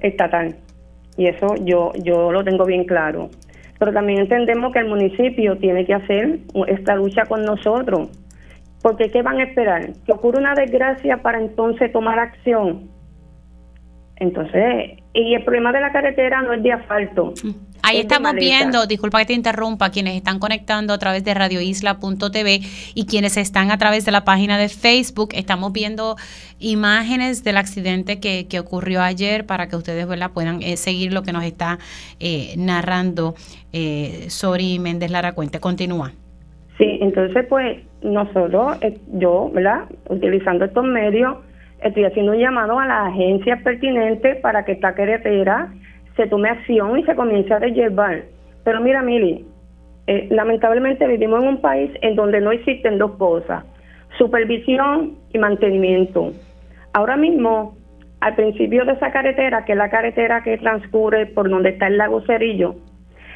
estatal 0.00 0.56
y 1.16 1.26
eso 1.26 1.54
yo, 1.62 1.92
yo 2.02 2.32
lo 2.32 2.44
tengo 2.44 2.64
bien 2.64 2.84
claro. 2.84 3.30
Pero 3.78 3.92
también 3.92 4.20
entendemos 4.20 4.72
que 4.72 4.78
el 4.78 4.88
municipio 4.88 5.58
tiene 5.58 5.84
que 5.84 5.94
hacer 5.94 6.38
esta 6.68 6.94
lucha 6.94 7.24
con 7.26 7.44
nosotros. 7.44 8.08
Porque 8.82 9.10
¿qué 9.10 9.22
van 9.22 9.38
a 9.38 9.44
esperar? 9.44 9.92
Que 10.06 10.12
ocurra 10.12 10.38
una 10.38 10.54
desgracia 10.54 11.18
para 11.18 11.38
entonces 11.38 11.90
tomar 11.92 12.18
acción. 12.18 12.88
Entonces, 14.16 15.02
y 15.12 15.34
el 15.34 15.42
problema 15.44 15.72
de 15.72 15.80
la 15.80 15.92
carretera 15.92 16.42
no 16.42 16.52
es 16.52 16.62
de 16.62 16.72
asfalto. 16.72 17.34
Mm. 17.42 17.50
Ahí 17.86 17.98
estamos 17.98 18.32
viendo, 18.34 18.86
disculpa 18.86 19.18
que 19.18 19.26
te 19.26 19.32
interrumpa, 19.34 19.90
quienes 19.90 20.16
están 20.16 20.38
conectando 20.38 20.94
a 20.94 20.98
través 20.98 21.22
de 21.22 21.34
radioisla.tv 21.34 22.60
y 22.94 23.04
quienes 23.06 23.36
están 23.36 23.70
a 23.70 23.76
través 23.76 24.06
de 24.06 24.12
la 24.12 24.24
página 24.24 24.56
de 24.56 24.70
Facebook, 24.70 25.30
estamos 25.34 25.70
viendo 25.70 26.16
imágenes 26.60 27.44
del 27.44 27.58
accidente 27.58 28.20
que, 28.20 28.46
que 28.48 28.58
ocurrió 28.58 29.02
ayer 29.02 29.44
para 29.44 29.68
que 29.68 29.76
ustedes 29.76 30.06
puedan 30.32 30.62
eh, 30.62 30.78
seguir 30.78 31.12
lo 31.12 31.24
que 31.24 31.32
nos 31.32 31.44
está 31.44 31.78
eh, 32.20 32.54
narrando 32.56 33.34
eh, 33.74 34.26
Sori 34.28 34.78
Méndez 34.78 35.10
Lara 35.10 35.32
Cuente. 35.32 35.60
Continúa. 35.60 36.12
Sí, 36.78 36.98
entonces 37.02 37.44
pues 37.48 37.82
nosotros, 38.02 38.78
eh, 38.80 38.98
yo, 39.12 39.50
¿verdad? 39.52 39.84
Utilizando 40.08 40.64
estos 40.64 40.84
medios, 40.84 41.36
estoy 41.84 42.04
haciendo 42.04 42.32
un 42.32 42.38
llamado 42.38 42.78
a 42.80 42.86
las 42.86 43.08
agencias 43.08 43.62
pertinentes 43.62 44.38
para 44.40 44.64
que 44.64 44.72
esta 44.72 44.94
carretera 44.94 45.68
se 46.16 46.26
tome 46.26 46.48
acción 46.48 46.98
y 46.98 47.04
se 47.04 47.14
comience 47.14 47.52
a 47.52 47.58
desyerbar. 47.60 48.22
Pero 48.64 48.80
mira, 48.80 49.02
Mili, 49.02 49.44
eh, 50.06 50.28
lamentablemente 50.30 51.06
vivimos 51.06 51.42
en 51.42 51.48
un 51.48 51.60
país 51.60 51.90
en 52.00 52.16
donde 52.16 52.40
no 52.40 52.52
existen 52.52 52.98
dos 52.98 53.12
cosas, 53.12 53.64
supervisión 54.16 55.18
y 55.32 55.38
mantenimiento. 55.38 56.32
Ahora 56.94 57.16
mismo, 57.16 57.76
al 58.20 58.34
principio 58.34 58.86
de 58.86 58.92
esa 58.92 59.12
carretera, 59.12 59.66
que 59.66 59.72
es 59.72 59.78
la 59.78 59.90
carretera 59.90 60.42
que 60.42 60.56
transcurre 60.56 61.26
por 61.26 61.50
donde 61.50 61.70
está 61.70 61.88
el 61.88 61.98
lago 61.98 62.22
Cerillo, 62.22 62.76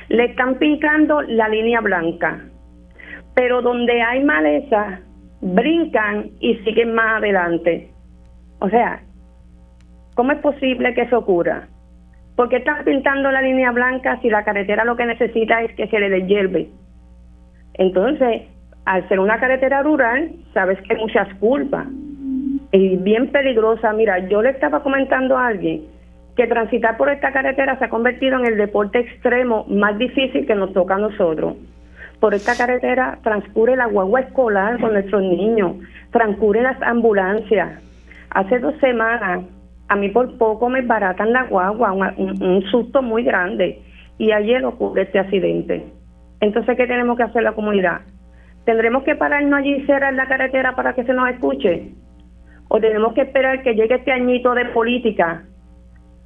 le 0.09 0.25
están 0.25 0.55
pintando 0.55 1.21
la 1.21 1.49
línea 1.49 1.83
blanca. 1.83 2.41
Pero 3.35 3.61
donde 3.61 4.01
hay 4.01 4.25
maleza, 4.25 5.01
brincan 5.43 6.31
y 6.41 6.55
siguen 6.65 6.95
más 6.95 7.19
adelante. 7.19 7.91
O 8.61 8.69
sea, 8.69 9.01
¿cómo 10.15 10.33
es 10.33 10.39
posible 10.39 10.95
que 10.95 11.03
eso 11.03 11.19
ocurra? 11.19 11.69
¿Por 12.37 12.49
qué 12.49 12.57
están 12.57 12.85
pintando 12.85 13.31
la 13.31 13.43
línea 13.43 13.73
blanca 13.73 14.19
si 14.21 14.31
la 14.31 14.45
carretera 14.45 14.85
lo 14.85 14.97
que 14.97 15.07
necesita 15.07 15.63
es 15.63 15.75
que 15.75 15.89
se 15.89 15.99
le 15.99 16.09
deshierve? 16.09 16.69
Entonces, 17.75 18.43
al 18.85 19.09
ser 19.09 19.21
una 19.21 19.39
carretera 19.39 19.83
rural, 19.83 20.33
sabes 20.55 20.81
que 20.83 20.95
hay 20.95 21.01
muchas 21.01 21.33
culpas 21.35 21.87
y 22.73 22.97
bien 22.97 23.31
peligrosa. 23.31 23.93
Mira, 23.93 24.19
yo 24.29 24.43
le 24.43 24.51
estaba 24.51 24.83
comentando 24.83 25.37
a 25.37 25.49
alguien 25.49 25.87
que 26.37 26.47
transitar 26.47 26.97
por 26.97 27.11
esta 27.11 27.33
carretera 27.33 27.79
se 27.79 27.87
ha 27.87 27.89
convertido 27.89 28.39
en 28.39 28.47
el 28.47 28.57
deporte 28.57 29.01
extremo 29.01 29.65
más 29.69 29.99
difícil 29.99 30.47
que 30.47 30.55
nos 30.55 30.73
toca 30.73 30.95
a 30.95 30.99
nosotros. 30.99 31.57
Por 32.21 32.33
esta 32.35 32.57
carretera 32.57 33.19
transcurre 33.23 33.77
la 33.77 33.87
guagua 33.87 34.21
escolar 34.21 34.81
con 34.81 34.93
nuestros 34.93 35.23
niños, 35.23 35.77
transcurren 36.13 36.63
las 36.63 36.81
ambulancias. 36.83 37.83
Hace 38.31 38.59
dos 38.59 38.75
semanas 38.81 39.45
a 39.89 39.97
mí 39.97 40.11
por 40.11 40.37
poco 40.39 40.69
me 40.69 40.83
baratan 40.83 41.33
la 41.33 41.45
guagua, 41.45 42.15
un, 42.17 42.63
susto 42.71 43.03
muy 43.03 43.25
grande. 43.25 43.83
Y 44.19 44.33
ayer 44.33 44.65
ocurre 44.65 45.03
este 45.03 45.19
accidente. 45.19 45.87
Entonces, 46.41 46.77
¿qué 46.77 46.87
tenemos 46.87 47.17
que 47.17 47.23
hacer 47.23 47.43
la 47.43 47.53
comunidad? 47.53 48.01
¿Tendremos 48.65 49.03
que 49.05 49.15
pararnos 49.15 49.61
allí 49.61 49.77
y 49.77 49.87
cerrar 49.87 50.13
la 50.15 50.27
carretera 50.27 50.75
para 50.75 50.95
que 50.95 51.05
se 51.05 51.15
nos 51.15 51.31
escuche? 51.31 51.93
¿O 52.69 52.81
tenemos 52.81 53.15
que 53.15 53.23
esperar 53.23 53.63
que 53.63 53.75
llegue 53.75 53.95
este 53.95 54.13
añito 54.13 54.55
de 54.55 54.67
política 54.67 55.45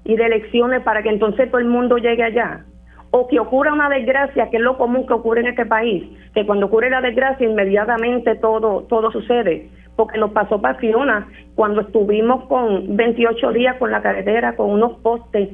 y 0.04 0.16
de 0.16 0.24
elecciones 0.24 0.82
para 0.82 1.02
que 1.02 1.10
entonces 1.10 1.50
todo 1.50 1.60
el 1.60 1.66
mundo 1.66 1.96
llegue 1.96 2.22
allá. 2.22 2.64
O 3.10 3.28
que 3.28 3.38
ocurra 3.38 3.72
una 3.72 3.88
desgracia, 3.88 4.48
que 4.50 4.56
es 4.56 4.62
lo 4.62 4.78
común 4.78 5.06
que 5.06 5.12
ocurre 5.12 5.40
en 5.40 5.48
este 5.48 5.66
país, 5.66 6.04
que 6.34 6.46
cuando 6.46 6.66
ocurre 6.66 6.90
la 6.90 7.00
desgracia 7.00 7.46
inmediatamente 7.46 8.36
todo, 8.36 8.84
todo 8.88 9.12
sucede. 9.12 9.68
Porque 9.96 10.18
nos 10.18 10.32
pasó 10.32 10.60
para 10.60 10.78
Fiona, 10.78 11.28
cuando 11.54 11.82
estuvimos 11.82 12.44
con 12.46 12.96
28 12.96 13.52
días 13.52 13.76
con 13.76 13.90
la 13.90 14.02
carretera, 14.02 14.56
con 14.56 14.70
unos 14.70 14.98
postes, 15.00 15.50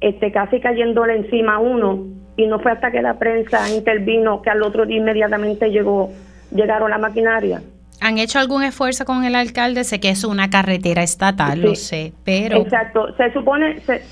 este, 0.00 0.32
casi 0.32 0.60
cayéndole 0.60 1.16
encima 1.16 1.56
a 1.56 1.58
uno, 1.58 2.04
y 2.36 2.46
no 2.46 2.58
fue 2.58 2.72
hasta 2.72 2.90
que 2.90 3.02
la 3.02 3.18
prensa 3.18 3.70
intervino 3.70 4.42
que 4.42 4.50
al 4.50 4.62
otro 4.62 4.86
día 4.86 4.98
inmediatamente 4.98 5.70
llegó, 5.70 6.10
llegaron 6.50 6.90
la 6.90 6.98
maquinaria. 6.98 7.62
¿Han 8.00 8.18
hecho 8.18 8.38
algún 8.38 8.62
esfuerzo 8.62 9.04
con 9.04 9.24
el 9.24 9.34
alcalde? 9.34 9.84
Sé 9.84 10.00
que 10.00 10.10
es 10.10 10.24
una 10.24 10.50
carretera 10.50 11.02
estatal, 11.02 11.60
lo 11.60 11.74
sé, 11.74 12.12
pero... 12.24 12.58
Exacto, 12.58 13.14
se 13.16 13.32
supone, 13.32 13.80
se, 13.80 14.02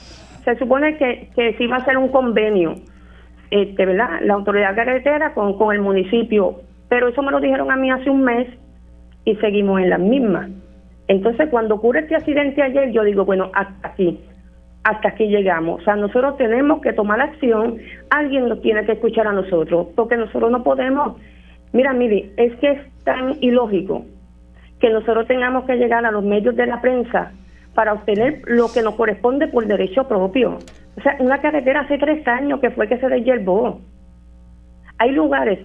se 0.44 0.56
supone 0.56 0.96
que, 0.96 1.30
que 1.34 1.54
se 1.54 1.64
iba 1.64 1.76
a 1.76 1.80
hacer 1.80 1.96
un 1.96 2.08
convenio, 2.08 2.76
este, 3.50 3.84
¿verdad? 3.84 4.20
La 4.22 4.34
autoridad 4.34 4.74
carretera 4.74 5.34
con, 5.34 5.58
con 5.58 5.74
el 5.74 5.80
municipio, 5.80 6.60
pero 6.88 7.08
eso 7.08 7.22
me 7.22 7.32
lo 7.32 7.40
dijeron 7.40 7.70
a 7.70 7.76
mí 7.76 7.90
hace 7.90 8.08
un 8.08 8.22
mes 8.22 8.48
y 9.24 9.36
seguimos 9.36 9.80
en 9.80 9.90
la 9.90 9.98
misma. 9.98 10.48
Entonces, 11.08 11.48
cuando 11.50 11.76
ocurre 11.76 12.00
este 12.00 12.16
accidente 12.16 12.62
ayer, 12.62 12.92
yo 12.92 13.02
digo, 13.04 13.24
bueno, 13.24 13.50
hasta 13.54 13.88
aquí, 13.88 14.20
hasta 14.84 15.08
aquí 15.08 15.26
llegamos. 15.26 15.80
O 15.80 15.84
sea, 15.84 15.96
nosotros 15.96 16.36
tenemos 16.36 16.80
que 16.80 16.92
tomar 16.92 17.20
acción, 17.20 17.78
alguien 18.10 18.48
nos 18.48 18.60
tiene 18.62 18.84
que 18.84 18.92
escuchar 18.92 19.26
a 19.26 19.32
nosotros, 19.32 19.88
porque 19.94 20.16
nosotros 20.16 20.50
no 20.50 20.62
podemos 20.62 21.16
Mira, 21.72 21.94
Miri, 21.94 22.32
es 22.36 22.54
que 22.56 22.70
es 22.70 23.04
tan 23.04 23.36
ilógico 23.40 24.04
que 24.78 24.90
nosotros 24.90 25.26
tengamos 25.26 25.64
que 25.64 25.76
llegar 25.76 26.04
a 26.04 26.10
los 26.10 26.22
medios 26.22 26.54
de 26.54 26.66
la 26.66 26.80
prensa 26.80 27.32
para 27.74 27.94
obtener 27.94 28.42
lo 28.44 28.70
que 28.70 28.82
nos 28.82 28.94
corresponde 28.94 29.48
por 29.48 29.66
derecho 29.66 30.06
propio. 30.06 30.58
O 30.98 31.00
sea, 31.00 31.16
una 31.20 31.40
carretera 31.40 31.80
hace 31.80 31.96
tres 31.96 32.26
años 32.28 32.60
que 32.60 32.70
fue 32.70 32.88
que 32.88 32.98
se 32.98 33.08
desyerbó. 33.08 33.80
Hay 34.98 35.12
lugares, 35.12 35.60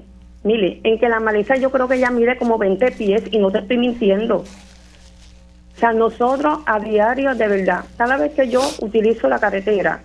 En 0.49 0.99
que 0.99 1.09
la 1.09 1.19
maleza 1.19 1.55
yo 1.55 1.71
creo 1.71 1.87
que 1.87 1.99
ya 1.99 2.09
mide 2.09 2.37
como 2.37 2.57
20 2.57 2.91
pies 2.91 3.23
y 3.31 3.37
no 3.39 3.51
te 3.51 3.59
estoy 3.59 3.77
mintiendo. 3.77 4.37
O 4.37 5.79
sea, 5.79 5.93
nosotros 5.93 6.59
a 6.65 6.79
diario, 6.79 7.35
de 7.35 7.47
verdad, 7.47 7.85
cada 7.97 8.17
vez 8.17 8.33
que 8.33 8.47
yo 8.47 8.61
utilizo 8.81 9.27
la 9.27 9.39
carretera, 9.39 10.01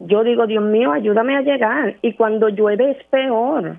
yo 0.00 0.24
digo, 0.24 0.46
Dios 0.46 0.64
mío, 0.64 0.92
ayúdame 0.92 1.36
a 1.36 1.42
llegar. 1.42 1.96
Y 2.02 2.14
cuando 2.14 2.48
llueve 2.48 2.92
es 2.92 3.04
peor. 3.04 3.76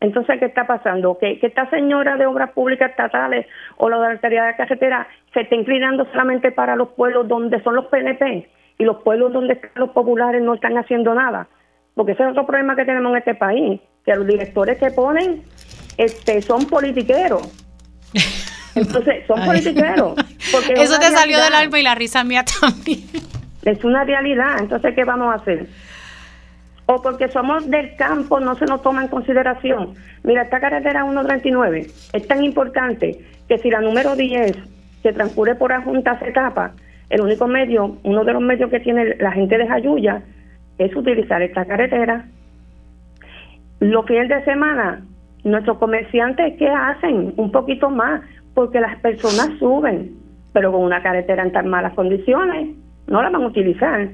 Entonces, 0.00 0.38
¿qué 0.38 0.46
está 0.46 0.66
pasando? 0.66 1.18
Que, 1.18 1.38
esta 1.42 1.68
señora 1.70 2.16
de 2.16 2.26
obras 2.26 2.50
públicas 2.52 2.90
estatales 2.90 3.46
o 3.76 3.88
la 3.88 3.96
de 3.98 4.30
la 4.30 4.46
de 4.46 4.56
carretera 4.56 5.08
se 5.32 5.42
está 5.42 5.54
inclinando 5.54 6.04
solamente 6.12 6.52
para 6.52 6.76
los 6.76 6.90
pueblos 6.90 7.26
donde 7.26 7.62
son 7.62 7.74
los 7.74 7.86
PNP 7.86 8.48
y 8.78 8.84
los 8.84 9.02
pueblos 9.02 9.32
donde 9.32 9.54
están 9.54 9.70
los 9.76 9.90
populares 9.90 10.42
no 10.42 10.54
están 10.54 10.76
haciendo 10.76 11.14
nada. 11.14 11.48
Porque 11.94 12.12
ese 12.12 12.22
es 12.22 12.30
otro 12.30 12.46
problema 12.46 12.76
que 12.76 12.84
tenemos 12.84 13.12
en 13.12 13.18
este 13.18 13.34
país, 13.34 13.80
que 14.04 14.14
los 14.14 14.26
directores 14.26 14.78
que 14.78 14.90
ponen 14.90 15.42
este, 15.96 16.42
son 16.42 16.66
politiqueros. 16.66 17.42
Entonces, 18.74 19.26
son 19.26 19.44
politiqueros. 19.44 20.14
Porque 20.50 20.72
Eso 20.74 20.98
te 20.98 21.10
salió 21.10 21.40
del 21.42 21.54
alma 21.54 21.78
y 21.78 21.82
la 21.82 21.94
risa 21.94 22.24
mía 22.24 22.44
también. 22.60 23.04
Es 23.64 23.82
una 23.84 24.04
realidad. 24.04 24.58
Entonces, 24.58 24.94
¿qué 24.94 25.04
vamos 25.04 25.32
a 25.32 25.36
hacer? 25.36 25.68
o 26.86 27.00
porque 27.00 27.28
somos 27.28 27.68
del 27.70 27.96
campo 27.96 28.40
no 28.40 28.56
se 28.56 28.66
nos 28.66 28.82
toma 28.82 29.02
en 29.02 29.08
consideración. 29.08 29.94
Mira, 30.22 30.42
esta 30.42 30.60
carretera 30.60 31.04
139 31.04 31.86
es 32.12 32.28
tan 32.28 32.44
importante 32.44 33.18
que 33.48 33.58
si 33.58 33.70
la 33.70 33.80
número 33.80 34.16
10 34.16 34.56
se 35.02 35.12
transcurre 35.12 35.54
por 35.54 35.72
junta 35.82 36.18
se 36.18 36.32
tapa, 36.32 36.72
el 37.10 37.20
único 37.20 37.46
medio, 37.46 37.98
uno 38.02 38.24
de 38.24 38.32
los 38.32 38.42
medios 38.42 38.70
que 38.70 38.80
tiene 38.80 39.16
la 39.16 39.32
gente 39.32 39.58
de 39.58 39.66
Jayuya 39.66 40.22
es 40.78 40.94
utilizar 40.94 41.42
esta 41.42 41.64
carretera. 41.64 42.26
Los 43.84 44.06
fines 44.06 44.30
de 44.30 44.42
semana, 44.46 45.02
nuestros 45.42 45.76
comerciantes, 45.76 46.54
¿qué 46.58 46.66
hacen? 46.66 47.34
Un 47.36 47.52
poquito 47.52 47.90
más, 47.90 48.22
porque 48.54 48.80
las 48.80 48.98
personas 49.00 49.58
suben, 49.58 50.16
pero 50.54 50.72
con 50.72 50.80
una 50.80 51.02
carretera 51.02 51.42
en 51.42 51.52
tan 51.52 51.68
malas 51.68 51.92
condiciones, 51.92 52.74
no 53.06 53.22
la 53.22 53.28
van 53.28 53.42
a 53.42 53.46
utilizar. 53.46 54.08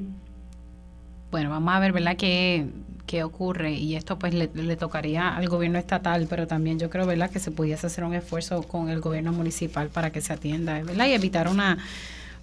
Bueno, 1.31 1.51
vamos 1.51 1.73
a 1.73 1.79
ver, 1.79 1.93
¿verdad? 1.93 2.17
¿Qué, 2.17 2.67
qué 3.07 3.23
ocurre? 3.23 3.71
Y 3.75 3.95
esto 3.95 4.19
pues 4.19 4.35
le, 4.35 4.77
tocaría 4.77 5.37
al 5.37 5.49
gobierno 5.49 5.79
estatal, 5.79 6.27
pero 6.29 6.49
también 6.49 6.81
yo 6.81 6.91
creo, 6.91 7.07
¿verdad? 7.07 7.31
Que 7.31 7.39
se 7.39 7.53
pudiese 7.53 7.87
hacer 7.87 8.03
un 8.03 8.15
esfuerzo 8.15 8.65
con 8.65 8.89
el 8.89 9.01
gobierno 9.01 9.33
municipal 9.33 9.89
para 9.89 10.11
que 10.11 10.21
se 10.21 10.33
atienda, 10.33 10.83
¿verdad? 10.83 11.07
Y 11.07 11.13
evitar 11.13 11.47
una, 11.47 11.79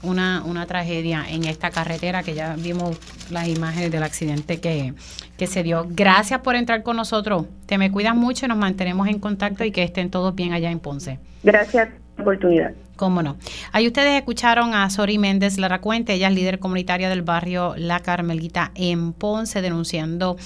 una, 0.03 0.44
una 0.45 0.65
tragedia 0.65 1.26
en 1.28 1.45
esta 1.45 1.72
carretera 1.72 2.24
que 2.24 2.34
ya 2.34 2.56
vimos 2.56 2.98
las 3.32 3.48
imágenes 3.48 3.91
del 3.91 4.03
accidente 4.03 4.60
que, 4.60 4.94
que 5.38 5.48
se 5.48 5.64
dio. 5.64 5.88
Gracias 5.90 6.41
por 6.41 6.56
entrar 6.56 6.84
con 6.84 6.98
nosotros. 6.98 7.45
Te 7.65 7.78
me 7.78 7.91
cuidas 7.91 8.15
mucho 8.15 8.45
y 8.45 8.49
nos 8.49 8.57
mantenemos 8.57 9.07
en 9.07 9.19
contacto 9.19 9.64
y 9.64 9.72
que 9.72 9.84
estén 9.84 10.10
todos 10.10 10.36
bien 10.36 10.53
allá 10.53 10.72
en 10.72 10.80
Ponce. 10.80 11.19
Gracias 11.44 11.90
oportunidad. 12.19 12.74
Cómo 12.95 13.22
no. 13.22 13.38
Ahí 13.72 13.88
ustedes 13.88 14.18
escucharon 14.18 14.74
a 14.74 14.90
Sori 14.90 15.18
Méndez 15.18 15.57
Laracuente, 15.60 16.14
ella 16.14 16.30
es 16.30 16.34
líder 16.34 16.60
comunitaria 16.60 17.10
del 17.10 17.22
barrio 17.22 17.76
La 17.78 17.99
Carmelita 17.99 18.72
en 18.76 19.14
Ponce, 19.14 19.61
denunciando 19.61 20.38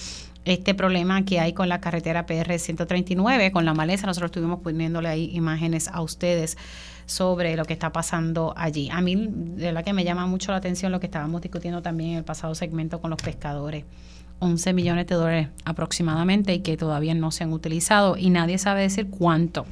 este 0.44 0.74
problema 0.74 1.24
que 1.24 1.40
hay 1.40 1.54
con 1.54 1.70
la 1.70 1.80
carretera 1.80 2.26
PR 2.26 2.58
139, 2.58 3.52
con 3.52 3.64
la 3.64 3.74
maleza. 3.74 4.08
Nosotros 4.08 4.30
estuvimos 4.30 4.60
poniéndole 4.60 5.08
ahí 5.08 5.30
imágenes 5.34 5.88
a 5.88 6.02
ustedes 6.02 6.58
sobre 7.12 7.58
lo 7.58 7.66
que 7.66 7.74
está 7.74 7.92
pasando 7.92 8.54
allí. 8.56 8.90
A 8.90 9.02
mí, 9.02 9.16
de 9.16 9.66
verdad 9.66 9.84
que 9.84 9.92
me 9.92 10.06
llama 10.06 10.28
mucho 10.28 10.52
la 10.52 10.58
atención 10.58 10.92
lo 10.92 11.00
que 11.00 11.08
estábamos 11.08 11.42
discutiendo 11.42 11.82
también 11.82 12.12
en 12.12 12.18
el 12.20 12.24
pasado 12.24 12.56
segmento 12.56 13.02
con 13.02 13.10
los 13.10 13.22
pescadores. 13.22 13.84
11 14.40 14.74
millones 14.74 15.08
de 15.08 15.16
dólares 15.16 15.48
aproximadamente 15.66 16.54
y 16.54 16.60
que 16.60 16.78
todavía 16.78 17.14
no 17.14 17.30
se 17.32 17.44
han 17.44 17.54
utilizado 17.54 18.18
y 18.18 18.30
nadie 18.30 18.58
sabe 18.58 18.82
decir 18.82 19.10
cuánto 19.10 19.66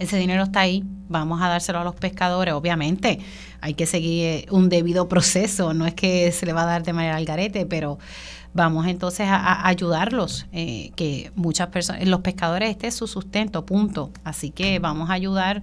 ese 0.00 0.16
dinero 0.16 0.44
está 0.44 0.60
ahí, 0.60 0.82
vamos 1.08 1.42
a 1.42 1.48
dárselo 1.48 1.78
a 1.78 1.84
los 1.84 1.94
pescadores, 1.94 2.54
obviamente 2.54 3.20
hay 3.60 3.74
que 3.74 3.84
seguir 3.84 4.24
eh, 4.24 4.46
un 4.50 4.70
debido 4.70 5.08
proceso, 5.08 5.74
no 5.74 5.86
es 5.86 5.92
que 5.92 6.32
se 6.32 6.46
le 6.46 6.54
va 6.54 6.62
a 6.62 6.66
dar 6.66 6.82
de 6.82 6.94
manera 6.94 7.16
al 7.16 7.26
garete, 7.26 7.66
pero 7.66 7.98
vamos 8.54 8.86
entonces 8.86 9.28
a, 9.28 9.68
ayudarlos, 9.68 10.46
eh, 10.52 10.90
que 10.96 11.30
muchas 11.36 11.68
personas, 11.68 12.08
los 12.08 12.20
pescadores 12.20 12.70
este 12.70 12.86
es 12.86 12.94
su 12.94 13.06
sustento, 13.06 13.66
punto, 13.66 14.10
así 14.24 14.50
que 14.50 14.78
vamos 14.78 15.10
a 15.10 15.12
ayudar 15.12 15.62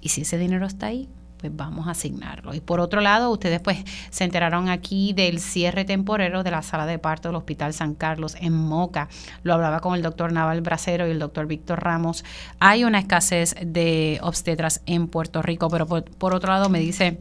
y 0.00 0.10
si 0.10 0.22
ese 0.22 0.38
dinero 0.38 0.66
está 0.66 0.86
ahí, 0.86 1.08
pues 1.40 1.56
vamos 1.56 1.88
a 1.88 1.92
asignarlo. 1.92 2.54
Y 2.54 2.60
por 2.60 2.80
otro 2.80 3.00
lado, 3.00 3.30
ustedes 3.30 3.60
pues 3.60 3.78
se 4.10 4.24
enteraron 4.24 4.68
aquí 4.68 5.12
del 5.14 5.40
cierre 5.40 5.84
temporero 5.84 6.42
de 6.42 6.50
la 6.50 6.62
sala 6.62 6.86
de 6.86 6.98
parto 6.98 7.28
del 7.28 7.36
Hospital 7.36 7.72
San 7.72 7.94
Carlos 7.94 8.36
en 8.40 8.52
Moca. 8.52 9.08
Lo 9.42 9.54
hablaba 9.54 9.80
con 9.80 9.94
el 9.94 10.02
doctor 10.02 10.32
Naval 10.32 10.60
Bracero 10.60 11.06
y 11.06 11.12
el 11.12 11.18
doctor 11.18 11.46
Víctor 11.46 11.82
Ramos. 11.82 12.24
Hay 12.58 12.84
una 12.84 12.98
escasez 12.98 13.54
de 13.64 14.18
obstetras 14.22 14.82
en 14.86 15.08
Puerto 15.08 15.40
Rico, 15.40 15.68
pero 15.70 15.86
por, 15.86 16.04
por 16.04 16.34
otro 16.34 16.52
lado 16.52 16.68
me 16.68 16.78
dice 16.78 17.20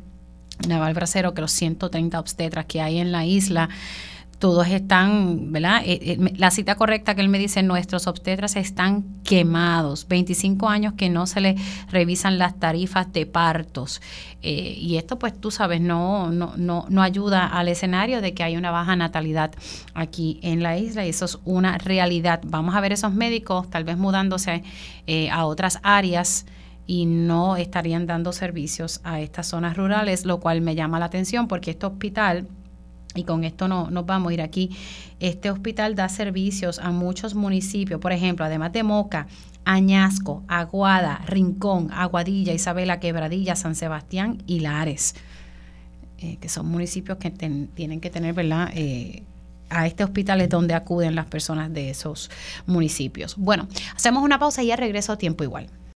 Naval 0.68 0.94
Bracero 0.94 1.34
que 1.34 1.42
los 1.42 1.52
130 1.52 2.20
obstetras 2.20 2.66
que 2.66 2.82
hay 2.82 3.00
en 3.00 3.12
la 3.14 3.26
isla 3.26 3.70
todos 4.40 4.68
están, 4.70 5.52
¿verdad? 5.52 5.82
Eh, 5.86 6.00
eh, 6.02 6.34
la 6.38 6.50
cita 6.50 6.76
correcta 6.76 7.14
que 7.14 7.22
él 7.22 7.28
me 7.28 7.38
dice, 7.38 7.62
nuestros 7.62 8.08
obstetras 8.08 8.56
están 8.56 9.04
quemados, 9.24 10.08
25 10.08 10.70
años 10.70 10.94
que 10.94 11.10
no 11.10 11.28
se 11.28 11.42
les 11.42 11.92
revisan 11.92 12.40
las 12.40 12.58
tarifas 12.58 13.12
de 13.12 13.26
partos. 13.26 14.02
Eh, 14.42 14.76
y 14.78 14.96
esto, 14.96 15.20
pues 15.20 15.40
tú 15.40 15.52
sabes, 15.52 15.82
no, 15.82 16.32
no, 16.32 16.54
no, 16.56 16.86
no 16.90 17.02
ayuda 17.02 17.48
al 17.48 17.68
escenario 17.68 18.22
de 18.22 18.34
que 18.34 18.44
hay 18.44 18.56
una 18.56 18.72
baja 18.72 18.96
natalidad 18.96 19.52
aquí 19.94 20.40
en 20.42 20.64
la 20.64 20.78
isla 20.78 21.06
y 21.06 21.10
eso 21.10 21.26
es 21.26 21.38
una 21.44 21.78
realidad. 21.78 22.40
Vamos 22.48 22.76
a 22.76 22.82
ver 22.82 22.94
esos 22.94 23.14
médicos 23.14 23.70
tal 23.70 23.84
vez 23.84 23.98
mudándose 23.98 24.64
a 25.32 25.46
otras 25.46 25.80
áreas 25.84 26.46
y 26.86 27.06
no 27.06 27.58
estarían 27.58 28.08
dando 28.08 28.32
servicios 28.32 29.02
a 29.04 29.20
estas 29.20 29.48
zonas 29.48 29.76
rurales, 29.76 30.26
lo 30.26 30.40
cual 30.40 30.62
me 30.62 30.76
llama 30.76 31.00
la 31.00 31.06
atención 31.06 31.48
porque 31.48 31.72
este 31.72 31.86
hospital 31.86 32.48
y 33.16 33.24
con 33.24 33.44
esto 33.44 33.68
no, 33.68 33.90
nos 33.90 34.06
vamos 34.06 34.32
a 34.32 34.34
ir 34.34 34.42
aquí. 34.42 34.76
Este 35.20 35.50
hospital 35.50 35.96
da 35.96 36.10
servicios 36.10 36.80
a 36.80 36.92
muchos 36.92 37.36
municipios, 37.36 38.00
por 38.00 38.12
ejemplo, 38.12 38.46
además 38.46 38.72
de 38.72 38.84
Moca, 38.84 39.28
Añasco, 39.66 40.44
Aguada, 40.48 41.22
Rincón, 41.26 41.90
Aguadilla, 41.92 42.54
Isabela, 42.54 43.00
Quebradilla, 43.00 43.56
San 43.56 43.76
Sebastián 43.76 44.42
y 44.46 44.62
Lares, 44.62 45.16
eh, 46.20 46.38
que 46.40 46.50
son 46.50 46.68
municipios 46.68 47.18
que 47.18 47.32
tienen 47.32 48.00
que 48.00 48.10
tener, 48.10 48.34
¿verdad? 48.34 48.70
Eh, 48.74 49.24
a 49.70 49.86
este 49.86 50.04
hospital 50.04 50.42
es 50.42 50.50
donde 50.50 50.74
acuden 50.74 51.16
las 51.16 51.26
personas 51.26 51.72
de 51.74 51.92
esos 51.92 52.30
municipios. 52.66 53.36
Bueno, 53.38 53.68
hacemos 53.96 54.24
una 54.24 54.40
pausa 54.40 54.64
y 54.64 54.68
ya 54.68 54.76
regreso 54.76 55.14
a 55.14 55.18
tiempo 55.18 55.44
igual. 55.44 55.68